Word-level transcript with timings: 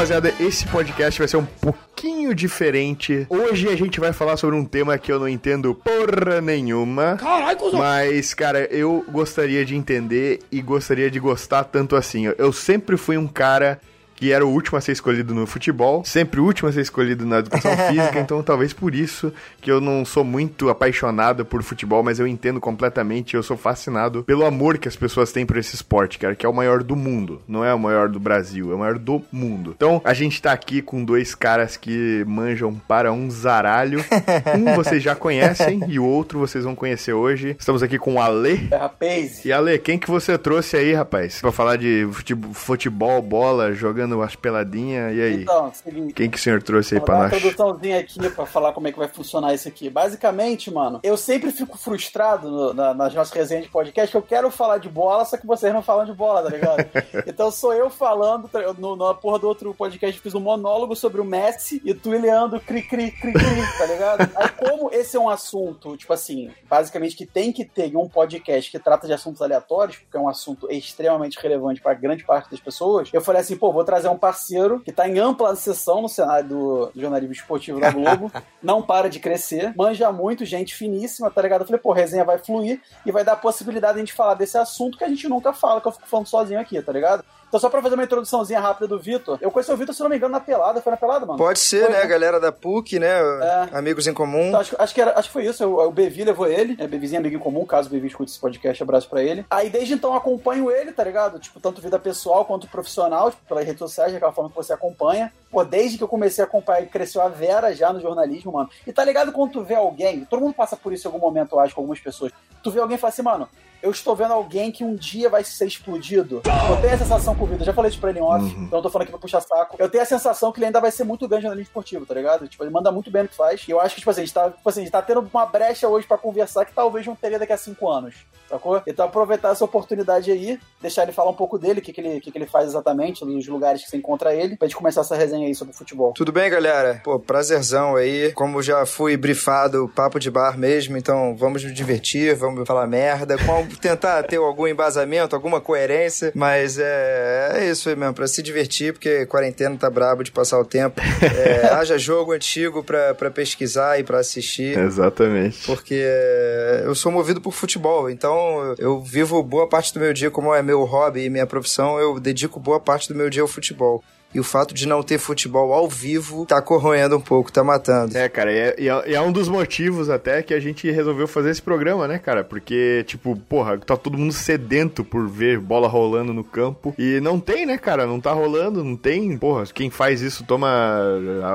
Rapaziada, 0.00 0.32
esse 0.40 0.66
podcast 0.66 1.18
vai 1.18 1.28
ser 1.28 1.36
um 1.36 1.44
pouquinho 1.44 2.34
diferente. 2.34 3.26
Hoje 3.28 3.68
a 3.68 3.76
gente 3.76 4.00
vai 4.00 4.12
falar 4.12 4.36
sobre 4.36 4.56
um 4.56 4.64
tema 4.64 4.96
que 4.96 5.12
eu 5.12 5.18
não 5.18 5.28
entendo 5.28 5.74
porra 5.74 6.40
nenhuma. 6.40 7.16
Caralho, 7.16 7.58
cuzão. 7.58 7.80
Mas, 7.80 8.32
cara, 8.32 8.64
eu 8.70 9.04
gostaria 9.10 9.64
de 9.64 9.76
entender 9.76 10.38
e 10.50 10.62
gostaria 10.62 11.10
de 11.10 11.20
gostar 11.20 11.64
tanto 11.64 11.96
assim. 11.96 12.32
Eu 12.38 12.52
sempre 12.52 12.96
fui 12.96 13.18
um 13.18 13.26
cara 13.26 13.80
que 14.20 14.32
era 14.32 14.44
o 14.44 14.50
último 14.50 14.76
a 14.76 14.80
ser 14.82 14.92
escolhido 14.92 15.34
no 15.34 15.46
futebol, 15.46 16.04
sempre 16.04 16.40
o 16.40 16.44
último 16.44 16.68
a 16.68 16.72
ser 16.72 16.82
escolhido 16.82 17.24
na 17.24 17.38
educação 17.38 17.74
física, 17.88 18.20
então 18.20 18.42
talvez 18.42 18.74
por 18.74 18.94
isso 18.94 19.32
que 19.62 19.70
eu 19.70 19.80
não 19.80 20.04
sou 20.04 20.22
muito 20.22 20.68
apaixonado 20.68 21.42
por 21.44 21.62
futebol, 21.62 22.02
mas 22.02 22.18
eu 22.20 22.26
entendo 22.26 22.60
completamente, 22.60 23.34
eu 23.34 23.42
sou 23.42 23.56
fascinado 23.56 24.22
pelo 24.24 24.44
amor 24.44 24.76
que 24.76 24.86
as 24.86 24.94
pessoas 24.94 25.32
têm 25.32 25.46
por 25.46 25.56
esse 25.56 25.74
esporte, 25.74 26.18
cara, 26.18 26.34
que 26.34 26.44
é 26.44 26.48
o 26.48 26.52
maior 26.52 26.82
do 26.82 26.94
mundo, 26.94 27.40
não 27.48 27.64
é 27.64 27.72
o 27.72 27.78
maior 27.78 28.10
do 28.10 28.20
Brasil, 28.20 28.70
é 28.70 28.74
o 28.74 28.78
maior 28.78 28.98
do 28.98 29.22
mundo. 29.32 29.72
Então, 29.74 30.02
a 30.04 30.12
gente 30.12 30.42
tá 30.42 30.52
aqui 30.52 30.82
com 30.82 31.02
dois 31.02 31.34
caras 31.34 31.78
que 31.78 32.22
manjam 32.28 32.74
para 32.86 33.10
um 33.12 33.30
zaralho. 33.30 34.04
Um 34.54 34.74
vocês 34.74 35.02
já 35.02 35.14
conhecem 35.14 35.80
e 35.88 35.98
o 35.98 36.04
outro 36.04 36.38
vocês 36.38 36.64
vão 36.64 36.74
conhecer 36.74 37.12
hoje. 37.12 37.56
Estamos 37.58 37.82
aqui 37.82 37.98
com 37.98 38.14
o 38.16 38.20
Ale. 38.20 38.68
É, 38.70 38.76
rapaz. 38.76 39.44
E 39.44 39.52
Ale, 39.52 39.78
quem 39.78 39.98
que 39.98 40.10
você 40.10 40.36
trouxe 40.36 40.76
aí, 40.76 40.92
rapaz? 40.92 41.40
Pra 41.40 41.52
falar 41.52 41.76
de 41.76 42.06
fute- 42.12 42.36
futebol, 42.52 43.22
bola, 43.22 43.72
jogando 43.72 44.09
umas 44.16 44.34
peladinhas, 44.36 45.14
e 45.16 45.20
aí? 45.20 45.42
Então, 45.42 45.72
seguinte. 45.72 46.14
Quem 46.14 46.30
que 46.30 46.36
o 46.36 46.40
senhor 46.40 46.62
trouxe 46.62 46.94
aí 46.94 46.98
Vou 46.98 47.06
pra 47.06 47.14
dar 47.14 47.20
uma 47.22 47.28
nós? 47.28 47.36
introduçãozinha 47.38 47.98
aqui 47.98 48.30
pra 48.30 48.46
falar 48.46 48.72
como 48.72 48.88
é 48.88 48.92
que 48.92 48.98
vai 48.98 49.08
funcionar 49.08 49.54
isso 49.54 49.68
aqui. 49.68 49.88
Basicamente, 49.90 50.70
mano, 50.70 51.00
eu 51.02 51.16
sempre 51.16 51.50
fico 51.52 51.76
frustrado 51.78 52.50
no- 52.50 52.74
na- 52.74 52.94
nas 52.94 53.14
nossas 53.14 53.32
resenhas 53.32 53.64
de 53.64 53.70
podcast 53.70 54.10
que 54.10 54.16
eu 54.16 54.22
quero 54.22 54.50
falar 54.50 54.78
de 54.78 54.88
bola, 54.88 55.24
só 55.24 55.36
que 55.36 55.46
vocês 55.46 55.72
não 55.72 55.82
falam 55.82 56.04
de 56.04 56.12
bola, 56.12 56.42
tá 56.42 56.48
ligado? 56.50 56.86
então 57.26 57.50
sou 57.50 57.72
eu 57.72 57.88
falando, 57.90 58.48
no, 58.78 58.96
na 58.96 59.14
porra 59.14 59.38
do 59.38 59.48
outro 59.48 59.74
podcast 59.74 60.16
eu 60.16 60.22
fiz 60.22 60.34
um 60.34 60.40
monólogo 60.40 60.94
sobre 60.96 61.20
o 61.20 61.24
Messi 61.24 61.80
e 61.84 61.94
tu 61.94 62.14
e 62.14 62.18
Leandro 62.18 62.60
cri 62.60 62.82
cri 62.82 63.10
cri 63.10 63.32
cri, 63.32 63.78
tá 63.78 63.86
ligado? 63.86 64.30
Aí 64.36 64.48
como 64.48 64.90
esse 64.92 65.16
é 65.16 65.20
um 65.20 65.28
assunto, 65.28 65.96
tipo 65.96 66.12
assim, 66.12 66.50
basicamente 66.68 67.16
que 67.16 67.26
tem 67.26 67.52
que 67.52 67.64
ter 67.64 67.94
um 67.96 68.08
podcast 68.08 68.70
que 68.70 68.78
trata 68.78 69.06
de 69.06 69.12
assuntos 69.12 69.40
aleatórios, 69.42 69.96
porque 69.98 70.16
é 70.16 70.20
um 70.20 70.28
assunto 70.28 70.66
extremamente 70.70 71.38
relevante 71.40 71.80
pra 71.80 71.94
grande 71.94 72.24
parte 72.24 72.50
das 72.50 72.60
pessoas, 72.60 73.08
eu 73.12 73.20
falei 73.20 73.40
assim, 73.40 73.56
pô, 73.56 73.72
vou 73.72 73.84
trazer 73.84 73.99
um 74.08 74.16
parceiro 74.16 74.80
que 74.80 74.92
tá 74.92 75.08
em 75.08 75.18
ampla 75.18 75.54
sessão 75.56 76.00
no 76.00 76.08
cenário 76.08 76.48
do, 76.48 76.86
do 76.94 77.00
jornalismo 77.00 77.32
esportivo 77.32 77.80
da 77.80 77.90
Globo, 77.90 78.32
não 78.62 78.80
para 78.80 79.10
de 79.10 79.20
crescer, 79.20 79.74
manja 79.76 80.10
muito, 80.12 80.44
gente 80.44 80.74
finíssima, 80.74 81.30
tá 81.30 81.42
ligado? 81.42 81.62
Eu 81.62 81.66
falei, 81.66 81.80
pô, 81.80 81.92
resenha 81.92 82.24
vai 82.24 82.38
fluir 82.38 82.80
e 83.04 83.12
vai 83.12 83.24
dar 83.24 83.32
a 83.32 83.36
possibilidade 83.36 83.94
de 83.94 84.00
a 84.00 84.04
gente 84.04 84.14
falar 84.14 84.34
desse 84.34 84.56
assunto 84.56 84.96
que 84.96 85.04
a 85.04 85.08
gente 85.08 85.28
nunca 85.28 85.52
fala, 85.52 85.80
que 85.80 85.88
eu 85.88 85.92
fico 85.92 86.08
falando 86.08 86.26
sozinho 86.28 86.60
aqui, 86.60 86.80
tá 86.80 86.92
ligado? 86.92 87.24
Então, 87.50 87.58
só 87.58 87.68
pra 87.68 87.82
fazer 87.82 87.96
uma 87.96 88.04
introduçãozinha 88.04 88.60
rápida 88.60 88.86
do 88.86 88.96
Vitor, 88.96 89.36
eu 89.40 89.50
conheci 89.50 89.72
o 89.72 89.76
Vitor, 89.76 89.92
se 89.92 90.00
não 90.00 90.08
me 90.08 90.16
engano, 90.16 90.30
na 90.30 90.38
pelada. 90.38 90.80
Foi 90.80 90.92
na 90.92 90.96
pelada, 90.96 91.26
mano? 91.26 91.36
Pode 91.36 91.58
ser, 91.58 91.80
Foi, 91.80 91.90
né? 91.90 91.98
né? 91.98 92.04
A 92.04 92.06
galera 92.06 92.38
da 92.38 92.52
PUC, 92.52 93.00
né? 93.00 93.08
É. 93.10 93.76
Amigos 93.76 94.06
em 94.06 94.14
comum. 94.14 94.50
Então, 94.50 94.60
acho, 94.60 94.76
acho 94.78 94.94
que 94.94 95.00
era, 95.00 95.18
acho 95.18 95.28
que 95.28 95.32
foi 95.32 95.46
isso. 95.46 95.66
O, 95.66 95.84
o 95.84 95.90
Bevi 95.90 96.22
levou 96.22 96.46
ele. 96.46 96.76
É, 96.78 96.86
Bevizinho 96.86 97.18
é 97.18 97.20
amigo 97.20 97.34
em 97.34 97.40
comum, 97.40 97.66
caso 97.66 97.88
o 97.88 97.90
Bevi 97.90 98.06
escute 98.06 98.30
esse 98.30 98.40
podcast, 98.40 98.80
abraço 98.80 99.08
pra 99.08 99.20
ele. 99.20 99.44
Aí 99.50 99.68
desde 99.68 99.94
então 99.94 100.10
eu 100.10 100.16
acompanho 100.16 100.70
ele, 100.70 100.92
tá 100.92 101.02
ligado? 101.02 101.40
Tipo, 101.40 101.58
tanto 101.58 101.82
vida 101.82 101.98
pessoal 101.98 102.44
quanto 102.44 102.68
profissional, 102.68 103.32
tipo, 103.32 103.42
pelas 103.48 103.64
redes 103.64 103.80
sociais, 103.80 104.12
daquela 104.12 104.32
forma 104.32 104.48
que 104.48 104.56
você 104.56 104.72
acompanha. 104.72 105.32
Pô, 105.50 105.64
desde 105.64 105.98
que 105.98 106.04
eu 106.04 106.08
comecei 106.08 106.44
a 106.44 106.46
acompanhar, 106.46 106.80
ele 106.80 106.90
cresceu 106.90 107.20
a 107.20 107.28
Vera 107.28 107.74
já 107.74 107.92
no 107.92 108.00
jornalismo, 108.00 108.52
mano. 108.52 108.70
E 108.86 108.92
tá 108.92 109.04
ligado 109.04 109.32
quando 109.32 109.52
tu 109.52 109.64
vê 109.64 109.74
alguém, 109.74 110.24
todo 110.24 110.40
mundo 110.40 110.54
passa 110.54 110.76
por 110.76 110.92
isso 110.92 111.06
em 111.06 111.10
algum 111.10 111.18
momento, 111.18 111.56
eu 111.56 111.60
acho, 111.60 111.74
com 111.74 111.80
algumas 111.80 111.98
pessoas. 112.00 112.32
Tu 112.62 112.70
vê 112.70 112.80
alguém 112.80 112.96
e 112.96 112.98
fala 112.98 113.12
assim, 113.12 113.22
mano, 113.22 113.48
eu 113.82 113.90
estou 113.90 114.14
vendo 114.14 114.32
alguém 114.32 114.70
que 114.70 114.84
um 114.84 114.94
dia 114.94 115.28
vai 115.28 115.42
ser 115.42 115.66
explodido. 115.66 116.42
Eu 116.44 116.80
tenho 116.80 116.94
a 116.94 116.98
sensação 116.98 117.34
com 117.34 117.44
o 117.44 117.46
Vitor, 117.46 117.64
já 117.64 117.72
falei 117.72 117.90
isso 117.90 117.98
pra 117.98 118.10
ele 118.10 118.18
em 118.18 118.22
off, 118.22 118.44
então 118.44 118.78
eu 118.78 118.82
tô 118.82 118.90
falando 118.90 119.04
aqui 119.04 119.12
pra 119.12 119.20
puxar 119.20 119.40
saco. 119.40 119.76
Eu 119.78 119.88
tenho 119.88 120.02
a 120.02 120.06
sensação 120.06 120.52
que 120.52 120.58
ele 120.58 120.66
ainda 120.66 120.80
vai 120.80 120.90
ser 120.90 121.04
muito 121.04 121.26
grande 121.26 121.44
no 121.44 121.48
jornalismo 121.48 121.70
esportivo, 121.70 122.04
tá 122.04 122.14
ligado? 122.14 122.46
Tipo, 122.46 122.62
ele 122.62 122.70
manda 122.70 122.92
muito 122.92 123.10
bem 123.10 123.22
no 123.22 123.28
que 123.28 123.34
faz. 123.34 123.64
E 123.66 123.70
eu 123.70 123.80
acho 123.80 123.94
que, 123.94 124.00
tipo 124.02 124.10
assim, 124.10 124.20
a 124.20 124.24
gente 124.24 124.34
tá, 124.34 124.50
tipo 124.50 124.68
assim, 124.68 124.86
a 124.86 124.90
tá 124.90 125.02
tendo 125.02 125.26
uma 125.32 125.46
brecha 125.46 125.88
hoje 125.88 126.06
pra 126.06 126.18
conversar 126.18 126.66
que 126.66 126.74
talvez 126.74 127.06
não 127.06 127.16
teria 127.16 127.38
daqui 127.38 127.52
a 127.52 127.56
cinco 127.56 127.88
anos, 127.88 128.26
sacou? 128.48 128.82
Então 128.86 129.06
aproveitar 129.06 129.50
essa 129.52 129.64
oportunidade 129.64 130.30
aí, 130.30 130.60
deixar 130.80 131.04
ele 131.04 131.12
falar 131.12 131.30
um 131.30 131.34
pouco 131.34 131.58
dele, 131.58 131.80
o 131.80 131.82
que, 131.82 131.92
que, 131.92 132.00
ele, 132.00 132.20
que, 132.20 132.30
que 132.30 132.36
ele 132.36 132.46
faz 132.46 132.68
exatamente, 132.68 133.24
nos 133.24 133.48
lugares 133.48 133.82
que 133.82 133.88
você 133.88 133.96
encontra 133.96 134.34
ele, 134.34 134.56
pra 134.56 134.68
gente 134.68 134.76
começar 134.76 135.00
essa 135.00 135.16
resenha 135.16 135.39
aí 135.46 135.54
sobre 135.54 135.74
futebol. 135.74 136.12
Tudo 136.14 136.32
bem, 136.32 136.50
galera? 136.50 137.00
Pô, 137.04 137.18
prazerzão 137.18 137.96
aí. 137.96 138.32
Como 138.32 138.62
já 138.62 138.84
fui 138.86 139.16
brifado, 139.16 139.90
papo 139.94 140.18
de 140.18 140.30
bar 140.30 140.58
mesmo, 140.58 140.96
então 140.96 141.36
vamos 141.36 141.62
nos 141.64 141.72
divertir, 141.74 142.34
vamos 142.34 142.66
falar 142.66 142.86
merda, 142.86 143.36
com- 143.38 143.66
tentar 143.80 144.22
ter 144.24 144.36
algum 144.36 144.66
embasamento, 144.66 145.34
alguma 145.34 145.60
coerência, 145.60 146.32
mas 146.34 146.78
é, 146.78 147.52
é 147.56 147.70
isso 147.70 147.88
aí 147.88 147.96
mesmo, 147.96 148.14
pra 148.14 148.26
se 148.26 148.42
divertir, 148.42 148.92
porque 148.92 149.26
quarentena 149.26 149.76
tá 149.76 149.88
brabo 149.90 150.22
de 150.22 150.30
passar 150.32 150.58
o 150.58 150.64
tempo. 150.64 151.00
É, 151.00 151.66
haja 151.74 151.96
jogo 151.98 152.32
antigo 152.32 152.82
pra, 152.82 153.14
pra 153.14 153.30
pesquisar 153.30 153.98
e 153.98 154.04
pra 154.04 154.18
assistir. 154.18 154.78
Exatamente. 154.78 155.64
Porque 155.66 156.00
é, 156.02 156.82
eu 156.84 156.94
sou 156.94 157.10
movido 157.12 157.40
por 157.40 157.52
futebol, 157.52 158.10
então 158.10 158.74
eu 158.78 159.00
vivo 159.00 159.42
boa 159.42 159.68
parte 159.68 159.92
do 159.94 160.00
meu 160.00 160.12
dia, 160.12 160.30
como 160.30 160.54
é 160.54 160.62
meu 160.62 160.84
hobby 160.84 161.24
e 161.24 161.30
minha 161.30 161.46
profissão, 161.46 161.98
eu 161.98 162.18
dedico 162.20 162.58
boa 162.60 162.80
parte 162.80 163.08
do 163.08 163.14
meu 163.14 163.28
dia 163.30 163.42
ao 163.42 163.48
futebol. 163.48 164.02
E 164.32 164.38
o 164.38 164.44
fato 164.44 164.72
de 164.72 164.86
não 164.86 165.02
ter 165.02 165.18
futebol 165.18 165.72
ao 165.72 165.88
vivo 165.88 166.46
tá 166.46 166.62
corroendo 166.62 167.16
um 167.16 167.20
pouco, 167.20 167.50
tá 167.50 167.64
matando. 167.64 168.16
É, 168.16 168.28
cara, 168.28 168.52
e 168.52 168.56
é, 168.58 168.74
e 168.78 168.88
é- 168.88 169.14
é 169.14 169.20
um 169.20 169.32
dos 169.32 169.48
motivos 169.48 170.08
até 170.08 170.40
que 170.42 170.54
a 170.54 170.60
gente 170.60 170.88
resolveu 170.90 171.26
fazer 171.26 171.50
esse 171.50 171.60
programa, 171.60 172.06
né, 172.06 172.18
cara? 172.18 172.44
Porque, 172.44 173.02
tipo, 173.08 173.34
porra, 173.48 173.76
tá 173.78 173.96
todo 173.96 174.16
mundo 174.16 174.32
sedento 174.32 175.02
por 175.02 175.28
ver 175.28 175.58
bola 175.58 175.88
rolando 175.88 176.32
no 176.32 176.44
campo. 176.44 176.94
E 176.96 177.18
não 177.20 177.40
tem, 177.40 177.66
né, 177.66 177.76
cara? 177.76 178.06
Não 178.06 178.20
tá 178.20 178.32
rolando, 178.32 178.84
não 178.84 178.96
tem. 178.96 179.36
Porra, 179.36 179.64
quem 179.74 179.90
faz 179.90 180.20
isso 180.20 180.44
toma. 180.44 180.68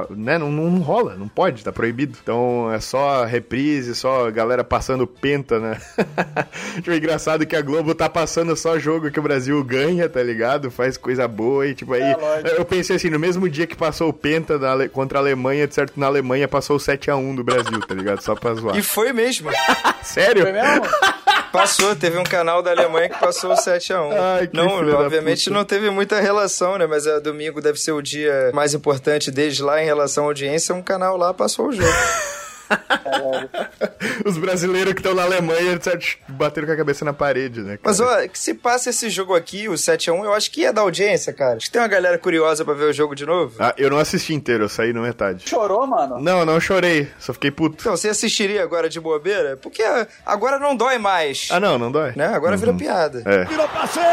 né? 0.09 0.37
Não, 0.37 0.51
não, 0.51 0.69
não 0.69 0.81
rola, 0.81 1.15
não 1.15 1.27
pode, 1.29 1.63
tá 1.63 1.71
proibido. 1.71 2.17
Então 2.21 2.69
é 2.71 2.79
só 2.81 3.23
reprise, 3.23 3.95
só 3.95 4.29
galera 4.31 4.63
passando 4.65 5.07
penta, 5.07 5.59
né? 5.59 5.79
tipo, 6.75 6.91
é 6.91 6.97
engraçado 6.97 7.45
que 7.45 7.55
a 7.55 7.61
Globo 7.61 7.95
tá 7.95 8.09
passando 8.09 8.55
só 8.55 8.77
jogo 8.77 9.09
que 9.11 9.19
o 9.19 9.23
Brasil 9.23 9.63
ganha, 9.63 10.09
tá 10.09 10.21
ligado? 10.21 10.69
Faz 10.69 10.97
coisa 10.97 11.25
boa 11.27 11.65
e, 11.67 11.73
tipo, 11.73 11.93
aí. 11.93 12.01
É. 12.01 12.64
Eu 12.65 12.67
pensei 12.67 12.95
assim, 12.95 13.11
no 13.11 13.19
mesmo 13.19 13.47
dia 13.47 13.67
que 13.67 13.75
passou 13.75 14.09
o 14.09 14.13
Penta 14.13 14.57
da 14.57 14.89
contra 14.89 15.19
a 15.19 15.21
Alemanha, 15.21 15.67
de 15.67 15.75
certo, 15.75 15.99
na 15.99 16.07
Alemanha 16.07 16.47
passou 16.47 16.77
o 16.77 16.79
7x1 16.79 17.35
do 17.35 17.43
Brasil, 17.43 17.79
tá 17.87 17.93
ligado? 17.93 18.21
Só 18.21 18.33
pra 18.33 18.55
zoar. 18.55 18.75
E 18.75 18.81
foi 18.81 19.13
mesmo. 19.13 19.51
Sério? 20.01 20.41
Foi 20.41 20.51
mesmo? 20.51 20.81
Passou, 21.51 21.95
teve 21.95 22.17
um 22.17 22.23
canal 22.23 22.63
da 22.63 22.71
Alemanha 22.71 23.07
que 23.07 23.19
passou 23.19 23.51
o 23.51 23.55
7x1. 23.55 24.11
Ai, 24.11 24.47
que 24.47 24.57
não, 24.57 24.65
obviamente 24.95 25.51
não 25.51 25.63
teve 25.63 25.91
muita 25.91 26.19
relação, 26.19 26.75
né? 26.79 26.87
Mas 26.87 27.05
é, 27.05 27.19
domingo 27.19 27.61
deve 27.61 27.79
ser 27.79 27.91
o 27.91 28.01
dia 28.01 28.49
mais 28.51 28.73
importante 28.73 29.29
desde 29.29 29.61
lá 29.61 29.79
em 29.79 29.85
relação 29.85 30.23
à 30.23 30.27
audiência. 30.27 30.73
Um 30.73 30.81
canal 30.81 31.17
lá 31.17 31.35
passou 31.35 31.67
o 31.67 31.71
jogo. 31.71 31.87
Os 34.25 34.37
brasileiros 34.37 34.93
que 34.93 34.99
estão 34.99 35.13
na 35.13 35.23
Alemanha, 35.23 35.79
bateram 36.27 36.67
com 36.67 36.73
a 36.73 36.77
cabeça 36.77 37.05
na 37.05 37.13
parede, 37.13 37.61
né? 37.61 37.77
cara? 37.77 37.81
Mas, 37.83 37.99
ó, 37.99 38.27
que 38.27 38.37
se 38.37 38.53
passa 38.53 38.89
esse 38.89 39.09
jogo 39.09 39.35
aqui, 39.35 39.67
o 39.69 39.73
7x1, 39.73 40.23
eu 40.23 40.33
acho 40.33 40.51
que 40.51 40.61
ia 40.61 40.73
dar 40.73 40.81
audiência, 40.81 41.33
cara. 41.33 41.57
Acho 41.57 41.67
que 41.67 41.71
tem 41.71 41.81
uma 41.81 41.87
galera 41.87 42.17
curiosa 42.17 42.63
pra 42.65 42.73
ver 42.73 42.85
o 42.85 42.93
jogo 42.93 43.15
de 43.15 43.25
novo. 43.25 43.55
Ah, 43.59 43.73
eu 43.77 43.89
não 43.89 43.97
assisti 43.97 44.33
inteiro, 44.33 44.65
eu 44.65 44.69
saí 44.69 44.93
na 44.93 45.01
metade. 45.01 45.47
Chorou, 45.47 45.85
mano? 45.85 46.19
Não, 46.19 46.45
não 46.45 46.59
chorei, 46.59 47.07
só 47.19 47.33
fiquei 47.33 47.51
puto. 47.51 47.77
Então, 47.79 47.95
você 47.95 48.09
assistiria 48.09 48.63
agora 48.63 48.89
de 48.89 48.99
bobeira? 48.99 49.57
Porque 49.57 49.83
agora 50.25 50.59
não 50.59 50.75
dói 50.75 50.97
mais. 50.97 51.47
Ah, 51.51 51.59
não, 51.59 51.77
não 51.77 51.91
dói. 51.91 52.13
Né? 52.15 52.27
Agora 52.27 52.57
vira 52.57 52.73
piada. 52.73 53.21
É. 53.25 53.45
Virou 53.45 53.67
passeio! 53.69 54.05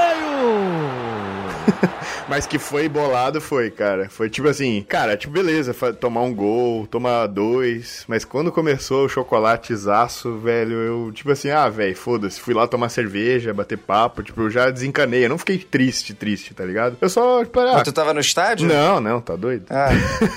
Mas 2.33 2.47
que 2.47 2.59
foi 2.59 2.89
bolado, 2.89 3.43
foi, 3.43 3.71
cara. 3.71 4.09
Foi 4.09 4.31
tipo 4.31 4.49
assim, 4.49 4.83
cara, 4.89 5.19
tipo, 5.19 5.35
beleza, 5.35 5.75
tomar 5.93 6.23
um 6.23 6.35
gol, 6.35 6.87
tomar 6.87 7.27
dois. 7.27 8.07
Mas 8.09 8.25
quando 8.25 8.51
começou 8.51 9.05
o 9.05 9.09
chocolatezaço, 9.09 10.39
velho, 10.39 10.77
eu, 10.77 11.13
tipo 11.13 11.31
assim, 11.31 11.51
ah, 11.51 11.69
velho, 11.69 11.95
foda-se. 11.95 12.41
Fui 12.41 12.55
lá 12.55 12.67
tomar 12.67 12.89
cerveja, 12.89 13.53
bater 13.53 13.77
papo, 13.77 14.23
tipo, 14.23 14.41
eu 14.41 14.51
já 14.51 14.71
desencanei. 14.71 15.27
Eu 15.27 15.29
não 15.29 15.37
fiquei 15.37 15.59
triste, 15.59 16.15
triste, 16.15 16.55
tá 16.55 16.65
ligado? 16.65 16.97
Eu 17.03 17.11
só, 17.11 17.45
tipo, 17.45 17.61
ah, 17.61 17.73
Mas 17.75 17.83
tu 17.83 17.93
tava 17.93 18.15
no 18.15 18.21
estádio? 18.21 18.67
Não, 18.67 18.99
não, 18.99 19.21
tá 19.21 19.37
doido? 19.37 19.67
Ah, 19.69 19.91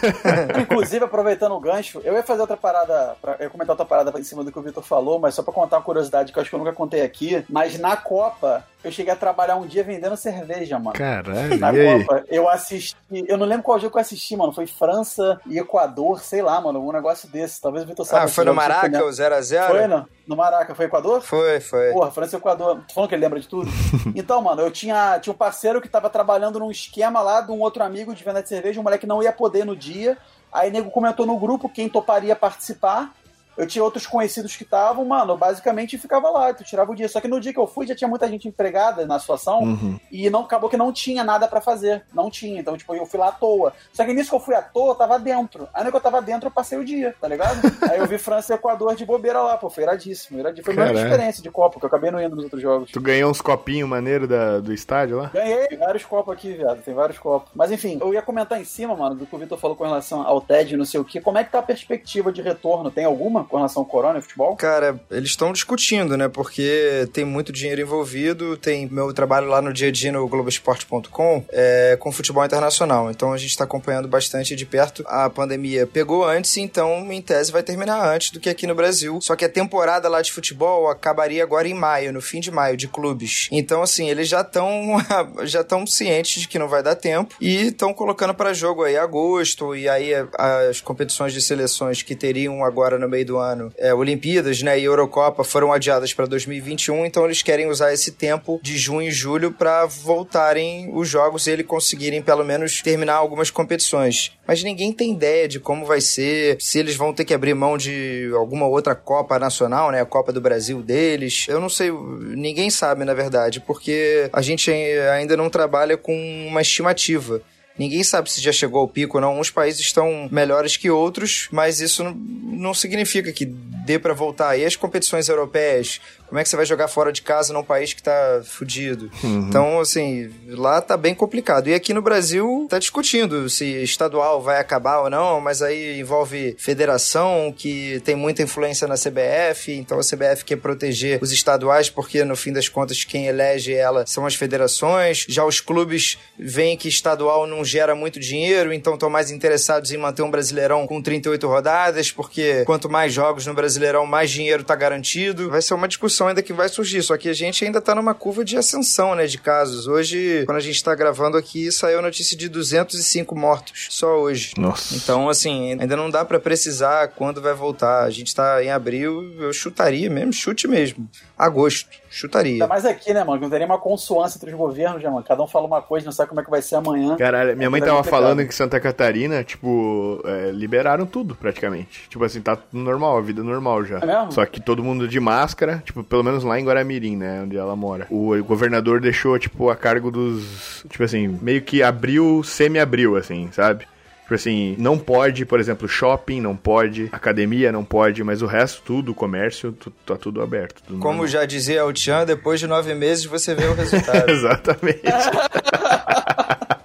Inclusive, 0.59 1.06
aproveitando 1.06 1.53
o 1.53 1.62
gancho, 1.62 2.01
eu 2.03 2.13
ia 2.13 2.24
fazer 2.24 2.41
outra 2.41 2.57
parada, 2.57 3.15
pra, 3.21 3.38
eu 3.39 3.45
ia 3.45 3.50
comentar 3.50 3.71
outra 3.71 3.86
parada 3.86 4.19
em 4.19 4.24
cima 4.24 4.44
do 4.44 4.51
que 4.51 4.59
o 4.59 4.62
Vitor 4.62 4.83
falou, 4.83 5.18
mas 5.18 5.33
só 5.33 5.41
pra 5.41 5.53
contar 5.53 5.77
uma 5.77 5.83
curiosidade 5.83 6.33
que 6.33 6.38
eu 6.38 6.41
acho 6.41 6.50
que 6.50 6.56
eu 6.57 6.59
nunca 6.59 6.74
contei 6.74 7.03
aqui. 7.03 7.41
Mas 7.50 7.80
na 7.80 7.95
Copa, 7.95 8.65
eu 8.86 8.91
cheguei 8.91 9.12
a 9.12 9.15
trabalhar 9.15 9.56
um 9.56 9.65
dia 9.65 9.83
vendendo 9.83 10.15
cerveja, 10.15 10.77
mano. 10.77 10.95
Caralho, 10.95 11.57
Na 11.57 11.74
e 11.74 11.80
aí? 11.80 11.85
Copa, 11.86 12.24
eu 12.30 12.50
assisti. 12.50 12.96
Eu 13.12 13.38
não 13.38 13.46
lembro 13.46 13.64
qual 13.64 13.80
jogo 13.80 13.92
que 13.92 13.98
eu 13.98 14.02
assisti, 14.02 14.36
mano. 14.36 14.54
Foi 14.54 14.68
França 14.68 15.40
e 15.48 15.58
Equador, 15.58 16.20
sei 16.20 16.42
lá, 16.42 16.60
mano. 16.60 16.86
Um 16.86 16.92
negócio 16.92 17.30
desse. 17.30 17.62
Talvez 17.62 17.84
o 17.84 17.88
Vitor 17.88 18.06
saiba. 18.06 18.26
ah 18.26 18.28
foi 18.28 18.46
no 18.46 18.54
Maraca, 18.54 19.06
o 19.06 19.10
0x0? 19.10 19.68
Foi, 19.68 19.88
no, 19.88 20.08
no 20.28 20.36
Maraca. 20.36 20.76
Foi 20.76 20.86
Equador? 20.86 21.22
Foi, 21.22 21.60
foi. 21.60 21.92
Porra, 21.92 22.12
França 22.12 22.36
e 22.36 22.40
Equador. 22.40 22.78
Tô 22.88 22.94
falando 22.94 23.10
que 23.10 23.16
ele 23.16 23.24
lembra 23.24 23.40
de 23.40 23.48
tudo? 23.48 23.70
então, 24.16 24.42
mano, 24.42 24.62
eu 24.62 24.72
tinha, 24.72 25.20
tinha 25.20 25.34
um 25.34 25.38
parceiro 25.38 25.82
que 25.82 25.90
tava 25.90 26.10
trabalhando 26.10 26.60
num 26.60 26.72
esquema 26.72 27.22
lá 27.22 27.42
de 27.42 27.52
um 27.52 27.60
outro 27.60 27.84
amigo 27.84 28.14
de 28.14 28.24
venda 28.24 28.42
de 28.42 28.50
cerveja, 28.50 28.80
um 28.80 28.84
moleque 28.84 29.08
não 29.08 29.22
ia 29.22 29.32
poder 29.32 29.66
no 29.66 29.76
dia. 29.76 30.18
Aí 30.52 30.72
nego 30.72 30.90
comentou 30.90 31.26
no 31.26 31.38
grupo 31.38 31.68
quem 31.68 31.90
toparia 31.90 32.36
participar. 32.36 33.14
Eu 33.57 33.68
tinha 33.68 33.84
outros 33.84 34.06
conhecidos 34.06 34.56
que 34.56 34.63
estavam, 34.63 35.06
mano, 35.06 35.38
basicamente 35.38 35.98
ficava 35.98 36.30
lá, 36.30 36.54
tu 36.54 36.63
tirava 36.63 36.92
o 36.92 36.96
dia. 36.96 37.07
Só 37.07 37.22
que 37.22 37.28
no 37.28 37.40
dia 37.40 37.54
que 37.54 37.60
eu 37.60 37.68
fui, 37.68 37.88
já 37.88 37.96
tinha 37.96 38.07
muita 38.07 38.28
gente 38.28 38.48
empregada 38.48 39.06
na 39.06 39.19
situação 39.19 39.60
Uhum. 39.60 40.00
e 40.12 40.30
não 40.30 40.42
acabou 40.42 40.69
que 40.69 40.78
não 40.78 40.92
tinha 40.92 41.24
nada 41.24 41.48
pra 41.48 41.62
fazer. 41.62 42.04
Não 42.13 42.30
tinha. 42.30 42.60
Então, 42.60 42.75
tipo, 42.78 42.94
eu 42.96 43.06
fui 43.06 43.19
lá 43.19 43.30
à 43.30 43.31
toa. 43.31 43.74
Só 43.94 44.04
que 44.06 44.13
nisso 44.13 44.30
que 44.30 44.36
eu 44.36 44.40
fui 44.40 44.56
à 44.56 44.62
toa, 44.62 44.92
eu 44.92 44.96
tava 44.96 45.18
dentro. 45.19 45.68
Aí 45.74 45.84
no 45.84 45.92
que 45.92 45.98
eu 45.98 46.02
tava 46.02 46.22
dentro, 46.22 46.48
eu 46.48 46.52
passei 46.52 46.78
o 46.78 46.86
dia, 46.86 47.16
tá 47.19 47.28
ligado? 47.28 47.60
Aí 47.92 48.00
eu 48.00 48.06
vi 48.07 48.18
França 48.18 48.54
e 48.54 48.56
Equador 48.56 48.96
de 48.96 49.06
bobeira 49.06 49.42
lá, 49.42 49.58
pô. 49.58 49.69
Foi 49.69 49.84
iradíssimo. 49.84 50.40
iradíssimo. 50.40 50.74
Foi 50.74 50.84
a 50.84 50.88
melhor 50.88 51.06
experiência 51.06 51.42
de 51.44 51.50
Copa, 51.50 51.80
que 51.80 51.86
eu 51.86 51.88
acabei 51.88 52.12
não 52.12 52.22
indo 52.22 52.36
nos 52.36 52.44
outros 52.46 52.62
jogos. 52.62 52.92
Tu 52.92 53.00
ganhou 53.01 53.31
uns 53.31 53.42
copinhos 53.42 53.88
maneiros 53.88 54.28
da, 54.28 54.60
do 54.60 54.74
estádio 54.74 55.18
lá? 55.18 55.31
Ganhei 55.34 55.68
vários 55.78 56.04
copos 56.04 56.34
aqui, 56.34 56.54
viado. 56.54 56.81
Tem 56.84 56.94
vários 56.94 57.18
copos. 57.18 57.50
Mas 57.56 57.72
enfim, 57.72 57.98
eu 58.01 58.13
ia 58.13 58.22
comentar 58.22 58.60
em 58.60 58.66
cima, 58.66 58.96
mano, 58.96 59.16
do 59.16 59.25
que 59.25 59.36
o 59.36 59.40
Vitor 59.40 59.58
falou 59.58 59.75
com 59.75 59.84
relação 59.86 60.22
ao 60.25 60.42
TED 60.42 60.74
e 60.74 60.78
não 60.78 60.86
sei 60.86 61.00
o 61.00 61.06
que. 61.06 61.22
Como 61.22 61.38
é 61.38 61.44
que 61.44 61.51
tá 61.51 61.60
a 61.60 61.63
perspectiva 61.63 62.31
de 62.31 62.42
retorno? 62.42 62.92
Tem 62.92 63.06
alguma 63.06 63.44
com 63.47 63.57
relação 63.57 63.83
ao 63.83 63.86
Corona 63.86 64.19
e 64.19 64.21
futebol? 64.21 64.56
Cara, 64.56 65.00
eles 65.09 65.30
estão 65.30 65.51
discutindo, 65.51 66.18
né? 66.18 66.27
Porque 66.27 67.07
tem 67.13 67.25
muito 67.25 67.51
dinheiro 67.51 67.81
envolvido, 67.81 68.57
tem 68.57 68.88
meu 68.88 69.13
trabalho 69.13 69.47
lá 69.47 69.62
no 69.62 69.74
dia 69.74 69.89
a 69.89 69.92
dia 69.92 70.12
no 70.12 70.27
Globoesporte.com 70.27 71.44
é, 71.50 71.97
com 72.00 72.12
futebol 72.12 72.45
internacional. 72.45 73.09
Então 73.09 73.33
a 73.33 73.38
gente 73.38 73.51
está 73.51 73.63
acompanhando 73.63 74.07
bastante 74.07 74.56
de 74.56 74.65
perto. 74.65 75.03
A 75.07 75.30
pandemia 75.30 75.88
pegou 75.88 76.25
antes, 76.25 76.57
então 76.57 77.12
em 77.12 77.21
tese 77.21 77.51
vai 77.51 77.63
terminar 77.63 78.07
antes 78.07 78.31
do 78.31 78.39
que 78.39 78.50
aqui 78.50 78.68
no 78.68 78.75
Brasil. 78.75 79.19
Só 79.21 79.36
que 79.36 79.45
a 79.45 79.50
temporada 79.50 80.09
lá 80.09 80.21
de 80.21 80.31
futebol 80.31 80.89
acabaria 80.89 81.44
agora 81.44 81.68
em 81.68 81.74
maio, 81.74 82.13
no 82.13 82.21
fim 82.21 82.39
de 82.39 82.51
maio, 82.51 82.77
de 82.77 82.88
clubes. 82.88 83.48
Então, 83.51 83.81
assim, 83.81 84.09
eles 84.09 84.27
já 84.27 84.41
estão 84.41 84.98
já 85.44 85.62
estão 85.62 85.86
cientes 85.86 86.41
de 86.41 86.48
que 86.48 86.59
não 86.59 86.68
vai 86.68 86.83
dar 86.83 86.95
tempo 86.95 87.36
e 87.39 87.68
estão 87.68 87.94
colocando 87.94 88.33
para 88.33 88.53
jogo 88.53 88.83
aí 88.83 88.98
agosto 88.98 89.75
e 89.75 89.88
aí 89.88 90.12
as 90.38 90.81
competições 90.81 91.33
de 91.33 91.41
seleções 91.41 92.01
que 92.01 92.15
teriam 92.15 92.63
agora 92.63 92.98
no 92.98 93.07
meio 93.07 93.25
do 93.25 93.35
ano, 93.38 93.72
é, 93.78 93.94
Olimpíadas, 93.94 94.62
né, 94.62 94.80
e 94.80 94.84
Eurocopa 94.84 95.44
foram 95.44 95.72
adiadas 95.72 96.14
para 96.14 96.26
2021, 96.26 97.06
então 97.06 97.26
eles 97.26 97.42
querem 97.42 97.68
usar 97.68 97.94
esse 97.94 98.12
tempo 98.12 98.60
de 98.62 98.78
junho 98.78 99.08
e 99.08 99.12
julho 99.12 99.52
para 99.52 99.86
voltarem 99.86 100.90
os 100.94 101.08
jogos 101.08 101.48
e 101.48 101.52
eles 101.52 101.66
conseguirem 101.66 102.22
pelo 102.22 102.44
menos 102.44 102.82
terminar 102.82 103.16
algumas 103.16 103.50
competições. 103.50 104.32
Mas 104.48 104.64
ninguém 104.64 104.94
tem 104.94 105.12
ideia 105.12 105.48
de 105.48 105.60
como 105.60 105.86
vai 105.86 106.02
ser, 106.02 106.58
se 106.60 106.80
eles 106.80 106.96
vão 106.96 107.14
ter 107.14 107.26
que 107.26 107.34
abrir 107.34 107.54
mão 107.54 107.78
de 107.78 108.30
alguma 108.36 108.68
outra 108.68 108.94
Copa 108.94 109.40
Nacional, 109.40 109.92
né, 109.92 110.02
a 110.02 110.06
Copa 110.06 110.32
do 110.32 110.42
Brasil 110.42 110.82
deles. 110.82 111.46
Eu 111.48 111.60
não 111.60 111.70
sei, 111.70 111.92
ninguém 111.92 112.70
sabe 112.70 113.04
na 113.04 113.14
verdade, 113.14 113.60
porque 113.60 114.30
a 114.32 114.42
gente 114.42 114.72
ainda 114.72 115.36
não 115.36 115.50
trabalha 115.50 115.98
com 115.98 116.16
uma 116.48 116.62
estimativa. 116.62 117.42
Ninguém 117.77 118.04
sabe 118.04 118.31
se 118.31 118.42
já 118.42 118.51
chegou 118.51 118.81
ao 118.81 118.88
pico 118.88 119.18
ou 119.18 119.22
não. 119.22 119.39
Uns 119.39 119.50
países 119.50 119.81
estão 119.81 120.30
melhores 120.31 120.77
que 120.77 120.89
outros, 120.89 121.50
mas 121.51 121.81
isso 121.81 122.04
não, 122.04 122.74
significa 122.74 123.31
que 123.33 123.45
dê 123.45 124.00
para 124.00 124.13
voltar. 124.13 124.57
E 124.57 124.63
as 124.63 124.75
competições 124.75 125.27
europeias, 125.27 126.00
como 126.36 126.42
é 126.42 126.44
que 126.44 126.50
você 126.50 126.58
vai 126.58 126.66
jogar 126.66 126.90
fora 126.90 127.14
de 127.14 127.22
casa 127.22 127.54
num 127.54 127.64
país 127.64 127.94
que 127.94 128.04
tá 128.04 128.42
fudido? 128.44 129.10
Uhum. 129.24 129.48
Então, 129.48 129.80
assim, 129.80 130.30
lá 130.50 130.82
tá 130.82 130.98
bem 130.98 131.16
complicado. 131.16 131.70
E 131.70 131.74
aqui 131.74 131.94
no 131.94 132.02
Brasil 132.02 132.68
tá 132.70 132.78
discutindo 132.78 133.50
se 133.50 133.64
estadual 133.82 134.42
vai 134.42 134.60
acabar 134.60 135.00
ou 135.00 135.10
não, 135.10 135.40
mas 135.40 135.62
aí 135.62 135.98
envolve 135.98 136.54
federação 136.60 137.56
que 137.58 138.02
tem 138.04 138.18
muita 138.18 138.44
influência 138.44 138.86
na 138.86 138.96
CBF, 138.96 139.72
então 139.72 139.98
a 139.98 140.02
CBF 140.02 140.44
quer 140.44 140.58
proteger 140.58 141.20
os 141.22 141.32
estaduais 141.32 141.90
porque 141.90 142.26
no 142.26 142.36
fim 142.36 142.52
das 142.52 142.68
contas 142.68 143.06
quem 143.06 143.28
elege 143.28 143.74
ela 143.74 144.06
são 144.06 144.26
as 144.26 144.36
federações. 144.36 145.26
Já 145.30 145.46
os 145.46 145.62
clubes 145.62 146.18
veem 146.38 146.76
que 146.76 146.90
estadual 146.90 147.48
não 147.48 147.64
gera 147.64 147.96
muito 147.96 148.20
dinheiro, 148.20 148.74
então 148.74 148.96
estão 148.96 149.10
mais 149.10 149.32
interessados 149.32 149.90
em 149.94 149.98
manter 149.98 150.22
um 150.22 150.30
Brasileirão 150.30 150.86
com 150.86 151.02
38 151.02 151.48
rodadas, 151.48 152.12
porque 152.12 152.66
quanto 152.66 152.90
mais 152.90 153.14
jogos 153.14 153.46
no 153.46 153.54
Brasileirão, 153.54 154.06
mais 154.06 154.30
dinheiro 154.30 154.66
tá 154.66 154.76
garantido. 154.76 155.50
Vai 155.50 155.62
ser 155.62 155.74
uma 155.74 155.88
discussão 155.88 156.25
ainda 156.27 156.42
que 156.42 156.54
vai 156.54 156.69
surgir, 156.69 157.01
só 157.01 157.18
que 157.18 157.30
a 157.30 157.33
gente 157.33 157.63
ainda 157.66 157.81
tá 157.81 157.95
numa 157.95 158.13
curva 158.13 158.44
de 158.44 158.57
ascensão, 158.57 159.16
né, 159.16 159.27
de 159.27 159.38
casos. 159.38 159.88
Hoje, 159.88 160.44
quando 160.45 160.57
a 160.57 160.62
gente 160.62 160.83
tá 160.83 160.94
gravando 160.95 161.38
aqui, 161.38 161.72
saiu 161.72 162.00
a 162.00 162.01
notícia 162.01 162.38
de 162.38 162.50
205 162.50 163.36
mortos, 163.36 163.88
só 163.89 164.19
hoje. 164.19 164.54
Nossa. 164.57 164.95
Então, 164.95 165.30
assim, 165.30 165.72
ainda 165.80 165.95
não 165.95 166.10
dá 166.10 166.24
para 166.24 166.39
precisar 166.39 167.10
quando 167.10 167.42
vai 167.42 167.54
voltar. 167.54 168.04
A 168.04 168.10
gente 168.10 168.33
tá 168.33 168.63
em 168.63 168.72
abril, 168.72 169.33
eu 169.39 169.54
chutaria 169.54 170.10
mesmo, 170.10 170.33
chute 170.33 170.68
mesmo. 170.68 171.10
Agosto, 171.38 171.89
chutaria. 172.15 172.53
Ainda 172.53 172.67
mais 172.67 172.85
aqui, 172.85 173.13
né, 173.13 173.23
mano? 173.23 173.38
Que 173.38 173.44
não 173.44 173.50
teria 173.50 173.65
uma 173.65 173.77
consoância 173.77 174.38
entre 174.38 174.51
os 174.51 174.57
governos, 174.57 175.03
né, 175.03 175.09
mano? 175.09 175.23
Cada 175.23 175.44
um 175.44 175.47
fala 175.47 175.67
uma 175.67 175.81
coisa, 175.81 176.06
não 176.06 176.13
sabe 176.13 176.29
como 176.29 176.39
é 176.39 176.44
que 176.44 176.50
vai 176.50 176.62
ser 176.62 176.75
amanhã. 176.75 177.17
Caralho, 177.17 177.57
minha 177.57 177.69
mãe 177.69 177.81
É 177.81 177.85
tava 177.85 177.97
complicado. 177.97 178.21
falando 178.21 178.47
que 178.47 178.56
Santa 178.56 178.79
Catarina, 178.79 179.44
tipo, 179.44 180.21
é, 180.25 180.51
liberaram 180.51 181.06
tudo 181.06 181.35
praticamente. 181.35 182.07
Tipo 182.09 182.23
assim, 182.23 182.41
tá 182.41 182.56
tudo 182.56 182.81
normal, 182.81 183.17
a 183.17 183.21
vida 183.21 183.44
normal 183.44 183.83
já. 183.83 184.00
É 184.00 184.06
mesmo? 184.06 184.31
Só 184.31 184.45
que 184.45 184.62
todo 184.62 184.83
mundo 184.83 185.07
de 185.07 185.19
máscara, 185.19 185.81
tipo, 185.85 186.03
pelo 186.03 186.23
menos 186.23 186.44
lá 186.44 186.59
em 186.59 186.63
Guaramirim, 186.65 187.17
né, 187.17 187.41
onde 187.44 187.57
ela 187.57 187.75
mora. 187.75 188.07
O, 188.09 188.41
governador 188.44 189.01
deixou, 189.01 189.38
tipo, 189.38 189.69
a 189.69 189.75
cargo 189.75 190.09
dos. 190.09 190.85
Tipo 190.89 191.03
assim, 191.03 191.27
meio 191.41 191.62
que 191.62 191.83
abriu, 191.83 192.41
semi-abriu, 192.44 193.17
assim, 193.17 193.50
sabe? 193.51 193.85
Tipo 194.25 194.33
assim, 194.33 194.75
não 194.80 194.98
pode, 194.98 195.45
por 195.45 195.60
exemplo, 195.60 195.88
shopping 195.88 196.42
não 196.42 196.56
pode, 196.56 197.10
academia 197.12 197.72
não 197.72 197.86
pode, 197.86 198.24
mas 198.24 198.42
o 198.42 198.48
resto, 198.48 198.81
tudo, 198.83 199.13
comércio, 199.13 199.72
tu- 199.72 199.92
tá 200.04 200.16
tudo 200.16 200.42
aberto. 200.42 200.81
tudo 200.81 201.00
Como 201.00 201.27
já 201.27 201.45
dizia 201.45 201.86
o 201.86 201.94
Tian, 201.94 202.25
depois 202.25 202.60
de 202.60 202.66
nove 202.66 202.95
meses 202.95 203.24
você 203.25 203.54
vê 203.54 203.66
o 203.66 203.75
resultado. 203.75 204.27
Exatamente. 204.31 205.01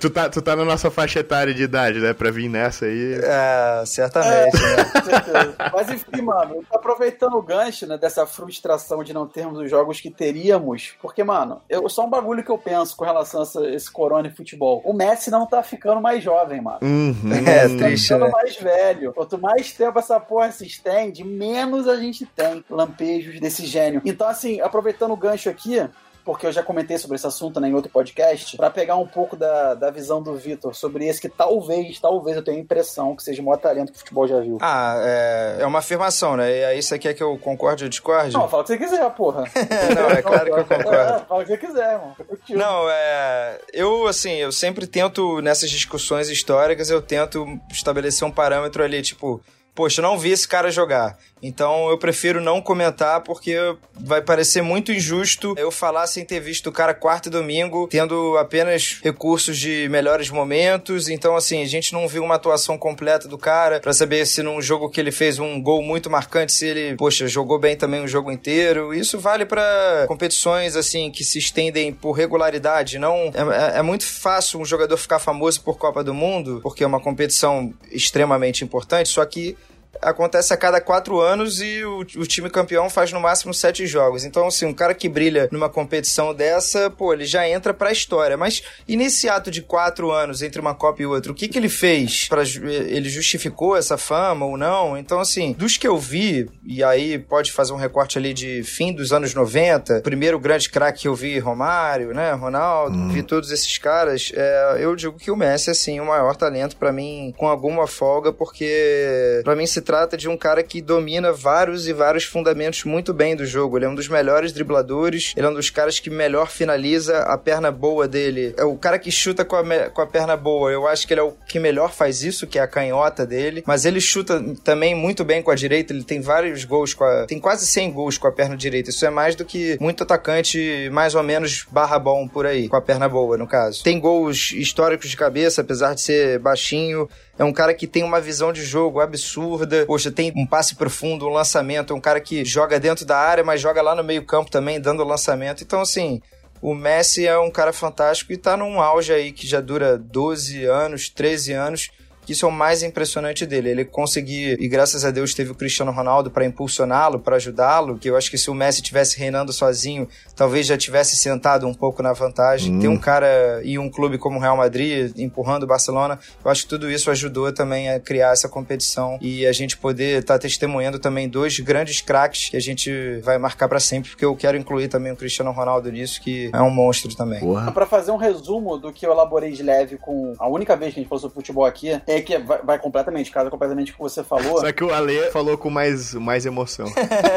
tu, 0.00 0.10
tá, 0.10 0.28
tu 0.28 0.42
tá 0.42 0.56
na 0.56 0.64
nossa 0.64 0.90
faixa 0.90 1.20
etária 1.20 1.52
de 1.54 1.62
idade, 1.62 2.00
né? 2.00 2.12
Pra 2.12 2.30
vir 2.30 2.48
nessa 2.48 2.86
aí. 2.86 3.14
é, 3.22 3.82
certamente, 3.86 4.56
né? 4.56 4.84
Com 4.84 5.02
certeza. 5.02 5.54
Mas 5.72 5.90
enfim, 5.90 6.22
mano, 6.22 6.64
aproveitando 6.72 7.34
o 7.34 7.42
gancho, 7.42 7.86
né, 7.86 7.98
dessa 7.98 8.26
frustração 8.26 9.02
de 9.02 9.12
não 9.12 9.26
termos 9.26 9.58
os 9.58 9.70
jogos 9.70 10.00
que 10.00 10.10
teríamos, 10.10 10.94
porque, 11.00 11.22
mano, 11.24 11.60
eu, 11.68 11.88
só 11.88 12.04
um 12.04 12.10
bagulho 12.10 12.42
que 12.44 12.50
eu 12.50 12.58
penso 12.58 12.96
com 12.96 13.04
relação 13.04 13.40
a 13.40 13.42
essa- 13.44 13.66
esse 13.68 13.90
corona 13.90 14.28
e 14.28 14.34
futebol. 14.34 14.82
O 14.84 14.92
Messi 14.92 15.30
não 15.30 15.46
tá 15.46 15.62
ficando 15.62 16.00
mais 16.00 16.22
jovem, 16.22 16.60
mano. 16.60 16.78
Uhum. 16.82 17.32
É, 17.46 17.68
Tá 17.68 17.84
triste, 17.86 18.04
ficando 18.08 18.24
né? 18.26 18.30
mais 18.30 18.56
velho. 18.56 19.12
Quanto 19.12 19.38
mais 19.38 19.72
tempo 19.72 19.98
essa 19.98 20.18
porra 20.20 20.50
se 20.50 20.66
estende, 20.66 21.24
menos 21.24 21.86
a 21.88 21.96
gente 21.96 22.26
tem 22.26 22.64
lampejos 22.70 23.40
desse 23.40 23.66
gênio. 23.66 24.00
Então, 24.04 24.26
assim, 24.28 24.60
aproveitando 24.60 25.12
o 25.12 25.16
gancho 25.16 25.48
aqui, 25.48 25.86
porque 26.24 26.46
eu 26.46 26.52
já 26.52 26.62
comentei 26.62 26.96
sobre 26.98 27.16
esse 27.16 27.26
assunto 27.26 27.60
né, 27.60 27.68
em 27.68 27.74
outro 27.74 27.90
podcast, 27.90 28.56
pra 28.56 28.70
pegar 28.70 28.96
um 28.96 29.06
pouco 29.06 29.36
da, 29.36 29.74
da 29.74 29.90
visão 29.90 30.22
do 30.22 30.34
Vitor 30.34 30.74
sobre 30.74 31.06
esse 31.06 31.20
que 31.20 31.28
talvez, 31.28 32.00
talvez 32.00 32.36
eu 32.36 32.42
tenha 32.42 32.56
a 32.56 32.60
impressão 32.60 33.14
que 33.14 33.22
seja 33.22 33.42
o 33.42 33.44
maior 33.44 33.58
talento 33.58 33.92
que 33.92 33.96
o 33.96 34.00
futebol 34.00 34.26
já 34.26 34.40
viu. 34.40 34.58
Ah, 34.60 34.96
é, 35.00 35.56
é 35.60 35.66
uma 35.66 35.80
afirmação, 35.80 36.36
né? 36.36 36.50
E 36.50 36.64
aí 36.64 36.82
você 36.82 36.98
quer 36.98 37.14
que 37.14 37.22
eu 37.22 37.36
concorde 37.38 37.84
ou 37.84 37.90
discorde? 37.90 38.32
Não, 38.32 38.48
fala 38.48 38.62
o 38.62 38.66
que 38.66 38.72
você 38.72 38.78
quiser, 38.78 39.10
porra. 39.10 39.44
Não, 39.94 40.10
é 40.10 40.22
claro 40.22 40.44
que 40.44 40.60
eu 40.60 40.64
concordo. 40.64 40.94
É, 40.94 41.18
fala 41.20 41.42
o 41.42 41.44
que 41.44 41.50
você 41.50 41.58
quiser, 41.58 41.98
mano. 41.98 42.16
Eu. 42.48 42.58
Não, 42.58 42.90
é. 42.90 43.58
Eu, 43.72 44.06
assim, 44.06 44.32
eu 44.32 44.50
sempre 44.50 44.86
tento, 44.86 45.40
nessas 45.42 45.70
discussões 45.70 46.28
históricas, 46.30 46.88
eu 46.88 47.02
tento 47.02 47.46
estabelecer 47.70 48.26
um 48.26 48.30
parâmetro 48.30 48.82
ali, 48.82 49.02
tipo, 49.02 49.42
poxa, 49.74 50.00
não 50.02 50.18
vi 50.18 50.30
esse 50.30 50.46
cara 50.46 50.70
jogar. 50.70 51.16
Então 51.42 51.90
eu 51.90 51.98
prefiro 51.98 52.40
não 52.40 52.58
comentar 52.62 53.20
porque 53.20 53.54
vai 54.00 54.22
parecer 54.22 54.62
muito 54.62 54.90
injusto 54.90 55.54
eu 55.58 55.70
falar 55.70 56.06
sem 56.06 56.24
ter 56.24 56.40
visto 56.40 56.68
o 56.68 56.72
cara 56.72 56.94
quarto 56.94 57.26
e 57.26 57.30
domingo, 57.30 57.86
tendo 57.90 58.38
apenas 58.38 58.98
recursos 59.02 59.58
de 59.58 59.86
melhores 59.90 60.30
momentos. 60.30 61.08
Então, 61.10 61.36
assim, 61.36 61.60
a 61.62 61.66
gente 61.66 61.92
não 61.92 62.08
viu 62.08 62.24
uma 62.24 62.36
atuação 62.36 62.78
completa 62.78 63.28
do 63.28 63.36
cara 63.36 63.78
pra 63.78 63.92
saber 63.92 64.24
se 64.26 64.42
num 64.42 64.62
jogo 64.62 64.88
que 64.88 64.98
ele 64.98 65.12
fez 65.12 65.38
um 65.38 65.60
gol 65.60 65.82
muito 65.82 66.08
marcante, 66.08 66.50
se 66.52 66.66
ele, 66.66 66.96
poxa, 66.96 67.26
jogou 67.28 67.58
bem 67.58 67.76
também 67.76 68.02
o 68.02 68.08
jogo 68.08 68.32
inteiro. 68.32 68.94
Isso 68.94 69.18
vale 69.18 69.44
pra 69.44 70.06
competições, 70.08 70.76
assim, 70.76 71.10
que 71.10 71.22
se 71.24 71.38
estendem 71.38 71.92
por 71.92 72.12
regularidade. 72.12 72.98
Não 72.98 73.16
é, 73.34 73.74
é- 73.74 73.78
é 73.80 73.82
muito 73.82 74.06
fácil 74.06 74.60
um 74.60 74.64
jogador 74.64 74.96
ficar 74.96 75.18
famoso 75.18 75.60
por 75.60 75.76
Copa 75.76 76.02
do 76.02 76.14
Mundo, 76.14 76.60
porque 76.62 76.82
é 76.82 76.86
uma 76.86 77.00
competição 77.00 77.70
extremamente 77.92 78.64
importante, 78.64 79.10
só 79.10 79.22
que 79.26 79.56
acontece 80.00 80.52
a 80.52 80.56
cada 80.56 80.80
quatro 80.80 81.20
anos 81.20 81.60
e 81.60 81.84
o, 81.84 82.00
o 82.00 82.26
time 82.26 82.50
campeão 82.50 82.88
faz 82.90 83.12
no 83.12 83.20
máximo 83.20 83.52
sete 83.52 83.86
jogos. 83.86 84.24
Então, 84.24 84.46
assim, 84.46 84.66
um 84.66 84.74
cara 84.74 84.94
que 84.94 85.08
brilha 85.08 85.48
numa 85.50 85.68
competição 85.68 86.34
dessa, 86.34 86.90
pô, 86.90 87.12
ele 87.12 87.24
já 87.24 87.48
entra 87.48 87.72
pra 87.72 87.92
história. 87.92 88.36
Mas 88.36 88.62
e 88.86 88.96
nesse 88.96 89.28
ato 89.28 89.50
de 89.50 89.62
quatro 89.62 90.10
anos 90.10 90.42
entre 90.42 90.60
uma 90.60 90.74
Copa 90.74 91.02
e 91.02 91.06
outra, 91.06 91.32
o 91.32 91.34
que 91.34 91.48
que 91.48 91.58
ele 91.58 91.68
fez? 91.68 92.28
Pra, 92.28 92.42
ele 92.42 93.08
justificou 93.08 93.76
essa 93.76 93.96
fama 93.96 94.44
ou 94.46 94.56
não? 94.56 94.96
Então, 94.96 95.20
assim, 95.20 95.52
dos 95.52 95.76
que 95.76 95.86
eu 95.86 95.96
vi, 95.96 96.48
e 96.64 96.82
aí 96.82 97.18
pode 97.18 97.52
fazer 97.52 97.72
um 97.72 97.76
recorte 97.76 98.18
ali 98.18 98.34
de 98.34 98.62
fim 98.62 98.92
dos 98.92 99.12
anos 99.12 99.34
90, 99.34 100.00
primeiro 100.00 100.38
grande 100.38 100.68
craque 100.68 101.02
que 101.02 101.08
eu 101.08 101.14
vi, 101.14 101.38
Romário, 101.38 102.14
né, 102.14 102.32
Ronaldo, 102.32 103.08
vi 103.08 103.22
todos 103.22 103.50
esses 103.50 103.76
caras, 103.78 104.32
é, 104.34 104.78
eu 104.80 104.94
digo 104.96 105.18
que 105.18 105.30
o 105.30 105.36
Messi, 105.36 105.70
assim, 105.70 106.00
o 106.00 106.06
maior 106.06 106.36
talento 106.36 106.76
pra 106.76 106.92
mim, 106.92 107.34
com 107.36 107.48
alguma 107.48 107.86
folga, 107.86 108.32
porque 108.32 109.40
pra 109.44 109.54
mim 109.54 109.66
se 109.66 109.80
trata 109.84 110.16
de 110.16 110.28
um 110.28 110.36
cara 110.36 110.62
que 110.62 110.80
domina 110.80 111.32
vários 111.32 111.86
e 111.86 111.92
vários 111.92 112.24
fundamentos 112.24 112.84
muito 112.84 113.14
bem 113.14 113.36
do 113.36 113.46
jogo. 113.46 113.78
Ele 113.78 113.84
é 113.84 113.88
um 113.88 113.94
dos 113.94 114.08
melhores 114.08 114.52
dribladores, 114.52 115.32
ele 115.36 115.46
é 115.46 115.50
um 115.50 115.54
dos 115.54 115.70
caras 115.70 116.00
que 116.00 116.10
melhor 116.10 116.50
finaliza 116.50 117.18
a 117.18 117.38
perna 117.38 117.70
boa 117.70 118.08
dele. 118.08 118.54
É 118.56 118.64
o 118.64 118.76
cara 118.76 118.98
que 118.98 119.10
chuta 119.10 119.44
com 119.44 119.56
a, 119.56 119.90
com 119.90 120.00
a 120.00 120.06
perna 120.06 120.36
boa. 120.36 120.70
Eu 120.70 120.88
acho 120.88 121.06
que 121.06 121.14
ele 121.14 121.20
é 121.20 121.22
o 121.22 121.32
que 121.46 121.60
melhor 121.60 121.92
faz 121.92 122.22
isso, 122.22 122.46
que 122.46 122.58
é 122.58 122.62
a 122.62 122.66
canhota 122.66 123.26
dele. 123.26 123.62
Mas 123.66 123.84
ele 123.84 124.00
chuta 124.00 124.42
também 124.64 124.94
muito 124.94 125.24
bem 125.24 125.42
com 125.42 125.50
a 125.50 125.54
direita. 125.54 125.92
Ele 125.92 126.02
tem 126.02 126.20
vários 126.20 126.64
gols 126.64 126.94
com 126.94 127.04
a. 127.04 127.26
Tem 127.26 127.38
quase 127.38 127.66
100 127.66 127.92
gols 127.92 128.18
com 128.18 128.26
a 128.26 128.32
perna 128.32 128.56
direita. 128.56 128.90
Isso 128.90 129.04
é 129.04 129.10
mais 129.10 129.36
do 129.36 129.44
que 129.44 129.76
muito 129.80 130.02
atacante, 130.02 130.88
mais 130.90 131.14
ou 131.14 131.22
menos 131.22 131.66
barra 131.70 131.98
bom 131.98 132.26
por 132.26 132.46
aí, 132.46 132.68
com 132.68 132.76
a 132.76 132.82
perna 132.82 133.08
boa, 133.08 133.36
no 133.36 133.46
caso. 133.46 133.82
Tem 133.82 134.00
gols 134.00 134.52
históricos 134.52 135.10
de 135.10 135.16
cabeça, 135.16 135.60
apesar 135.60 135.94
de 135.94 136.00
ser 136.00 136.38
baixinho. 136.38 137.08
É 137.38 137.42
um 137.42 137.52
cara 137.52 137.74
que 137.74 137.86
tem 137.86 138.04
uma 138.04 138.20
visão 138.20 138.52
de 138.52 138.62
jogo 138.62 139.00
absurda. 139.00 139.84
Poxa, 139.86 140.10
tem 140.10 140.32
um 140.36 140.46
passe 140.46 140.76
profundo, 140.76 141.26
um 141.26 141.32
lançamento. 141.32 141.92
É 141.92 141.96
um 141.96 142.00
cara 142.00 142.20
que 142.20 142.44
joga 142.44 142.78
dentro 142.78 143.04
da 143.04 143.16
área, 143.16 143.42
mas 143.42 143.60
joga 143.60 143.82
lá 143.82 143.94
no 143.94 144.04
meio-campo 144.04 144.50
também, 144.50 144.80
dando 144.80 145.02
lançamento. 145.02 145.62
Então, 145.62 145.80
assim, 145.80 146.22
o 146.62 146.74
Messi 146.74 147.26
é 147.26 147.36
um 147.38 147.50
cara 147.50 147.72
fantástico 147.72 148.32
e 148.32 148.36
tá 148.36 148.56
num 148.56 148.80
auge 148.80 149.12
aí 149.12 149.32
que 149.32 149.46
já 149.46 149.60
dura 149.60 149.98
12 149.98 150.64
anos, 150.64 151.08
13 151.08 151.52
anos 151.52 151.90
que 152.24 152.32
isso 152.32 152.46
é 152.46 152.48
o 152.48 152.52
mais 152.52 152.82
impressionante 152.82 153.46
dele. 153.46 153.70
Ele 153.70 153.84
conseguir, 153.84 154.56
e 154.60 154.68
graças 154.68 155.04
a 155.04 155.10
Deus 155.10 155.34
teve 155.34 155.52
o 155.52 155.54
Cristiano 155.54 155.92
Ronaldo 155.92 156.30
para 156.30 156.44
impulsioná-lo, 156.44 157.18
para 157.18 157.36
ajudá-lo, 157.36 157.98
que 157.98 158.08
eu 158.08 158.16
acho 158.16 158.30
que 158.30 158.38
se 158.38 158.50
o 158.50 158.54
Messi 158.54 158.82
tivesse 158.82 159.18
reinando 159.18 159.52
sozinho, 159.52 160.08
talvez 160.34 160.66
já 160.66 160.76
tivesse 160.76 161.16
sentado 161.16 161.66
um 161.66 161.74
pouco 161.74 162.02
na 162.02 162.12
vantagem. 162.12 162.74
Hum. 162.74 162.80
Ter 162.80 162.88
um 162.88 162.98
cara 162.98 163.60
e 163.64 163.78
um 163.78 163.90
clube 163.90 164.18
como 164.18 164.38
o 164.38 164.40
Real 164.40 164.56
Madrid 164.56 165.12
empurrando 165.18 165.64
o 165.64 165.66
Barcelona, 165.66 166.18
eu 166.44 166.50
acho 166.50 166.62
que 166.62 166.68
tudo 166.68 166.90
isso 166.90 167.10
ajudou 167.10 167.52
também 167.52 167.90
a 167.90 168.00
criar 168.00 168.32
essa 168.32 168.48
competição 168.48 169.18
e 169.20 169.46
a 169.46 169.52
gente 169.52 169.76
poder 169.76 170.20
estar 170.20 170.34
tá 170.34 170.38
testemunhando 170.38 170.98
também 170.98 171.28
dois 171.28 171.58
grandes 171.60 172.00
craques 172.00 172.50
que 172.50 172.56
a 172.56 172.60
gente 172.60 173.18
vai 173.22 173.38
marcar 173.38 173.68
para 173.68 173.80
sempre, 173.80 174.10
porque 174.10 174.24
eu 174.24 174.34
quero 174.34 174.56
incluir 174.56 174.88
também 174.88 175.12
o 175.12 175.16
Cristiano 175.16 175.50
Ronaldo 175.50 175.90
nisso, 175.90 176.20
que 176.20 176.50
é 176.52 176.62
um 176.62 176.70
monstro 176.70 177.14
também. 177.14 177.40
Para 177.72 177.86
fazer 177.86 178.10
um 178.10 178.16
resumo 178.16 178.78
do 178.78 178.92
que 178.92 179.06
eu 179.06 179.12
elaborei 179.12 179.52
de 179.52 179.62
leve 179.62 179.96
com 179.96 180.34
a 180.38 180.48
única 180.48 180.76
vez 180.76 180.92
que 180.92 181.00
a 181.00 181.02
gente 181.02 181.08
falou 181.08 181.20
sobre 181.20 181.34
futebol 181.34 181.64
aqui, 181.64 182.00
é 182.06 182.13
que 182.22 182.38
vai, 182.38 182.60
vai 182.62 182.78
completamente, 182.78 183.30
casa 183.30 183.50
completamente 183.50 183.92
o 183.92 183.94
que 183.94 184.00
você 184.00 184.22
falou. 184.22 184.60
Só 184.60 184.72
que 184.72 184.84
o 184.84 184.92
Ale 184.92 185.30
falou 185.30 185.56
com 185.56 185.70
mais, 185.70 186.14
mais 186.14 186.46
emoção. 186.46 186.86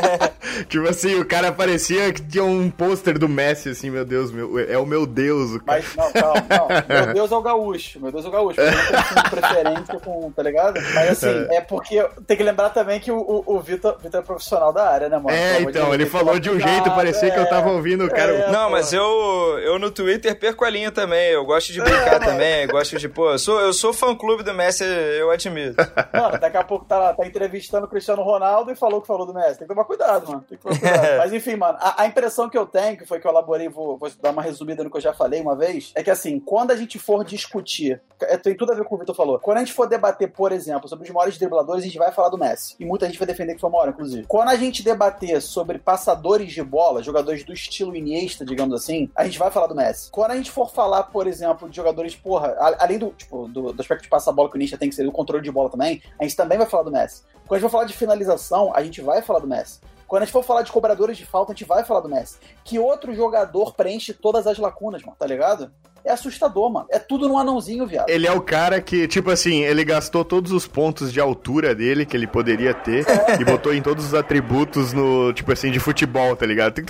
tipo 0.69 0.87
assim, 0.87 1.15
o 1.19 1.25
cara 1.25 1.51
parecia 1.51 2.11
que 2.11 2.21
tinha 2.21 2.43
um 2.43 2.69
pôster 2.69 3.17
do 3.17 3.29
Messi, 3.29 3.69
assim, 3.69 3.89
meu 3.89 4.05
Deus, 4.05 4.31
meu, 4.31 4.59
é 4.59 4.77
o 4.77 4.85
meu 4.85 5.05
Deus. 5.05 5.55
O 5.55 5.63
cara. 5.63 5.81
Mas, 5.81 5.95
não, 5.95 6.11
calma, 6.11 6.41
calma. 6.47 6.85
Meu 6.87 7.13
Deus 7.13 7.31
é 7.31 7.35
o 7.35 7.41
gaúcho. 7.41 7.99
Meu 7.99 8.11
Deus 8.11 8.25
é 8.25 8.27
o 8.27 8.31
gaúcho. 8.31 8.59
Eu 8.59 8.71
não 8.71 9.03
tenho 9.13 9.29
preferência 9.29 9.99
com, 9.99 10.31
tá 10.31 10.43
ligado? 10.43 10.79
Mas 10.93 11.11
assim, 11.11 11.47
é 11.51 11.61
porque 11.61 12.03
tem 12.25 12.37
que 12.37 12.43
lembrar 12.43 12.69
também 12.69 12.99
que 12.99 13.11
o, 13.11 13.17
o, 13.17 13.55
o 13.55 13.59
Vitor, 13.59 13.97
Vitor 14.01 14.21
é 14.21 14.23
profissional 14.23 14.73
da 14.73 14.89
área, 14.89 15.09
né, 15.09 15.17
mano? 15.17 15.35
É, 15.35 15.61
então, 15.61 15.93
ele 15.93 16.05
falou 16.05 16.39
de 16.39 16.49
um 16.49 16.59
jeito, 16.59 16.91
parecia 16.91 17.29
é, 17.29 17.31
que 17.31 17.39
eu 17.39 17.49
tava 17.49 17.71
ouvindo 17.71 18.05
o 18.05 18.09
cara. 18.09 18.31
É, 18.31 18.51
não, 18.51 18.65
pô. 18.65 18.71
mas 18.71 18.93
eu, 18.93 19.59
eu 19.59 19.79
no 19.79 19.91
Twitter 19.91 20.37
perco 20.37 20.65
a 20.65 20.69
linha 20.69 20.91
também. 20.91 21.31
Eu 21.31 21.45
gosto 21.45 21.71
de 21.71 21.81
brincar 21.81 22.15
é, 22.17 22.19
também. 22.19 22.67
Gosto 22.67 22.97
de, 22.97 23.07
pô, 23.07 23.31
eu 23.31 23.39
sou, 23.39 23.59
eu 23.59 23.73
sou 23.73 23.93
fã 23.93 24.15
clube 24.15 24.43
do 24.43 24.53
Messi, 24.53 24.66
eu 24.83 25.31
admiro. 25.31 25.75
Mano, 26.13 26.39
daqui 26.39 26.57
a 26.57 26.63
pouco 26.63 26.85
tá, 26.85 27.13
tá 27.13 27.25
entrevistando 27.25 27.85
o 27.85 27.89
Cristiano 27.89 28.21
Ronaldo 28.23 28.71
e 28.71 28.75
falou 28.75 29.01
que 29.01 29.07
falou 29.07 29.25
do 29.25 29.33
Messi. 29.33 29.59
Tem 29.59 29.67
que 29.67 29.73
tomar 29.73 29.85
cuidado, 29.85 30.27
mano. 30.27 30.45
Tem 30.47 30.57
que 30.57 30.63
tomar 30.63 30.79
cuidado. 30.79 31.17
Mas 31.17 31.33
enfim, 31.33 31.55
mano, 31.55 31.77
a, 31.79 32.03
a, 32.03 32.07
impressão 32.07 32.49
que 32.49 32.57
eu 32.57 32.65
tenho, 32.65 32.97
que 32.97 33.05
foi 33.05 33.19
que 33.19 33.27
eu 33.27 33.31
elaborei, 33.31 33.69
vou, 33.69 33.97
vou, 33.97 34.09
dar 34.21 34.31
uma 34.31 34.41
resumida 34.41 34.83
no 34.83 34.89
que 34.89 34.97
eu 34.97 35.01
já 35.01 35.13
falei 35.13 35.41
uma 35.41 35.55
vez, 35.55 35.91
é 35.95 36.03
que 36.03 36.09
assim, 36.09 36.39
quando 36.39 36.71
a 36.71 36.75
gente 36.75 36.99
for 36.99 37.23
discutir, 37.23 38.01
é, 38.21 38.37
tem 38.37 38.55
tudo 38.55 38.71
a 38.71 38.75
ver 38.75 38.83
com 38.83 38.87
o 38.87 38.89
que 38.89 38.95
o 38.95 38.99
Vitor 38.99 39.15
falou, 39.15 39.39
quando 39.39 39.57
a 39.57 39.59
gente 39.61 39.73
for 39.73 39.87
debater, 39.87 40.31
por 40.31 40.51
exemplo, 40.51 40.87
sobre 40.87 41.07
os 41.07 41.13
maiores 41.13 41.37
dribladores, 41.37 41.83
a 41.83 41.87
gente 41.87 41.97
vai 41.97 42.11
falar 42.11 42.29
do 42.29 42.37
Messi. 42.37 42.75
E 42.79 42.85
muita 42.85 43.05
gente 43.05 43.17
vai 43.17 43.27
defender 43.27 43.55
que 43.55 43.61
foi 43.61 43.69
o 43.69 43.73
maior, 43.73 43.89
inclusive. 43.89 44.25
Quando 44.27 44.49
a 44.49 44.55
gente 44.55 44.83
debater 44.83 45.41
sobre 45.41 45.79
passadores 45.79 46.51
de 46.51 46.63
bola, 46.63 47.03
jogadores 47.03 47.43
do 47.43 47.53
estilo 47.53 47.95
Iniesta, 47.95 48.45
digamos 48.45 48.75
assim, 48.75 49.09
a 49.15 49.23
gente 49.23 49.39
vai 49.39 49.51
falar 49.51 49.67
do 49.67 49.75
Messi. 49.75 50.09
Quando 50.11 50.31
a 50.31 50.35
gente 50.35 50.51
for 50.51 50.69
falar, 50.71 51.03
por 51.03 51.27
exemplo, 51.27 51.69
de 51.69 51.75
jogadores, 51.75 52.15
porra, 52.15 52.55
além 52.79 52.97
do, 52.97 53.09
tipo, 53.11 53.47
do, 53.47 53.73
do 53.73 53.81
aspecto 53.81 54.03
de 54.03 54.09
passar 54.09 54.31
bola 54.31 54.49
que 54.49 54.56
o 54.57 54.77
tem 54.77 54.89
que 54.89 54.95
ser 54.95 55.07
o 55.07 55.11
controle 55.11 55.43
de 55.43 55.51
bola 55.51 55.69
também, 55.69 56.01
a 56.19 56.23
gente 56.23 56.35
também 56.35 56.57
vai 56.57 56.67
falar 56.67 56.83
do 56.83 56.91
Messi. 56.91 57.23
Quando 57.47 57.53
a 57.53 57.59
gente 57.59 57.61
for 57.61 57.71
falar 57.71 57.85
de 57.85 57.93
finalização, 57.93 58.73
a 58.75 58.83
gente 58.83 59.01
vai 59.01 59.21
falar 59.21 59.39
do 59.39 59.47
Messi. 59.47 59.79
Quando 60.07 60.21
a 60.21 60.25
gente 60.25 60.33
for 60.33 60.43
falar 60.43 60.61
de 60.61 60.71
cobradores 60.71 61.17
de 61.17 61.25
falta, 61.25 61.51
a 61.51 61.55
gente 61.55 61.65
vai 61.65 61.83
falar 61.83 61.99
do 61.99 62.09
Messi. 62.09 62.37
Que 62.63 62.79
outro 62.79 63.13
jogador 63.13 63.73
preenche 63.73 64.13
todas 64.13 64.47
as 64.47 64.57
lacunas, 64.57 65.03
mano, 65.03 65.17
tá 65.19 65.25
ligado? 65.25 65.71
É 66.07 66.11
assustador, 66.13 66.71
mano. 66.71 66.87
É 66.89 66.99
tudo 66.99 67.27
num 67.27 67.37
anãozinho, 67.37 67.85
viado. 67.85 68.09
Ele 68.09 68.25
é 68.25 68.31
o 68.31 68.41
cara 68.41 68.81
que, 68.81 69.07
tipo 69.07 69.29
assim, 69.29 69.63
ele 69.63 69.83
gastou 69.83 70.23
todos 70.23 70.51
os 70.51 70.65
pontos 70.65 71.11
de 71.11 71.19
altura 71.19 71.75
dele 71.75 72.05
que 72.05 72.15
ele 72.15 72.27
poderia 72.27 72.73
ter 72.73 73.05
é. 73.07 73.39
e 73.39 73.45
botou 73.45 73.73
em 73.73 73.81
todos 73.81 74.05
os 74.05 74.13
atributos 74.13 74.93
no, 74.93 75.33
tipo 75.33 75.51
assim, 75.51 75.71
de 75.71 75.79
futebol, 75.79 76.35
tá 76.35 76.45
ligado? 76.45 76.81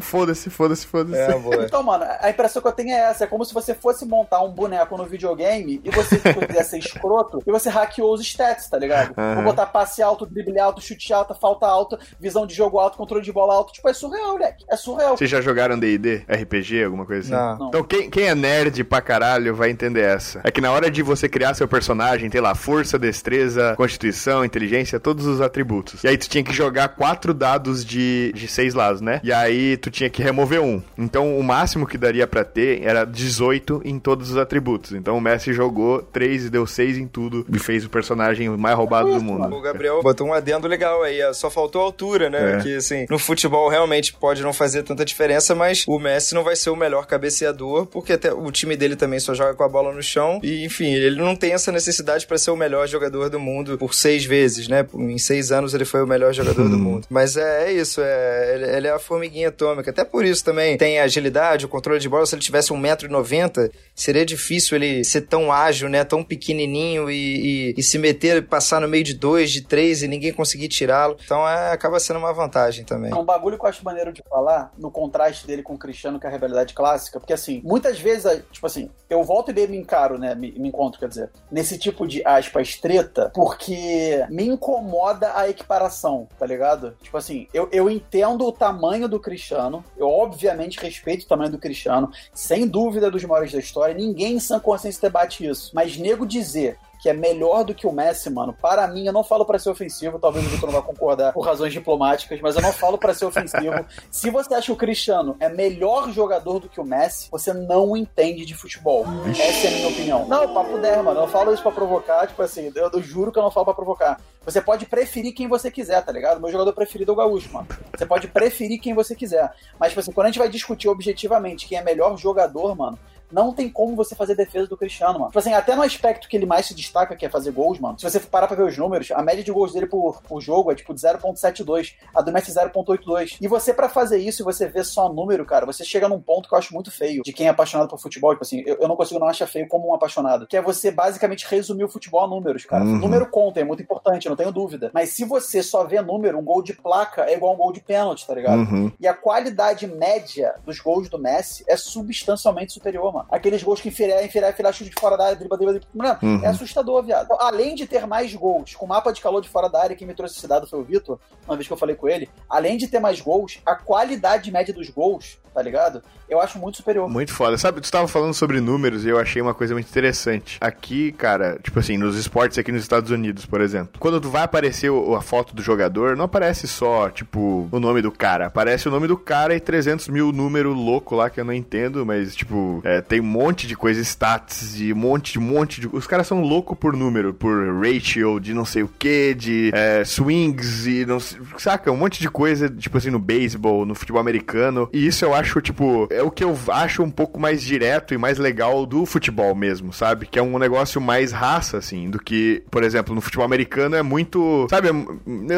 Foda-se, 0.00 0.50
foda-se, 0.50 0.86
foda-se. 0.86 1.18
É, 1.18 1.64
então, 1.64 1.82
mano, 1.82 2.04
a 2.20 2.30
impressão 2.30 2.60
que 2.60 2.68
eu 2.68 2.72
tenho 2.72 2.90
é 2.90 3.10
essa. 3.10 3.24
É 3.24 3.26
como 3.26 3.44
se 3.44 3.54
você 3.54 3.74
fosse 3.74 4.04
montar 4.04 4.42
um 4.42 4.50
boneco 4.50 4.96
no 4.96 5.04
videogame 5.04 5.80
e 5.82 5.90
você 5.90 6.18
tipo, 6.18 6.40
quisesse 6.46 6.70
ser 6.70 6.78
escroto 6.78 7.42
e 7.46 7.50
você 7.50 7.68
hackeou 7.68 8.12
os 8.12 8.20
stats, 8.20 8.68
tá 8.68 8.78
ligado? 8.78 9.14
Uhum. 9.16 9.34
Vou 9.36 9.44
botar 9.44 9.66
passe 9.66 10.02
alto, 10.02 10.26
drible 10.26 10.58
alto, 10.58 10.80
chute 10.80 11.12
alto, 11.12 11.34
falta 11.34 11.66
alta, 11.66 11.98
visão 12.18 12.46
de 12.46 12.54
jogo 12.54 12.78
alto, 12.78 12.96
controle 12.96 13.24
de 13.24 13.32
bola 13.32 13.54
alto. 13.54 13.72
Tipo, 13.72 13.88
é 13.88 13.92
surreal, 13.92 14.32
moleque. 14.32 14.64
É 14.68 14.76
surreal. 14.76 15.16
Vocês 15.16 15.30
já 15.30 15.40
jogaram 15.40 15.78
D&D? 15.78 16.24
RPG, 16.28 16.84
alguma 16.84 17.06
coisa 17.06 17.20
assim? 17.20 17.58
Não. 17.58 17.68
Então, 17.68 17.84
quem, 17.84 18.10
quem 18.10 18.24
é 18.24 18.34
nerd 18.34 18.49
nerd 18.50 18.82
pra 18.84 19.00
caralho 19.00 19.54
vai 19.54 19.70
entender 19.70 20.02
essa. 20.02 20.40
É 20.42 20.50
que 20.50 20.60
na 20.60 20.72
hora 20.72 20.90
de 20.90 21.02
você 21.02 21.28
criar 21.28 21.54
seu 21.54 21.68
personagem, 21.68 22.28
tem 22.28 22.40
lá 22.40 22.54
força, 22.54 22.98
destreza, 22.98 23.74
constituição, 23.76 24.44
inteligência, 24.44 24.98
todos 24.98 25.26
os 25.26 25.40
atributos. 25.40 26.02
E 26.02 26.08
aí 26.08 26.18
tu 26.18 26.28
tinha 26.28 26.42
que 26.42 26.52
jogar 26.52 26.88
quatro 26.88 27.32
dados 27.32 27.84
de, 27.84 28.32
de 28.34 28.48
seis 28.48 28.74
lados, 28.74 29.00
né? 29.00 29.20
E 29.22 29.32
aí 29.32 29.76
tu 29.76 29.90
tinha 29.90 30.10
que 30.10 30.22
remover 30.22 30.60
um. 30.60 30.82
Então 30.98 31.38
o 31.38 31.42
máximo 31.42 31.86
que 31.86 31.96
daria 31.96 32.26
para 32.26 32.44
ter 32.44 32.82
era 32.82 33.04
18 33.04 33.82
em 33.84 33.98
todos 33.98 34.30
os 34.30 34.36
atributos. 34.36 34.92
Então 34.92 35.16
o 35.16 35.20
Messi 35.20 35.52
jogou 35.52 36.02
3 36.02 36.46
e 36.46 36.50
deu 36.50 36.66
6 36.66 36.98
em 36.98 37.06
tudo 37.06 37.46
e 37.52 37.58
fez 37.58 37.84
o 37.84 37.90
personagem 37.90 38.48
mais 38.48 38.76
roubado 38.76 39.12
do 39.12 39.22
mundo. 39.22 39.54
O 39.54 39.60
Gabriel 39.60 40.02
botou 40.02 40.26
um 40.26 40.34
adendo 40.34 40.66
legal 40.66 41.02
aí, 41.02 41.20
só 41.34 41.50
faltou 41.50 41.82
altura, 41.82 42.28
né? 42.28 42.56
É. 42.56 42.62
Que 42.62 42.76
assim, 42.76 43.06
no 43.08 43.18
futebol 43.18 43.68
realmente 43.68 44.12
pode 44.12 44.42
não 44.42 44.52
fazer 44.52 44.82
tanta 44.82 45.04
diferença, 45.04 45.54
mas 45.54 45.84
o 45.86 45.98
Messi 45.98 46.34
não 46.34 46.42
vai 46.42 46.56
ser 46.56 46.70
o 46.70 46.76
melhor 46.76 47.06
cabeceador, 47.06 47.86
porque 47.86 48.14
até 48.14 48.32
o 48.40 48.50
time 48.50 48.76
dele 48.76 48.96
também 48.96 49.20
só 49.20 49.34
joga 49.34 49.54
com 49.54 49.62
a 49.62 49.68
bola 49.68 49.92
no 49.92 50.02
chão. 50.02 50.40
E, 50.42 50.64
enfim, 50.64 50.92
ele 50.92 51.20
não 51.20 51.36
tem 51.36 51.52
essa 51.52 51.70
necessidade 51.70 52.26
para 52.26 52.38
ser 52.38 52.50
o 52.50 52.56
melhor 52.56 52.86
jogador 52.88 53.28
do 53.28 53.38
mundo 53.38 53.78
por 53.78 53.94
seis 53.94 54.24
vezes, 54.24 54.68
né? 54.68 54.86
Em 54.94 55.18
seis 55.18 55.52
anos 55.52 55.74
ele 55.74 55.84
foi 55.84 56.02
o 56.02 56.06
melhor 56.06 56.32
jogador 56.32 56.68
do 56.68 56.78
mundo. 56.78 57.06
Mas 57.10 57.36
é, 57.36 57.68
é 57.68 57.72
isso, 57.72 58.00
é, 58.02 58.54
ele, 58.54 58.76
ele, 58.76 58.86
é 58.88 58.90
a 58.90 58.98
formiguinha 58.98 59.48
atômica. 59.48 59.90
Até 59.90 60.04
por 60.04 60.24
isso 60.24 60.44
também 60.44 60.76
tem 60.76 61.00
agilidade, 61.00 61.64
o 61.64 61.68
controle 61.68 62.00
de 62.00 62.08
bola. 62.08 62.26
Se 62.26 62.34
ele 62.34 62.42
tivesse 62.42 62.72
1,90m, 62.72 63.70
seria 63.94 64.24
difícil 64.24 64.76
ele 64.76 65.04
ser 65.04 65.22
tão 65.22 65.52
ágil, 65.52 65.88
né? 65.88 66.04
Tão 66.04 66.22
pequenininho 66.22 67.10
e, 67.10 67.70
e, 67.70 67.74
e 67.76 67.82
se 67.82 67.98
meter, 67.98 68.46
passar 68.46 68.80
no 68.80 68.88
meio 68.88 69.04
de 69.04 69.14
dois, 69.14 69.50
de 69.50 69.62
três 69.62 70.02
e 70.02 70.08
ninguém 70.08 70.32
conseguir 70.32 70.68
tirá-lo. 70.68 71.16
Então 71.24 71.46
é, 71.48 71.72
acaba 71.72 72.00
sendo 72.00 72.18
uma 72.18 72.32
vantagem 72.32 72.84
também. 72.84 73.10
É 73.10 73.14
um 73.14 73.24
bagulho 73.24 73.58
que 73.58 73.64
eu 73.64 73.68
acho 73.68 73.84
maneiro 73.84 74.12
de 74.12 74.22
falar, 74.28 74.72
no 74.78 74.90
contraste 74.90 75.46
dele 75.46 75.62
com 75.62 75.74
o 75.74 75.78
Cristiano, 75.78 76.18
que 76.18 76.26
é 76.26 76.28
a 76.28 76.32
rivalidade 76.32 76.74
clássica, 76.74 77.18
porque 77.18 77.32
assim, 77.32 77.60
muitas 77.64 77.98
vezes, 77.98 78.19
tipo 78.50 78.66
assim, 78.66 78.90
eu 79.08 79.22
volto 79.22 79.50
e 79.50 79.66
me 79.66 79.76
encaro, 79.76 80.18
né? 80.18 80.34
Me, 80.34 80.52
me, 80.52 80.68
encontro, 80.68 81.00
quer 81.00 81.08
dizer, 81.08 81.30
nesse 81.50 81.78
tipo 81.78 82.06
de 82.06 82.24
aspas 82.24 82.76
treta, 82.76 83.30
porque 83.34 84.24
me 84.28 84.46
incomoda 84.46 85.36
a 85.36 85.48
equiparação, 85.48 86.28
tá 86.38 86.46
ligado? 86.46 86.96
Tipo 87.02 87.16
assim, 87.16 87.46
eu, 87.52 87.68
eu 87.72 87.90
entendo 87.90 88.46
o 88.46 88.52
tamanho 88.52 89.08
do 89.08 89.20
Cristiano, 89.20 89.84
eu 89.96 90.08
obviamente 90.08 90.80
respeito 90.80 91.24
o 91.24 91.28
tamanho 91.28 91.50
do 91.50 91.58
Cristiano, 91.58 92.10
sem 92.32 92.66
dúvida 92.66 93.10
dos 93.10 93.24
maiores 93.24 93.52
da 93.52 93.58
história, 93.58 93.94
ninguém 93.94 94.34
em 94.34 94.40
sã 94.40 94.58
consciência 94.60 95.00
debate 95.00 95.46
isso. 95.46 95.70
Mas 95.74 95.96
nego 95.96 96.26
dizer 96.26 96.78
que 97.00 97.08
é 97.08 97.12
melhor 97.12 97.64
do 97.64 97.74
que 97.74 97.86
o 97.86 97.92
Messi, 97.92 98.28
mano, 98.28 98.52
para 98.52 98.86
mim, 98.86 99.06
eu 99.06 99.12
não 99.12 99.24
falo 99.24 99.44
para 99.44 99.58
ser 99.58 99.70
ofensivo, 99.70 100.18
talvez 100.18 100.46
o 100.46 100.48
Vitor 100.50 100.70
não 100.70 100.80
vá 100.80 100.86
concordar 100.86 101.32
por 101.32 101.40
razões 101.40 101.72
diplomáticas, 101.72 102.40
mas 102.40 102.56
eu 102.56 102.62
não 102.62 102.72
falo 102.72 102.98
para 102.98 103.14
ser 103.14 103.24
ofensivo. 103.24 103.84
Se 104.10 104.30
você 104.30 104.54
acha 104.54 104.66
que 104.66 104.72
o 104.72 104.76
Cristiano 104.76 105.34
é 105.40 105.48
melhor 105.48 106.10
jogador 106.10 106.60
do 106.60 106.68
que 106.68 106.80
o 106.80 106.84
Messi, 106.84 107.28
você 107.30 107.52
não 107.52 107.96
entende 107.96 108.44
de 108.44 108.54
futebol. 108.54 109.06
Essa 109.30 109.66
é 109.66 109.68
a 109.68 109.76
minha 109.76 109.88
opinião. 109.88 110.28
Não, 110.28 110.52
papo 110.52 110.78
10, 110.78 110.96
mano. 110.98 111.10
Eu 111.10 111.22
não 111.22 111.28
falo 111.28 111.52
isso 111.54 111.62
pra 111.62 111.72
provocar, 111.72 112.26
tipo 112.26 112.42
assim, 112.42 112.70
eu, 112.74 112.90
eu 112.92 113.02
juro 113.02 113.32
que 113.32 113.38
eu 113.38 113.42
não 113.42 113.50
falo 113.50 113.64
pra 113.64 113.74
provocar. 113.74 114.20
Você 114.44 114.60
pode 114.60 114.86
preferir 114.86 115.32
quem 115.34 115.48
você 115.48 115.70
quiser, 115.70 116.02
tá 116.04 116.12
ligado? 116.12 116.40
Meu 116.40 116.50
jogador 116.50 116.72
preferido 116.72 117.12
é 117.12 117.14
o 117.14 117.16
Gaúcho, 117.16 117.52
mano. 117.52 117.68
Você 117.96 118.06
pode 118.06 118.28
preferir 118.28 118.80
quem 118.80 118.94
você 118.94 119.14
quiser. 119.14 119.52
Mas, 119.78 119.90
tipo 119.90 120.00
assim, 120.00 120.12
quando 120.12 120.26
a 120.26 120.30
gente 120.30 120.38
vai 120.38 120.48
discutir 120.48 120.88
objetivamente 120.88 121.66
quem 121.66 121.78
é 121.78 121.82
melhor 121.82 122.16
jogador, 122.16 122.74
mano, 122.74 122.98
não 123.30 123.52
tem 123.52 123.68
como 123.68 123.96
você 123.96 124.14
fazer 124.14 124.34
defesa 124.34 124.66
do 124.66 124.76
Cristiano, 124.76 125.18
mano. 125.18 125.26
Tipo 125.26 125.38
assim, 125.38 125.52
até 125.52 125.74
no 125.74 125.82
aspecto 125.82 126.28
que 126.28 126.36
ele 126.36 126.46
mais 126.46 126.66
se 126.66 126.74
destaca, 126.74 127.16
que 127.16 127.26
é 127.26 127.28
fazer 127.28 127.52
gols, 127.52 127.78
mano. 127.78 127.98
Se 127.98 128.04
você 128.08 128.20
parar 128.20 128.46
pra 128.46 128.56
ver 128.56 128.64
os 128.64 128.76
números, 128.76 129.10
a 129.10 129.22
média 129.22 129.42
de 129.42 129.52
gols 129.52 129.72
dele 129.72 129.86
por, 129.86 130.22
por 130.22 130.40
jogo 130.40 130.70
é 130.70 130.74
tipo 130.74 130.94
de 130.94 131.00
0.72, 131.00 131.94
a 132.14 132.22
do 132.22 132.32
Messi 132.32 132.52
0.82. 132.52 133.36
E 133.40 133.48
você, 133.48 133.72
para 133.72 133.88
fazer 133.88 134.18
isso, 134.18 134.42
e 134.42 134.44
você 134.44 134.68
vê 134.68 134.82
só 134.84 135.12
número, 135.12 135.44
cara, 135.44 135.66
você 135.66 135.84
chega 135.84 136.08
num 136.08 136.20
ponto 136.20 136.48
que 136.48 136.54
eu 136.54 136.58
acho 136.58 136.74
muito 136.74 136.90
feio 136.90 137.22
de 137.22 137.32
quem 137.32 137.46
é 137.46 137.50
apaixonado 137.50 137.88
por 137.88 138.00
futebol. 138.00 138.32
Tipo 138.32 138.44
assim, 138.44 138.62
eu, 138.66 138.76
eu 138.80 138.88
não 138.88 138.96
consigo 138.96 139.20
não 139.20 139.28
achar 139.28 139.46
feio 139.46 139.68
como 139.68 139.88
um 139.88 139.94
apaixonado. 139.94 140.46
Que 140.46 140.56
é 140.56 140.62
você 140.62 140.90
basicamente 140.90 141.46
resumir 141.48 141.84
o 141.84 141.88
futebol 141.88 142.24
a 142.24 142.28
números, 142.28 142.64
cara. 142.64 142.84
Uhum. 142.84 142.98
Número 142.98 143.26
conta, 143.26 143.60
é 143.60 143.64
muito 143.64 143.82
importante, 143.82 144.28
não 144.28 144.36
tenho 144.36 144.52
dúvida. 144.52 144.90
Mas 144.92 145.10
se 145.10 145.24
você 145.24 145.62
só 145.62 145.84
vê 145.84 146.00
número, 146.00 146.38
um 146.38 146.44
gol 146.44 146.62
de 146.62 146.72
placa 146.72 147.24
é 147.24 147.34
igual 147.34 147.54
um 147.54 147.56
gol 147.56 147.72
de 147.72 147.80
pênalti, 147.80 148.26
tá 148.26 148.34
ligado? 148.34 148.60
Uhum. 148.60 148.92
E 148.98 149.06
a 149.06 149.14
qualidade 149.14 149.86
média 149.86 150.54
dos 150.64 150.80
gols 150.80 151.08
do 151.08 151.18
Messi 151.18 151.64
é 151.68 151.76
substancialmente 151.76 152.72
superior, 152.72 153.12
mano. 153.12 153.19
Aqueles 153.30 153.62
gols 153.62 153.80
que 153.80 153.88
enfiar, 153.88 154.24
enfiar, 154.24 154.50
enfiar 154.50 154.72
chute 154.72 154.90
de 154.90 155.00
fora 155.00 155.16
da 155.16 155.24
área, 155.24 155.36
dribla, 155.36 155.56
dribla, 155.56 155.74
dribla. 155.74 155.90
Mano, 155.94 156.18
uhum. 156.22 156.44
é 156.44 156.48
assustador, 156.48 157.02
viado. 157.02 157.24
Então, 157.24 157.38
além 157.40 157.74
de 157.74 157.86
ter 157.86 158.06
mais 158.06 158.34
gols, 158.34 158.74
com 158.74 158.86
mapa 158.86 159.12
de 159.12 159.20
calor 159.20 159.40
de 159.40 159.48
fora 159.48 159.68
da 159.68 159.82
área, 159.82 159.96
quem 159.96 160.06
me 160.06 160.14
trouxe 160.14 160.36
esse 160.36 160.46
dado 160.46 160.66
foi 160.66 160.80
o 160.80 160.84
Vitor, 160.84 161.18
uma 161.46 161.56
vez 161.56 161.66
que 161.66 161.72
eu 161.72 161.76
falei 161.76 161.96
com 161.96 162.08
ele, 162.08 162.28
além 162.48 162.76
de 162.76 162.88
ter 162.88 163.00
mais 163.00 163.20
gols, 163.20 163.60
a 163.66 163.74
qualidade 163.74 164.50
média 164.50 164.72
dos 164.72 164.88
gols 164.88 165.38
tá 165.52 165.62
ligado? 165.62 166.02
Eu 166.28 166.40
acho 166.40 166.58
muito 166.58 166.76
superior. 166.76 167.08
Muito 167.08 167.32
foda. 167.32 167.58
Sabe, 167.58 167.80
tu 167.80 167.90
tava 167.90 168.06
falando 168.06 168.32
sobre 168.32 168.60
números 168.60 169.04
e 169.04 169.08
eu 169.08 169.18
achei 169.18 169.42
uma 169.42 169.52
coisa 169.52 169.74
muito 169.74 169.88
interessante. 169.88 170.58
Aqui, 170.60 171.12
cara, 171.12 171.58
tipo 171.60 171.78
assim, 171.78 171.98
nos 171.98 172.16
esportes 172.16 172.56
aqui 172.56 172.70
nos 172.70 172.82
Estados 172.82 173.10
Unidos, 173.10 173.44
por 173.46 173.60
exemplo, 173.60 173.98
quando 173.98 174.20
tu 174.20 174.30
vai 174.30 174.42
aparecer 174.42 174.90
a 175.16 175.20
foto 175.20 175.54
do 175.54 175.62
jogador, 175.62 176.16
não 176.16 176.26
aparece 176.26 176.68
só, 176.68 177.10
tipo, 177.10 177.68
o 177.70 177.80
nome 177.80 178.00
do 178.00 178.12
cara. 178.12 178.46
Aparece 178.46 178.86
o 178.88 178.90
nome 178.92 179.08
do 179.08 179.16
cara 179.16 179.54
e 179.54 179.60
300 179.60 180.08
mil 180.08 180.30
número 180.30 180.72
louco 180.72 181.16
lá 181.16 181.28
que 181.28 181.40
eu 181.40 181.44
não 181.44 181.52
entendo, 181.52 182.06
mas, 182.06 182.36
tipo, 182.36 182.80
é, 182.84 183.00
tem 183.10 183.20
um 183.20 183.24
monte 183.24 183.66
de 183.66 183.76
coisa, 183.76 184.00
stats, 184.00 184.76
de 184.76 184.92
um 184.92 184.96
monte, 184.96 185.32
de 185.32 185.38
um 185.40 185.42
monte 185.42 185.80
de. 185.80 185.88
Os 185.92 186.06
caras 186.06 186.28
são 186.28 186.42
loucos 186.42 186.78
por 186.78 186.96
número, 186.96 187.34
por 187.34 187.82
ratio, 187.82 188.38
de 188.38 188.54
não 188.54 188.64
sei 188.64 188.84
o 188.84 188.88
que, 188.88 189.34
de 189.34 189.72
é, 189.74 190.04
swings 190.04 190.86
e 190.86 191.04
não. 191.04 191.18
Saca? 191.58 191.90
Um 191.90 191.96
monte 191.96 192.20
de 192.20 192.30
coisa, 192.30 192.70
tipo 192.70 192.96
assim, 192.96 193.10
no 193.10 193.18
beisebol, 193.18 193.84
no 193.84 193.96
futebol 193.96 194.20
americano. 194.20 194.88
E 194.92 195.04
isso 195.04 195.24
eu 195.24 195.34
acho, 195.34 195.60
tipo, 195.60 196.06
é 196.08 196.22
o 196.22 196.30
que 196.30 196.44
eu 196.44 196.56
acho 196.68 197.02
um 197.02 197.10
pouco 197.10 197.40
mais 197.40 197.60
direto 197.60 198.14
e 198.14 198.18
mais 198.18 198.38
legal 198.38 198.86
do 198.86 199.04
futebol 199.04 199.56
mesmo, 199.56 199.92
sabe? 199.92 200.26
Que 200.26 200.38
é 200.38 200.42
um 200.42 200.56
negócio 200.56 201.00
mais 201.00 201.32
raça, 201.32 201.78
assim, 201.78 202.08
do 202.08 202.20
que, 202.20 202.62
por 202.70 202.84
exemplo, 202.84 203.12
no 203.12 203.20
futebol 203.20 203.44
americano 203.44 203.96
é 203.96 204.04
muito. 204.04 204.68
Sabe? 204.70 204.86
Eu 204.86 204.94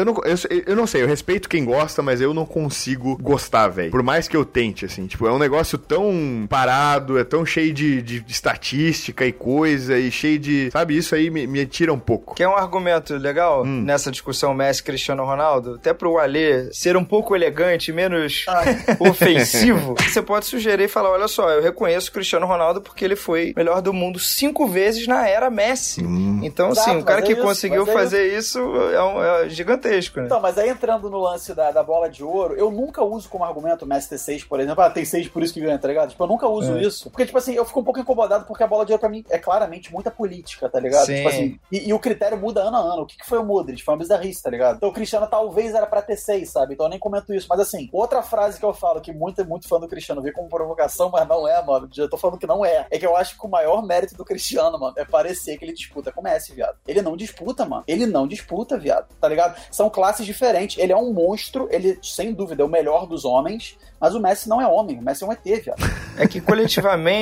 não, 0.05 0.15
eu, 0.25 0.63
eu 0.65 0.75
não 0.75 0.87
sei, 0.87 1.03
eu 1.03 1.07
respeito 1.07 1.47
quem 1.47 1.63
gosta, 1.63 2.01
mas 2.01 2.19
eu 2.19 2.33
não 2.33 2.47
consigo 2.47 3.15
gostar, 3.21 3.67
velho. 3.67 3.91
Por 3.91 4.01
mais 4.01 4.27
que 4.27 4.35
eu 4.35 4.43
tente, 4.43 4.85
assim. 4.85 5.05
Tipo, 5.05 5.27
é 5.27 5.31
um 5.31 5.37
negócio 5.37 5.77
tão 5.77 6.47
parado, 6.49 7.19
é 7.19 7.23
tão 7.23 7.42
cheio 7.45 7.73
de, 7.73 8.01
de, 8.01 8.19
de 8.19 8.31
estatística 8.31 9.25
e 9.25 9.31
coisa, 9.31 9.97
e 9.97 10.11
cheio 10.11 10.39
de. 10.39 10.71
Sabe? 10.71 10.97
Isso 10.97 11.15
aí 11.15 11.29
me, 11.29 11.47
me 11.47 11.65
tira 11.65 11.93
um 11.93 11.99
pouco. 11.99 12.35
Que 12.35 12.43
é 12.43 12.47
um 12.47 12.55
argumento 12.55 13.15
legal 13.15 13.63
hum. 13.63 13.81
nessa 13.81 14.11
discussão 14.11 14.53
Messi-Cristiano 14.53 15.23
Ronaldo, 15.23 15.75
até 15.75 15.93
pro 15.93 16.17
Alê 16.17 16.71
ser 16.71 16.95
um 16.97 17.03
pouco 17.05 17.35
elegante, 17.35 17.91
menos 17.91 18.45
ofensivo 18.99 19.95
você 20.13 20.21
pode 20.21 20.45
sugerir 20.45 20.85
e 20.85 20.87
falar: 20.87 21.11
olha 21.11 21.27
só, 21.27 21.49
eu 21.49 21.61
reconheço 21.61 22.09
o 22.09 22.13
Cristiano 22.13 22.45
Ronaldo 22.45 22.81
porque 22.81 23.03
ele 23.03 23.15
foi 23.15 23.53
melhor 23.55 23.81
do 23.81 23.93
mundo 23.93 24.19
cinco 24.19 24.67
vezes 24.67 25.07
na 25.07 25.27
era 25.27 25.49
Messi. 25.49 26.03
Hum. 26.03 26.39
Então, 26.43 26.71
Exato, 26.71 26.89
assim, 26.89 26.99
o 26.99 27.03
cara 27.03 27.21
que 27.21 27.31
é 27.31 27.35
isso, 27.35 27.41
conseguiu 27.41 27.83
é 27.83 27.93
fazer 27.93 28.37
isso, 28.37 28.59
é, 28.59 29.03
um, 29.03 29.23
é, 29.23 29.49
gigantesco, 29.49 30.19
né? 30.19 30.25
Então, 30.25 30.39
mas 30.39 30.57
aí 30.57 30.69
entrando 30.69 31.09
no 31.09 31.17
lance 31.17 31.53
da, 31.53 31.71
da 31.71 31.83
bola 31.83 32.09
de 32.09 32.23
ouro, 32.23 32.55
eu 32.55 32.71
nunca 32.71 33.03
uso 33.03 33.29
como 33.29 33.43
argumento 33.43 33.85
o 33.85 33.87
Messi 33.87 34.09
ter 34.09 34.17
6, 34.17 34.43
por 34.45 34.59
exemplo. 34.59 34.83
Ah, 34.83 34.89
tem 34.89 35.05
6 35.05 35.27
por 35.29 35.43
isso 35.43 35.53
que 35.53 35.61
ganha, 35.61 35.77
tá 35.77 35.87
ligado? 35.87 36.09
Tipo, 36.09 36.23
eu 36.23 36.27
nunca 36.27 36.47
uso 36.47 36.77
é. 36.77 36.81
isso. 36.81 37.09
Porque, 37.09 37.22
tipo 37.25 37.37
assim, 37.37 37.53
eu 37.53 37.65
fico 37.65 37.79
um 37.79 37.83
pouco 37.83 37.99
incomodado 37.99 38.45
porque 38.45 38.63
a 38.63 38.67
bola 38.67 38.85
de 38.85 38.91
ouro 38.91 39.01
pra 39.01 39.09
mim 39.09 39.23
é 39.29 39.37
claramente 39.37 39.91
muita 39.91 40.11
política, 40.11 40.69
tá 40.69 40.79
ligado? 40.79 41.05
Sim. 41.05 41.15
Tipo 41.15 41.29
assim, 41.29 41.59
e, 41.71 41.89
e, 41.89 41.93
o 41.93 41.99
critério 41.99 42.37
muda 42.37 42.61
ano 42.61 42.77
a 42.77 42.79
ano. 42.79 43.01
O 43.03 43.05
que, 43.05 43.17
que 43.17 43.25
foi 43.25 43.39
o 43.39 43.45
Modric? 43.45 43.83
Foi 43.83 43.93
uma 43.93 43.99
bizarrice, 43.99 44.43
tá 44.43 44.49
ligado? 44.49 44.77
Então 44.77 44.89
o 44.89 44.93
Cristiano 44.93 45.27
talvez 45.27 45.73
era 45.73 45.85
pra 45.85 46.01
ter 46.01 46.17
6, 46.17 46.49
sabe? 46.49 46.73
Então 46.73 46.85
eu 46.85 46.89
nem 46.89 46.99
comento 46.99 47.33
isso. 47.33 47.47
Mas 47.49 47.59
assim, 47.59 47.89
outra 47.91 48.21
frase 48.21 48.59
que 48.59 48.65
eu 48.65 48.73
falo 48.73 49.01
que 49.01 49.11
muito, 49.11 49.43
muito 49.45 49.67
fã 49.67 49.79
do 49.79 49.87
Cristiano 49.87 50.03
Cristiano 50.03 50.21
vê 50.21 50.31
como 50.31 50.49
provocação, 50.49 51.09
mas 51.09 51.27
não 51.27 51.47
é, 51.47 51.63
mano. 51.63 51.89
Já 51.91 52.07
tô 52.07 52.17
falando 52.17 52.37
que 52.37 52.45
não 52.45 52.65
é. 52.65 52.85
É 52.91 52.99
que 52.99 53.05
eu 53.05 53.15
acho 53.15 53.37
que 53.37 53.45
o 53.45 53.49
maior 53.49 53.85
mérito 53.85 54.15
do 54.15 54.25
Cristiano, 54.25 54.77
mano, 54.77 54.93
é 54.97 55.05
parecer 55.05 55.57
que 55.57 55.65
ele 55.65 55.73
disputa 55.73 56.11
com 56.11 56.21
o 56.21 56.23
Messi, 56.23 56.53
viado. 56.53 56.77
Ele 56.85 57.01
não 57.01 57.15
disputa, 57.15 57.65
mano. 57.65 57.83
Ele 57.87 58.05
não 58.05 58.27
disputa, 58.27 58.77
viado. 58.77 59.07
Tá 59.19 59.27
ligado? 59.27 59.59
São 59.71 59.89
classes 59.89 60.25
diferentes. 60.25 60.77
Ele 60.77 60.91
é 60.91 60.97
um 60.97 61.13
monstro, 61.13 61.67
ele, 61.71 61.97
sem 62.03 62.33
dúvida, 62.33 62.61
é 62.61 62.65
o 62.65 62.69
melhor 62.69 63.07
dos 63.07 63.23
homens, 63.25 63.77
mas 63.99 64.13
o 64.13 64.19
Messi 64.19 64.49
não 64.49 64.61
é 64.61 64.67
homem, 64.67 64.99
o 64.99 65.01
Messi 65.01 65.23
é 65.23 65.27
um 65.27 65.31
ET, 65.31 65.43
viado. 65.43 65.81
É 66.17 66.27
que 66.27 66.41
coletivamente 66.41 67.12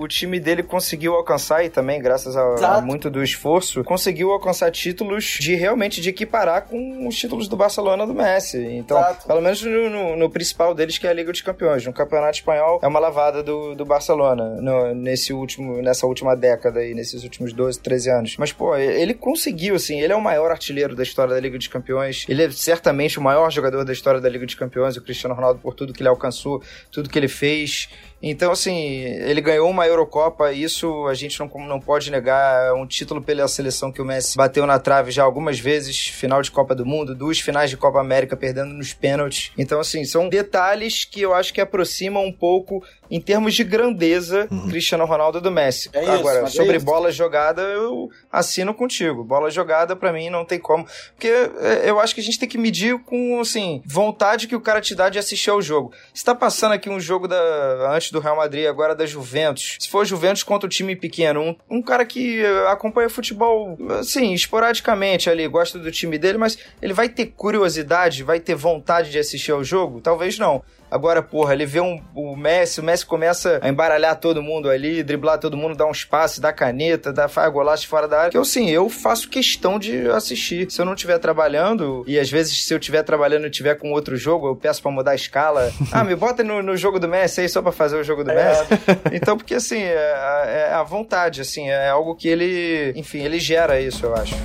o 0.00 0.08
time 0.08 0.40
dele 0.40 0.62
conseguiu 0.62 1.14
alcançar, 1.14 1.64
e 1.64 1.68
também 1.68 2.00
graças 2.00 2.36
a, 2.36 2.76
a, 2.76 2.80
muito 2.80 3.10
do 3.10 3.22
esforço, 3.22 3.82
conseguiu 3.84 4.30
alcançar 4.30 4.70
títulos 4.70 5.36
de 5.40 5.54
realmente 5.54 6.00
de 6.00 6.08
equiparar 6.08 6.62
com 6.62 7.06
os 7.06 7.16
títulos 7.16 7.48
do 7.48 7.56
Barcelona 7.56 8.06
do 8.06 8.14
Messi. 8.14 8.58
Então, 8.58 8.98
Exato. 8.98 9.26
pelo 9.26 9.40
menos 9.40 9.62
no, 9.62 9.90
no, 9.90 10.16
no, 10.16 10.30
principal 10.30 10.74
deles, 10.74 10.98
que 10.98 11.06
é 11.06 11.10
a 11.10 11.12
Liga 11.12 11.30
dos 11.30 11.40
Campeões. 11.40 11.84
No 11.84 11.92
Campeonato 11.92 12.38
Espanhol 12.38 12.80
é 12.82 12.86
uma 12.86 12.98
lavada 12.98 13.42
do, 13.42 13.74
do 13.74 13.84
Barcelona 13.84 14.60
no, 14.60 14.94
nesse 14.94 15.32
último, 15.32 15.80
nessa 15.82 16.06
última 16.06 16.34
década 16.34 16.80
aí, 16.80 16.94
nesses 16.94 17.22
últimos 17.24 17.52
12, 17.52 17.80
13 17.80 18.10
anos. 18.10 18.36
Mas, 18.38 18.52
pô, 18.52 18.76
ele 18.76 19.14
conseguiu, 19.14 19.74
assim, 19.74 20.00
ele 20.00 20.12
é 20.12 20.16
o 20.16 20.20
maior 20.20 20.50
artilheiro 20.50 20.94
da 20.94 21.02
história 21.02 21.34
da 21.34 21.40
Liga 21.40 21.58
dos 21.58 21.68
Campeões. 21.68 22.24
Ele 22.28 22.42
é 22.42 22.50
certamente 22.50 23.18
o 23.18 23.22
maior 23.22 23.50
jogador 23.50 23.84
da 23.84 23.92
história 23.92 24.20
da 24.20 24.28
Liga 24.28 24.46
dos 24.46 24.54
Campeões, 24.54 24.96
o 24.96 25.02
Cristiano 25.02 25.34
Ronaldo, 25.34 25.60
por 25.60 25.74
tudo 25.74 25.92
que 25.92 26.02
ele 26.02 26.08
alcançou, 26.08 26.62
tudo 26.90 27.08
que 27.08 27.18
ele 27.18 27.28
fez. 27.28 27.88
Então, 28.26 28.52
assim, 28.52 28.74
ele 28.74 29.42
ganhou 29.42 29.68
uma 29.68 29.86
Eurocopa, 29.86 30.50
isso 30.50 31.06
a 31.08 31.12
gente 31.12 31.38
não, 31.38 31.46
não 31.66 31.78
pode 31.78 32.10
negar. 32.10 32.68
É 32.68 32.72
um 32.72 32.86
título 32.86 33.20
pela 33.20 33.46
seleção 33.46 33.92
que 33.92 34.00
o 34.00 34.04
Messi 34.04 34.34
bateu 34.34 34.64
na 34.64 34.78
trave 34.78 35.10
já 35.10 35.22
algumas 35.22 35.60
vezes, 35.60 36.08
final 36.08 36.40
de 36.40 36.50
Copa 36.50 36.74
do 36.74 36.86
Mundo, 36.86 37.14
duas 37.14 37.38
finais 37.38 37.68
de 37.68 37.76
Copa 37.76 38.00
América 38.00 38.34
perdendo 38.34 38.72
nos 38.72 38.94
pênaltis. 38.94 39.52
Então, 39.58 39.78
assim, 39.78 40.06
são 40.06 40.26
detalhes 40.26 41.04
que 41.04 41.20
eu 41.20 41.34
acho 41.34 41.52
que 41.52 41.60
aproximam 41.60 42.24
um 42.24 42.32
pouco, 42.32 42.82
em 43.10 43.20
termos 43.20 43.54
de 43.54 43.62
grandeza, 43.62 44.48
uhum. 44.50 44.68
Cristiano 44.70 45.04
Ronaldo 45.04 45.38
do 45.38 45.50
Messi. 45.50 45.90
É 45.92 46.06
Agora, 46.06 46.44
isso, 46.44 46.56
sobre 46.56 46.76
é 46.76 46.80
bola 46.80 47.12
jogada, 47.12 47.60
eu 47.60 48.08
assino 48.32 48.72
contigo. 48.72 49.22
Bola 49.22 49.50
jogada, 49.50 49.94
para 49.94 50.10
mim, 50.14 50.30
não 50.30 50.46
tem 50.46 50.58
como. 50.58 50.86
Porque 51.14 51.28
é, 51.28 51.90
eu 51.90 52.00
acho 52.00 52.14
que 52.14 52.22
a 52.22 52.24
gente 52.24 52.38
tem 52.38 52.48
que 52.48 52.56
medir 52.56 52.98
com, 53.00 53.38
assim, 53.38 53.82
vontade 53.84 54.48
que 54.48 54.56
o 54.56 54.60
cara 54.60 54.80
te 54.80 54.94
dá 54.94 55.10
de 55.10 55.18
assistir 55.18 55.50
ao 55.50 55.60
jogo. 55.60 55.92
Você 56.14 56.24
tá 56.24 56.34
passando 56.34 56.72
aqui 56.72 56.88
um 56.88 56.98
jogo 56.98 57.28
da 57.28 57.92
antes 57.94 58.13
do 58.14 58.20
Real 58.20 58.36
Madrid, 58.36 58.66
agora 58.66 58.94
da 58.94 59.04
Juventus. 59.06 59.76
Se 59.80 59.88
for 59.88 60.04
Juventus 60.04 60.42
contra 60.42 60.66
o 60.66 60.70
time 60.70 60.96
pequeno, 60.96 61.40
um, 61.40 61.56
um 61.78 61.82
cara 61.82 62.04
que 62.04 62.40
eh, 62.40 62.66
acompanha 62.68 63.10
futebol, 63.10 63.76
assim, 63.98 64.32
esporadicamente 64.32 65.28
ali, 65.28 65.46
gosta 65.46 65.78
do 65.78 65.90
time 65.90 66.18
dele, 66.18 66.38
mas 66.38 66.58
ele 66.80 66.92
vai 66.92 67.08
ter 67.08 67.26
curiosidade, 67.26 68.22
vai 68.22 68.40
ter 68.40 68.54
vontade 68.54 69.10
de 69.10 69.18
assistir 69.18 69.52
ao 69.52 69.62
jogo? 69.62 70.00
Talvez 70.00 70.38
não. 70.38 70.62
Agora, 70.94 71.20
porra, 71.20 71.54
ele 71.54 71.66
vê 71.66 71.80
um, 71.80 72.00
o 72.14 72.36
Messi, 72.36 72.78
o 72.78 72.84
Messi 72.84 73.04
começa 73.04 73.58
a 73.60 73.68
embaralhar 73.68 74.14
todo 74.14 74.40
mundo 74.40 74.70
ali, 74.70 75.02
driblar 75.02 75.40
todo 75.40 75.56
mundo, 75.56 75.74
dar 75.74 75.86
uns 75.86 76.04
passes, 76.04 76.38
dar 76.38 76.52
caneta, 76.52 77.12
dar 77.12 77.26
faz 77.26 77.52
golaço 77.52 77.88
fora 77.88 78.06
da 78.06 78.20
área. 78.20 78.30
Que 78.30 78.38
eu, 78.38 78.44
sim, 78.44 78.70
eu 78.70 78.88
faço 78.88 79.28
questão 79.28 79.76
de 79.76 80.08
assistir. 80.10 80.70
Se 80.70 80.80
eu 80.80 80.84
não 80.84 80.94
estiver 80.94 81.18
trabalhando, 81.18 82.04
e 82.06 82.16
às 82.16 82.30
vezes 82.30 82.64
se 82.64 82.72
eu 82.72 82.78
estiver 82.78 83.02
trabalhando 83.02 83.44
e 83.44 83.50
estiver 83.50 83.74
com 83.74 83.90
outro 83.90 84.16
jogo, 84.16 84.46
eu 84.46 84.54
peço 84.54 84.80
pra 84.80 84.92
mudar 84.92 85.10
a 85.10 85.16
escala. 85.16 85.72
ah, 85.90 86.04
me 86.04 86.14
bota 86.14 86.44
no, 86.44 86.62
no 86.62 86.76
jogo 86.76 87.00
do 87.00 87.08
Messi 87.08 87.40
aí 87.40 87.48
só 87.48 87.60
pra 87.60 87.72
fazer 87.72 87.96
o 87.96 88.04
jogo 88.04 88.22
do 88.22 88.30
é. 88.30 88.34
Messi. 88.36 88.64
Então, 89.12 89.36
porque 89.36 89.54
assim, 89.54 89.82
é, 89.82 90.68
é 90.68 90.74
a 90.74 90.84
vontade, 90.84 91.40
assim, 91.40 91.70
é 91.70 91.88
algo 91.88 92.14
que 92.14 92.28
ele, 92.28 92.92
enfim, 92.94 93.18
ele 93.18 93.40
gera 93.40 93.80
isso, 93.80 94.06
eu 94.06 94.14
acho. 94.14 94.36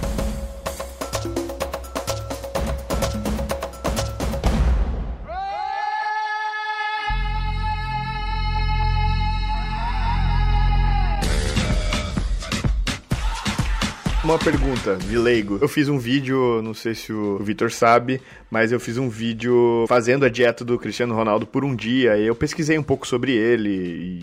Uma 14.29 14.37
pergunta 14.37 14.95
de 14.95 15.17
leigo. 15.17 15.57
Eu 15.59 15.67
fiz 15.67 15.89
um 15.89 15.97
vídeo, 15.97 16.61
não 16.61 16.71
sei 16.71 16.93
se 16.93 17.11
o 17.11 17.39
Vitor 17.39 17.71
sabe, 17.71 18.21
mas 18.51 18.71
eu 18.71 18.79
fiz 18.79 18.95
um 18.95 19.09
vídeo 19.09 19.85
fazendo 19.87 20.23
a 20.23 20.29
dieta 20.29 20.63
do 20.63 20.77
Cristiano 20.77 21.15
Ronaldo 21.15 21.47
por 21.47 21.65
um 21.65 21.75
dia. 21.75 22.15
E 22.15 22.27
eu 22.27 22.35
pesquisei 22.35 22.77
um 22.77 22.83
pouco 22.83 23.07
sobre 23.07 23.31
ele, 23.31 23.69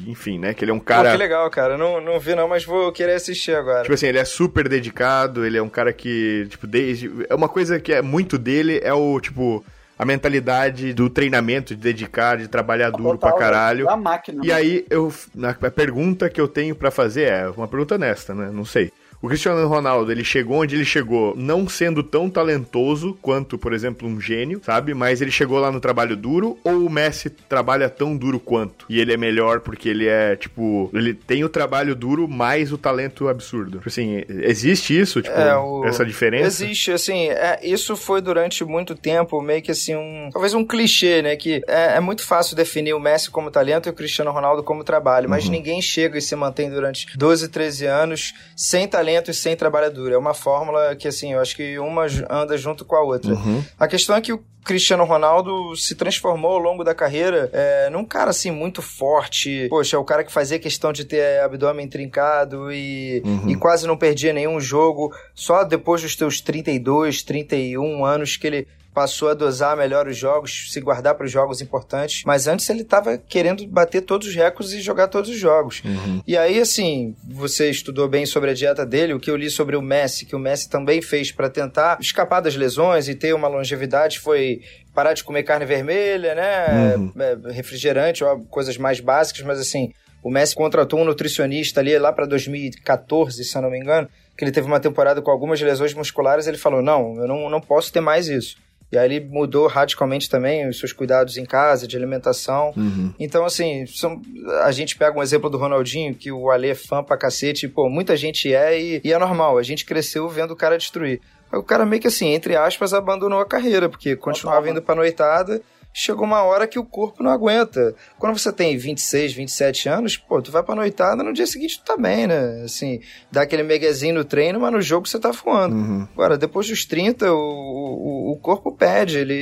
e, 0.07 0.09
enfim, 0.09 0.39
né? 0.39 0.55
Que 0.55 0.63
ele 0.63 0.71
é 0.71 0.75
um 0.75 0.79
cara. 0.79 1.11
Pô, 1.11 1.17
que 1.17 1.19
legal, 1.19 1.51
cara. 1.51 1.77
Não, 1.77 2.01
não 2.01 2.21
vi 2.21 2.37
não, 2.37 2.47
mas 2.47 2.65
vou 2.65 2.93
querer 2.93 3.15
assistir 3.15 3.57
agora. 3.57 3.83
Tipo 3.83 3.95
assim, 3.95 4.07
ele 4.07 4.19
é 4.19 4.25
super 4.25 4.69
dedicado, 4.69 5.45
ele 5.45 5.59
é 5.59 5.63
um 5.63 5.69
cara 5.69 5.93
que, 5.93 6.47
tipo, 6.51 6.69
desde. 6.69 7.11
É 7.29 7.35
uma 7.35 7.49
coisa 7.49 7.81
que 7.81 7.93
é 7.93 8.01
muito 8.01 8.39
dele, 8.39 8.81
é 8.85 8.95
o, 8.95 9.19
tipo 9.21 9.65
a 9.99 10.05
mentalidade 10.05 10.93
do 10.93 11.11
treinamento, 11.11 11.75
de 11.75 11.81
dedicar, 11.83 12.37
de 12.37 12.47
trabalhar 12.47 12.91
duro 12.91 13.19
Total, 13.19 13.31
pra 13.31 13.39
caralho. 13.41 13.91
A 13.91 13.97
máquina. 13.97 14.41
E 14.45 14.49
né? 14.49 14.55
aí, 14.55 14.87
eu, 14.89 15.13
a 15.43 15.71
pergunta 15.71 16.31
que 16.31 16.41
eu 16.41 16.47
tenho 16.47 16.77
para 16.77 16.93
fazer 16.93 17.25
é 17.25 17.49
uma 17.49 17.67
pergunta 17.67 17.97
honesta, 17.97 18.35
né? 18.35 18.51
Não 18.53 18.65
sei. 18.65 18.93
O 19.27 19.29
Cristiano 19.29 19.67
Ronaldo, 19.67 20.13
ele 20.13 20.23
chegou 20.23 20.63
onde 20.63 20.77
ele 20.77 20.85
chegou, 20.85 21.35
não 21.37 21.69
sendo 21.69 22.01
tão 22.03 22.31
talentoso 22.31 23.19
quanto, 23.21 23.59
por 23.59 23.73
exemplo, 23.73 24.09
um 24.09 24.21
gênio, 24.21 24.61
sabe? 24.65 24.95
Mas 24.95 25.21
ele 25.21 25.33
chegou 25.33 25.59
lá 25.59 25.73
no 25.73 25.81
trabalho 25.81 26.17
duro, 26.17 26.57
ou 26.63 26.87
o 26.87 26.91
Messi 26.91 27.29
trabalha 27.29 27.89
tão 27.91 28.17
duro 28.17 28.39
quanto? 28.39 28.87
E 28.89 29.01
ele 29.01 29.13
é 29.13 29.17
melhor 29.17 29.61
porque 29.61 29.89
ele 29.89 30.07
é, 30.07 30.37
tipo, 30.37 30.89
ele 30.95 31.13
tem 31.13 31.43
o 31.43 31.49
trabalho 31.49 31.97
duro 31.97 32.29
mais 32.29 32.73
o 32.73 32.79
talento 32.79 33.27
absurdo. 33.29 33.79
Tipo 33.79 33.89
assim, 33.89 34.23
existe 34.29 34.99
isso, 34.99 35.21
tipo, 35.21 35.37
é, 35.37 35.57
o... 35.57 35.85
essa 35.85 36.07
diferença? 36.07 36.47
Existe, 36.47 36.93
assim, 36.93 37.29
é, 37.29 37.59
isso 37.65 37.97
foi 37.97 38.21
durante 38.21 38.65
muito 38.65 38.95
tempo 38.95 39.43
meio 39.43 39.61
que 39.61 39.73
assim, 39.73 39.97
um, 39.97 40.31
talvez 40.33 40.55
um 40.55 40.65
clichê, 40.65 41.21
né? 41.21 41.35
Que 41.35 41.63
é, 41.67 41.97
é 41.97 42.01
muito 42.01 42.25
fácil 42.25 42.55
definir 42.55 42.95
o 42.95 43.01
Messi 43.01 43.29
como 43.29 43.51
talento 43.51 43.89
e 43.89 43.91
o 43.91 43.93
Cristiano 43.93 44.31
Ronaldo 44.31 44.63
como 44.63 44.85
trabalho, 44.85 45.29
mas 45.29 45.47
uhum. 45.47 45.51
ninguém 45.51 45.83
chega 45.83 46.17
e 46.17 46.23
se 46.23 46.37
mantém 46.37 46.71
durante 46.71 47.07
12, 47.19 47.49
13 47.49 47.87
anos 47.87 48.33
sem 48.55 48.87
talento 48.87 49.16
e 49.31 49.35
sem 49.35 49.57
trabalho 49.57 49.93
duro. 49.93 50.15
É 50.15 50.19
uma 50.19 50.35
fórmula 50.35 50.95
que, 50.97 51.09
assim, 51.09 51.33
eu 51.33 51.41
acho 51.41 51.57
que 51.57 51.79
uma 51.79 52.07
anda 52.31 52.57
junto 52.57 52.85
com 52.85 52.97
a 52.97 53.03
outra. 53.03 53.35
Uhum. 53.35 53.63
A 53.79 53.87
questão 53.87 54.17
é 54.17 54.21
que 54.21 54.33
o 54.33 54.43
Cristiano 54.65 55.05
Ronaldo 55.05 55.77
se 55.77 55.95
transformou 55.95 56.51
ao 56.51 56.59
longo 56.59 56.83
da 56.83 56.93
carreira 56.93 57.49
é, 57.53 57.89
num 57.89 58.05
cara 58.05 58.31
assim 58.31 58.51
muito 58.51 58.83
forte. 58.83 59.69
Poxa, 59.71 59.97
é 59.97 59.99
o 59.99 60.05
cara 60.05 60.25
que 60.25 60.33
fazia 60.33 60.59
questão 60.59 60.93
de 60.93 61.05
ter 61.05 61.41
abdômen 61.41 61.87
trincado 61.87 62.73
e, 62.73 63.23
uhum. 63.25 63.49
e 63.49 63.57
quase 63.57 63.87
não 63.87 63.97
perdia 63.97 64.33
nenhum 64.33 64.61
jogo. 64.61 65.15
Só 65.35 65.63
depois 65.63 66.03
dos 66.03 66.17
teus 66.17 66.41
32, 66.41 67.23
31 67.23 68.05
anos 68.05 68.37
que 68.37 68.47
ele 68.47 68.69
passou 68.97 69.29
a 69.29 69.35
dosar 69.35 69.77
melhor 69.77 70.09
os 70.09 70.17
jogos, 70.17 70.73
se 70.73 70.81
guardar 70.81 71.15
para 71.15 71.27
os 71.27 71.31
jogos 71.31 71.61
importantes. 71.61 72.23
Mas 72.25 72.47
antes 72.47 72.67
ele 72.71 72.81
estava 72.81 73.19
querendo 73.19 73.67
bater 73.67 74.01
todos 74.01 74.27
os 74.27 74.35
recordes 74.35 74.73
e 74.73 74.81
jogar 74.81 75.09
todos 75.09 75.29
os 75.29 75.37
jogos. 75.37 75.83
Uhum. 75.85 76.23
E 76.27 76.35
aí, 76.35 76.59
assim, 76.59 77.15
você 77.23 77.69
estudou 77.69 78.09
bem 78.09 78.25
sobre 78.25 78.53
a 78.53 78.55
dieta 78.55 78.87
dele, 78.87 79.13
o 79.13 79.21
que 79.21 79.31
eu 79.31 79.37
li 79.37 79.51
sobre 79.51 79.77
o 79.77 79.83
Messi, 79.83 80.25
que 80.25 80.35
o 80.35 80.39
Messi 80.39 80.71
também 80.71 81.03
fez 81.03 81.31
para 81.31 81.51
tentar 81.51 81.99
escapar 82.01 82.41
das 82.41 82.57
lesões 82.57 83.07
e 83.07 83.15
ter 83.15 83.35
uma 83.35 83.49
longevidade, 83.49 84.19
foi 84.19 84.63
parar 84.95 85.13
de 85.13 85.23
comer 85.23 85.43
carne 85.43 85.67
vermelha, 85.67 86.35
né? 86.35 86.97
Uhum. 86.97 87.13
É, 87.19 87.53
refrigerante, 87.53 88.25
ou 88.25 88.47
coisas 88.47 88.79
mais 88.79 88.99
básicas, 88.99 89.43
mas 89.43 89.61
assim. 89.61 89.93
O 90.23 90.31
Messi 90.31 90.57
contratou 90.57 90.99
um 90.99 91.05
nutricionista 91.05 91.81
ali 91.81 91.97
lá 91.99 92.13
para 92.13 92.27
2014, 92.27 93.45
se 93.45 93.57
eu 93.57 93.63
não 93.63 93.71
me 93.71 93.79
engano, 93.79 94.09
que 94.37 94.43
ele 94.43 94.51
teve 94.51 94.67
uma 94.67 94.81
temporada 94.81 95.23
com 95.23 95.31
algumas 95.31 95.61
lesões 95.61 95.95
musculares. 95.95 96.49
Ele 96.49 96.59
falou: 96.59 96.83
Não, 96.83 97.15
eu 97.17 97.29
não, 97.29 97.49
não 97.49 97.61
posso 97.61 97.93
ter 97.93 98.01
mais 98.01 98.27
isso. 98.27 98.57
E 98.91 98.97
aí 98.97 99.05
ele 99.13 99.29
mudou 99.29 99.67
radicalmente 99.67 100.31
também 100.31 100.69
os 100.69 100.79
seus 100.79 100.93
cuidados 100.93 101.37
em 101.37 101.45
casa, 101.45 101.89
de 101.89 101.97
alimentação. 101.97 102.73
Uhum. 102.77 103.13
Então, 103.19 103.45
assim, 103.45 103.85
são, 103.87 104.21
a 104.63 104.71
gente 104.71 104.97
pega 104.97 105.19
um 105.19 105.23
exemplo 105.23 105.51
do 105.51 105.59
Ronaldinho, 105.59 106.15
que 106.15 106.31
o 106.31 106.51
Ale 106.51 106.71
é 106.71 106.75
fã 106.75 107.03
pra 107.03 107.17
cacete, 107.17 107.67
e, 107.67 107.69
pô, 107.69 107.89
muita 107.89 108.17
gente 108.17 108.53
é, 108.55 108.81
e, 108.81 109.01
e 109.03 109.13
é 109.13 109.19
normal. 109.19 109.59
A 109.59 109.63
gente 109.63 109.85
cresceu 109.85 110.29
vendo 110.29 110.53
o 110.53 110.57
cara 110.57 110.79
destruir. 110.79 111.21
O 111.53 111.63
cara 111.63 111.87
meio 111.87 112.03
que 112.03 112.09
assim, 112.09 112.29
entre 112.29 112.57
aspas, 112.57 112.93
abandonou 112.93 113.41
a 113.41 113.47
carreira, 113.47 113.89
porque 113.89 114.17
continuava 114.17 114.69
indo 114.69 114.83
pra 114.83 114.95
noitada 114.95 115.61
chegou 115.99 116.27
uma 116.27 116.43
hora 116.43 116.67
que 116.67 116.79
o 116.79 116.85
corpo 116.85 117.23
não 117.23 117.31
aguenta. 117.31 117.95
Quando 118.19 118.39
você 118.39 118.53
tem 118.53 118.77
26, 118.77 119.33
27 119.33 119.89
anos, 119.89 120.17
pô, 120.19 120.43
tu 120.43 120.53
vai 120.53 120.63
pra 120.63 120.75
noitada, 120.75 121.23
no 121.23 121.33
dia 121.33 121.47
seguinte 121.47 121.79
tu 121.79 121.87
tá 121.87 121.97
bem, 121.97 122.27
né? 122.27 122.65
Assim, 122.65 123.01
dá 123.33 123.43
aquele 123.43 123.63
meguezinho 123.63 124.17
no 124.17 124.25
treino, 124.25 124.61
mas 124.61 124.73
no 124.73 124.83
jogo 124.83 125.09
você 125.09 125.19
tá 125.19 125.31
voando. 125.31 125.75
Uhum. 125.75 126.07
Agora, 126.13 126.37
depois 126.37 126.69
dos 126.69 126.85
30, 126.85 127.33
o, 127.33 127.35
o, 127.35 128.33
o, 128.33 128.37
corpo 128.37 128.71
pede, 128.73 129.17
ele, 129.17 129.33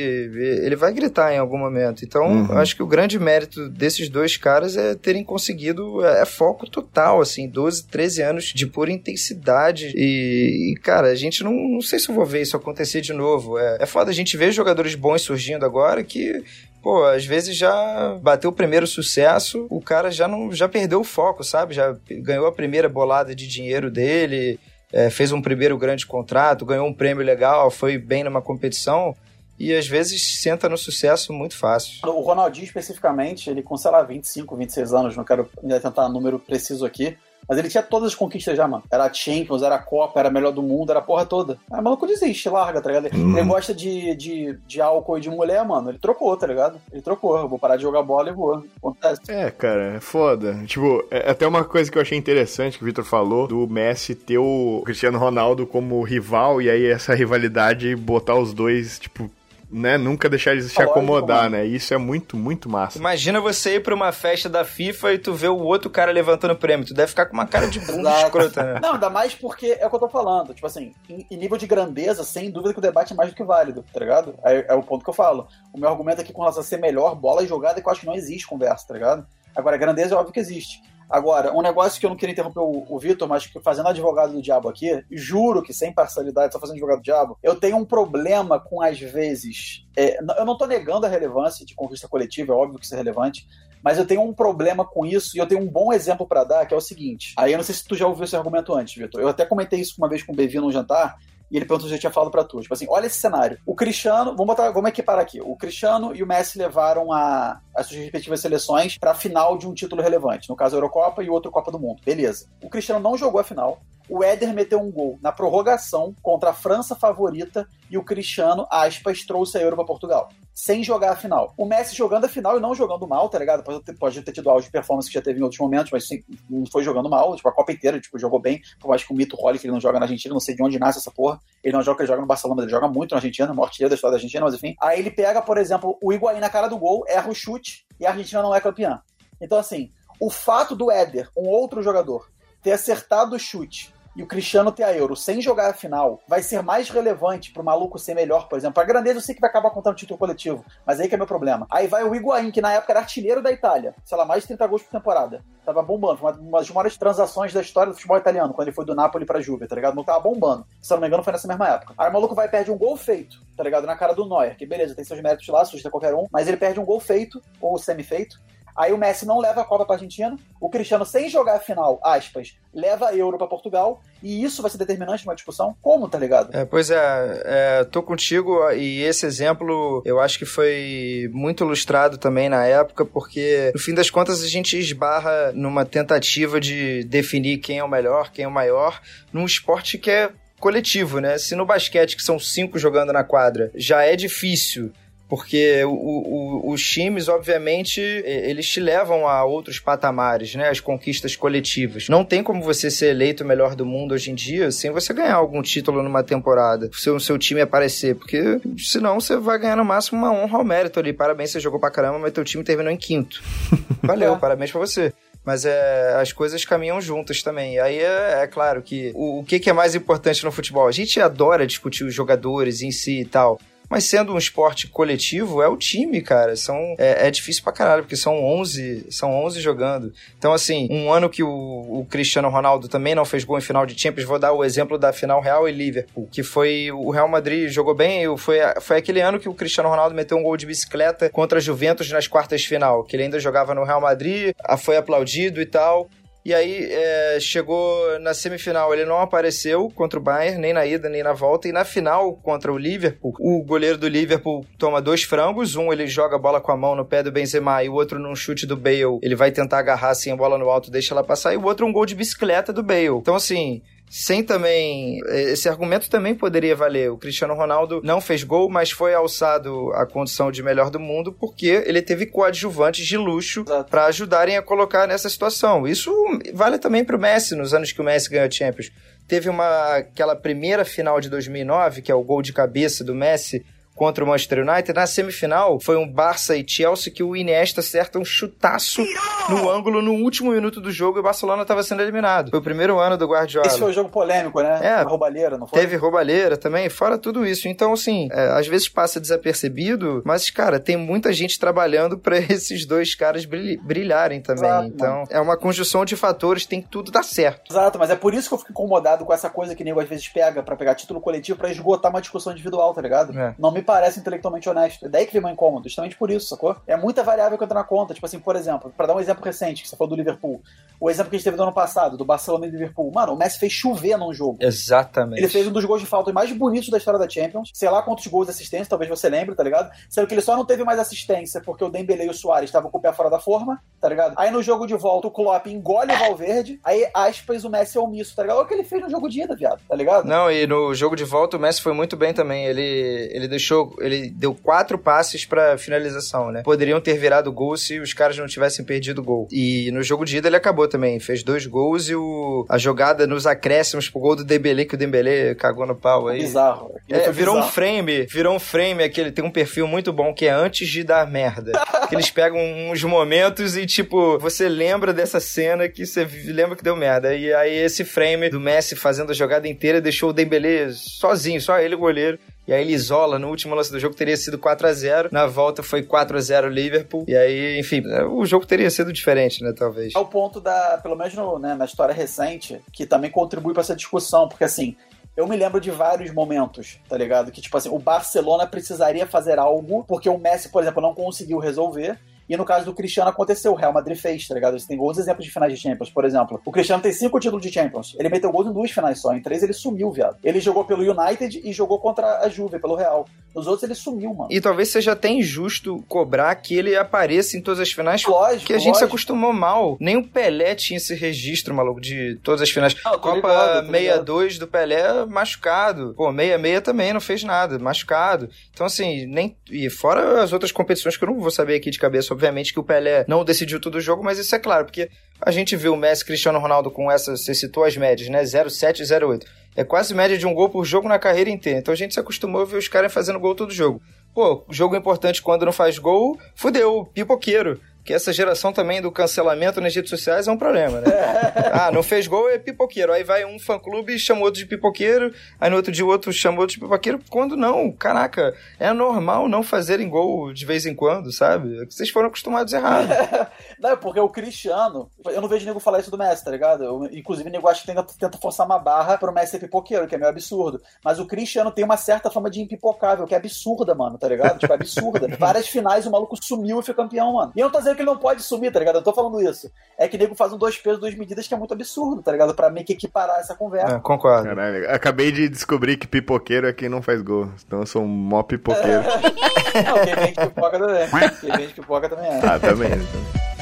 ele 0.62 0.76
vai 0.76 0.92
gritar 0.92 1.34
em 1.34 1.38
algum 1.38 1.58
momento. 1.58 2.04
Então, 2.04 2.24
uhum. 2.24 2.58
acho 2.58 2.76
que 2.76 2.84
o 2.84 2.86
grande 2.86 3.18
mérito 3.18 3.68
desses 3.68 4.08
dois 4.08 4.36
caras 4.36 4.76
é 4.76 4.94
terem 4.94 5.24
conseguido, 5.24 6.04
é, 6.06 6.22
é 6.22 6.24
foco 6.24 6.70
total, 6.70 7.20
assim, 7.20 7.48
12, 7.48 7.88
13 7.88 8.22
anos 8.22 8.44
de 8.54 8.64
pura 8.64 8.92
intensidade. 8.92 9.92
E, 9.96 10.72
e, 10.72 10.74
cara, 10.76 11.08
a 11.08 11.16
gente 11.16 11.42
não, 11.42 11.52
não 11.52 11.80
sei 11.80 11.98
se 11.98 12.08
eu 12.08 12.14
vou 12.14 12.24
ver 12.24 12.42
isso 12.42 12.56
acontecer 12.56 13.00
de 13.00 13.12
novo. 13.12 13.58
É, 13.58 13.78
é 13.80 13.86
foda 13.86 14.12
a 14.12 14.14
gente 14.14 14.36
ver 14.36 14.52
jogadores 14.52 14.94
bons 14.94 15.22
surgindo 15.22 15.66
agora 15.66 16.04
que 16.04 16.43
pô, 16.83 17.04
às 17.04 17.24
vezes 17.24 17.57
já 17.57 18.18
bateu 18.20 18.50
o 18.50 18.52
primeiro 18.52 18.87
sucesso, 18.87 19.66
o 19.70 19.80
cara 19.80 20.11
já 20.11 20.28
não 20.28 20.52
já 20.52 20.68
perdeu 20.68 21.00
o 21.00 21.04
foco, 21.04 21.42
sabe? 21.42 21.74
Já 21.74 21.96
ganhou 22.11 22.46
a 22.46 22.52
primeira 22.52 22.88
bolada 22.88 23.35
de 23.35 23.46
dinheiro 23.46 23.90
dele, 23.90 24.61
é, 24.92 25.11
fez 25.11 25.33
um 25.33 25.42
primeiro 25.42 25.76
grande 25.78 26.07
contrato, 26.07 26.64
ganhou 26.64 26.87
um 26.87 26.94
prêmio 26.94 27.24
legal, 27.24 27.70
foi 27.70 27.98
bem 27.98 28.22
numa 28.22 28.42
competição 28.42 29.16
e 29.59 29.72
às 29.74 29.87
vezes 29.87 30.40
senta 30.40 30.68
no 30.68 30.76
sucesso 30.76 31.33
muito 31.33 31.57
fácil. 31.57 32.00
O 32.07 32.20
Ronaldinho 32.20 32.64
especificamente, 32.64 33.48
ele 33.48 33.62
com, 33.62 33.76
sei 33.76 33.90
lá, 33.90 34.02
25, 34.02 34.57
26 34.57 34.94
anos, 34.94 35.16
não 35.16 35.24
quero 35.24 35.48
tentar 35.83 36.09
número 36.09 36.38
preciso 36.38 36.85
aqui, 36.85 37.16
mas 37.48 37.59
ele 37.59 37.68
tinha 37.68 37.83
todas 37.83 38.09
as 38.09 38.14
conquistas 38.14 38.57
já, 38.57 38.66
mano. 38.66 38.85
Era 38.90 39.04
a 39.04 39.12
Champions, 39.12 39.62
era 39.62 39.76
a 39.76 39.78
Copa, 39.78 40.20
era 40.20 40.28
a 40.28 40.33
melhor 40.33 40.52
do 40.52 40.62
mundo, 40.62 40.90
era 40.90 41.00
a 41.00 41.02
porra 41.02 41.24
toda. 41.26 41.59
Aí 41.70 41.80
o 41.80 41.83
maluco 41.83 42.07
desiste, 42.07 42.48
larga, 42.48 42.80
tá 42.80 42.90
ligado? 42.90 43.14
Uhum. 43.14 43.37
Ele 43.37 43.46
gosta 43.46 43.74
de, 43.74 44.14
de, 44.16 44.59
de 44.66 44.80
álcool 44.80 45.18
e 45.18 45.20
de 45.20 45.30
mulher, 45.30 45.64
mano. 45.64 45.90
Ele 45.90 45.98
trocou, 45.98 46.37
tá 46.37 46.46
ligado? 46.46 46.80
Ele 46.92 47.02
trocou. 47.02 47.37
Eu 47.38 47.48
vou 47.48 47.59
parar 47.59 47.76
de 47.76 47.83
jogar 47.83 48.02
bola 48.02 48.30
e 48.30 48.33
vou. 48.33 48.64
Acontece. 48.78 49.20
É, 49.28 49.50
cara, 49.50 49.96
é 49.96 50.00
foda. 50.00 50.62
Tipo, 50.66 51.04
é 51.11 51.30
até 51.30 51.46
uma 51.46 51.64
coisa 51.64 51.90
que 51.90 51.98
eu 51.98 52.02
achei 52.02 52.16
interessante 52.16 52.78
que 52.78 52.85
o 52.85 52.87
Victor 52.87 53.04
falou 53.04 53.46
do 53.46 53.66
Messi 53.66 54.14
ter 54.14 54.38
o 54.38 54.83
Cristiano 54.85 55.18
Ronaldo 55.18 55.66
como 55.66 56.02
rival 56.02 56.61
e 56.61 56.70
aí 56.70 56.87
essa 56.87 57.14
rivalidade 57.14 57.94
botar 57.96 58.37
os 58.37 58.52
dois, 58.52 58.98
tipo, 58.98 59.30
né, 59.74 59.98
nunca 59.98 60.28
deixar 60.28 60.52
eles 60.52 60.70
se 60.70 60.80
acomodar, 60.80 61.50
né? 61.50 61.66
Isso 61.66 61.92
é 61.92 61.98
muito, 61.98 62.37
muito 62.37 62.68
massa. 62.68 62.96
Imagina 62.96 63.40
você 63.40 63.74
ir 63.74 63.82
pra 63.82 63.92
uma 63.92 64.12
festa 64.12 64.48
da 64.48 64.64
FIFA 64.64 65.14
e 65.14 65.18
tu 65.18 65.34
vê 65.34 65.48
o 65.48 65.58
outro 65.58 65.90
cara 65.90 66.12
levantando 66.12 66.54
prêmio. 66.54 66.87
Tu 66.87 66.94
deve 66.94 67.08
ficar 67.08 67.26
com 67.26 67.32
uma 67.32 67.44
cara 67.44 67.66
de 67.66 67.80
bunda 67.80 68.22
escrota, 68.22 68.62
né? 68.62 68.80
Não, 68.80 68.94
ainda 68.94 69.10
mais 69.10 69.34
porque 69.34 69.76
é 69.80 69.84
o 69.84 69.90
que 69.90 69.96
eu 69.96 70.00
tô 70.00 70.08
falando. 70.08 70.54
Tipo 70.54 70.68
assim, 70.68 70.92
em, 71.08 71.37
nível 71.37 71.58
de 71.58 71.66
grandeza, 71.66 72.22
sem 72.22 72.52
dúvida 72.52 72.72
que 72.72 72.78
o 72.78 72.82
debate 72.82 73.12
é 73.12 73.16
mais 73.16 73.30
do 73.30 73.34
que 73.34 73.42
válido, 73.42 73.84
tá 73.92 73.98
ligado? 73.98 74.37
É, 74.44 74.66
é 74.68 74.74
o 74.74 74.82
ponto 74.82 75.02
que 75.02 75.10
eu 75.10 75.14
falo. 75.14 75.48
O 75.72 75.78
meu 75.78 75.88
argumento 75.88 76.20
aqui 76.20 76.32
com 76.32 76.42
relação 76.42 76.60
a 76.60 76.64
ser 76.64 76.76
melhor 76.76 77.16
bola 77.16 77.42
e 77.42 77.48
jogada 77.48 77.80
é 77.80 77.82
que 77.82 77.88
eu 77.88 77.92
acho 77.92 78.00
que 78.00 78.06
não 78.06 78.14
existe 78.14 78.46
conversa, 78.46 78.87
tá 78.87 78.94
ligado? 78.94 79.26
Agora, 79.56 79.76
grandeza 79.76 80.14
é 80.14 80.18
óbvio 80.18 80.32
que 80.32 80.40
existe. 80.40 80.82
Agora, 81.14 81.57
um 81.57 81.62
negócio 81.62 82.00
que 82.00 82.05
eu 82.05 82.11
não 82.11 82.16
queria 82.16 82.33
interromper 82.33 82.59
o, 82.59 82.87
o 82.88 82.98
Vitor, 82.98 83.29
mas 83.29 83.46
que 83.46 83.61
fazendo 83.61 83.88
advogado 83.88 84.33
do 84.33 84.42
diabo 84.42 84.68
aqui, 84.68 85.00
juro 85.12 85.62
que 85.62 85.72
sem 85.72 85.92
parcialidade, 85.92 86.53
só 86.53 86.59
fazendo 86.59 86.74
advogado 86.74 86.98
do 86.98 87.05
diabo, 87.05 87.38
eu 87.40 87.55
tenho 87.55 87.77
um 87.77 87.85
problema 87.85 88.59
com, 88.59 88.83
às 88.83 88.98
vezes. 88.98 89.87
É, 89.96 90.18
eu 90.37 90.44
não 90.44 90.59
tô 90.59 90.66
negando 90.66 91.07
a 91.07 91.09
relevância 91.09 91.64
de 91.64 91.72
conquista 91.72 92.09
coletiva, 92.09 92.53
é 92.53 92.57
óbvio 92.57 92.81
que 92.81 92.85
isso 92.85 92.94
é 92.94 92.98
relevante, 92.98 93.46
mas 93.81 93.96
eu 93.96 94.05
tenho 94.05 94.22
um 94.22 94.35
problema 94.35 94.85
com 94.85 95.07
isso 95.07 95.37
e 95.37 95.38
eu 95.38 95.46
tenho 95.46 95.61
um 95.61 95.68
bom 95.68 95.92
exemplo 95.92 96.27
para 96.27 96.42
dar, 96.42 96.66
que 96.66 96.74
é 96.74 96.77
o 96.77 96.81
seguinte. 96.81 97.33
Aí 97.38 97.53
eu 97.53 97.59
não 97.59 97.64
sei 97.64 97.77
se 97.77 97.85
tu 97.85 97.94
já 97.94 98.09
ouviu 98.09 98.24
esse 98.24 98.35
argumento 98.35 98.74
antes, 98.74 98.96
Vitor. 98.96 99.20
Eu 99.20 99.29
até 99.29 99.46
comentei 99.46 99.79
isso 99.79 99.94
uma 99.98 100.09
vez 100.09 100.20
com 100.20 100.33
o 100.33 100.35
Bevi 100.35 100.59
num 100.59 100.72
jantar, 100.72 101.16
e 101.48 101.57
ele 101.57 101.64
perguntou 101.64 101.88
se 101.88 101.94
eu 101.94 102.00
tinha 102.00 102.11
falado 102.11 102.33
pra 102.33 102.42
tu. 102.42 102.61
Tipo 102.61 102.74
assim, 102.74 102.87
olha 102.88 103.07
esse 103.07 103.20
cenário. 103.20 103.57
O 103.64 103.77
Cristiano, 103.77 104.33
vamos 104.33 104.46
botar, 104.46 104.72
vamos 104.72 104.90
aqui. 104.90 105.40
O 105.40 105.55
Cristiano 105.55 106.12
e 106.12 106.24
o 106.24 106.27
Messi 106.27 106.59
levaram 106.59 107.12
a, 107.12 107.61
as 107.74 107.87
suas 107.87 108.00
respectivas 108.00 108.40
seleções 108.40 108.98
pra 108.98 109.14
final 109.14 109.58
de 109.58 109.66
um 109.66 109.74
título 109.74 110.02
relevante. 110.02 110.48
No 110.48 110.56
caso, 110.56 110.74
a 110.74 110.78
Eurocopa 110.78 111.22
e 111.22 111.30
outro 111.30 111.50
Copa 111.50 111.70
do 111.70 111.78
Mundo. 111.78 112.00
Beleza. 112.04 112.46
O 112.62 112.68
Cristiano 112.68 113.00
não 113.00 113.16
jogou 113.16 113.40
a 113.40 113.44
final 113.44 113.80
o 114.08 114.22
Éder 114.22 114.52
meteu 114.52 114.80
um 114.80 114.90
gol 114.90 115.18
na 115.22 115.32
prorrogação 115.32 116.14
contra 116.22 116.50
a 116.50 116.54
França 116.54 116.94
favorita 116.94 117.66
e 117.90 117.96
o 117.96 118.04
Cristiano, 118.04 118.66
aspas, 118.70 119.24
trouxe 119.24 119.56
a 119.56 119.60
Euro 119.60 119.76
pra 119.76 119.84
Portugal. 119.84 120.28
Sem 120.52 120.84
jogar 120.84 121.12
a 121.12 121.16
final. 121.16 121.52
O 121.56 121.64
Messi 121.64 121.96
jogando 121.96 122.26
a 122.26 122.28
final 122.28 122.56
e 122.56 122.60
não 122.60 122.74
jogando 122.74 123.08
mal, 123.08 123.28
tá 123.28 123.38
ligado? 123.38 123.64
Pode 123.64 123.82
ter, 123.82 123.92
pode 123.94 124.22
ter 124.22 124.32
tido 124.32 124.48
auge 124.48 124.66
de 124.66 124.72
performance 124.72 125.08
que 125.08 125.14
já 125.14 125.22
teve 125.22 125.40
em 125.40 125.42
outros 125.42 125.58
momentos, 125.58 125.90
mas 125.90 126.06
sim, 126.06 126.22
não 126.48 126.64
foi 126.70 126.84
jogando 126.84 127.08
mal. 127.10 127.34
Tipo, 127.34 127.48
a 127.48 127.52
Copa 127.52 127.72
inteira, 127.72 128.00
tipo, 128.00 128.18
jogou 128.18 128.40
bem. 128.40 128.60
Por 128.78 128.88
mais 128.88 129.02
que 129.02 129.12
o 129.12 129.16
mito 129.16 129.37
role 129.37 129.58
que 129.58 129.66
ele 129.66 129.72
não 129.72 129.80
joga 129.80 129.98
na 129.98 130.04
Argentina, 130.04 130.32
não 130.32 130.40
sei 130.40 130.54
de 130.54 130.62
onde 130.62 130.78
nasce 130.78 130.98
essa 130.98 131.10
porra. 131.10 131.40
Ele 131.62 131.72
não 131.72 131.82
joga, 131.82 132.02
ele 132.02 132.08
joga 132.08 132.20
no 132.20 132.26
Barcelona, 132.26 132.62
ele 132.62 132.70
joga 132.70 132.87
muito 132.87 133.12
na 133.12 133.18
Argentina, 133.18 133.52
morte 133.52 133.87
da 133.87 133.94
história 133.94 134.12
da 134.12 134.16
Argentina, 134.16 134.44
mas 134.44 134.54
enfim. 134.54 134.76
Aí 134.80 135.00
ele 135.00 135.10
pega, 135.10 135.42
por 135.42 135.58
exemplo, 135.58 135.98
o 136.00 136.12
Higuaín 136.12 136.38
na 136.38 136.50
cara 136.50 136.68
do 136.68 136.78
gol, 136.78 137.04
erra 137.08 137.28
o 137.28 137.34
chute 137.34 137.63
e 137.98 138.07
a 138.07 138.11
Argentina 138.11 138.42
não 138.42 138.54
é 138.54 138.61
campeã. 138.61 139.00
Então, 139.40 139.59
assim, 139.59 139.90
o 140.20 140.30
fato 140.30 140.74
do 140.74 140.90
Éder, 140.90 141.30
um 141.37 141.48
outro 141.48 141.83
jogador, 141.83 142.30
ter 142.62 142.72
acertado 142.72 143.37
o 143.37 143.38
chute 143.38 143.92
e 144.16 144.22
o 144.22 144.27
Cristiano 144.27 144.70
ter 144.70 144.85
a 144.85 144.96
Euro 144.96 145.16
sem 145.16 145.40
jogar 145.40 145.70
a 145.70 145.74
final, 145.74 146.20
vai 146.29 146.42
ser 146.42 146.62
mais 146.62 146.88
relevante 146.88 147.53
pro 147.53 147.64
maluco 147.64 147.98
ser 147.98 148.14
melhor, 148.14 148.48
por 148.48 148.57
exemplo. 148.57 148.81
A 148.83 148.87
grandeza 148.87 149.18
eu 149.18 149.22
sei 149.22 149.35
que 149.35 149.40
vai 149.40 149.50
acabar 149.50 149.70
contando 149.70 149.96
título 149.96 150.18
coletivo, 150.18 150.64
mas 150.87 151.00
aí 151.00 151.09
que 151.09 151.14
é 151.14 151.18
meu 151.18 151.27
problema. 151.27 151.66
Aí 151.70 151.87
vai 151.87 152.05
o 152.05 152.14
Higuaín, 152.14 152.50
que 152.50 152.61
na 152.61 152.72
época 152.72 152.92
era 152.92 153.00
artilheiro 153.00 153.42
da 153.42 153.50
Itália, 153.50 153.94
sei 154.05 154.16
lá, 154.16 154.24
mais 154.24 154.42
de 154.42 154.48
30 154.48 154.66
gols 154.66 154.83
por 154.83 154.90
temporada. 154.90 155.44
Tava 155.64 155.83
bombando, 155.83 156.18
foi 156.18 156.33
uma 156.33 156.59
das 156.61 156.70
maiores 156.70 156.96
transações 156.96 157.53
da 157.53 157.61
história 157.61 157.90
do 157.90 157.96
futebol 157.96 158.18
italiano, 158.18 158.53
quando 158.53 158.68
ele 158.68 158.74
foi 158.74 158.85
do 158.85 158.94
Napoli 158.94 159.24
pra 159.24 159.40
Juve, 159.40 159.66
tá 159.66 159.74
ligado? 159.74 159.94
Não 159.94 160.05
tava 160.05 160.20
bombando. 160.20 160.66
Se 160.81 160.92
eu 160.92 160.96
não 160.96 161.03
me 161.03 161.09
engano, 161.09 161.24
foi 161.24 161.33
nessa 161.33 161.48
mesma 161.48 161.68
época. 161.68 161.94
Aí 161.96 162.09
o 162.09 162.12
maluco 162.12 162.35
vai 162.35 162.48
perde 162.48 162.70
um 162.70 162.79
gol 162.79 162.96
feito, 162.96 163.40
tá 163.57 163.64
ligado? 163.64 163.87
Na 163.87 163.96
cara 163.96 164.12
do 164.12 164.29
Neuer, 164.29 164.57
que 164.57 164.66
beleza, 164.66 164.94
tem 164.94 165.05
seus 165.05 165.20
méritos 165.20 165.48
lá, 165.48 165.64
sujeita 165.64 165.90
qualquer 165.90 166.14
um, 166.14 166.27
mas 166.31 166.46
ele 166.46 166.57
perde 166.57 166.79
um 166.79 166.85
gol 166.85 167.00
feito, 167.00 167.42
ou 167.61 167.79
semi-feito, 167.79 168.38
Aí 168.76 168.92
o 168.92 168.98
Messi 168.98 169.24
não 169.24 169.38
leva 169.38 169.60
a 169.60 169.64
Copa 169.64 169.84
pra 169.84 169.94
Argentina, 169.94 170.37
o 170.60 170.68
Cristiano, 170.68 171.06
sem 171.06 171.28
jogar 171.28 171.56
a 171.56 171.60
final, 171.60 172.00
aspas, 172.02 172.56
leva 172.72 173.08
a 173.08 173.16
Euro 173.16 173.38
pra 173.38 173.46
Portugal, 173.46 174.02
e 174.22 174.42
isso 174.42 174.62
vai 174.62 174.70
ser 174.70 174.78
determinante 174.78 175.24
numa 175.24 175.34
discussão? 175.34 175.76
Como, 175.80 176.08
tá 176.08 176.18
ligado? 176.18 176.54
É, 176.56 176.64
pois 176.64 176.90
é, 176.90 177.42
é, 177.44 177.84
tô 177.84 178.02
contigo, 178.02 178.68
e 178.72 179.02
esse 179.02 179.26
exemplo 179.26 180.02
eu 180.04 180.18
acho 180.20 180.38
que 180.38 180.44
foi 180.44 181.30
muito 181.32 181.64
ilustrado 181.64 182.18
também 182.18 182.48
na 182.48 182.64
época, 182.66 183.04
porque 183.04 183.70
no 183.74 183.80
fim 183.80 183.94
das 183.94 184.10
contas 184.10 184.42
a 184.42 184.48
gente 184.48 184.78
esbarra 184.78 185.52
numa 185.52 185.84
tentativa 185.84 186.60
de 186.60 187.04
definir 187.04 187.58
quem 187.58 187.78
é 187.78 187.84
o 187.84 187.88
melhor, 187.88 188.32
quem 188.32 188.44
é 188.44 188.48
o 188.48 188.50
maior, 188.50 189.00
num 189.32 189.44
esporte 189.44 189.98
que 189.98 190.10
é 190.10 190.30
coletivo, 190.58 191.20
né? 191.20 191.37
Se 191.37 191.54
no 191.54 191.66
basquete, 191.66 192.16
que 192.16 192.22
são 192.22 192.38
cinco 192.38 192.78
jogando 192.78 193.12
na 193.12 193.22
quadra, 193.22 193.70
já 193.74 194.02
é 194.02 194.16
difícil 194.16 194.92
porque 195.35 195.83
o, 195.85 195.90
o, 195.90 196.70
os 196.70 196.81
times, 196.81 197.27
obviamente, 197.27 198.01
eles 198.01 198.68
te 198.68 198.79
levam 198.79 199.27
a 199.27 199.44
outros 199.44 199.81
patamares, 199.81 200.55
né? 200.55 200.68
As 200.68 200.79
conquistas 200.79 201.35
coletivas. 201.35 202.09
Não 202.09 202.25
tem 202.25 202.40
como 202.40 202.62
você 202.62 202.88
ser 202.88 203.09
eleito 203.09 203.42
o 203.42 203.47
melhor 203.47 203.75
do 203.75 203.85
mundo 203.85 204.12
hoje 204.14 204.31
em 204.31 204.35
dia 204.35 204.70
sem 204.70 204.92
você 204.92 205.12
ganhar 205.12 205.35
algum 205.35 205.61
título 205.61 206.05
numa 206.05 206.23
temporada, 206.23 206.88
se 206.92 207.11
o 207.11 207.18
seu 207.18 207.37
time 207.37 207.61
aparecer, 207.61 208.14
porque 208.14 208.61
senão 208.79 209.18
você 209.18 209.37
vai 209.37 209.59
ganhar 209.59 209.75
no 209.75 209.85
máximo 209.85 210.20
uma 210.20 210.33
honra 210.33 210.59
ao 210.59 210.64
mérito 210.64 211.01
ali. 211.01 211.12
Parabéns, 211.12 211.51
você 211.51 211.59
jogou 211.59 211.81
pra 211.81 211.90
caramba, 211.90 212.20
mas 212.20 212.33
teu 212.33 212.44
time 212.44 212.62
terminou 212.62 212.92
em 212.92 212.97
quinto. 212.97 213.42
Valeu, 214.01 214.37
parabéns 214.37 214.70
pra 214.70 214.79
você 214.79 215.12
mas 215.44 215.66
é, 215.66 216.14
as 216.18 216.33
coisas 216.33 216.64
caminham 216.64 216.99
juntas 217.03 217.42
também. 217.42 217.75
E 217.75 217.79
aí 217.79 217.99
é, 217.99 218.44
é 218.44 218.47
claro 218.47 218.81
que 218.81 219.12
o, 219.14 219.40
o 219.40 219.44
que, 219.44 219.61
que, 219.61 219.68
é 219.68 219.75
mais 219.75 219.94
importante 219.94 220.42
no 220.42 220.51
futebol? 220.51 220.88
A 220.88 220.92
gente 220.92 221.20
adora 221.20 221.66
discutir 221.66 222.03
os 222.03 222.14
jogadores 222.14 222.81
em 222.81 222.90
si 222.90 223.20
e 223.20 223.25
tal. 223.27 223.61
Mas 223.94 224.07
sendo 224.07 224.35
um 224.35 224.38
esporte 224.38 224.88
coletivo, 224.88 225.62
é 225.62 225.68
o 225.68 225.76
time, 225.76 226.20
cara. 226.20 226.57
São, 226.57 226.96
é, 226.98 227.28
é 227.28 227.30
difícil 227.30 227.62
pra 227.62 227.72
caralho, 227.72 228.02
porque 228.02 228.16
são 228.16 228.44
11, 228.44 229.07
são 229.09 229.33
11 229.44 229.61
jogando. 229.61 230.12
Então, 230.37 230.52
assim, 230.52 230.88
um 230.90 231.12
ano 231.12 231.30
que 231.30 231.44
o, 231.44 231.48
o, 231.48 232.04
Cristiano 232.11 232.48
Ronaldo 232.48 232.88
também 232.88 233.14
não 233.14 233.24
fez 233.24 233.44
gol 233.44 233.57
em 233.57 233.61
final 233.61 233.87
de 233.87 233.96
Champions, 233.96 234.26
vou 234.26 234.37
dar 234.37 234.52
o 234.52 234.64
exemplo 234.64 234.98
da 234.98 235.12
final 235.12 235.40
Real 235.40 235.68
e 235.68 235.70
Liverpool, 235.70 236.28
que 236.33 236.42
foi 236.42 236.90
o 236.90 237.09
Real 237.11 237.28
Madrid 237.28 237.68
jogou 237.68 237.94
bem, 237.94 238.37
foi, 238.37 238.59
foi 238.80 238.96
aquele 238.96 239.20
ano 239.20 239.38
que 239.38 239.48
o 239.48 239.54
Cristiano 239.54 239.88
Ronaldo 239.88 240.12
meteu 240.12 240.37
um 240.38 240.42
gol 240.42 240.57
de 240.57 240.66
bicicleta 240.66 241.30
contra 241.30 241.59
a 241.59 241.62
Juventus 241.62 242.11
nas 242.11 242.26
quartas 242.26 242.62
de 242.62 242.68
final, 242.68 243.04
que 243.04 243.14
ele 243.14 243.22
ainda 243.22 243.38
jogava 243.38 243.76
no 243.76 243.85
Real 243.85 244.00
Madrid, 244.00 244.57
foi 244.76 244.96
aplaudido 244.96 245.62
e 245.62 245.66
tal. 245.66 246.11
E 246.44 246.52
aí 246.52 246.88
é, 246.90 247.38
chegou 247.40 248.18
na 248.20 248.35
semifinal, 248.35 248.92
ele 248.92 249.07
não 249.07 249.18
apareceu 249.18 249.90
contra 249.94 250.18
o 250.18 250.22
Bayern, 250.22 250.61
nem 250.61 250.74
na 250.74 250.85
ida, 250.85 251.09
nem 251.09 251.22
na 251.22 251.33
volta. 251.33 251.68
E 251.68 251.72
na 251.72 251.85
final 251.85 252.35
contra 252.35 252.70
o 252.70 252.76
Liverpool, 252.76 253.35
o 253.40 253.64
goleiro 253.64 253.96
do 253.96 254.07
Liverpool 254.07 254.66
toma 254.78 255.00
dois 255.00 255.22
frangos. 255.22 255.74
Um 255.74 255.90
ele 255.90 256.07
joga 256.07 256.37
a 256.37 256.38
bola 256.38 256.61
com 256.61 256.70
a 256.70 256.76
mão 256.76 256.94
no 256.94 257.04
pé 257.04 257.22
do 257.22 257.33
Benzema 257.33 257.83
e 257.83 257.88
o 257.88 257.94
outro 257.94 258.18
num 258.18 258.37
chute 258.37 258.66
do 258.66 258.76
Bale. 258.76 259.18
Ele 259.22 259.35
vai 259.35 259.50
tentar 259.50 259.78
agarrar 259.78 260.11
assim 260.11 260.33
a 260.33 260.37
bola 260.37 260.59
no 260.59 260.68
alto, 260.68 260.90
deixa 260.90 261.14
ela 261.14 261.24
passar. 261.24 261.54
E 261.54 261.57
o 261.57 261.64
outro 261.64 261.87
um 261.87 261.92
gol 261.92 262.04
de 262.04 262.14
bicicleta 262.14 262.74
do 262.74 262.83
Bale. 262.83 263.09
Então 263.09 263.35
assim, 263.35 263.80
sem 264.16 264.44
também. 264.44 265.18
Esse 265.27 265.68
argumento 265.68 266.09
também 266.09 266.37
poderia 266.37 266.77
valer. 266.77 267.11
O 267.11 267.18
Cristiano 267.18 267.53
Ronaldo 267.53 268.00
não 268.05 268.20
fez 268.20 268.44
gol, 268.44 268.70
mas 268.70 268.92
foi 268.92 269.12
alçado 269.12 269.90
à 269.92 270.07
condição 270.07 270.53
de 270.53 270.62
melhor 270.62 270.88
do 270.88 271.00
mundo 271.00 271.33
porque 271.33 271.83
ele 271.85 272.00
teve 272.00 272.27
coadjuvantes 272.27 273.05
de 273.05 273.16
luxo 273.16 273.64
para 273.90 274.05
ajudarem 274.05 274.57
a 274.57 274.62
colocar 274.62 275.09
nessa 275.09 275.29
situação. 275.29 275.85
Isso 275.85 276.12
vale 276.53 276.79
também 276.79 277.05
para 277.05 277.16
o 277.16 277.20
Messi, 277.20 277.57
nos 277.57 277.74
anos 277.74 277.90
que 277.90 278.00
o 278.00 278.05
Messi 278.05 278.31
ganhou 278.31 278.46
a 278.46 278.50
Champions. 278.50 278.92
Teve 279.27 279.48
uma 279.48 279.96
aquela 279.96 280.37
primeira 280.37 280.85
final 280.85 281.20
de 281.20 281.29
2009, 281.29 282.00
que 282.00 282.12
é 282.12 282.14
o 282.14 282.22
gol 282.22 282.40
de 282.40 282.53
cabeça 282.53 283.03
do 283.03 283.16
Messi, 283.16 283.66
contra 283.94 284.24
o 284.24 284.26
Manchester 284.26 284.66
United. 284.68 284.92
Na 284.92 285.07
semifinal, 285.07 285.78
foi 285.80 285.96
um 285.96 286.11
Barça 286.11 286.57
e 286.57 286.64
Chelsea 286.66 287.12
que 287.12 287.22
o 287.22 287.37
Iniesta 287.37 287.80
acerta 287.80 288.18
um 288.18 288.24
chutaço 288.24 289.02
no 289.48 289.70
ângulo 289.70 290.02
no 290.02 290.12
último 290.14 290.50
minuto 290.52 290.80
do 290.80 290.90
jogo 290.90 291.18
e 291.18 291.20
o 291.20 291.22
Barcelona 291.22 291.62
estava 291.62 291.83
sendo 291.83 292.02
eliminado. 292.02 292.50
Foi 292.50 292.59
o 292.59 292.62
primeiro 292.62 292.98
ano 292.98 293.16
do 293.16 293.26
Guardiola. 293.26 293.66
Esse 293.66 293.78
foi 293.78 293.90
um 293.90 293.92
jogo 293.92 294.09
polêmico, 294.09 294.61
né? 294.61 294.80
É. 294.83 295.02
Roubalheira, 295.02 295.57
não 295.57 295.66
foi? 295.66 295.78
Teve 295.78 295.96
roubalheira 295.96 296.57
também, 296.57 296.88
fora 296.88 297.16
tudo 297.18 297.46
isso. 297.46 297.68
Então, 297.68 297.92
assim, 297.92 298.28
é, 298.33 298.48
às 298.59 298.66
vezes 298.66 298.88
passa 298.88 299.20
desapercebido, 299.20 300.22
mas, 300.24 300.50
cara, 300.50 300.80
tem 300.80 300.96
muita 300.96 301.33
gente 301.33 301.59
trabalhando 301.59 302.18
para 302.18 302.38
esses 302.50 302.85
dois 302.87 303.14
caras 303.14 303.44
brilharem 303.44 304.40
também. 304.40 304.64
Exato, 304.64 304.87
então, 304.88 305.14
mano. 305.14 305.26
é 305.30 305.40
uma 305.40 305.57
conjunção 305.57 306.04
de 306.04 306.16
fatores, 306.16 306.66
tem 306.66 306.83
que 306.83 306.88
tudo 306.88 307.11
dar 307.11 307.22
certo. 307.22 307.70
Exato, 307.70 307.98
mas 307.98 308.11
é 308.11 308.16
por 308.16 308.35
isso 308.35 308.48
que 308.48 308.54
eu 308.54 308.59
fico 308.59 308.72
incomodado 308.72 309.24
com 309.24 309.33
essa 309.33 309.48
coisa 309.50 309.74
que 309.74 309.85
nego 309.85 310.00
às 310.00 310.09
vezes 310.09 310.28
pega 310.28 310.62
para 310.62 310.76
pegar 310.76 310.94
título 310.94 311.20
coletivo 311.20 311.59
para 311.59 311.70
esgotar 311.70 312.11
uma 312.11 312.20
discussão 312.20 312.52
individual, 312.52 312.92
tá 312.92 313.00
ligado? 313.00 313.38
É. 313.38 313.54
Não 313.59 313.70
me 313.70 313.84
parece 313.85 314.18
intelectualmente 314.18 314.68
honesto. 314.68 315.07
É 315.07 315.09
daí 315.09 315.27
que 315.27 315.33
vem 315.33 315.42
meu 315.42 315.51
incômodo, 315.51 315.85
justamente 315.85 316.16
por 316.16 316.31
isso, 316.31 316.49
sacou? 316.49 316.77
É 316.87 316.97
muita 316.97 317.23
variável 317.23 317.57
que 317.57 317.64
entra 317.64 317.79
na 317.79 317.85
conta. 317.85 318.14
Tipo 318.14 318.27
assim, 318.27 318.38
por 318.38 318.57
exemplo, 318.57 318.92
para 318.97 319.07
dar 319.07 319.14
um 319.14 319.20
exemplo 319.20 319.44
recente, 319.44 319.83
que 319.83 319.88
você 319.88 319.97
falou 319.97 320.11
do 320.11 320.16
Liverpool. 320.16 320.62
O 321.01 321.11
exemplo 321.11 321.31
que 321.31 321.37
a 321.37 321.38
gente 321.38 321.44
teve 321.44 321.57
no 321.57 321.64
ano 321.64 321.73
passado, 321.73 322.16
do 322.16 322.25
Barcelona 322.25 322.66
e 322.66 322.70
do 322.70 322.77
Liverpool. 322.77 323.11
Mano, 323.12 323.35
o 323.35 323.37
Messi 323.37 323.59
fez 323.59 323.73
chover 323.73 324.16
num 324.16 324.33
jogo. 324.33 324.59
Exatamente. 324.61 325.40
Ele 325.40 325.49
fez 325.49 325.66
um 325.66 325.73
dos 325.73 325.85
gols 325.85 326.01
de 326.01 326.07
falta 326.07 326.33
mais 326.33 326.51
bonitos 326.53 326.88
da 326.88 326.99
história 326.99 327.18
da 327.18 327.29
Champions. 327.29 327.70
Sei 327.75 327.88
lá 327.88 328.03
quantos 328.03 328.27
gols 328.27 328.47
de 328.47 328.53
assistência, 328.53 328.87
talvez 328.88 329.09
você 329.09 329.29
lembre, 329.29 329.55
tá 329.55 329.62
ligado? 329.62 329.90
Sendo 330.09 330.27
que 330.27 330.35
ele 330.35 330.40
só 330.40 330.57
não 330.57 330.64
teve 330.64 330.85
mais 330.85 330.99
assistência 330.99 331.61
porque 331.61 331.85
o 331.85 331.90
Dembele 331.90 332.25
e 332.25 332.31
o 332.31 332.35
Soares 332.35 332.68
estavam 332.68 332.90
com 332.90 332.99
o 332.99 333.01
pé 333.01 333.12
fora 333.12 333.29
da 333.29 333.38
forma, 333.38 333.83
tá 334.01 334.09
ligado? 334.09 334.35
Aí 334.37 334.51
no 334.51 334.62
jogo 334.62 334.87
de 334.87 334.94
volta, 334.94 335.29
o 335.29 335.31
Klopp 335.31 335.66
engole 335.66 336.12
o 336.12 336.18
Valverde. 336.18 336.81
Aí, 336.85 337.07
aspas, 337.12 337.64
o 337.64 337.70
Messi 337.70 337.99
é 337.99 338.01
omisso, 338.01 338.35
tá 338.35 338.42
ligado? 338.42 338.57
Olha 338.57 338.64
o 338.64 338.68
que 338.68 338.75
ele 338.75 338.85
fez 338.85 339.03
no 339.03 339.11
jogo 339.11 339.29
de 339.29 339.42
ida, 339.42 339.55
viado, 339.55 339.81
tá 339.88 339.97
ligado? 339.97 340.27
Não, 340.27 340.51
e 340.51 340.66
no 340.66 340.94
jogo 340.94 341.16
de 341.16 341.25
volta 341.25 341.57
o 341.57 341.61
Messi 341.61 341.83
foi 341.83 341.92
muito 341.92 342.16
bem 342.16 342.33
também. 342.33 342.66
Ele, 342.66 343.31
ele 343.33 343.49
deixou. 343.49 343.73
Ele 344.00 344.30
deu 344.30 344.54
quatro 344.54 344.98
passes 344.98 345.44
para 345.44 345.76
finalização, 345.78 346.50
né? 346.50 346.62
Poderiam 346.62 347.00
ter 347.00 347.18
virado 347.18 347.52
gol 347.52 347.76
se 347.76 347.98
os 347.98 348.12
caras 348.12 348.37
não 348.38 348.46
tivessem 348.46 348.84
perdido 348.84 349.20
o 349.20 349.24
gol. 349.24 349.48
E 349.50 349.90
no 349.92 350.02
jogo 350.02 350.24
de 350.24 350.37
ida 350.37 350.48
ele 350.48 350.56
acabou 350.56 350.88
também. 350.88 351.18
Fez 351.20 351.42
dois 351.42 351.66
gols 351.66 352.08
e 352.08 352.14
o, 352.14 352.66
a 352.68 352.78
jogada 352.78 353.26
nos 353.26 353.46
acréscimos 353.46 354.08
pro 354.08 354.20
gol 354.20 354.37
do 354.37 354.44
Dembele, 354.44 354.84
que 354.84 354.94
o 354.94 354.98
Dembele 354.98 355.54
cagou 355.54 355.87
no 355.87 355.94
pau 355.94 356.28
aí. 356.28 356.40
Bizarro. 356.40 356.94
É, 357.08 357.30
virou 357.30 357.54
bizarro. 357.54 357.58
um 357.58 357.72
frame, 357.72 358.26
virou 358.26 358.54
um 358.54 358.60
frame 358.60 359.04
aquele 359.04 359.30
tem 359.30 359.44
um 359.44 359.50
perfil 359.50 359.87
muito 359.87 360.12
bom 360.12 360.32
que 360.32 360.46
é 360.46 360.50
antes 360.50 360.88
de 360.88 361.02
dar 361.02 361.26
merda. 361.30 361.72
que 362.08 362.14
eles 362.14 362.30
pegam 362.30 362.58
uns 362.90 363.02
momentos 363.02 363.76
e 363.76 363.87
tipo, 363.87 364.38
você 364.38 364.68
lembra 364.68 365.12
dessa 365.12 365.40
cena 365.40 365.88
que 365.88 366.06
você 366.06 366.24
lembra 366.46 366.76
que 366.76 366.84
deu 366.84 366.96
merda. 366.96 367.34
E 367.34 367.52
aí 367.52 367.74
esse 367.74 368.04
frame 368.04 368.48
do 368.48 368.60
Messi 368.60 368.96
fazendo 368.96 369.30
a 369.30 369.34
jogada 369.34 369.68
inteira 369.68 370.00
deixou 370.00 370.30
o 370.30 370.32
Dembele 370.32 370.92
sozinho, 370.92 371.60
só 371.60 371.78
ele 371.78 371.94
o 371.94 371.98
goleiro. 371.98 372.38
E 372.66 372.72
aí 372.72 372.81
ele 372.81 372.92
isola 372.92 373.38
no 373.38 373.48
último 373.48 373.74
lance 373.74 373.92
do 373.92 374.00
jogo, 374.00 374.14
teria 374.14 374.37
sido 374.37 374.59
4 374.59 374.87
a 374.87 374.92
0 374.92 375.29
Na 375.31 375.46
volta 375.46 375.83
foi 375.83 376.03
4 376.03 376.37
a 376.37 376.40
0 376.40 376.68
Liverpool. 376.68 377.24
E 377.29 377.37
aí, 377.37 377.79
enfim, 377.79 378.03
o 378.31 378.44
jogo 378.46 378.66
teria 378.66 378.90
sido 378.90 379.12
diferente, 379.12 379.62
né? 379.62 379.72
Talvez. 379.77 380.14
É 380.14 380.18
o 380.18 380.24
ponto 380.24 380.61
da, 380.61 380.98
pelo 381.03 381.16
menos 381.16 381.35
no, 381.35 381.59
né, 381.59 381.74
na 381.74 381.85
história 381.85 382.14
recente, 382.14 382.81
que 382.92 383.07
também 383.07 383.31
contribui 383.31 383.72
para 383.72 383.83
essa 383.83 383.96
discussão, 383.96 384.48
porque 384.48 384.64
assim. 384.64 384.96
Eu 385.37 385.48
me 385.48 385.57
lembro 385.57 385.81
de 385.81 385.90
vários 385.90 386.33
momentos, 386.33 387.00
tá 387.09 387.18
ligado? 387.18 387.50
Que, 387.50 387.61
tipo 387.61 387.77
assim, 387.77 387.88
o 387.88 387.98
Barcelona 387.98 388.68
precisaria 388.68 389.27
fazer 389.27 389.59
algo, 389.59 390.05
porque 390.05 390.29
o 390.29 390.38
Messi, 390.38 390.68
por 390.68 390.81
exemplo, 390.81 391.03
não 391.03 391.12
conseguiu 391.12 391.59
resolver. 391.59 392.20
E 392.48 392.57
no 392.57 392.64
caso 392.64 392.85
do 392.85 392.94
Cristiano 392.94 393.30
aconteceu, 393.30 393.72
o 393.72 393.74
Real 393.74 393.92
Madrid 393.92 394.16
fez, 394.16 394.46
tá 394.46 394.54
ligado? 394.54 394.78
Você 394.78 394.87
tem 394.87 394.98
outros 394.98 395.18
exemplos 395.18 395.44
de 395.44 395.50
finais 395.50 395.72
de 395.72 395.80
Champions, 395.80 396.11
por 396.11 396.24
exemplo. 396.24 396.61
O 396.64 396.72
Cristiano 396.72 397.02
tem 397.02 397.12
cinco 397.12 397.40
títulos 397.40 397.62
de 397.62 397.72
Champions. 397.72 398.14
Ele 398.18 398.28
meteu 398.28 398.52
gols 398.52 398.66
em 398.66 398.72
duas 398.72 398.90
finais 398.90 399.18
só, 399.18 399.35
em 399.35 399.40
três 399.40 399.62
ele 399.62 399.72
sumiu, 399.72 400.11
viado. 400.11 400.37
Ele 400.42 400.61
jogou 400.61 400.85
pelo 400.85 401.02
United 401.02 401.61
e 401.64 401.72
jogou 401.72 401.98
contra 401.98 402.40
a 402.40 402.48
Juve, 402.48 402.78
pelo 402.78 402.94
Real. 402.94 403.26
Nos 403.54 403.66
outros 403.66 403.84
ele 403.84 403.94
sumiu, 403.94 404.34
mano. 404.34 404.48
E 404.50 404.60
talvez 404.60 404.88
seja 404.88 405.12
até 405.12 405.28
injusto 405.28 406.04
cobrar 406.08 406.54
que 406.56 406.74
ele 406.74 406.96
apareça 406.96 407.56
em 407.56 407.60
todas 407.60 407.80
as 407.80 407.92
finais, 407.92 408.24
lógico, 408.24 408.66
que 408.66 408.72
a 408.72 408.78
gente 408.78 408.88
lógico. 408.88 408.98
se 408.98 409.04
acostumou 409.04 409.52
mal. 409.52 409.96
Nem 410.00 410.16
o 410.16 410.26
Pelé 410.26 410.74
tinha 410.74 410.96
esse 410.96 411.14
registro, 411.14 411.74
maluco, 411.74 412.00
de 412.00 412.38
todas 412.42 412.62
as 412.62 412.70
finais. 412.70 412.96
Não, 413.04 413.18
Copa 413.18 413.36
ligado, 413.36 413.86
62 413.86 414.58
do 414.58 414.66
Pelé 414.66 415.24
machucado. 415.26 416.14
Pô, 416.16 416.30
66 416.32 416.80
também 416.82 417.12
não 417.12 417.20
fez 417.20 417.44
nada, 417.44 417.78
machucado. 417.78 418.48
Então 418.72 418.86
assim, 418.86 419.26
nem 419.26 419.56
e 419.70 419.88
fora 419.88 420.42
as 420.42 420.52
outras 420.52 420.72
competições 420.72 421.16
que 421.16 421.24
eu 421.24 421.28
não 421.28 421.40
vou 421.40 421.50
saber 421.50 421.76
aqui 421.76 421.90
de 421.90 421.98
cabeça, 421.98 422.34
obviamente 422.34 422.72
que 422.72 422.80
o 422.80 422.84
Pelé 422.84 423.24
não 423.28 423.44
decidiu 423.44 423.80
todo 423.80 423.96
o 423.96 424.00
jogo, 424.00 424.24
mas 424.24 424.38
isso 424.38 424.54
é 424.54 424.58
claro, 424.58 424.84
porque 424.84 425.08
a 425.40 425.50
gente 425.50 425.76
viu 425.76 425.92
o 425.92 425.96
Messi 425.96 426.24
Cristiano 426.24 426.58
Ronaldo 426.58 426.90
com 426.90 427.10
essa, 427.10 427.36
você 427.36 427.54
citou 427.54 427.84
as 427.84 427.96
médias, 427.96 428.28
né? 428.28 428.42
0,7 428.42 429.00
e 429.00 429.02
0,8. 429.02 429.44
É 429.76 429.82
quase 429.82 430.14
média 430.14 430.38
de 430.38 430.46
um 430.46 430.54
gol 430.54 430.68
por 430.68 430.84
jogo 430.84 431.08
na 431.08 431.18
carreira 431.18 431.50
inteira. 431.50 431.78
Então 431.78 431.92
a 431.92 431.96
gente 431.96 432.14
se 432.14 432.20
acostumou 432.20 432.62
a 432.62 432.64
ver 432.64 432.76
os 432.76 432.88
caras 432.88 433.12
fazendo 433.12 433.40
gol 433.40 433.54
todo 433.54 433.72
jogo. 433.72 434.00
Pô, 434.32 434.64
jogo 434.70 434.96
importante 434.96 435.42
quando 435.42 435.64
não 435.64 435.72
faz 435.72 435.98
gol, 435.98 436.38
fudeu, 436.54 437.08
pipoqueiro 437.12 437.80
que 438.04 438.12
essa 438.12 438.32
geração 438.32 438.72
também 438.72 439.00
do 439.00 439.10
cancelamento 439.10 439.80
nas 439.80 439.94
redes 439.94 440.10
sociais 440.10 440.46
é 440.46 440.52
um 440.52 440.58
problema, 440.58 441.00
né? 441.00 441.10
ah, 441.72 441.90
não 441.90 442.02
fez 442.02 442.26
gol 442.26 442.50
é 442.50 442.58
pipoqueiro. 442.58 443.12
Aí 443.12 443.24
vai 443.24 443.44
um 443.44 443.58
fã-clube 443.58 444.14
e 444.14 444.18
chama 444.18 444.42
outro 444.42 444.60
de 444.60 444.66
pipoqueiro, 444.66 445.32
aí 445.58 445.70
no 445.70 445.76
outro 445.76 445.90
dia 445.90 446.04
outro 446.04 446.32
chama 446.32 446.60
outro 446.60 446.74
de 446.74 446.80
pipoqueiro. 446.80 447.18
Quando 447.30 447.56
não? 447.56 447.90
Caraca, 447.90 448.54
é 448.78 448.92
normal 448.92 449.48
não 449.48 449.62
fazerem 449.62 450.08
gol 450.08 450.52
de 450.52 450.66
vez 450.66 450.84
em 450.84 450.94
quando, 450.94 451.32
sabe? 451.32 451.82
É 451.82 451.86
vocês 451.86 452.10
foram 452.10 452.28
acostumados 452.28 452.72
errado. 452.72 453.08
não, 453.80 453.96
porque 453.96 454.20
o 454.20 454.28
Cristiano, 454.28 455.10
eu 455.24 455.40
não 455.40 455.48
vejo 455.48 455.64
nego 455.64 455.80
falar 455.80 456.00
isso 456.00 456.10
do 456.10 456.18
Messi, 456.18 456.44
tá 456.44 456.50
ligado? 456.50 456.84
Eu, 456.84 457.04
inclusive, 457.06 457.48
o 457.48 457.52
nego 457.52 457.68
acho 457.68 457.80
que 457.80 457.86
tenta, 457.86 458.04
tenta 458.18 458.36
forçar 458.36 458.66
uma 458.66 458.78
barra 458.78 459.16
pro 459.16 459.32
Messi 459.32 459.54
ser 459.54 459.58
pipoqueiro, 459.60 460.06
que 460.06 460.14
é 460.14 460.18
meio 460.18 460.30
absurdo. 460.30 460.80
Mas 461.04 461.18
o 461.18 461.26
Cristiano 461.26 461.70
tem 461.70 461.84
uma 461.84 461.96
certa 461.96 462.30
fama 462.30 462.50
de 462.50 462.60
impipocável, 462.60 463.26
que 463.26 463.34
é 463.34 463.38
absurda, 463.38 463.94
mano, 463.94 464.18
tá 464.18 464.28
ligado? 464.28 464.58
Tipo, 464.58 464.72
é 464.72 464.76
absurda. 464.76 465.28
Várias 465.38 465.68
finais 465.68 466.06
o 466.06 466.10
maluco 466.10 466.36
sumiu 466.42 466.80
e 466.80 466.82
foi 466.82 466.94
campeão, 466.94 467.34
mano. 467.34 467.52
E 467.54 467.60
eu 467.60 467.64
não 467.64 467.72
tô 467.72 467.78
dizendo 467.78 467.93
dizendo 467.94 467.96
que 467.96 468.02
ele 468.02 468.11
não 468.11 468.18
pode 468.18 468.42
sumir, 468.42 468.72
tá 468.72 468.78
ligado? 468.78 468.96
Eu 468.96 469.02
tô 469.02 469.12
falando 469.12 469.40
isso. 469.40 469.70
É 469.96 470.09
que 470.09 470.18
nego 470.18 470.35
faz 470.35 470.52
um 470.52 470.59
dois 470.59 470.76
pesos, 470.76 471.00
duas 471.00 471.14
medidas 471.14 471.46
que 471.46 471.54
é 471.54 471.57
muito 471.57 471.72
absurdo, 471.72 472.22
tá 472.22 472.33
ligado? 472.33 472.54
Pra 472.54 472.70
meio 472.70 472.85
que 472.85 472.92
equiparar 472.92 473.38
essa 473.38 473.54
conversa. 473.54 473.96
É, 473.96 474.00
concordo. 474.00 474.48
Caralho, 474.48 474.90
acabei 474.90 475.30
de 475.33 475.48
descobrir 475.48 475.96
que 475.96 476.07
pipoqueiro 476.07 476.66
é 476.66 476.72
quem 476.72 476.88
não 476.88 477.00
faz 477.00 477.22
gol. 477.22 477.50
Então 477.66 477.80
eu 477.80 477.87
sou 477.87 478.02
um 478.02 478.09
mó 478.09 478.42
pipoqueiro. 478.42 479.02
não, 479.87 480.04
quem 480.04 480.14
vende 480.14 480.35
pipoca 480.35 480.78
também. 480.78 481.09
Quem 481.40 481.52
vende 481.52 481.74
pipoca 481.74 482.09
também 482.09 482.26
é. 482.26 482.38
Ah, 482.38 482.59
também. 482.59 482.90
também. 482.90 483.53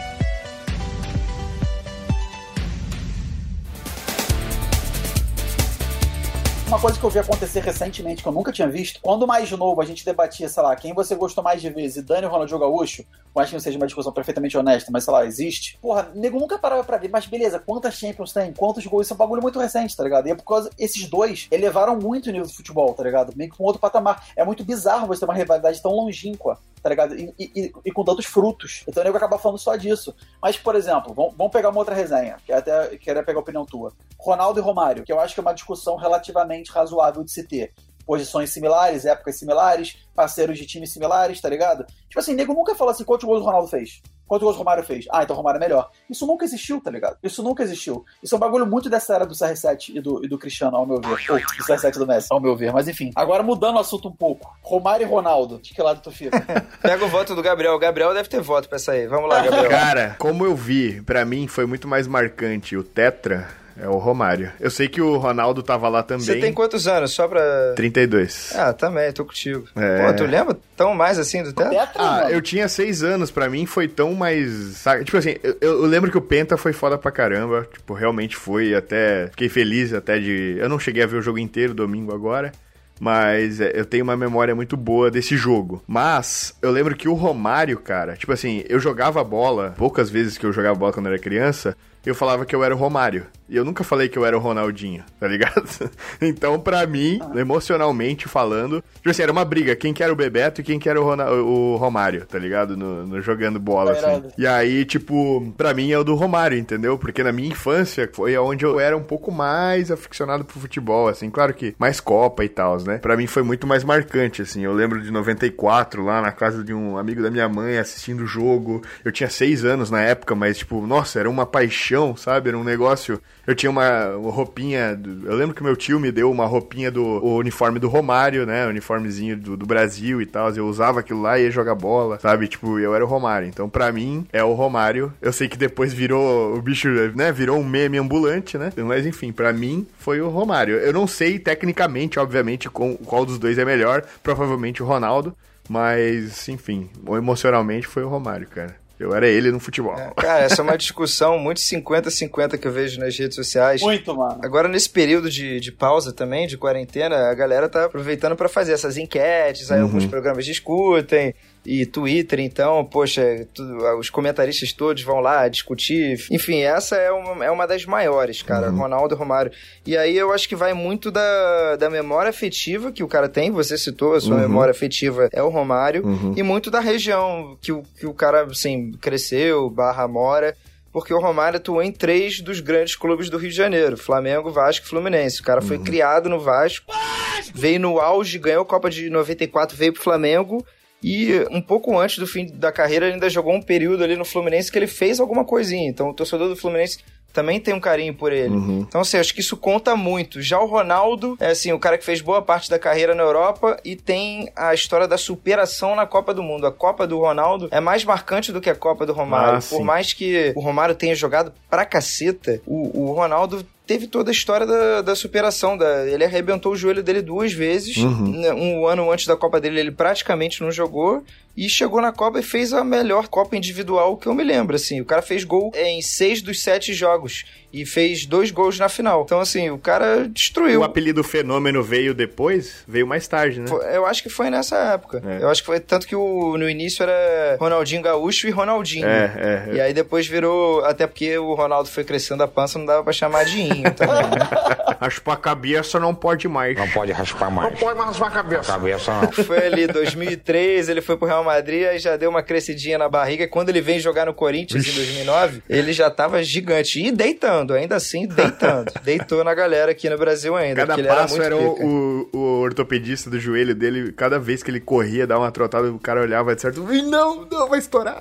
Uma 6.72 6.80
coisa 6.80 6.98
que 6.98 7.04
eu 7.04 7.10
vi 7.10 7.18
acontecer 7.18 7.60
recentemente, 7.60 8.22
que 8.22 8.28
eu 8.30 8.32
nunca 8.32 8.50
tinha 8.50 8.66
visto, 8.66 8.98
quando 9.02 9.26
mais 9.26 9.50
novo 9.50 9.78
a 9.82 9.84
gente 9.84 10.06
debatia, 10.06 10.48
sei 10.48 10.62
lá, 10.62 10.74
quem 10.74 10.94
você 10.94 11.14
gostou 11.14 11.44
mais 11.44 11.60
de 11.60 11.68
ver, 11.68 11.86
Zidane 11.86 12.24
ou 12.24 12.32
Ronaldinho 12.32 12.58
Gaúcho, 12.58 13.04
eu 13.34 13.42
acho 13.42 13.50
que 13.50 13.56
não 13.56 13.60
seja 13.60 13.76
uma 13.76 13.84
discussão 13.84 14.10
perfeitamente 14.10 14.56
honesta, 14.56 14.90
mas 14.90 15.04
sei 15.04 15.12
lá, 15.12 15.26
existe. 15.26 15.78
Porra, 15.82 16.10
nego 16.14 16.40
nunca 16.40 16.58
parava 16.58 16.82
pra 16.82 16.96
ver, 16.96 17.10
mas 17.10 17.26
beleza, 17.26 17.58
quantas 17.58 17.96
Champions 17.96 18.32
tem? 18.32 18.54
Quantos 18.54 18.86
gols? 18.86 19.04
Isso 19.06 19.12
é 19.12 19.16
um 19.16 19.18
bagulho 19.18 19.42
muito 19.42 19.58
recente, 19.58 19.94
tá 19.94 20.02
ligado? 20.02 20.26
E 20.28 20.30
é 20.30 20.34
por 20.34 20.44
causa 20.44 20.70
esses 20.78 21.06
dois 21.10 21.46
elevaram 21.50 21.94
muito 21.98 22.30
o 22.30 22.32
nível 22.32 22.46
do 22.46 22.54
futebol, 22.54 22.94
tá 22.94 23.02
ligado? 23.02 23.34
Meio 23.36 23.50
que 23.50 23.58
com 23.58 23.64
outro 23.64 23.78
patamar. 23.78 24.26
É 24.34 24.42
muito 24.42 24.64
bizarro 24.64 25.06
você 25.06 25.20
ter 25.20 25.26
uma 25.26 25.34
rivalidade 25.34 25.82
tão 25.82 25.92
longínqua, 25.92 26.58
tá 26.82 26.88
ligado? 26.88 27.14
E, 27.14 27.32
e, 27.38 27.72
e 27.84 27.92
com 27.92 28.04
tantos 28.04 28.26
frutos. 28.26 28.82
Então 28.88 29.02
o 29.02 29.04
nego 29.04 29.16
acaba 29.16 29.38
falando 29.38 29.58
só 29.58 29.76
disso. 29.76 30.14
Mas, 30.40 30.56
por 30.56 30.74
exemplo, 30.74 31.14
vamos, 31.14 31.34
vamos 31.36 31.52
pegar 31.52 31.68
uma 31.68 31.78
outra 31.78 31.94
resenha, 31.94 32.36
que 32.44 32.52
até 32.52 32.96
queria 32.96 33.22
pegar 33.22 33.38
a 33.38 33.42
opinião 33.42 33.64
tua. 33.64 33.92
Ronaldo 34.18 34.58
e 34.58 34.62
Romário, 34.62 35.04
que 35.04 35.12
eu 35.12 35.20
acho 35.20 35.34
que 35.34 35.40
é 35.40 35.42
uma 35.42 35.52
discussão 35.52 35.96
relativamente 35.96 36.70
razoável 36.72 37.22
de 37.22 37.30
se 37.30 37.46
ter. 37.46 37.72
Posições 38.06 38.50
similares, 38.50 39.04
épocas 39.04 39.38
similares, 39.38 39.96
parceiros 40.14 40.58
de 40.58 40.66
times 40.66 40.92
similares, 40.92 41.40
tá 41.40 41.48
ligado? 41.48 41.84
Tipo 42.08 42.20
assim, 42.20 42.34
nego 42.34 42.54
nunca 42.54 42.74
fala 42.74 42.90
assim 42.90 43.04
quantos 43.04 43.26
gols 43.26 43.42
o 43.42 43.44
Ronaldo 43.44 43.68
fez. 43.68 44.02
Quantos 44.32 44.44
gols 44.44 44.56
o 44.56 44.58
Romário 44.60 44.82
fez? 44.82 45.04
Ah, 45.10 45.22
então 45.22 45.34
o 45.34 45.36
Romário 45.36 45.58
é 45.58 45.60
melhor. 45.60 45.90
Isso 46.08 46.26
nunca 46.26 46.42
existiu, 46.42 46.80
tá 46.80 46.90
ligado? 46.90 47.18
Isso 47.22 47.42
nunca 47.42 47.62
existiu. 47.62 48.02
Isso 48.22 48.34
é 48.34 48.36
um 48.36 48.40
bagulho 48.40 48.66
muito 48.66 48.88
dessa 48.88 49.14
era 49.14 49.26
do 49.26 49.34
CR7 49.34 49.90
e 49.94 50.00
do, 50.00 50.24
e 50.24 50.28
do 50.28 50.38
Cristiano, 50.38 50.74
ao 50.74 50.86
meu 50.86 51.02
ver. 51.02 51.30
Ou 51.30 51.38
do 51.38 51.64
CR7 51.66 51.98
do 51.98 52.06
Messi, 52.06 52.28
ao 52.30 52.40
meu 52.40 52.56
ver. 52.56 52.72
Mas 52.72 52.88
enfim. 52.88 53.10
Agora 53.14 53.42
mudando 53.42 53.76
o 53.76 53.80
assunto 53.80 54.08
um 54.08 54.12
pouco. 54.12 54.56
Romário 54.62 55.04
e 55.04 55.06
Ronaldo. 55.06 55.58
De 55.58 55.74
que 55.74 55.82
lado 55.82 56.00
tu 56.00 56.10
fica? 56.10 56.40
Pega 56.80 57.04
o 57.04 57.08
voto 57.08 57.34
do 57.34 57.42
Gabriel. 57.42 57.74
O 57.74 57.78
Gabriel 57.78 58.14
deve 58.14 58.26
ter 58.26 58.40
voto 58.40 58.70
pra 58.70 58.76
essa 58.76 58.92
aí. 58.92 59.06
Vamos 59.06 59.28
lá, 59.28 59.42
Gabriel. 59.42 59.68
Cara, 59.68 60.16
como 60.18 60.46
eu 60.46 60.56
vi, 60.56 61.02
pra 61.02 61.26
mim 61.26 61.46
foi 61.46 61.66
muito 61.66 61.86
mais 61.86 62.06
marcante 62.06 62.74
o 62.74 62.82
Tetra 62.82 63.61
é 63.82 63.88
o 63.88 63.98
Romário. 63.98 64.52
Eu 64.60 64.70
sei 64.70 64.86
que 64.86 65.02
o 65.02 65.16
Ronaldo 65.16 65.60
tava 65.60 65.88
lá 65.88 66.04
também. 66.04 66.24
Você 66.24 66.36
tem 66.36 66.52
quantos 66.52 66.86
anos? 66.86 67.10
Só 67.10 67.26
pra. 67.26 67.72
32. 67.74 68.52
Ah, 68.54 68.72
também, 68.72 69.10
tô 69.12 69.24
contigo. 69.24 69.66
É... 69.74 70.06
Pô, 70.06 70.16
tu 70.16 70.24
lembra 70.24 70.56
tão 70.76 70.94
mais 70.94 71.18
assim 71.18 71.42
do 71.42 71.52
teatro? 71.52 72.00
Ah, 72.00 72.28
eu 72.30 72.40
tinha 72.40 72.68
seis 72.68 73.02
anos, 73.02 73.32
pra 73.32 73.50
mim 73.50 73.66
foi 73.66 73.88
tão 73.88 74.14
mais. 74.14 74.50
Sabe? 74.76 75.04
Tipo 75.04 75.16
assim, 75.16 75.34
eu, 75.42 75.56
eu, 75.60 75.82
lembro 75.82 76.12
que 76.12 76.16
o 76.16 76.22
Penta 76.22 76.56
foi 76.56 76.72
foda 76.72 76.96
pra 76.96 77.10
caramba. 77.10 77.66
Tipo, 77.72 77.92
realmente 77.92 78.36
foi. 78.36 78.72
Até. 78.72 79.26
Fiquei 79.30 79.48
feliz 79.48 79.92
até 79.92 80.20
de. 80.20 80.56
Eu 80.58 80.68
não 80.68 80.78
cheguei 80.78 81.02
a 81.02 81.06
ver 81.06 81.16
o 81.16 81.22
jogo 81.22 81.38
inteiro 81.38 81.74
domingo 81.74 82.14
agora 82.14 82.52
mas 83.00 83.60
é, 83.60 83.72
eu 83.74 83.84
tenho 83.84 84.04
uma 84.04 84.16
memória 84.16 84.54
muito 84.54 84.76
boa 84.76 85.10
desse 85.10 85.36
jogo. 85.36 85.82
Mas 85.88 86.56
eu 86.62 86.70
lembro 86.70 86.94
que 86.94 87.08
o 87.08 87.14
Romário, 87.14 87.76
cara, 87.80 88.14
tipo 88.14 88.32
assim, 88.32 88.62
eu 88.68 88.78
jogava 88.78 89.24
bola, 89.24 89.74
poucas 89.76 90.08
vezes 90.08 90.38
que 90.38 90.46
eu 90.46 90.52
jogava 90.52 90.78
bola 90.78 90.92
quando 90.92 91.06
eu 91.06 91.12
era 91.12 91.20
criança, 91.20 91.76
eu 92.10 92.14
falava 92.14 92.44
que 92.44 92.54
eu 92.54 92.64
era 92.64 92.74
o 92.74 92.78
Romário. 92.78 93.26
E 93.52 93.56
eu 93.56 93.66
nunca 93.66 93.84
falei 93.84 94.08
que 94.08 94.18
eu 94.18 94.24
era 94.24 94.34
o 94.34 94.40
Ronaldinho, 94.40 95.04
tá 95.20 95.28
ligado? 95.28 95.68
então, 96.22 96.58
pra 96.58 96.86
mim, 96.86 97.20
emocionalmente 97.36 98.26
falando, 98.26 98.82
tipo 98.94 99.10
assim, 99.10 99.22
era 99.22 99.30
uma 99.30 99.44
briga. 99.44 99.76
Quem 99.76 99.92
que 99.92 100.02
era 100.02 100.10
o 100.10 100.16
Bebeto 100.16 100.62
e 100.62 100.64
quem 100.64 100.78
que 100.78 100.88
era 100.88 100.98
o, 100.98 101.74
o 101.74 101.76
Romário, 101.76 102.24
tá 102.24 102.38
ligado? 102.38 102.78
No, 102.78 103.06
no 103.06 103.20
jogando 103.20 103.60
bola, 103.60 103.92
assim. 103.92 104.30
E 104.38 104.46
aí, 104.46 104.86
tipo, 104.86 105.52
pra 105.54 105.74
mim 105.74 105.92
é 105.92 105.98
o 105.98 106.02
do 106.02 106.14
Romário, 106.14 106.56
entendeu? 106.56 106.96
Porque 106.96 107.22
na 107.22 107.30
minha 107.30 107.50
infância 107.50 108.08
foi 108.10 108.38
onde 108.38 108.64
eu 108.64 108.80
era 108.80 108.96
um 108.96 109.02
pouco 109.02 109.30
mais 109.30 109.90
aficionado 109.90 110.46
pro 110.46 110.58
futebol, 110.58 111.08
assim. 111.08 111.28
Claro 111.28 111.52
que 111.52 111.74
mais 111.78 112.00
Copa 112.00 112.42
e 112.42 112.48
tal, 112.48 112.80
né? 112.82 112.96
Pra 112.96 113.18
mim 113.18 113.26
foi 113.26 113.42
muito 113.42 113.66
mais 113.66 113.84
marcante, 113.84 114.40
assim. 114.40 114.64
Eu 114.64 114.72
lembro 114.72 115.02
de 115.02 115.10
94, 115.10 116.02
lá 116.02 116.22
na 116.22 116.32
casa 116.32 116.64
de 116.64 116.72
um 116.72 116.96
amigo 116.96 117.22
da 117.22 117.30
minha 117.30 117.50
mãe, 117.50 117.76
assistindo 117.76 118.22
o 118.22 118.26
jogo. 118.26 118.80
Eu 119.04 119.12
tinha 119.12 119.28
seis 119.28 119.62
anos 119.62 119.90
na 119.90 120.00
época, 120.00 120.34
mas, 120.34 120.56
tipo, 120.56 120.86
nossa, 120.86 121.20
era 121.20 121.28
uma 121.28 121.44
paixão, 121.44 121.91
sabe? 122.16 122.48
Era 122.48 122.58
um 122.58 122.64
negócio 122.64 123.20
eu 123.46 123.54
tinha 123.54 123.70
uma, 123.70 124.16
uma 124.16 124.30
roupinha. 124.30 124.94
Do, 124.94 125.28
eu 125.28 125.36
lembro 125.36 125.54
que 125.54 125.62
meu 125.62 125.74
tio 125.74 125.98
me 125.98 126.12
deu 126.12 126.30
uma 126.30 126.46
roupinha 126.46 126.90
do 126.90 127.02
uniforme 127.24 127.78
do 127.78 127.88
Romário, 127.88 128.46
né? 128.46 128.66
O 128.66 128.68
uniformezinho 128.70 129.36
do, 129.36 129.56
do 129.56 129.66
Brasil 129.66 130.22
e 130.22 130.26
tal. 130.26 130.50
Eu 130.50 130.66
usava 130.66 131.00
aquilo 131.00 131.20
lá 131.20 131.38
e 131.38 131.44
ia 131.44 131.50
jogar 131.50 131.74
bola, 131.74 132.20
sabe? 132.20 132.46
Tipo, 132.46 132.78
eu 132.78 132.94
era 132.94 133.04
o 133.04 133.08
Romário. 133.08 133.48
Então, 133.48 133.68
pra 133.68 133.90
mim, 133.90 134.26
é 134.32 134.44
o 134.44 134.52
Romário. 134.52 135.12
Eu 135.20 135.32
sei 135.32 135.48
que 135.48 135.56
depois 135.56 135.92
virou. 135.92 136.56
O 136.56 136.62
bicho, 136.62 136.88
né? 137.16 137.32
Virou 137.32 137.58
um 137.58 137.64
meme 137.64 137.98
ambulante, 137.98 138.56
né? 138.56 138.72
Mas 138.76 139.06
enfim, 139.06 139.32
pra 139.32 139.52
mim, 139.52 139.86
foi 139.98 140.20
o 140.20 140.28
Romário. 140.28 140.76
Eu 140.76 140.92
não 140.92 141.06
sei 141.06 141.38
tecnicamente, 141.38 142.18
obviamente, 142.18 142.70
com, 142.70 142.96
qual 142.96 143.26
dos 143.26 143.38
dois 143.38 143.58
é 143.58 143.64
melhor. 143.64 144.04
Provavelmente 144.22 144.82
o 144.82 144.86
Ronaldo. 144.86 145.34
Mas, 145.68 146.48
enfim, 146.48 146.90
emocionalmente 147.08 147.86
foi 147.86 148.02
o 148.02 148.08
Romário, 148.08 148.46
cara. 148.48 148.81
Eu 149.02 149.14
era 149.14 149.28
ele 149.28 149.50
no 149.50 149.58
futebol. 149.58 149.98
É, 149.98 150.12
cara, 150.14 150.44
essa 150.44 150.60
é 150.60 150.64
uma 150.64 150.78
discussão 150.78 151.38
muito 151.38 151.60
50-50 151.60 152.58
que 152.58 152.66
eu 152.66 152.72
vejo 152.72 153.00
nas 153.00 153.16
redes 153.18 153.34
sociais. 153.34 153.82
Muito, 153.82 154.16
mano. 154.16 154.40
Agora, 154.42 154.68
nesse 154.68 154.88
período 154.88 155.28
de, 155.30 155.60
de 155.60 155.72
pausa 155.72 156.12
também, 156.12 156.46
de 156.46 156.56
quarentena, 156.56 157.30
a 157.30 157.34
galera 157.34 157.68
tá 157.68 157.86
aproveitando 157.86 158.36
para 158.36 158.48
fazer 158.48 158.72
essas 158.72 158.96
enquetes, 158.96 159.70
aí 159.70 159.78
uhum. 159.78 159.84
alguns 159.86 160.06
programas 160.06 160.44
discutem 160.44 161.34
e 161.64 161.86
Twitter, 161.86 162.40
então, 162.40 162.84
poxa, 162.84 163.46
tudo, 163.54 163.98
os 163.98 164.10
comentaristas 164.10 164.72
todos 164.72 165.02
vão 165.02 165.20
lá 165.20 165.46
discutir. 165.46 166.18
Enfim, 166.30 166.62
essa 166.62 166.96
é 166.96 167.10
uma, 167.10 167.44
é 167.44 167.50
uma 167.50 167.66
das 167.66 167.84
maiores, 167.84 168.42
cara, 168.42 168.70
uhum. 168.70 168.78
Ronaldo 168.78 169.14
Romário. 169.14 169.52
E 169.86 169.96
aí 169.96 170.16
eu 170.16 170.32
acho 170.32 170.48
que 170.48 170.56
vai 170.56 170.74
muito 170.74 171.10
da, 171.10 171.76
da 171.76 171.88
memória 171.88 172.30
afetiva 172.30 172.90
que 172.90 173.04
o 173.04 173.08
cara 173.08 173.28
tem, 173.28 173.50
você 173.50 173.78
citou, 173.78 174.14
a 174.14 174.20
sua 174.20 174.34
uhum. 174.34 174.42
memória 174.42 174.72
afetiva 174.72 175.28
é 175.32 175.42
o 175.42 175.48
Romário, 175.48 176.04
uhum. 176.04 176.34
e 176.36 176.42
muito 176.42 176.70
da 176.70 176.80
região 176.80 177.56
que 177.60 177.70
o, 177.70 177.84
que 177.98 178.06
o 178.06 178.14
cara, 178.14 178.42
assim, 178.42 178.92
cresceu, 179.00 179.70
barra 179.70 180.08
mora 180.08 180.56
porque 180.92 181.14
o 181.14 181.18
Romário 181.18 181.56
atuou 181.56 181.82
em 181.82 181.90
três 181.90 182.42
dos 182.42 182.60
grandes 182.60 182.94
clubes 182.94 183.30
do 183.30 183.38
Rio 183.38 183.48
de 183.48 183.56
Janeiro: 183.56 183.96
Flamengo, 183.96 184.50
Vasco 184.50 184.84
e 184.84 184.88
Fluminense. 184.90 185.40
O 185.40 185.44
cara 185.44 185.62
foi 185.62 185.78
uhum. 185.78 185.84
criado 185.84 186.28
no 186.28 186.38
Vasco, 186.38 186.92
Vasco, 186.92 187.52
veio 187.54 187.80
no 187.80 187.98
auge, 187.98 188.38
ganhou 188.38 188.62
a 188.62 188.66
Copa 188.66 188.90
de 188.90 189.08
94, 189.08 189.74
veio 189.74 189.94
pro 189.94 190.02
Flamengo 190.02 190.62
e 191.02 191.44
um 191.50 191.60
pouco 191.60 191.98
antes 191.98 192.18
do 192.18 192.26
fim 192.26 192.46
da 192.46 192.70
carreira, 192.70 193.06
ele 193.06 193.14
ainda 193.14 193.28
jogou 193.28 193.54
um 193.54 193.62
período 193.62 194.04
ali 194.04 194.16
no 194.16 194.24
Fluminense 194.24 194.70
que 194.70 194.78
ele 194.78 194.86
fez 194.86 195.18
alguma 195.18 195.44
coisinha. 195.44 195.88
Então, 195.88 196.10
o 196.10 196.14
torcedor 196.14 196.48
do 196.48 196.56
Fluminense 196.56 196.98
também 197.32 197.58
tem 197.58 197.74
um 197.74 197.80
carinho 197.80 198.14
por 198.14 198.32
ele. 198.32 198.54
Uhum. 198.54 198.80
Então, 198.86 199.00
assim, 199.00 199.16
acho 199.16 199.34
que 199.34 199.40
isso 199.40 199.56
conta 199.56 199.96
muito. 199.96 200.40
Já 200.40 200.60
o 200.60 200.66
Ronaldo 200.66 201.36
é, 201.40 201.48
assim, 201.48 201.72
o 201.72 201.78
cara 201.78 201.96
que 201.96 202.04
fez 202.04 202.20
boa 202.20 202.42
parte 202.42 202.68
da 202.68 202.78
carreira 202.78 203.14
na 203.14 203.22
Europa 203.22 203.78
e 203.84 203.96
tem 203.96 204.50
a 204.54 204.74
história 204.74 205.08
da 205.08 205.16
superação 205.16 205.96
na 205.96 206.06
Copa 206.06 206.34
do 206.34 206.42
Mundo. 206.42 206.66
A 206.66 206.72
Copa 206.72 207.06
do 207.06 207.18
Ronaldo 207.18 207.68
é 207.70 207.80
mais 207.80 208.04
marcante 208.04 208.52
do 208.52 208.60
que 208.60 208.70
a 208.70 208.74
Copa 208.74 209.06
do 209.06 209.12
Romário. 209.12 209.58
Ah, 209.58 209.62
por 209.68 209.82
mais 209.82 210.12
que 210.12 210.52
o 210.54 210.60
Romário 210.60 210.94
tenha 210.94 211.14
jogado 211.14 211.52
pra 211.70 211.86
caceta, 211.86 212.60
o, 212.66 213.04
o 213.04 213.12
Ronaldo 213.12 213.66
teve 213.86 214.06
toda 214.06 214.30
a 214.30 214.32
história 214.32 214.66
da, 214.66 215.02
da 215.02 215.14
superação. 215.14 215.76
Da, 215.76 216.06
ele 216.06 216.24
arrebentou 216.24 216.72
o 216.72 216.76
joelho 216.76 217.02
dele 217.02 217.22
duas 217.22 217.52
vezes. 217.52 217.96
Uhum. 217.96 218.40
Né, 218.40 218.52
um 218.52 218.86
ano 218.86 219.10
antes 219.10 219.26
da 219.26 219.36
Copa 219.36 219.60
dele, 219.60 219.80
ele 219.80 219.90
praticamente 219.90 220.62
não 220.62 220.70
jogou. 220.70 221.24
E 221.56 221.68
chegou 221.68 222.00
na 222.00 222.12
Copa 222.12 222.40
e 222.40 222.42
fez 222.42 222.72
a 222.72 222.82
melhor 222.82 223.28
Copa 223.28 223.56
individual 223.56 224.16
que 224.16 224.26
eu 224.26 224.34
me 224.34 224.42
lembro. 224.42 224.76
Assim, 224.76 225.00
o 225.00 225.04
cara 225.04 225.22
fez 225.22 225.44
gol 225.44 225.72
em 225.74 226.00
seis 226.00 226.40
dos 226.40 226.62
sete 226.62 226.94
jogos 226.94 227.44
e 227.72 227.86
fez 227.86 228.26
dois 228.26 228.50
gols 228.50 228.78
na 228.78 228.88
final. 228.88 229.22
Então, 229.22 229.40
assim, 229.40 229.70
o 229.70 229.78
cara 229.78 230.28
destruiu. 230.28 230.80
O 230.80 230.84
apelido 230.84 231.24
Fenômeno 231.24 231.82
veio 231.82 232.12
depois? 232.12 232.84
Veio 232.86 233.06
mais 233.06 233.26
tarde, 233.26 233.60
né? 233.60 233.66
Eu 233.92 234.04
acho 234.04 234.22
que 234.22 234.28
foi 234.28 234.50
nessa 234.50 234.76
época. 234.76 235.22
É. 235.24 235.42
Eu 235.42 235.48
acho 235.48 235.62
que 235.62 235.66
foi 235.66 235.80
tanto 235.80 236.06
que 236.06 236.14
o, 236.14 236.56
no 236.58 236.68
início 236.68 237.02
era 237.02 237.56
Ronaldinho 237.58 238.02
Gaúcho 238.02 238.46
e 238.46 238.50
Ronaldinho. 238.50 239.06
É, 239.06 239.32
é, 239.36 239.70
é. 239.70 239.74
E 239.76 239.80
aí 239.80 239.94
depois 239.94 240.26
virou. 240.26 240.84
Até 240.84 241.06
porque 241.06 241.38
o 241.38 241.54
Ronaldo 241.54 241.88
foi 241.88 242.04
crescendo 242.04 242.42
a 242.42 242.48
pança, 242.48 242.78
não 242.78 242.86
dava 242.86 243.02
pra 243.02 243.12
chamar 243.12 243.44
de 243.44 243.60
Inho 243.60 243.92
também, 243.94 244.22
né? 244.22 244.48
Raspar 245.00 245.32
a 245.32 245.36
cabeça 245.36 245.98
não 245.98 246.14
pode 246.14 246.46
mais. 246.46 246.76
Não 246.76 246.88
pode 246.88 247.10
raspar 247.10 247.50
mais. 247.50 247.70
Não 247.70 247.78
pode 247.78 247.96
mais 247.96 248.10
raspar 248.10 248.26
a 248.28 248.30
cabeça. 248.30 248.72
A 248.72 248.76
cabeça 248.76 249.20
não. 249.20 249.32
Foi 249.32 249.66
ali 249.66 249.86
2003, 249.86 250.88
ele 250.88 251.00
foi 251.00 251.16
pro 251.16 251.26
Real 251.26 251.42
Madrid, 251.42 251.86
aí 251.86 251.98
já 251.98 252.16
deu 252.16 252.30
uma 252.30 252.42
crescidinha 252.42 252.98
na 252.98 253.08
barriga. 253.08 253.48
Quando 253.48 253.70
ele 253.70 253.80
vem 253.80 253.98
jogar 253.98 254.26
no 254.26 254.34
Corinthians 254.34 254.86
em 254.86 254.92
2009, 254.92 255.62
ele 255.68 255.92
já 255.92 256.10
tava 256.10 256.42
gigante. 256.42 257.02
E 257.04 257.10
deitando 257.10 257.61
deitando, 257.62 257.74
ainda 257.74 257.96
assim 257.96 258.26
deitando. 258.26 258.92
Deitou 259.02 259.44
na 259.44 259.54
galera 259.54 259.92
aqui 259.92 260.08
no 260.08 260.18
Brasil 260.18 260.56
ainda. 260.56 260.86
Cada 260.86 261.02
passo 261.02 261.36
era, 261.40 261.54
era 261.54 261.56
o, 261.56 262.28
o, 262.32 262.36
o, 262.36 262.60
ortopedista 262.60 263.30
do 263.30 263.38
joelho 263.38 263.74
dele, 263.74 264.12
cada 264.12 264.38
vez 264.38 264.62
que 264.62 264.70
ele 264.70 264.80
corria, 264.80 265.26
dava 265.26 265.42
uma 265.42 265.52
trotada, 265.52 265.90
o 265.90 265.98
cara 265.98 266.20
olhava 266.20 266.54
de 266.54 266.60
certo, 266.60 266.92
e 266.92 267.02
não, 267.02 267.46
não, 267.50 267.68
vai 267.68 267.78
estourar. 267.78 268.20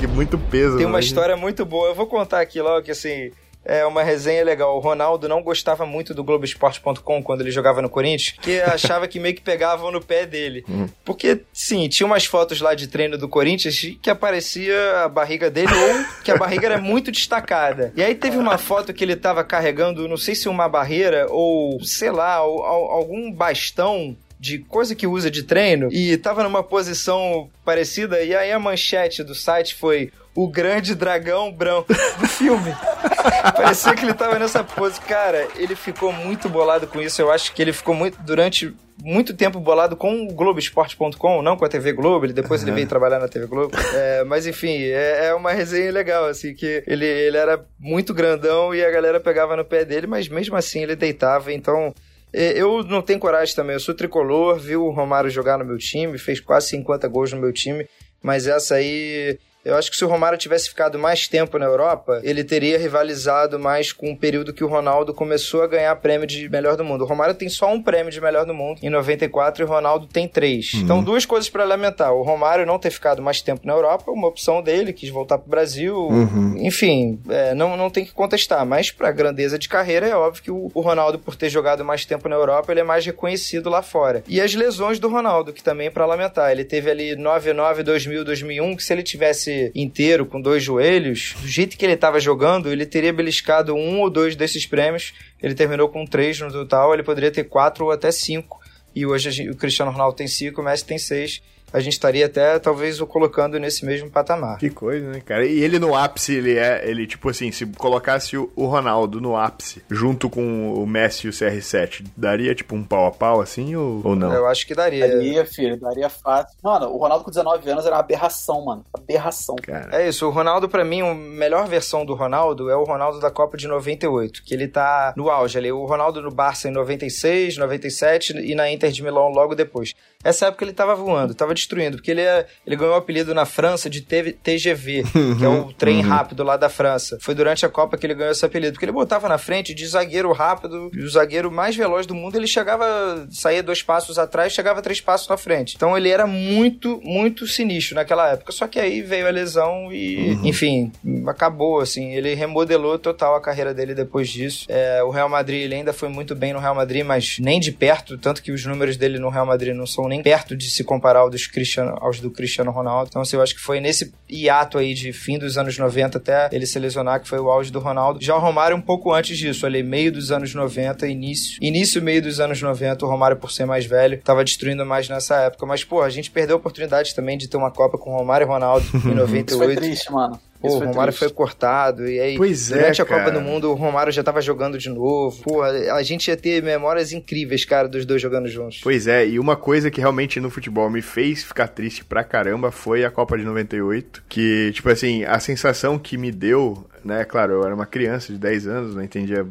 Que 0.00 0.06
muito 0.06 0.38
peso. 0.38 0.76
Tem 0.76 0.86
uma 0.86 0.98
né? 0.98 1.04
história 1.04 1.36
muito 1.36 1.64
boa, 1.64 1.88
eu 1.88 1.94
vou 1.94 2.06
contar 2.06 2.40
aqui 2.40 2.60
logo 2.60 2.82
que 2.82 2.90
assim 2.90 3.30
é 3.68 3.84
uma 3.84 4.02
resenha 4.02 4.42
legal. 4.42 4.76
O 4.76 4.80
Ronaldo 4.80 5.28
não 5.28 5.42
gostava 5.42 5.84
muito 5.84 6.14
do 6.14 6.24
Globoesporte.com 6.24 7.22
quando 7.22 7.42
ele 7.42 7.50
jogava 7.50 7.82
no 7.82 7.90
Corinthians, 7.90 8.34
que 8.40 8.58
achava 8.62 9.06
que 9.06 9.20
meio 9.20 9.34
que 9.34 9.42
pegavam 9.42 9.92
no 9.92 10.00
pé 10.00 10.24
dele. 10.24 10.64
Uhum. 10.66 10.88
Porque, 11.04 11.42
sim, 11.52 11.86
tinha 11.88 12.06
umas 12.06 12.24
fotos 12.24 12.60
lá 12.60 12.74
de 12.74 12.88
treino 12.88 13.18
do 13.18 13.28
Corinthians 13.28 13.78
que 14.00 14.08
aparecia 14.08 15.04
a 15.04 15.08
barriga 15.08 15.50
dele 15.50 15.72
ou 15.72 16.22
que 16.24 16.30
a 16.30 16.36
barriga 16.36 16.66
era 16.66 16.78
muito 16.78 17.12
destacada. 17.12 17.92
E 17.94 18.02
aí 18.02 18.14
teve 18.14 18.38
uma 18.38 18.56
foto 18.56 18.94
que 18.94 19.04
ele 19.04 19.14
tava 19.14 19.44
carregando, 19.44 20.08
não 20.08 20.16
sei 20.16 20.34
se 20.34 20.48
uma 20.48 20.68
barreira 20.68 21.26
ou, 21.28 21.78
sei 21.84 22.10
lá, 22.10 22.36
algum 22.36 23.30
bastão 23.30 24.16
de 24.40 24.58
coisa 24.58 24.94
que 24.94 25.06
usa 25.06 25.30
de 25.30 25.42
treino 25.42 25.88
e 25.92 26.16
tava 26.16 26.44
numa 26.44 26.62
posição 26.62 27.50
parecida 27.64 28.22
e 28.22 28.34
aí 28.34 28.52
a 28.52 28.58
manchete 28.58 29.24
do 29.24 29.34
site 29.34 29.74
foi 29.74 30.12
o 30.34 30.48
grande 30.48 30.94
dragão 30.94 31.52
branco 31.52 31.92
do 31.92 32.28
filme. 32.28 32.74
Parecia 33.56 33.94
que 33.94 34.04
ele 34.04 34.14
tava 34.14 34.38
nessa 34.38 34.62
pose. 34.62 35.00
Cara, 35.00 35.48
ele 35.56 35.74
ficou 35.74 36.12
muito 36.12 36.48
bolado 36.48 36.86
com 36.86 37.00
isso. 37.00 37.20
Eu 37.20 37.30
acho 37.30 37.52
que 37.52 37.62
ele 37.62 37.72
ficou 37.72 37.94
muito 37.94 38.20
durante 38.22 38.74
muito 39.02 39.34
tempo 39.34 39.60
bolado 39.60 39.96
com 39.96 40.26
o 40.26 40.32
Globoesporte.com, 40.32 41.42
não 41.42 41.56
com 41.56 41.64
a 41.64 41.68
TV 41.68 41.92
Globo, 41.92 42.26
ele 42.26 42.32
depois 42.32 42.62
uhum. 42.62 42.68
ele 42.68 42.74
veio 42.74 42.88
trabalhar 42.88 43.18
na 43.18 43.28
TV 43.28 43.46
Globo. 43.46 43.76
É, 43.94 44.24
mas 44.24 44.46
enfim, 44.46 44.76
é, 44.82 45.26
é, 45.26 45.34
uma 45.34 45.52
resenha 45.52 45.90
legal, 45.92 46.26
assim, 46.26 46.52
que 46.52 46.82
ele, 46.86 47.06
ele 47.06 47.36
era 47.36 47.64
muito 47.78 48.12
grandão 48.12 48.74
e 48.74 48.84
a 48.84 48.90
galera 48.90 49.20
pegava 49.20 49.56
no 49.56 49.64
pé 49.64 49.84
dele, 49.84 50.06
mas 50.06 50.28
mesmo 50.28 50.56
assim 50.56 50.82
ele 50.82 50.96
deitava, 50.96 51.52
então 51.52 51.94
é, 52.32 52.60
eu 52.60 52.82
não 52.82 53.00
tenho 53.00 53.20
coragem 53.20 53.54
também, 53.54 53.74
eu 53.74 53.80
sou 53.80 53.94
tricolor, 53.94 54.58
vi 54.58 54.76
o 54.76 54.90
Romário 54.90 55.30
jogar 55.30 55.58
no 55.58 55.64
meu 55.64 55.78
time, 55.78 56.18
fez 56.18 56.40
quase 56.40 56.68
50 56.68 57.06
gols 57.08 57.32
no 57.32 57.40
meu 57.40 57.52
time, 57.52 57.86
mas 58.22 58.46
essa 58.46 58.74
aí 58.74 59.38
eu 59.68 59.76
acho 59.76 59.90
que 59.90 59.96
se 59.98 60.04
o 60.04 60.08
Romário 60.08 60.38
tivesse 60.38 60.70
ficado 60.70 60.98
mais 60.98 61.28
tempo 61.28 61.58
na 61.58 61.66
Europa, 61.66 62.20
ele 62.24 62.42
teria 62.42 62.78
rivalizado 62.78 63.58
mais 63.58 63.92
com 63.92 64.10
o 64.10 64.16
período 64.16 64.52
que 64.52 64.64
o 64.64 64.66
Ronaldo 64.66 65.12
começou 65.12 65.62
a 65.62 65.66
ganhar 65.66 65.94
prêmio 65.96 66.26
de 66.26 66.48
melhor 66.48 66.74
do 66.74 66.82
mundo. 66.82 67.04
O 67.04 67.06
Romário 67.06 67.34
tem 67.34 67.50
só 67.50 67.70
um 67.70 67.82
prêmio 67.82 68.10
de 68.10 68.18
melhor 68.18 68.46
do 68.46 68.54
mundo 68.54 68.78
em 68.82 68.88
94 68.88 69.62
e 69.62 69.64
o 69.66 69.68
Ronaldo 69.68 70.06
tem 70.06 70.26
três. 70.26 70.72
Uhum. 70.72 70.80
Então, 70.80 71.02
duas 71.02 71.26
coisas 71.26 71.50
para 71.50 71.64
lamentar. 71.64 72.14
O 72.14 72.22
Romário 72.22 72.64
não 72.64 72.78
ter 72.78 72.90
ficado 72.90 73.20
mais 73.20 73.42
tempo 73.42 73.66
na 73.66 73.74
Europa, 73.74 74.10
uma 74.10 74.26
opção 74.26 74.62
dele, 74.62 74.90
quis 74.90 75.10
voltar 75.10 75.36
pro 75.36 75.50
Brasil. 75.50 75.94
Uhum. 75.94 76.54
Enfim, 76.58 77.20
é, 77.28 77.54
não, 77.54 77.76
não 77.76 77.90
tem 77.90 78.06
que 78.06 78.12
contestar. 78.12 78.64
Mas 78.64 78.90
pra 78.90 79.12
grandeza 79.12 79.58
de 79.58 79.68
carreira, 79.68 80.06
é 80.06 80.16
óbvio 80.16 80.42
que 80.42 80.50
o, 80.50 80.70
o 80.72 80.80
Ronaldo, 80.80 81.18
por 81.18 81.36
ter 81.36 81.50
jogado 81.50 81.84
mais 81.84 82.06
tempo 82.06 82.26
na 82.26 82.36
Europa, 82.36 82.72
ele 82.72 82.80
é 82.80 82.84
mais 82.84 83.04
reconhecido 83.04 83.68
lá 83.68 83.82
fora. 83.82 84.24
E 84.26 84.40
as 84.40 84.54
lesões 84.54 84.98
do 84.98 85.08
Ronaldo, 85.08 85.52
que 85.52 85.62
também 85.62 85.88
é 85.88 85.90
para 85.90 86.06
lamentar. 86.06 86.50
Ele 86.50 86.64
teve 86.64 86.90
ali 86.90 87.14
99, 87.14 87.82
2000, 87.82 88.24
2001, 88.24 88.76
que 88.76 88.82
se 88.82 88.92
ele 88.94 89.02
tivesse 89.02 89.57
inteiro, 89.74 90.26
com 90.26 90.40
dois 90.40 90.62
joelhos, 90.62 91.34
do 91.40 91.48
jeito 91.48 91.76
que 91.76 91.84
ele 91.84 91.94
estava 91.94 92.18
jogando, 92.20 92.70
ele 92.70 92.86
teria 92.86 93.12
beliscado 93.12 93.74
um 93.74 94.00
ou 94.00 94.10
dois 94.10 94.34
desses 94.34 94.66
prêmios. 94.66 95.12
Ele 95.42 95.54
terminou 95.54 95.88
com 95.88 96.04
três 96.04 96.40
no 96.40 96.50
total, 96.50 96.94
ele 96.94 97.02
poderia 97.02 97.30
ter 97.30 97.44
quatro 97.44 97.84
ou 97.84 97.90
até 97.90 98.10
cinco. 98.10 98.60
E 98.94 99.06
hoje 99.06 99.48
o 99.50 99.56
Cristiano 99.56 99.90
Ronaldo 99.90 100.16
tem 100.16 100.26
cinco, 100.26 100.60
o 100.60 100.64
Messi 100.64 100.84
tem 100.84 100.98
seis 100.98 101.42
a 101.72 101.80
gente 101.80 101.92
estaria 101.92 102.26
até 102.26 102.58
talvez 102.58 103.00
o 103.00 103.06
colocando 103.06 103.58
nesse 103.58 103.84
mesmo 103.84 104.10
patamar. 104.10 104.58
Que 104.58 104.70
coisa, 104.70 105.10
né, 105.10 105.20
cara? 105.20 105.44
E 105.44 105.60
ele 105.60 105.78
no 105.78 105.94
ápice, 105.94 106.34
ele 106.34 106.56
é, 106.56 106.88
ele 106.88 107.06
tipo 107.06 107.28
assim, 107.28 107.50
se 107.52 107.66
colocasse 107.66 108.36
o, 108.36 108.48
Ronaldo 108.68 109.20
no 109.20 109.36
ápice, 109.36 109.82
junto 109.90 110.28
com 110.28 110.74
o 110.74 110.86
Messi 110.86 111.26
e 111.26 111.30
o 111.30 111.32
CR7, 111.32 112.04
daria 112.16 112.54
tipo 112.54 112.74
um 112.74 112.84
pau 112.84 113.06
a 113.06 113.10
pau 113.10 113.40
assim 113.40 113.74
ou, 113.74 114.02
ou 114.04 114.16
não? 114.16 114.32
Eu 114.32 114.46
acho 114.46 114.66
que 114.66 114.74
daria. 114.74 115.08
Daria, 115.08 115.44
filho, 115.44 115.78
daria 115.78 116.08
fácil. 116.08 116.56
Mano, 116.62 116.88
o 116.88 116.98
Ronaldo 116.98 117.24
com 117.24 117.30
19 117.30 117.70
anos 117.70 117.86
era 117.86 117.94
uma 117.94 118.00
aberração, 118.00 118.64
mano. 118.64 118.84
Aberração. 118.92 119.56
Cara. 119.56 119.88
É 119.96 120.08
isso, 120.08 120.26
o 120.26 120.30
Ronaldo 120.30 120.68
para 120.68 120.84
mim, 120.84 121.02
a 121.02 121.14
melhor 121.14 121.66
versão 121.66 122.04
do 122.04 122.14
Ronaldo 122.14 122.70
é 122.70 122.76
o 122.76 122.84
Ronaldo 122.84 123.20
da 123.20 123.30
Copa 123.30 123.56
de 123.56 123.66
98, 123.66 124.42
que 124.44 124.54
ele 124.54 124.68
tá 124.68 125.12
no 125.16 125.30
auge 125.30 125.58
ali. 125.58 125.72
O 125.72 125.86
Ronaldo 125.86 126.22
no 126.22 126.30
Barça 126.30 126.68
em 126.68 126.72
96, 126.72 127.56
97 127.56 128.38
e 128.38 128.54
na 128.54 128.70
Inter 128.70 128.90
de 128.90 129.02
Milão 129.02 129.28
logo 129.28 129.54
depois. 129.54 129.94
Essa 130.22 130.46
época 130.46 130.64
ele 130.64 130.72
tava 130.72 130.94
voando, 130.94 131.34
tava 131.34 131.54
destruindo, 131.58 131.96
porque 131.96 132.10
ele, 132.10 132.20
é, 132.20 132.46
ele 132.66 132.76
ganhou 132.76 132.94
o 132.94 132.96
apelido 132.96 133.34
na 133.34 133.44
França 133.44 133.90
de 133.90 134.00
TGV, 134.00 135.04
que 135.38 135.44
é 135.44 135.48
o 135.48 135.72
trem 135.74 135.98
uhum. 135.98 136.08
rápido 136.08 136.42
lá 136.42 136.56
da 136.56 136.68
França. 136.68 137.18
Foi 137.20 137.34
durante 137.34 137.66
a 137.66 137.68
Copa 137.68 137.96
que 137.96 138.06
ele 138.06 138.14
ganhou 138.14 138.32
esse 138.32 138.44
apelido, 138.44 138.72
porque 138.72 138.84
ele 138.84 138.92
botava 138.92 139.28
na 139.28 139.38
frente 139.38 139.74
de 139.74 139.86
zagueiro 139.86 140.32
rápido, 140.32 140.90
e 140.94 141.00
o 141.00 141.08
zagueiro 141.08 141.50
mais 141.50 141.76
veloz 141.76 142.06
do 142.06 142.14
mundo, 142.14 142.36
ele 142.36 142.46
chegava, 142.46 143.26
saía 143.30 143.62
dois 143.62 143.82
passos 143.82 144.18
atrás, 144.18 144.52
chegava 144.52 144.82
três 144.82 145.00
passos 145.00 145.28
na 145.28 145.36
frente. 145.36 145.74
Então 145.76 145.96
ele 145.96 146.08
era 146.08 146.26
muito, 146.26 147.00
muito 147.02 147.46
sinistro 147.46 147.94
naquela 147.94 148.30
época. 148.32 148.52
Só 148.52 148.66
que 148.66 148.78
aí 148.78 149.02
veio 149.02 149.26
a 149.26 149.30
lesão 149.30 149.92
e, 149.92 150.32
uhum. 150.32 150.46
enfim, 150.46 150.92
acabou, 151.26 151.80
assim. 151.80 152.12
Ele 152.12 152.34
remodelou 152.34 152.98
total 152.98 153.34
a 153.34 153.40
carreira 153.40 153.74
dele 153.74 153.94
depois 153.94 154.28
disso. 154.28 154.66
É, 154.68 155.02
o 155.02 155.10
Real 155.10 155.28
Madrid, 155.28 155.62
ele 155.62 155.74
ainda 155.74 155.92
foi 155.92 156.08
muito 156.08 156.34
bem 156.34 156.52
no 156.52 156.58
Real 156.58 156.74
Madrid, 156.74 157.04
mas 157.04 157.38
nem 157.40 157.60
de 157.60 157.72
perto, 157.72 158.18
tanto 158.18 158.42
que 158.42 158.52
os 158.52 158.64
números 158.64 158.96
dele 158.96 159.18
no 159.18 159.28
Real 159.28 159.46
Madrid 159.46 159.74
não 159.74 159.86
são 159.86 160.08
nem 160.08 160.22
perto 160.22 160.56
de 160.56 160.70
se 160.70 160.84
comparar 160.84 161.20
aos, 161.20 161.30
dos 161.30 161.46
Cristiano, 161.50 161.96
aos 162.00 162.20
do 162.20 162.30
Cristiano 162.30 162.70
Ronaldo. 162.70 163.08
Então, 163.08 163.22
assim, 163.22 163.36
eu 163.36 163.42
acho 163.42 163.54
que 163.54 163.60
foi 163.60 163.80
nesse 163.80 164.12
hiato 164.28 164.78
aí 164.78 164.94
de 164.94 165.12
fim 165.12 165.38
dos 165.38 165.56
anos 165.56 165.76
90 165.76 166.18
até 166.18 166.48
ele 166.52 166.66
se 166.66 166.78
lesionar, 166.78 167.20
que 167.20 167.28
foi 167.28 167.38
o 167.38 167.50
auge 167.50 167.70
do 167.70 167.78
Ronaldo. 167.78 168.22
Já 168.22 168.36
o 168.36 168.40
Romário 168.40 168.76
um 168.76 168.80
pouco 168.80 169.12
antes 169.12 169.36
disso, 169.36 169.66
ali, 169.66 169.82
meio 169.82 170.12
dos 170.12 170.30
anos 170.30 170.54
90, 170.54 171.06
início. 171.06 171.58
Início, 171.60 172.02
meio 172.02 172.22
dos 172.22 172.40
anos 172.40 172.60
90, 172.60 173.04
o 173.04 173.08
Romário, 173.08 173.36
por 173.36 173.50
ser 173.50 173.64
mais 173.64 173.86
velho, 173.86 174.20
tava 174.22 174.44
destruindo 174.44 174.84
mais 174.84 175.08
nessa 175.08 175.36
época. 175.36 175.66
Mas, 175.66 175.84
pô, 175.84 176.02
a 176.02 176.10
gente 176.10 176.30
perdeu 176.30 176.56
a 176.56 176.58
oportunidade 176.58 177.14
também 177.14 177.38
de 177.38 177.48
ter 177.48 177.56
uma 177.56 177.70
Copa 177.70 177.98
com 177.98 178.10
Romário 178.10 178.44
e 178.44 178.48
Ronaldo 178.48 178.86
em 179.04 179.14
98. 179.14 179.50
Isso 179.50 179.58
foi 179.58 179.76
triste, 179.76 180.12
mano. 180.12 180.40
Pô, 180.60 180.68
o 180.68 180.78
Romário 180.78 181.12
triste. 181.12 181.18
foi 181.18 181.30
cortado, 181.30 182.08
e 182.08 182.18
aí, 182.18 182.36
pois 182.36 182.72
é, 182.72 182.78
durante 182.78 183.00
é, 183.00 183.04
a 183.04 183.06
Copa 183.06 183.30
do 183.30 183.40
Mundo, 183.40 183.70
o 183.70 183.74
Romário 183.74 184.12
já 184.12 184.22
tava 184.22 184.40
jogando 184.40 184.76
de 184.76 184.88
novo. 184.88 185.40
Pô, 185.42 185.62
a 185.62 186.02
gente 186.02 186.28
ia 186.28 186.36
ter 186.36 186.62
memórias 186.62 187.12
incríveis, 187.12 187.64
cara, 187.64 187.88
dos 187.88 188.04
dois 188.04 188.20
jogando 188.20 188.48
juntos. 188.48 188.80
Pois 188.82 189.06
é, 189.06 189.26
e 189.26 189.38
uma 189.38 189.56
coisa 189.56 189.90
que 189.90 190.00
realmente 190.00 190.40
no 190.40 190.50
futebol 190.50 190.90
me 190.90 191.00
fez 191.00 191.44
ficar 191.44 191.68
triste 191.68 192.04
pra 192.04 192.24
caramba 192.24 192.70
foi 192.70 193.04
a 193.04 193.10
Copa 193.10 193.38
de 193.38 193.44
98, 193.44 194.24
que, 194.28 194.72
tipo 194.72 194.88
assim, 194.88 195.24
a 195.24 195.38
sensação 195.38 195.98
que 195.98 196.16
me 196.16 196.32
deu 196.32 196.84
né? 197.04 197.24
Claro, 197.24 197.54
eu 197.54 197.64
era 197.64 197.74
uma 197.74 197.86
criança 197.86 198.32
de 198.32 198.38
10 198.38 198.66
anos, 198.66 198.94
não 198.94 199.02
entendia 199.02 199.46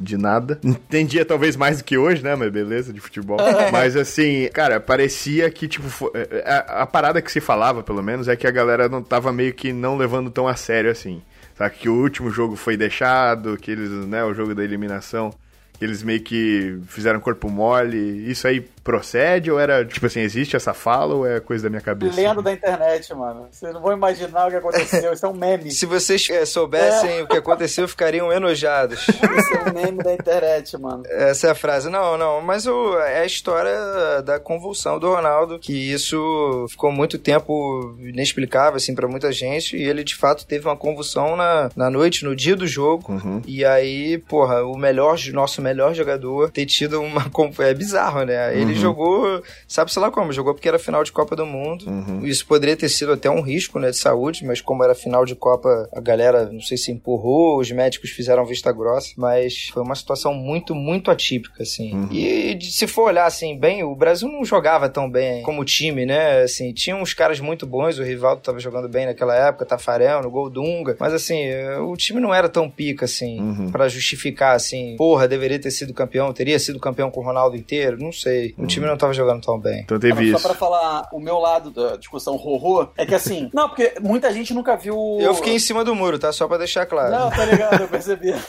de 0.00 0.16
nada. 0.16 0.58
Entendia 0.64 1.24
talvez 1.24 1.56
mais 1.56 1.78
do 1.78 1.84
que 1.84 1.96
hoje, 1.96 2.22
né? 2.22 2.34
Mas 2.34 2.50
beleza, 2.50 2.92
de 2.92 3.00
futebol. 3.00 3.38
Mas 3.72 3.96
assim, 3.96 4.48
cara, 4.52 4.80
parecia 4.80 5.50
que, 5.50 5.68
tipo, 5.68 6.10
é, 6.14 6.42
é, 6.44 6.50
a, 6.50 6.82
a, 6.82 6.86
parada 6.86 7.22
que 7.22 7.30
se 7.30 7.40
falava, 7.40 7.82
pelo 7.82 8.02
menos, 8.02 8.28
é 8.28 8.36
que 8.36 8.46
a 8.46 8.50
galera 8.50 8.88
não 8.88 9.02
tava 9.02 9.32
meio 9.32 9.52
que 9.54 9.72
não 9.72 9.96
levando 9.96 10.30
tão 10.30 10.46
a 10.46 10.54
sério 10.56 10.90
assim. 10.90 11.22
Sabe? 11.56 11.76
Que 11.76 11.88
o 11.88 11.94
último 11.94 12.30
jogo 12.30 12.56
foi 12.56 12.76
deixado, 12.76 13.56
que 13.56 13.70
eles, 13.70 13.90
né, 14.06 14.22
o 14.24 14.34
jogo 14.34 14.54
da 14.54 14.62
eliminação, 14.62 15.32
que 15.78 15.84
eles 15.84 16.02
meio 16.02 16.20
que 16.20 16.78
fizeram 16.86 17.20
corpo 17.20 17.48
mole. 17.48 18.30
Isso 18.30 18.46
aí 18.46 18.66
procede 18.86 19.50
ou 19.50 19.58
era, 19.58 19.84
tipo 19.84 20.06
assim, 20.06 20.20
existe 20.20 20.54
essa 20.54 20.72
fala 20.72 21.12
ou 21.12 21.26
é 21.26 21.40
coisa 21.40 21.64
da 21.64 21.68
minha 21.68 21.82
cabeça? 21.82 22.14
Lendo 22.14 22.40
da 22.40 22.52
internet, 22.52 23.12
mano. 23.12 23.48
Vocês 23.50 23.74
não 23.74 23.82
vão 23.82 23.92
imaginar 23.92 24.46
o 24.46 24.50
que 24.50 24.56
aconteceu. 24.56 25.12
Isso 25.12 25.26
é 25.26 25.28
um 25.28 25.34
meme. 25.34 25.72
Se 25.72 25.84
vocês 25.86 26.30
é, 26.30 26.46
soubessem 26.46 27.18
é. 27.18 27.22
o 27.24 27.26
que 27.26 27.36
aconteceu, 27.36 27.88
ficariam 27.88 28.32
enojados. 28.32 29.08
Isso 29.08 29.56
é 29.56 29.68
um 29.68 29.74
meme 29.74 30.04
da 30.04 30.14
internet, 30.14 30.78
mano. 30.78 31.02
Essa 31.06 31.48
é 31.48 31.50
a 31.50 31.54
frase. 31.56 31.90
Não, 31.90 32.16
não, 32.16 32.40
mas 32.40 32.68
o, 32.68 32.96
é 33.00 33.22
a 33.22 33.26
história 33.26 34.22
da 34.24 34.38
convulsão 34.38 35.00
do 35.00 35.08
Ronaldo, 35.08 35.58
que 35.58 35.72
isso 35.72 36.66
ficou 36.70 36.92
muito 36.92 37.18
tempo 37.18 37.96
inexplicável, 37.98 38.76
assim, 38.76 38.94
para 38.94 39.08
muita 39.08 39.32
gente, 39.32 39.76
e 39.76 39.82
ele 39.82 40.04
de 40.04 40.14
fato 40.14 40.46
teve 40.46 40.68
uma 40.68 40.76
convulsão 40.76 41.34
na, 41.34 41.70
na 41.74 41.90
noite, 41.90 42.24
no 42.24 42.36
dia 42.36 42.54
do 42.54 42.68
jogo, 42.68 43.12
uhum. 43.12 43.42
e 43.44 43.64
aí, 43.64 44.18
porra, 44.18 44.62
o 44.62 44.76
melhor, 44.76 45.18
nosso 45.32 45.60
melhor 45.60 45.92
jogador 45.92 46.50
ter 46.50 46.66
tido 46.66 47.00
uma... 47.00 47.26
É 47.58 47.72
bizarro, 47.72 48.24
né? 48.24 48.54
Ele 48.54 48.74
uhum. 48.74 48.75
Jogou, 48.80 49.42
sabe-se 49.66 49.98
lá 49.98 50.10
como, 50.10 50.32
jogou 50.32 50.54
porque 50.54 50.68
era 50.68 50.78
final 50.78 51.02
de 51.02 51.12
Copa 51.12 51.36
do 51.36 51.46
Mundo. 51.46 51.84
Uhum. 51.86 52.24
Isso 52.24 52.46
poderia 52.46 52.76
ter 52.76 52.88
sido 52.88 53.12
até 53.12 53.30
um 53.30 53.40
risco, 53.40 53.78
né, 53.78 53.90
de 53.90 53.96
saúde, 53.96 54.44
mas 54.44 54.60
como 54.60 54.82
era 54.84 54.94
final 54.94 55.24
de 55.24 55.34
Copa, 55.34 55.88
a 55.92 56.00
galera, 56.00 56.50
não 56.50 56.60
sei 56.60 56.76
se 56.76 56.90
empurrou, 56.90 57.58
os 57.58 57.70
médicos 57.70 58.10
fizeram 58.10 58.44
vista 58.44 58.72
grossa, 58.72 59.12
mas 59.16 59.68
foi 59.72 59.82
uma 59.82 59.94
situação 59.94 60.34
muito, 60.34 60.74
muito 60.74 61.10
atípica, 61.10 61.62
assim. 61.62 61.94
Uhum. 61.94 62.08
E 62.12 62.58
se 62.60 62.86
for 62.86 63.04
olhar, 63.04 63.26
assim, 63.26 63.58
bem, 63.58 63.82
o 63.82 63.94
Brasil 63.94 64.28
não 64.28 64.44
jogava 64.44 64.88
tão 64.88 65.10
bem 65.10 65.42
como 65.42 65.64
time, 65.64 66.06
né, 66.06 66.42
assim, 66.42 66.72
tinha 66.72 66.96
uns 66.96 67.14
caras 67.14 67.40
muito 67.40 67.66
bons, 67.66 67.98
o 67.98 68.02
Rivaldo 68.02 68.42
tava 68.42 68.58
jogando 68.58 68.88
bem 68.88 69.06
naquela 69.06 69.34
época, 69.34 69.66
Tafarel, 69.66 70.22
no 70.22 70.30
gol 70.30 70.50
Dunga, 70.50 70.96
mas 70.98 71.12
assim, 71.12 71.50
o 71.80 71.96
time 71.96 72.20
não 72.20 72.32
era 72.32 72.48
tão 72.48 72.68
pica, 72.70 73.04
assim, 73.04 73.40
uhum. 73.40 73.70
para 73.70 73.88
justificar, 73.88 74.54
assim, 74.54 74.96
porra, 74.96 75.28
deveria 75.28 75.58
ter 75.58 75.70
sido 75.70 75.92
campeão, 75.92 76.32
teria 76.32 76.58
sido 76.58 76.78
campeão 76.78 77.10
com 77.10 77.20
o 77.20 77.24
Ronaldo 77.24 77.56
inteiro, 77.56 77.98
não 77.98 78.12
sei. 78.12 78.54
O 78.66 78.68
time 78.68 78.86
não 78.86 78.96
tava 78.96 79.12
jogando 79.12 79.42
tão 79.42 79.58
bem. 79.58 79.80
Então 79.80 79.98
teve 79.98 80.30
Só 80.30 80.36
isso. 80.36 80.46
pra 80.46 80.56
falar 80.56 81.08
o 81.12 81.20
meu 81.20 81.38
lado 81.38 81.70
da 81.70 81.96
discussão 81.96 82.34
horror, 82.34 82.90
é 82.96 83.06
que 83.06 83.14
assim, 83.14 83.48
não, 83.54 83.68
porque 83.68 83.94
muita 84.00 84.32
gente 84.32 84.52
nunca 84.52 84.76
viu. 84.76 85.18
Eu 85.20 85.34
fiquei 85.34 85.54
em 85.54 85.58
cima 85.58 85.84
do 85.84 85.94
muro, 85.94 86.18
tá? 86.18 86.32
Só 86.32 86.46
pra 86.46 86.58
deixar 86.58 86.86
claro. 86.86 87.10
Não, 87.10 87.30
tá 87.30 87.44
ligado, 87.44 87.80
eu 87.82 87.88
percebi. 87.88 88.34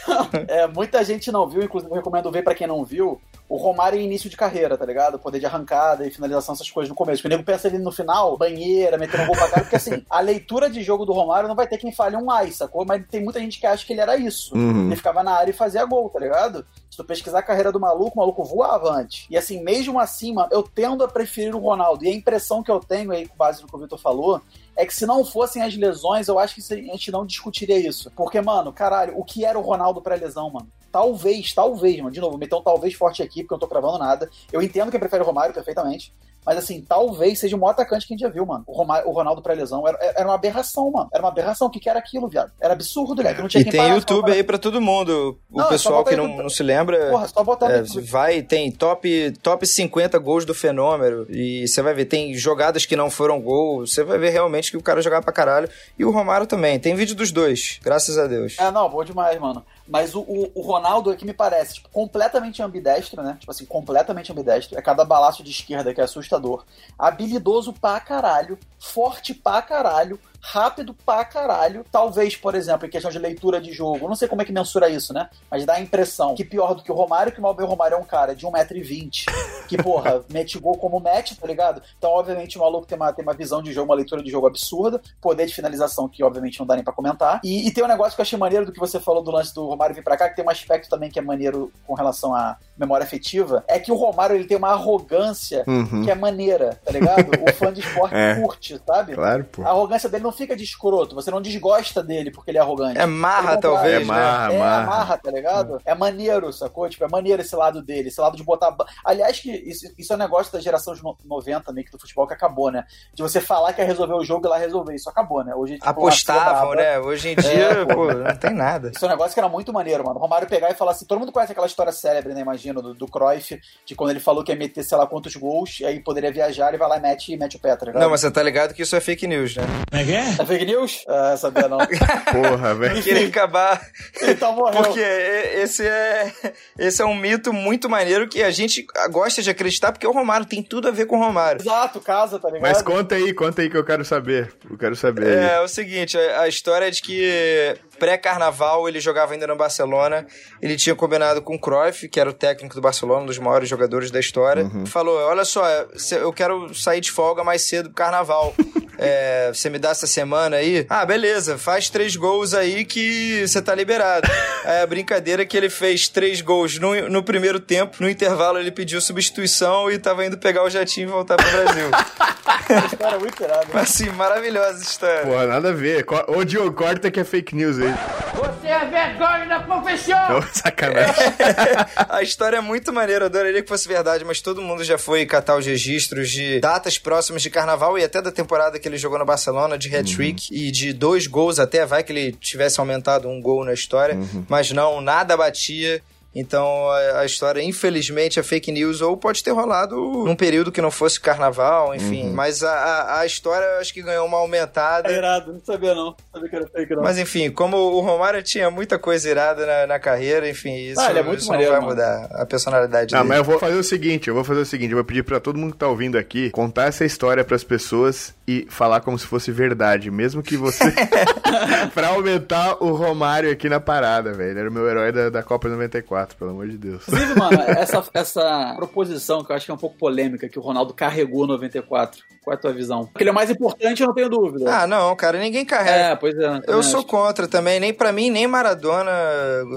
É, 0.47 0.68
muita 0.68 1.03
gente 1.03 1.32
não 1.32 1.47
viu, 1.47 1.63
inclusive 1.63 1.91
eu 1.91 1.95
recomendo 1.95 2.32
ver 2.32 2.43
pra 2.43 2.53
quem 2.53 2.68
não 2.68 2.84
viu, 2.84 3.20
o 3.49 3.55
Romário 3.57 3.99
em 3.99 4.05
início 4.05 4.30
de 4.30 4.36
carreira, 4.36 4.78
tá 4.78 4.86
ligado? 4.86 5.20
Poder 5.20 5.39
de 5.39 5.45
arrancada 5.45 6.05
e 6.05 6.11
finalização, 6.11 6.53
essas 6.53 6.70
coisas 6.70 6.89
no 6.89 6.95
começo. 6.95 7.22
Porque 7.22 7.34
o 7.34 7.38
nego 7.38 7.45
pensa 7.45 7.68
ele 7.68 7.78
no 7.78 7.91
final, 7.91 8.38
banheira, 8.38 8.97
metendo 8.97 9.24
um 9.24 9.28
gol 9.28 9.36
pra 9.36 9.49
cara, 9.49 9.61
porque 9.61 9.76
assim, 9.76 10.03
a 10.09 10.20
leitura 10.20 10.70
de 10.70 10.84
jogo 10.84 11.05
do 11.05 11.13
Romário 11.13 11.47
não 11.47 11.55
vai 11.55 11.68
ter 11.68 11.78
quem 11.78 11.91
fale 11.91 12.15
um 12.15 12.26
mais, 12.26 12.55
sacou? 12.55 12.86
Mas 12.86 13.03
tem 13.09 13.24
muita 13.24 13.39
gente 13.39 13.59
que 13.59 13.65
acha 13.65 13.86
que 13.86 13.93
ele 13.93 14.01
era 14.01 14.18
isso. 14.18 14.55
Uhum. 14.55 14.88
Ele 14.88 14.95
ficava 14.95 15.24
na 15.24 15.32
área 15.32 15.51
e 15.51 15.53
fazia 15.53 15.86
gol, 15.86 16.09
tá 16.09 16.20
ligado? 16.20 16.65
Se 16.90 16.98
tu 16.98 17.04
pesquisar 17.04 17.40
a 17.40 17.44
carreira 17.44 17.72
do 17.72 17.80
maluco, 17.80 18.16
o 18.16 18.20
maluco 18.20 18.44
voava 18.44 18.92
antes. 18.92 19.28
E 19.30 19.38
assim, 19.38 19.62
mesmo 19.62 20.00
assim, 20.00 20.34
mano, 20.34 20.50
eu 20.52 20.64
tendo 20.64 21.04
a 21.04 21.08
preferir 21.08 21.56
o 21.56 21.60
Ronaldo. 21.60 22.06
E 22.06 22.08
a 22.08 22.14
impressão 22.14 22.64
que 22.64 22.72
eu 22.72 22.80
tenho 22.80 23.12
aí, 23.12 23.28
com 23.28 23.36
base 23.36 23.62
no 23.62 23.68
que 23.68 23.76
o 23.76 23.80
Vitor 23.80 24.00
falou, 24.00 24.42
é 24.76 24.86
que 24.86 24.94
se 24.94 25.06
não 25.06 25.26
fossem 25.26 25.62
as 25.62 25.76
lesões, 25.76 26.28
eu 26.28 26.40
acho 26.40 26.56
que 26.56 26.74
a 26.74 26.78
gente 26.78 27.12
não 27.12 27.26
discutiria 27.26 27.78
isso. 27.78 28.12
Porque, 28.16 28.40
mano, 28.40 28.72
caralho, 28.72 29.18
o 29.20 29.24
que 29.24 29.44
era 29.44 29.60
o 29.60 29.62
Ronaldo 29.62 30.02
pré-lesão, 30.02 30.50
mano? 30.50 30.72
Talvez, 30.92 31.54
talvez, 31.54 31.98
mano. 31.98 32.12
De 32.12 32.20
novo, 32.20 32.38
um 32.38 32.62
talvez 32.62 32.94
forte 32.94 33.22
aqui, 33.22 33.44
porque 33.44 33.54
eu 33.54 33.58
não 33.58 33.60
tô 33.60 33.68
cravando 33.68 34.00
nada. 34.00 34.30
Eu 34.52 34.62
entendo 34.62 34.92
quem 34.92 35.00
prefere 35.00 35.24
o 35.24 35.26
Romário 35.26 35.54
perfeitamente. 35.54 36.14
Mas 36.48 36.60
assim, 36.60 36.80
talvez 36.80 37.40
seja 37.40 37.58
o 37.58 37.60
maior 37.60 37.72
atacante 37.72 38.08
que 38.08 38.14
a 38.14 38.16
gente 38.16 38.26
já 38.26 38.30
viu, 38.30 38.46
mano. 38.46 38.64
O, 38.66 38.72
Romário, 38.72 39.10
o 39.10 39.12
Ronaldo 39.12 39.42
pré-lesão 39.42 39.86
era, 39.86 39.98
era 40.16 40.26
uma 40.26 40.36
aberração, 40.36 40.90
mano. 40.90 41.10
Era 41.14 41.22
uma 41.22 41.28
aberração. 41.28 41.68
O 41.68 41.70
que, 41.70 41.78
que 41.78 41.90
era 41.90 42.00
aquilo, 42.00 42.30
viado? 42.30 42.54
Era 42.58 42.72
absurdo, 42.72 43.22
velho. 43.22 43.42
Não 43.42 43.50
tinha 43.50 43.60
E 43.60 43.66
tem 43.66 43.74
parasse, 43.74 43.96
YouTube 43.98 44.32
aí 44.32 44.42
pra 44.42 44.58
todo 44.58 44.80
mundo. 44.80 45.38
O 45.52 45.58
Não, 45.58 45.66
é 45.66 45.68
pessoal 45.68 46.06
que 46.06 46.16
não, 46.16 46.38
não 46.38 46.50
se 46.50 46.64
lembra. 46.64 47.10
Porra, 47.10 47.28
só 47.28 47.44
botar 47.44 47.70
É, 47.70 47.84
vai, 48.10 48.42
tem 48.42 48.72
top, 48.72 49.34
top 49.44 49.68
50 49.68 50.18
gols 50.20 50.46
do 50.46 50.54
fenômeno. 50.54 51.28
E 51.30 51.68
você 51.68 51.82
vai 51.82 51.94
ver, 51.94 52.06
tem 52.06 52.34
jogadas 52.34 52.86
que 52.86 52.96
não 52.96 53.10
foram 53.10 53.42
gol. 53.42 53.86
Você 53.86 54.02
vai 54.06 54.18
ver 54.18 54.30
realmente 54.30 54.72
que 54.72 54.78
o 54.78 54.82
cara 54.82 55.02
jogava 55.02 55.24
pra 55.24 55.34
caralho. 55.34 55.70
E 56.00 56.06
o 56.06 56.12
Romário 56.12 56.48
também. 56.48 56.80
Tem 56.80 56.96
vídeo 56.96 57.14
dos 57.14 57.30
dois, 57.30 57.78
graças 57.84 58.18
a 58.18 58.26
Deus. 58.26 58.56
É, 58.58 58.72
não, 58.72 58.90
bom 58.90 59.04
demais, 59.04 59.38
mano. 59.38 59.66
Mas 59.88 60.14
o, 60.14 60.22
o, 60.22 60.52
o 60.56 60.62
Ronaldo 60.62 61.12
é 61.12 61.16
que 61.16 61.26
me 61.26 61.34
parece, 61.34 61.76
tipo, 61.76 61.90
completamente 61.90 62.62
ambidestro, 62.62 63.22
né? 63.24 63.38
Tipo 63.40 63.52
assim, 63.52 63.66
completamente 63.66 64.32
ambidestro. 64.32 64.78
É 64.78 64.82
cada 64.82 65.06
balaço 65.06 65.44
de 65.44 65.52
esquerda 65.52 65.94
que 65.94 66.02
é 66.02 66.04
assustador. 66.04 66.66
Habilidoso 67.00 67.74
pra 67.74 68.00
caralho, 68.00 68.60
forte 68.78 69.34
pra 69.34 69.62
caralho, 69.62 70.20
rápido 70.52 70.93
pra 71.06 71.26
caralho. 71.26 71.84
Talvez, 71.91 72.36
por 72.36 72.56
exemplo, 72.56 72.88
em 72.88 72.89
questão 72.89 73.12
de 73.12 73.20
leitura 73.20 73.60
de 73.60 73.72
jogo, 73.74 74.08
não 74.08 74.16
sei 74.16 74.28
como 74.28 74.41
é 74.41 74.45
que 74.45 74.52
mensura 74.54 74.89
isso, 74.89 75.14
né? 75.14 75.30
Mas 75.52 75.66
dá 75.66 75.74
a 75.74 75.82
impressão 75.82 76.36
que 76.36 76.45
pior 76.45 76.74
do 76.74 76.82
que 76.84 76.91
o 76.91 76.95
Romário, 76.95 77.32
que 77.34 77.39
o 77.39 77.41
Malbel 77.43 77.68
Romário 77.68 77.95
é 77.95 77.98
um 77.98 78.04
cara 78.06 78.34
de 78.36 78.45
1,20m, 78.45 79.26
que, 79.68 79.78
porra, 79.78 80.24
mete 80.32 80.58
gol 80.58 80.78
como 80.78 81.00
mete, 81.00 81.36
tá 81.36 81.45
ligado? 81.45 81.82
Então, 81.98 82.10
obviamente, 82.12 82.58
o 82.58 82.62
maluco 82.62 82.86
tem 82.88 82.95
uma, 82.95 83.12
tem 83.12 83.24
uma 83.24 83.34
visão 83.34 83.62
de 83.62 83.74
jogo, 83.74 83.89
uma 83.89 83.95
leitura 83.95 84.24
de 84.24 84.30
jogo 84.32 84.48
absurda, 84.48 85.02
poder 85.22 85.45
de 85.45 85.54
finalização 85.54 86.08
que, 86.08 86.24
obviamente, 86.24 86.60
não 86.60 86.66
dá 86.66 86.76
nem 86.76 86.84
pra 86.84 86.93
comentar. 86.93 87.41
E, 87.43 87.68
e 87.68 87.72
tem 87.72 87.84
um 87.84 87.88
negócio 87.88 88.16
que 88.16 88.22
eu 88.22 88.24
achei 88.24 88.39
maneiro 88.39 88.66
do 88.66 88.72
que 88.72 88.80
você 88.80 89.00
falou 89.00 89.22
do 89.22 89.32
lance 89.32 89.54
do 89.54 89.66
Romário 89.66 89.93
vir 89.95 90.04
pra 90.04 90.16
cá, 90.16 90.30
que 90.30 90.36
tem 90.36 90.45
um 90.45 90.50
aspecto 90.50 90.89
também 90.89 91.10
que 91.10 91.20
é 91.20 91.22
maneiro 91.22 91.72
com 91.86 91.93
relação 91.93 92.34
à 92.34 92.56
memória 92.78 93.04
afetiva, 93.04 93.64
é 93.68 93.80
que 93.80 93.91
o 93.91 93.95
Romário 93.95 94.36
ele 94.36 94.45
tem 94.45 94.56
uma 94.58 94.70
arrogância 94.72 95.64
Uhum. 95.68 96.04
que 96.04 96.12
é 96.12 96.16
maneira, 96.16 96.80
tá 96.86 96.91
ligado? 96.91 97.32
O 97.48 97.52
fã 97.54 97.74
de 97.74 97.82
esporte 97.82 98.16
É. 98.16 98.36
curte, 98.36 98.80
sabe? 98.86 99.14
Claro, 99.16 99.43
pô. 99.45 99.64
A 99.64 99.70
arrogância 99.70 100.08
dele 100.10 100.24
não 100.24 100.32
fica 100.38 100.56
de 100.56 100.64
escroto, 100.64 101.16
você 101.16 101.30
não 101.32 101.42
desgosta 101.42 102.02
dele 102.04 102.32
porque 102.32 102.52
ele 102.52 102.58
é 102.58 102.62
arrogante. 102.62 103.00
É 103.00 103.06
marra, 103.06 103.58
talvez, 103.58 103.96
É 103.96 104.00
né? 104.00 104.06
marra, 104.06 104.54
é, 104.54 104.58
marra. 104.60 104.84
amarra, 104.84 105.18
tá 105.18 105.32
ligado? 105.32 105.82
É 105.86 105.96
maneiro, 105.96 106.52
sacou? 106.54 106.88
Tipo, 106.90 107.06
é 107.06 107.08
maneiro 107.10 107.42
esse 107.42 107.56
lado 107.56 107.82
dele, 107.82 108.10
esse 108.10 108.22
lado 108.22 108.38
de 108.38 108.44
botar. 108.44 108.76
Aliás, 109.04 109.40
que 109.40 109.52
isso, 109.52 109.92
isso 109.98 110.14
é 110.14 110.16
um 110.16 110.20
negócio 110.20 110.52
da 110.54 110.60
geração 110.60 110.94
de 110.94 111.04
no- 111.04 111.18
90 111.26 111.72
meio 111.74 111.86
que 111.86 111.92
do 111.92 112.00
futebol 112.00 112.28
que 112.28 112.34
acabou, 112.34 112.72
né? 112.72 112.86
De 113.14 113.22
você 113.24 113.42
falar 113.42 113.74
que 113.74 113.82
ia 113.82 113.88
resolver 113.88 114.14
o 114.14 114.24
jogo 114.24 114.46
e 114.48 114.50
lá 114.50 114.58
resolver. 114.58 114.94
Isso 114.96 115.10
acabou, 115.10 115.44
né? 115.44 115.54
Hoje, 115.56 115.74
tipo, 115.76 115.90
Apostavam, 115.90 116.76
né? 116.76 117.00
Hoje 117.00 117.30
em 117.30 117.36
dia, 117.36 117.68
É, 117.72 117.86
pô. 117.86 118.14
não 118.14 118.36
tem 118.38 118.54
nada. 118.54 118.92
Isso 118.96 119.04
é 119.04 119.08
um 119.08 119.12
negócio 119.12 119.34
que 119.34 119.40
era 119.40 119.50
muito 119.50 119.74
maneiro, 119.74 120.04
mano. 120.06 120.18
O 120.18 120.22
Romário 120.22 120.48
pegar 120.48 120.70
e 120.70 120.74
falar 120.76 120.92
assim: 120.92 121.06
todo 121.06 121.20
mundo 121.20 121.32
conhece 121.32 121.52
aquela 121.52 121.68
história 121.68 121.92
célebre, 121.92 122.34
né? 122.34 122.42
Imagino, 122.42 122.82
do, 122.82 122.94
do 122.94 123.08
Cruyff, 123.08 123.60
de 123.86 123.96
quando 123.96 124.12
ele 124.12 124.20
falou 124.20 124.44
que 124.44 124.52
ia 124.52 124.58
meter, 124.58 124.84
sei 124.84 124.98
lá, 124.98 125.08
quantos 125.08 125.36
gols, 125.36 125.80
e 125.80 125.86
aí 125.86 126.00
poderia 126.00 126.32
viajar 126.32 126.74
e 126.74 126.78
vai 126.78 126.88
lá 126.88 126.98
e 126.98 127.02
mete, 127.02 127.36
mete 127.38 127.56
o 127.58 127.60
Petra. 127.60 127.92
Não, 127.94 128.10
mas 128.10 128.22
você 128.22 128.30
tá 128.32 128.44
ligado 128.44 128.74
que 128.74 128.82
isso 128.82 128.96
é 128.96 129.00
fake 129.00 129.28
news, 129.28 129.56
né? 129.56 129.64
É 129.92 130.04
fake 130.45 130.65
news? 130.65 131.03
Ah, 131.07 131.36
sabia 131.38 131.68
não. 131.68 131.78
Porra, 132.32 132.76
velho. 132.76 133.01
Querer 133.03 133.28
acabar. 133.28 133.82
então 134.22 134.53
morreu. 134.53 134.84
Porque 134.84 134.99
é- 134.99 135.61
esse 135.61 135.86
é, 135.86 136.32
esse 136.78 137.01
é 137.01 137.05
um 137.05 137.15
mito 137.15 137.51
muito 137.53 137.89
maneiro 137.89 138.28
que 138.28 138.43
a 138.43 138.51
gente 138.51 138.86
gosta 139.11 139.41
de 139.41 139.49
acreditar, 139.49 139.91
porque 139.91 140.07
o 140.07 140.11
Romário 140.11 140.45
tem 140.45 140.61
tudo 140.61 140.88
a 140.88 140.91
ver 140.91 141.05
com 141.05 141.18
o 141.18 141.20
Romário. 141.20 141.61
Exato, 141.61 141.99
casa, 141.99 142.39
tá 142.39 142.47
ligado? 142.49 142.61
Mas 142.61 142.82
conta 142.82 143.15
aí, 143.15 143.34
conta 143.34 143.61
aí 143.61 143.70
que 143.70 143.78
eu 143.78 143.86
quero 143.86 144.03
saber. 144.05 144.53
Eu 144.70 144.78
quero 144.78 144.95
saber. 144.95 145.28
É, 145.28 145.39
aí. 145.39 145.55
é 145.55 145.59
o 145.61 145.68
seguinte, 145.68 146.18
a, 146.18 146.41
a 146.41 146.47
história 146.47 146.86
é 146.88 146.91
de 146.91 147.01
que 147.01 147.76
pré-carnaval 147.99 148.88
ele 148.88 148.99
jogava 148.99 149.34
ainda 149.34 149.47
no 149.47 149.55
Barcelona, 149.55 150.26
ele 150.61 150.76
tinha 150.76 150.95
combinado 150.95 151.41
com 151.41 151.55
o 151.55 151.59
Cruyff, 151.59 152.07
que 152.07 152.20
era 152.20 152.30
o 152.30 152.34
técnico 152.34 152.76
do 152.76 152.82
Barcelona, 152.82 153.24
um 153.24 153.26
dos 153.26 153.39
maiores 153.39 153.68
jogadores 153.68 154.11
da 154.11 154.20
história, 154.20 154.70
falou, 154.86 155.18
olha 155.18 155.43
só, 155.43 155.65
eu 156.11 156.32
quero 156.32 156.74
sair 156.74 157.01
de 157.01 157.11
folga 157.11 157.43
mais 157.43 157.63
cedo 157.63 157.89
pro 157.89 157.95
carnaval, 157.95 158.53
É, 158.99 159.51
você 159.53 159.70
me 159.70 159.78
dá 159.78 159.91
essa 159.91 160.07
semana 160.08 160.58
aí? 160.58 160.86
Ah, 160.89 161.05
beleza, 161.05 161.58
faz 161.58 161.89
três 161.89 162.16
gols 162.16 162.53
aí 162.53 162.86
que 162.86 163.45
você 163.47 163.62
tá 163.62 163.76
liberado. 163.76 164.28
É 164.68 164.82
a 164.82 164.88
brincadeira 164.88 165.43
é 165.43 165.45
que 165.45 165.55
ele 165.55 165.70
fez 165.70 166.10
três 166.10 166.41
gols 166.41 166.78
no, 166.78 167.10
no 167.10 167.24
primeiro 167.24 167.58
tempo, 167.58 167.95
no 168.01 168.10
intervalo 168.10 168.60
ele 168.60 168.70
pediu 168.70 168.99
substituição 168.99 169.89
e 169.89 169.97
tava 169.97 170.26
indo 170.26 170.38
pegar 170.38 170.62
o 170.64 170.70
jatinho 170.70 171.08
e 171.08 171.12
voltar 171.12 171.38
pro 171.38 171.49
Brasil. 171.49 171.89
Cara, 172.99 173.18
muito 173.18 173.41
irado. 173.41 173.68
Mas 173.74 173.89
assim, 173.89 174.10
maravilhosa 174.10 174.84
história. 174.84 175.22
Porra, 175.22 175.47
nada 175.47 175.70
a 175.70 175.72
ver. 175.72 176.05
Ô, 176.28 176.43
Diogo, 176.43 176.74
corta 176.74 177.10
que 177.10 177.20
é 177.20 177.24
fake 177.24 177.55
news 177.55 177.80
aí. 177.80 177.93
Você 178.36 178.68
é 178.68 178.86
vergonha 178.86 179.45
da 179.47 179.60
profissão! 179.62 180.41
Sacanagem. 180.53 181.16
A 182.10 182.22
história 182.22 182.58
é 182.58 182.62
muito 182.62 182.91
maneira, 182.91 183.24
eu 183.24 183.28
adoraria 183.28 183.62
que 183.62 183.70
fosse 183.70 183.88
verdade, 183.88 184.26
mas 184.26 184.41
todo 184.41 184.62
mundo 184.62 184.84
já 184.84 184.97
foi 184.97 185.26
catar 185.26 185.55
os 185.55 185.66
registros 185.66 186.30
de 186.30 186.60
datas 186.60 186.97
próximas 186.97 187.41
de 187.41 187.49
carnaval 187.49 187.97
e 187.97 188.03
até 188.03 188.22
da 188.22 188.32
temporada 188.32 188.78
que 188.80 188.88
ele 188.88 188.97
jogou 188.97 189.18
no 189.18 189.26
Barcelona, 189.26 189.78
de 189.78 189.89
hat-trick 189.98 190.48
e 190.52 190.72
de 190.72 190.93
dois 190.93 191.28
gols 191.28 191.60
até, 191.60 191.86
vai 191.86 192.04
que 192.04 192.12
ele 192.12 192.32
tivesse 192.32 192.80
aumentado 192.80 193.28
um 193.28 193.41
gol 193.41 193.64
na 193.66 193.74
história, 193.74 194.18
mas 194.48 194.72
não, 194.72 195.02
nada 195.02 195.36
batia. 195.36 196.02
Então 196.36 196.89
a, 196.89 197.19
a 197.21 197.25
história, 197.25 197.61
infelizmente, 197.61 198.39
é 198.39 198.43
fake 198.43 198.71
news, 198.71 199.01
ou 199.01 199.17
pode 199.17 199.43
ter 199.43 199.51
rolado 199.51 199.95
num 199.95 200.36
período 200.36 200.71
que 200.71 200.82
não 200.82 200.91
fosse 200.91 201.19
carnaval, 201.19 201.95
enfim. 201.95 202.30
Mas 202.32 202.63
a, 202.63 202.71
a, 202.71 203.19
a 203.21 203.25
história 203.25 203.65
eu 203.65 203.80
acho 203.80 203.93
que 203.93 204.01
ganhou 204.03 204.25
uma 204.28 204.38
aumentada. 204.38 205.09
É 205.11 205.17
irado, 205.17 205.53
não 205.53 205.61
sabia 205.65 205.95
não. 205.95 206.05
Não 206.05 206.15
sabia 206.34 206.49
que 206.49 206.55
era 206.55 206.67
fake 206.67 206.95
não. 206.95 207.01
Mas 207.03 207.17
enfim, 207.17 207.49
como 207.49 207.75
o 207.78 208.01
Romário 208.01 208.43
tinha 208.43 208.69
muita 208.69 208.99
coisa 208.99 209.30
irada 209.30 209.65
na, 209.65 209.88
na 209.88 209.99
carreira, 209.99 210.47
enfim, 210.49 210.75
isso, 210.75 210.99
Ah, 211.01 211.09
ele 211.09 211.19
é 211.19 211.23
muito 211.23 211.39
isso 211.39 211.49
maneiro, 211.49 211.71
não 211.73 211.80
vai 211.82 211.89
mano. 211.95 212.01
mudar 212.01 212.41
a 212.41 212.45
personalidade 212.45 213.15
Ah, 213.15 213.19
dele. 213.19 213.30
mas 213.30 213.38
eu 213.39 213.43
vou 213.43 213.57
fazer 213.59 213.75
o 213.75 213.84
seguinte, 213.84 214.28
eu 214.28 214.36
vou 214.36 214.43
fazer 214.43 214.61
o 214.61 214.65
seguinte, 214.65 214.91
eu 214.91 214.97
vou 214.97 215.05
pedir 215.05 215.23
pra 215.23 215.39
todo 215.39 215.57
mundo 215.57 215.71
que 215.73 215.80
tá 215.80 215.88
ouvindo 215.88 216.17
aqui 216.17 216.49
contar 216.51 216.86
essa 216.88 217.03
história 217.05 217.43
pras 217.43 217.63
pessoas 217.63 218.36
e 218.47 218.67
falar 218.69 219.01
como 219.01 219.17
se 219.17 219.25
fosse 219.25 219.51
verdade, 219.51 220.11
mesmo 220.11 220.43
que 220.43 220.55
você 220.55 220.84
pra 221.93 222.09
aumentar 222.09 222.78
o 222.84 222.91
Romário 222.93 223.51
aqui 223.51 223.67
na 223.69 223.80
parada, 223.80 224.34
velho. 224.34 224.51
Ele 224.51 224.59
era 224.59 224.69
o 224.69 224.73
meu 224.73 224.88
herói 224.88 225.11
da, 225.11 225.30
da 225.30 225.43
Copa 225.43 225.67
94, 225.67 226.16
pelo 226.26 226.51
amor 226.51 226.68
de 226.68 226.78
Deus. 226.78 227.03
Inclusive, 227.07 227.39
mano, 227.39 227.61
essa, 227.68 228.03
essa 228.13 228.74
proposição 228.76 229.43
que 229.43 229.51
eu 229.51 229.55
acho 229.55 229.65
que 229.65 229.72
é 229.72 229.74
um 229.74 229.78
pouco 229.78 229.97
polêmica, 229.97 230.49
que 230.49 230.59
o 230.59 230.61
Ronaldo 230.61 230.93
carregou 230.93 231.45
94. 231.45 232.22
Qual 232.43 232.53
é 232.53 232.57
a 232.57 232.61
tua 232.61 232.72
visão? 232.72 233.05
Porque 233.05 233.24
ele 233.24 233.30
é 233.30 233.34
mais 233.34 233.49
importante, 233.49 234.01
eu 234.01 234.07
não 234.07 234.15
tenho 234.15 234.30
dúvida. 234.30 234.74
Ah, 234.74 234.88
não, 234.88 235.13
cara, 235.18 235.38
ninguém 235.38 235.65
carrega. 235.65 236.11
é, 236.11 236.15
pois 236.15 236.34
é. 236.38 236.61
Eu 236.65 236.82
sou 236.82 236.99
acho. 236.99 237.07
contra 237.07 237.45
também, 237.45 237.78
nem 237.78 237.93
pra 237.93 238.13
mim, 238.13 238.30
nem 238.30 238.47
Maradona 238.47 239.11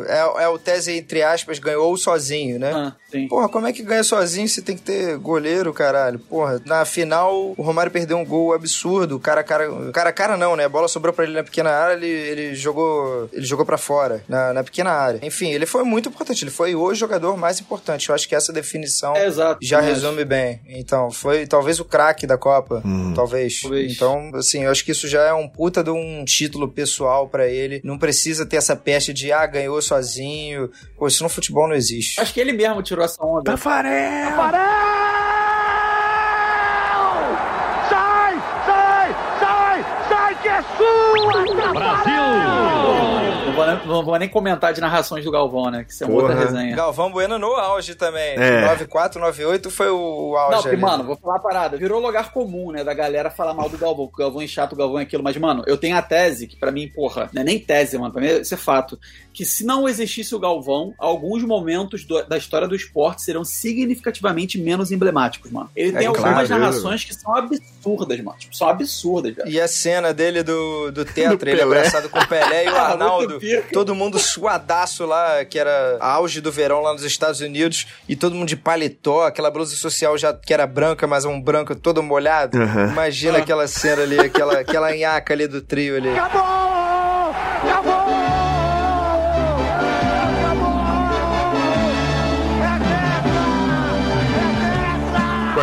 é, 0.07 0.45
é 0.45 0.49
o 0.49 0.57
tese, 0.57 0.97
entre 0.97 1.20
aspas, 1.20 1.59
ganhou 1.59 1.97
sozinho, 1.97 2.61
né? 2.61 2.72
Ah, 2.72 2.93
sim. 3.11 3.26
Porra, 3.26 3.49
como 3.49 3.66
é 3.66 3.72
que 3.72 3.82
ganha 3.82 4.05
sozinho 4.05 4.49
se 4.49 4.62
tem 4.62 4.76
que 4.76 4.82
ter 4.82 5.18
goleiro, 5.18 5.74
caralho? 5.74 6.20
Porra, 6.20 6.62
na 6.64 6.84
final 6.84 7.55
o 7.57 7.62
Romário 7.62 7.91
perdeu 7.91 8.16
um 8.16 8.24
gol 8.24 8.55
absurdo. 8.55 9.18
Cara 9.18 9.41
a 9.41 9.45
cara, 9.45 9.91
cara 9.93 10.11
a 10.11 10.12
cara 10.12 10.36
não, 10.36 10.55
né? 10.55 10.64
A 10.64 10.68
bola 10.68 10.86
sobrou 10.86 11.12
pra 11.12 11.24
ele 11.24 11.34
na 11.34 11.43
pequena 11.43 11.70
área, 11.70 11.95
ele, 11.95 12.07
ele 12.07 12.55
jogou, 12.55 13.28
ele 13.32 13.45
jogou 13.45 13.66
para 13.66 13.78
fora, 13.78 14.22
na, 14.28 14.53
na 14.53 14.62
pequena 14.62 14.93
área. 14.93 15.18
Enfim, 15.22 15.51
ele 15.51 15.66
foi 15.66 15.82
muito 15.82 16.09
importante, 16.09 16.30
ele 16.43 16.51
foi 16.51 16.74
o 16.74 16.95
jogador 16.95 17.37
mais 17.37 17.61
importante. 17.61 18.09
Eu 18.09 18.14
acho 18.14 18.28
que 18.28 18.35
essa 18.35 18.53
definição 18.53 19.14
É, 19.16 19.26
exato. 19.26 19.59
já 19.62 19.78
também 19.78 19.95
resume 19.95 20.24
bem. 20.24 20.61
Então, 20.68 21.11
foi 21.11 21.47
talvez 21.47 21.81
o 21.81 21.85
craque 21.85 22.26
da 22.26 22.39
Copa, 22.39 22.83
talvez. 23.14 23.61
Talvez. 23.61 23.93
Então, 23.93 24.31
assim, 24.35 24.64
eu 24.64 24.70
acho 24.70 24.85
que 24.85 24.93
isso 24.93 25.07
já 25.09 25.22
é 25.22 25.33
um 25.33 25.49
puta 25.49 25.83
de 25.83 25.91
um 25.91 26.24
título 26.24 26.68
pessoal 26.68 27.28
pra 27.28 27.47
ele. 27.47 27.81
Não 27.85 27.99
precisa 27.99 28.45
ter 28.47 28.57
essa 28.57 28.74
peste 28.76 29.12
de 29.12 29.33
ah, 29.33 29.47
ganhou 29.47 29.81
sozinho. 29.83 30.70
Pô, 30.97 31.07
isso 31.07 31.22
no 31.22 31.28
futebol 31.28 31.68
não 31.68 31.74
existe. 31.74 32.20
acho. 32.20 32.33
Que 32.35 32.41
ele 32.41 32.53
mesmo 32.53 32.83
tirou 32.83 33.05
essa 33.05 33.22
onda. 33.24 33.43
Tafarel! 33.51 34.37
Sai, 37.89 38.35
sai, 38.66 39.14
sai, 39.41 39.85
sai 40.09 40.35
que 40.43 40.49
é 40.49 40.62
sua! 40.76 41.72
Brasil! 41.74 42.20
Não 43.87 44.05
vou, 44.05 44.16
nem- 44.18 44.28
comentar 44.28 44.72
de 44.72 44.81
narrações 44.81 45.24
do 45.24 45.31
Galvão, 45.31 45.70
né? 45.70 45.85
Que 45.85 45.93
isso 45.93 46.05
é 46.05 46.07
uma 46.07 46.16
outra 46.16 46.35
resenha. 46.35 46.76
Galvão 46.76 47.11
Bueno 47.11 47.39
no 47.39 47.55
auge 47.55 47.95
também. 47.95 48.35
É. 48.37 48.61
94, 48.62 49.20
98 49.20 49.70
foi 49.70 49.91
o 49.91 50.37
auge 50.37 50.51
Não, 50.57 50.62
porque, 50.62 50.76
ali. 50.76 50.83
mano, 50.83 51.05
vou 51.05 51.16
falar 51.16 51.35
uma 51.35 51.41
parada. 51.43 51.76
Virou 51.76 52.01
lugar 52.01 52.33
comum, 52.33 52.70
né? 52.70 52.85
Da 52.85 52.95
galera 52.95 53.31
falar 53.31 53.55
mal 53.55 53.68
do 53.68 53.76
Galvão. 53.78 54.07
Que 54.07 54.14
o 54.14 54.18
Galvão 54.18 54.43
é 54.43 54.47
chato, 54.47 54.72
o 54.72 54.76
Galvão 54.76 54.99
é 54.99 55.03
aquilo. 55.03 55.22
Mas, 55.22 55.37
mano, 55.37 55.62
eu 55.66 55.76
tenho 55.76 55.97
a 55.97 56.03
tese, 56.03 56.47
que 56.47 56.57
pra 56.57 56.70
mim, 56.70 56.89
porra, 56.89 57.28
não 57.33 57.43
é 57.43 57.45
nem 57.45 57.59
tese, 57.59 57.99
mano. 57.99 58.12
Pra 58.12 58.22
mim 58.22 58.28
isso 58.28 58.55
é 58.55 58.57
fato. 58.57 58.99
Que 59.33 59.45
se 59.45 59.64
não 59.64 59.89
existisse 59.89 60.35
o 60.35 60.39
Galvão, 60.39 60.93
alguns 60.99 61.43
momentos 61.45 62.05
do- 62.05 62.22
da 62.24 62.37
história 62.37 62.66
do 62.68 62.74
esporte 62.74 63.22
serão 63.22 63.45
significativamente 63.45 64.59
menos 64.59 64.93
emblemáticos, 64.93 65.51
mano. 65.51 65.70
Ele 65.74 65.93
tem 65.93 66.05
É, 66.05 66.07
algumas 66.07 66.47
claro. 66.49 66.49
narrações 66.62 67.05
que 67.05 67.14
são 67.14 67.35
absurdas, 67.37 68.20
mano. 68.20 68.39
Tipo, 68.39 68.57
são 68.57 68.68
absurdas, 68.68 69.35
velho. 69.35 69.49
E 69.49 69.61
a 69.61 69.66
cena 69.68 70.12
dele 70.12 70.43
do, 70.43 70.91
do 70.91 71.05
tetra, 71.05 71.37
Do 71.37 71.49
ele 71.49 71.62
abraçado 71.62 72.09
com 72.09 72.18
o 72.18 72.26
Pelé 72.28 72.66
e 72.66 72.68
o 72.68 72.76
Ah, 72.81 72.89
Arnaldo. 72.91 73.39
Todo 73.75 73.95
mundo 73.95 74.18
suadaço 74.18 75.07
lá, 75.07 75.45
que 75.45 75.59
era 75.59 75.97
auge 76.01 76.41
do 76.41 76.51
verão 76.51 76.81
lá 76.81 76.93
nos 76.93 77.05
Estados 77.05 77.41
Unidos, 77.41 77.87
e 78.09 78.16
todo 78.16 78.35
mundo 78.35 78.49
de 78.49 78.57
paletó, 78.57 79.27
aquela 79.27 79.51
blusa 79.51 79.75
social 79.77 80.16
já 80.18 80.33
que 80.35 80.53
era 80.53 80.66
branca, 80.66 81.07
mas 81.07 81.25
um 81.25 81.41
branco 81.41 81.75
todo 81.75 82.03
molhado. 82.03 82.61
Aham. 82.61 82.89
Imagina 82.93 83.39
Ah. 83.39 83.41
aquela 83.43 83.66
cena 83.68 84.03
ali, 84.03 84.18
aquela, 84.18 84.59
aquela 84.61 84.95
nhaca 84.95 85.33
ali 85.35 85.47
do 85.47 85.61
trio 85.62 85.97
ali. 85.97 86.11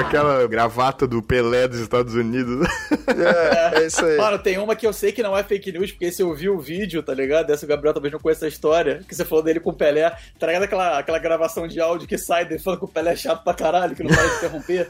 Com 0.02 0.08
aquela 0.08 0.48
gravata 0.48 1.08
do 1.08 1.22
Pelé 1.22 1.68
dos 1.68 1.80
Estados 1.80 2.14
Unidos. 2.14 2.68
É, 3.08 3.80
é 3.82 3.86
isso 3.88 4.04
aí. 4.06 4.18
Mano, 4.18 4.38
tem 4.40 4.58
uma 4.58 4.76
que 4.76 4.86
eu 4.86 4.94
sei 4.94 5.12
que 5.12 5.24
não 5.24 5.38
é 5.38 5.44
fake 5.44 5.72
news, 5.72 5.92
porque 5.92 6.12
se 6.12 6.22
eu 6.22 6.34
vi 6.34 6.50
o 6.50 6.60
vídeo, 6.60 7.02
tá 7.02 7.14
ligado? 7.14 7.48
Dessa 7.48 7.66
o 7.66 7.70
Gabriel 7.70 7.94
talvez 7.94 8.12
não 8.14 8.20
conheça 8.20 8.46
a 8.46 8.50
história, 8.50 9.02
que 9.08 9.16
você 9.16 9.26
falou 9.26 9.44
dele 9.44 9.60
com 9.60 9.70
o 9.72 9.74
Pelé, 9.74 10.12
tá 10.40 10.48
ligado 10.48 10.64
aquela, 10.64 11.00
aquela 11.00 11.20
gravação 11.20 11.68
de 11.68 11.80
áudio 11.80 12.08
que 12.08 12.18
sai 12.18 12.46
dele 12.46 12.62
falando 12.62 12.80
que 12.80 12.86
o 12.86 12.88
Pelé 12.90 13.14
é 13.14 13.16
chato 13.16 13.44
pra 13.44 13.54
caralho, 13.54 13.96
que 13.96 14.04
não 14.04 14.14
para 14.14 14.28
de 14.28 14.36
interromper? 14.36 14.88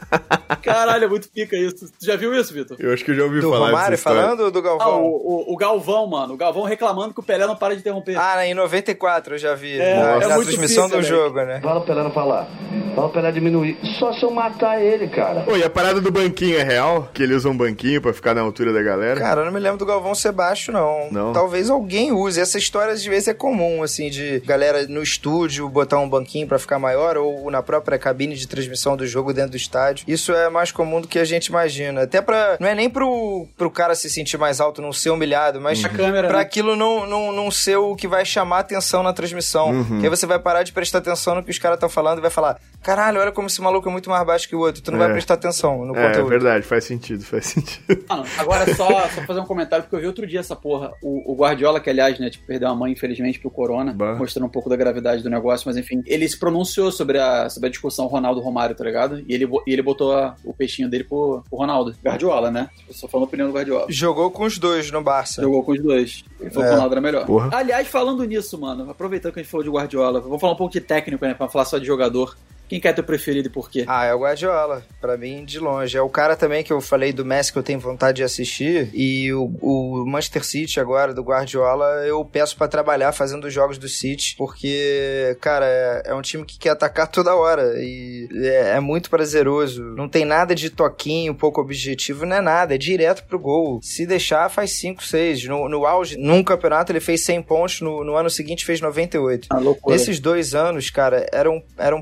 Caralho, 0.62 1.05
é 1.05 1.08
muito 1.08 1.30
pica 1.30 1.55
isso. 1.55 1.86
Tu 1.99 2.05
já 2.05 2.16
viu 2.16 2.34
isso, 2.34 2.53
Vitor? 2.53 2.78
Eu 2.80 2.93
acho 2.93 3.03
que 3.05 3.12
eu 3.12 3.16
já 3.16 3.24
ouvi 3.24 3.39
Do 3.39 3.49
falar 3.49 3.68
Romário 3.68 3.97
falando 3.97 4.39
ou 4.41 4.51
do 4.51 4.60
Ah, 4.60 4.64
Galvão? 4.64 5.03
o, 5.03 5.49
o, 5.49 5.53
o 5.53 5.58
Galvão, 5.58 6.08
mano. 6.08 6.34
O 6.34 6.38
Galvão 6.38 6.64
reclamando 6.64 7.14
que 7.14 7.20
o 7.20 7.24
Pelé 7.24 7.45
não 7.47 7.55
para 7.55 7.74
de 7.76 7.82
interromper. 7.82 8.18
Ah, 8.18 8.45
em 8.45 8.53
94 8.53 9.36
eu 9.36 9.39
já 9.39 9.53
vi. 9.55 9.80
É, 9.80 9.95
na 9.95 10.10
é 10.24 10.28
na 10.28 10.36
transmissão 10.36 10.86
pica, 10.86 10.97
do 10.97 11.03
velho. 11.03 11.16
jogo, 11.16 11.41
né? 11.43 11.62
Fala 11.62 11.80
o 11.80 11.86
Pelé 11.86 12.03
não 12.03 12.12
falar. 12.12 12.47
Fala 12.95 13.08
o 13.08 13.12
Pelé 13.12 13.32
diminuir. 13.32 13.78
Só 13.99 14.12
se 14.14 14.24
eu 14.24 14.32
matar 14.32 14.82
ele, 14.82 14.96
cara. 15.07 15.43
Oi, 15.47 15.63
a 15.63 15.69
parada 15.69 15.99
do 15.99 16.11
banquinho 16.11 16.57
é 16.57 16.63
real? 16.63 17.09
Que 17.13 17.23
ele 17.23 17.33
usa 17.33 17.49
um 17.49 17.57
banquinho 17.57 18.01
pra 18.01 18.13
ficar 18.13 18.33
na 18.33 18.41
altura 18.41 18.71
da 18.71 18.81
galera? 18.81 19.19
Cara, 19.19 19.41
eu 19.41 19.45
não 19.45 19.51
me 19.51 19.59
lembro 19.59 19.77
do 19.77 19.85
Galvão 19.85 20.15
ser 20.15 20.31
baixo, 20.31 20.71
não. 20.71 21.09
Não? 21.11 21.33
Talvez 21.33 21.69
alguém 21.69 22.11
use. 22.11 22.39
Essa 22.39 22.57
história 22.57 22.93
às 22.93 23.03
vezes 23.03 23.27
é 23.27 23.33
comum, 23.33 23.83
assim, 23.83 24.09
de 24.09 24.39
galera 24.45 24.87
no 24.87 25.03
estúdio 25.03 25.67
botar 25.67 25.99
um 25.99 26.07
banquinho 26.07 26.47
pra 26.47 26.57
ficar 26.57 26.79
maior 26.79 27.17
ou 27.17 27.51
na 27.51 27.61
própria 27.61 27.99
cabine 27.99 28.35
de 28.35 28.47
transmissão 28.47 28.95
do 28.95 29.05
jogo 29.05 29.33
dentro 29.33 29.51
do 29.51 29.57
estádio. 29.57 30.05
Isso 30.07 30.31
é 30.31 30.49
mais 30.49 30.71
comum 30.71 31.01
do 31.01 31.07
que 31.07 31.19
a 31.19 31.25
gente 31.25 31.47
imagina. 31.47 32.03
Até 32.03 32.21
pra. 32.21 32.57
Não 32.59 32.67
é 32.67 32.75
nem 32.75 32.89
pro, 32.89 33.45
pro 33.57 33.69
cara 33.69 33.93
se 33.95 34.09
sentir 34.09 34.37
mais 34.37 34.61
alto, 34.61 34.81
não 34.81 34.93
ser 34.93 35.09
humilhado, 35.09 35.59
mas 35.59 35.81
câmera, 35.87 36.27
pra 36.27 36.37
né? 36.37 36.43
aquilo 36.43 36.75
não, 36.75 37.05
não, 37.05 37.31
não 37.31 37.51
ser 37.51 37.77
o 37.77 37.95
que 37.95 38.07
vai 38.07 38.23
chamar 38.23 38.59
atenção 38.59 39.03
na 39.03 39.11
transmissão. 39.11 39.71
Uhum. 39.71 39.99
Que 39.99 40.05
aí 40.05 40.09
você 40.09 40.25
vai 40.25 40.39
parar 40.39 40.63
de 40.63 40.71
prestar 40.71 40.99
atenção 40.99 41.35
no 41.35 41.43
que 41.43 41.51
os 41.51 41.59
caras 41.59 41.77
estão 41.77 41.89
falando 41.89 42.19
e 42.19 42.21
vai 42.21 42.29
falar: 42.31 42.59
caralho, 42.83 43.19
olha 43.19 43.31
como 43.31 43.47
esse 43.47 43.61
maluco 43.61 43.87
é 43.89 43.91
muito 43.91 44.09
mais 44.09 44.25
baixo 44.25 44.47
que 44.47 44.55
o 44.55 44.59
outro. 44.59 44.81
Tu 44.88 44.91
não 44.91 44.99
É. 45.01 45.05
vai 45.05 45.11
prestar 45.13 45.33
atenção 45.33 45.85
no 45.85 45.95
É, 45.95 46.07
conteúdo. 46.07 46.29
verdade, 46.29 46.65
faz 46.65 46.83
sentido, 46.85 47.23
faz 47.23 47.45
sentido. 47.47 48.03
Mano, 48.09 48.23
agora 48.38 48.73
só, 48.75 48.88
só 49.09 49.21
fazer 49.23 49.39
um 49.39 49.45
comentário, 49.45 49.83
porque 49.83 49.95
eu 49.95 49.99
vi 49.99 50.07
outro 50.07 50.25
dia 50.25 50.39
essa 50.39 50.55
porra. 50.55 50.91
O, 51.01 51.33
o 51.33 51.35
Guardiola, 51.35 51.79
que 51.79 51.89
aliás, 51.89 52.17
né, 52.19 52.29
tipo, 52.29 52.45
perdeu 52.45 52.69
a 52.69 52.75
mãe, 52.75 52.91
infelizmente, 52.93 53.39
pro 53.39 53.49
Corona, 53.51 53.93
Bah. 53.93 54.15
mostrando 54.15 54.45
um 54.45 54.49
pouco 54.49 54.69
da 54.69 54.75
gravidade 54.75 55.21
do 55.21 55.29
negócio, 55.29 55.67
mas 55.67 55.75
enfim. 55.77 56.01
Ele 56.05 56.27
se 56.27 56.39
pronunciou 56.39 56.91
sobre 56.91 57.19
a, 57.19 57.49
sobre 57.49 57.67
a 57.67 57.69
discussão 57.69 58.07
Ronaldo-Romário, 58.07 58.75
tá 58.75 58.83
ligado? 58.83 59.23
E 59.27 59.33
ele, 59.33 59.45
e 59.67 59.73
ele 59.73 59.81
botou 59.81 60.13
a- 60.13 60.35
o 60.43 60.53
peixinho 60.53 60.89
dele 60.89 61.03
pro, 61.03 61.43
pro 61.49 61.59
Ronaldo. 61.59 61.93
Guardiola, 62.03 62.49
né? 62.49 62.69
Eu 62.88 62.93
só 62.93 63.07
falando 63.07 63.25
a 63.25 63.27
opinião 63.27 63.47
do 63.49 63.53
Guardiola. 63.53 63.85
Jogou 63.89 64.31
com 64.31 64.43
os 64.45 64.57
dois 64.57 64.89
no 64.91 65.01
Barça. 65.03 65.41
Jogou 65.41 65.63
com 65.63 65.73
os 65.73 65.81
dois. 65.81 66.23
Ele 66.39 66.49
falou 66.49 66.63
É. 66.63 66.67
que 66.67 66.71
o 66.71 66.75
Ronaldo 66.75 66.93
era 66.95 67.01
melhor. 67.01 67.25
Porra. 67.25 67.49
Aliás, 67.53 67.88
falando 67.88 68.23
nisso, 68.23 68.57
mano, 68.59 68.89
aproveitando 68.89 69.33
que 69.33 69.39
a 69.39 69.43
gente 69.43 69.51
falou 69.51 69.63
de 69.63 69.69
Guardiola, 69.69 70.19
vou 70.21 70.39
falar 70.39 70.53
um 70.53 70.57
pouco 70.57 70.71
de 70.73 70.79
técnico, 70.81 71.25
né, 71.25 71.33
pra 71.33 71.47
falar 71.49 71.65
só 71.65 71.77
de 71.77 71.85
jogador. 71.85 72.38
Quem 72.68 72.80
que 72.80 72.88
é 72.88 72.93
teu 72.93 73.03
preferido 73.03 73.47
e 73.47 73.51
por 73.51 73.70
quê? 73.70 73.86
Ah, 73.88 74.05
é 74.05 74.13
o 74.13 74.20
Guardiola. 74.20 74.84
Pra 74.99 75.18
mim, 75.18 75.45
de 75.45 75.59
longe. 75.59 75.97
É 75.97 76.01
o 76.01 76.09
cara 76.09 76.36
também 76.36 76.63
que 76.63 76.74
eu 76.74 76.82
falei 76.82 77.13
do 77.13 77.26
Messi 77.26 77.51
que 77.51 77.59
eu 77.59 77.63
tenho 77.63 77.80
vontade 77.80 78.18
de 78.18 78.24
assistir. 78.24 78.89
E 78.93 79.32
o, 79.34 79.45
o 79.61 80.05
Manchester 80.05 80.43
City 80.43 80.80
agora, 80.80 81.13
do 81.13 81.24
Guardiola, 81.24 81.86
eu 82.05 82.24
peço 82.26 82.57
pra 82.57 82.68
trabalhar 82.68 83.11
fazendo 83.11 83.45
os 83.45 83.53
jogos 83.53 83.78
do 83.78 83.88
City. 83.88 84.36
Porque, 84.38 85.38
cara, 85.39 85.65
é, 85.65 86.03
é 86.07 86.13
um 86.13 86.22
time 86.22 86.43
que 86.43 86.59
quer 86.59 86.72
atacar 86.72 87.07
toda 87.07 87.36
hora. 87.36 87.74
E 87.78 88.28
é, 88.34 88.76
é 88.76 88.80
muito 88.80 89.09
prazeroso. 89.09 89.84
Não 89.84 90.09
tem 90.09 90.26
nada 90.26 90.53
de 90.53 90.70
toquinho, 90.70 91.34
pouco 91.34 91.61
objetivo, 91.61 92.26
não 92.26 92.36
é 92.36 92.41
nada. 92.41 92.76
É 92.76 92.78
direto 92.78 93.24
pro 93.26 93.39
gol. 93.39 93.80
Se 93.82 94.05
deixar, 94.05 94.49
faz 94.49 94.72
5, 94.72 95.03
6. 95.03 95.45
No, 95.45 95.70
no 95.70 95.86
auge, 95.86 96.18
num 96.18 96.43
campeonato, 96.43 96.91
ele 96.91 96.99
fez 96.99 97.22
100 97.22 97.41
pontos. 97.43 97.82
No, 97.82 98.03
no 98.03 98.15
ano 98.15 98.30
seguinte, 98.30 98.65
fez 98.65 98.82
98. 98.82 99.47
Ah, 99.49 99.57
loucura. 99.59 99.95
Nesses 99.95 100.20
dois 100.20 100.53
anos, 100.53 100.89
cara, 100.89 101.26
era 101.32 101.49
um, 101.49 101.61
era 101.78 101.95
um 101.95 102.01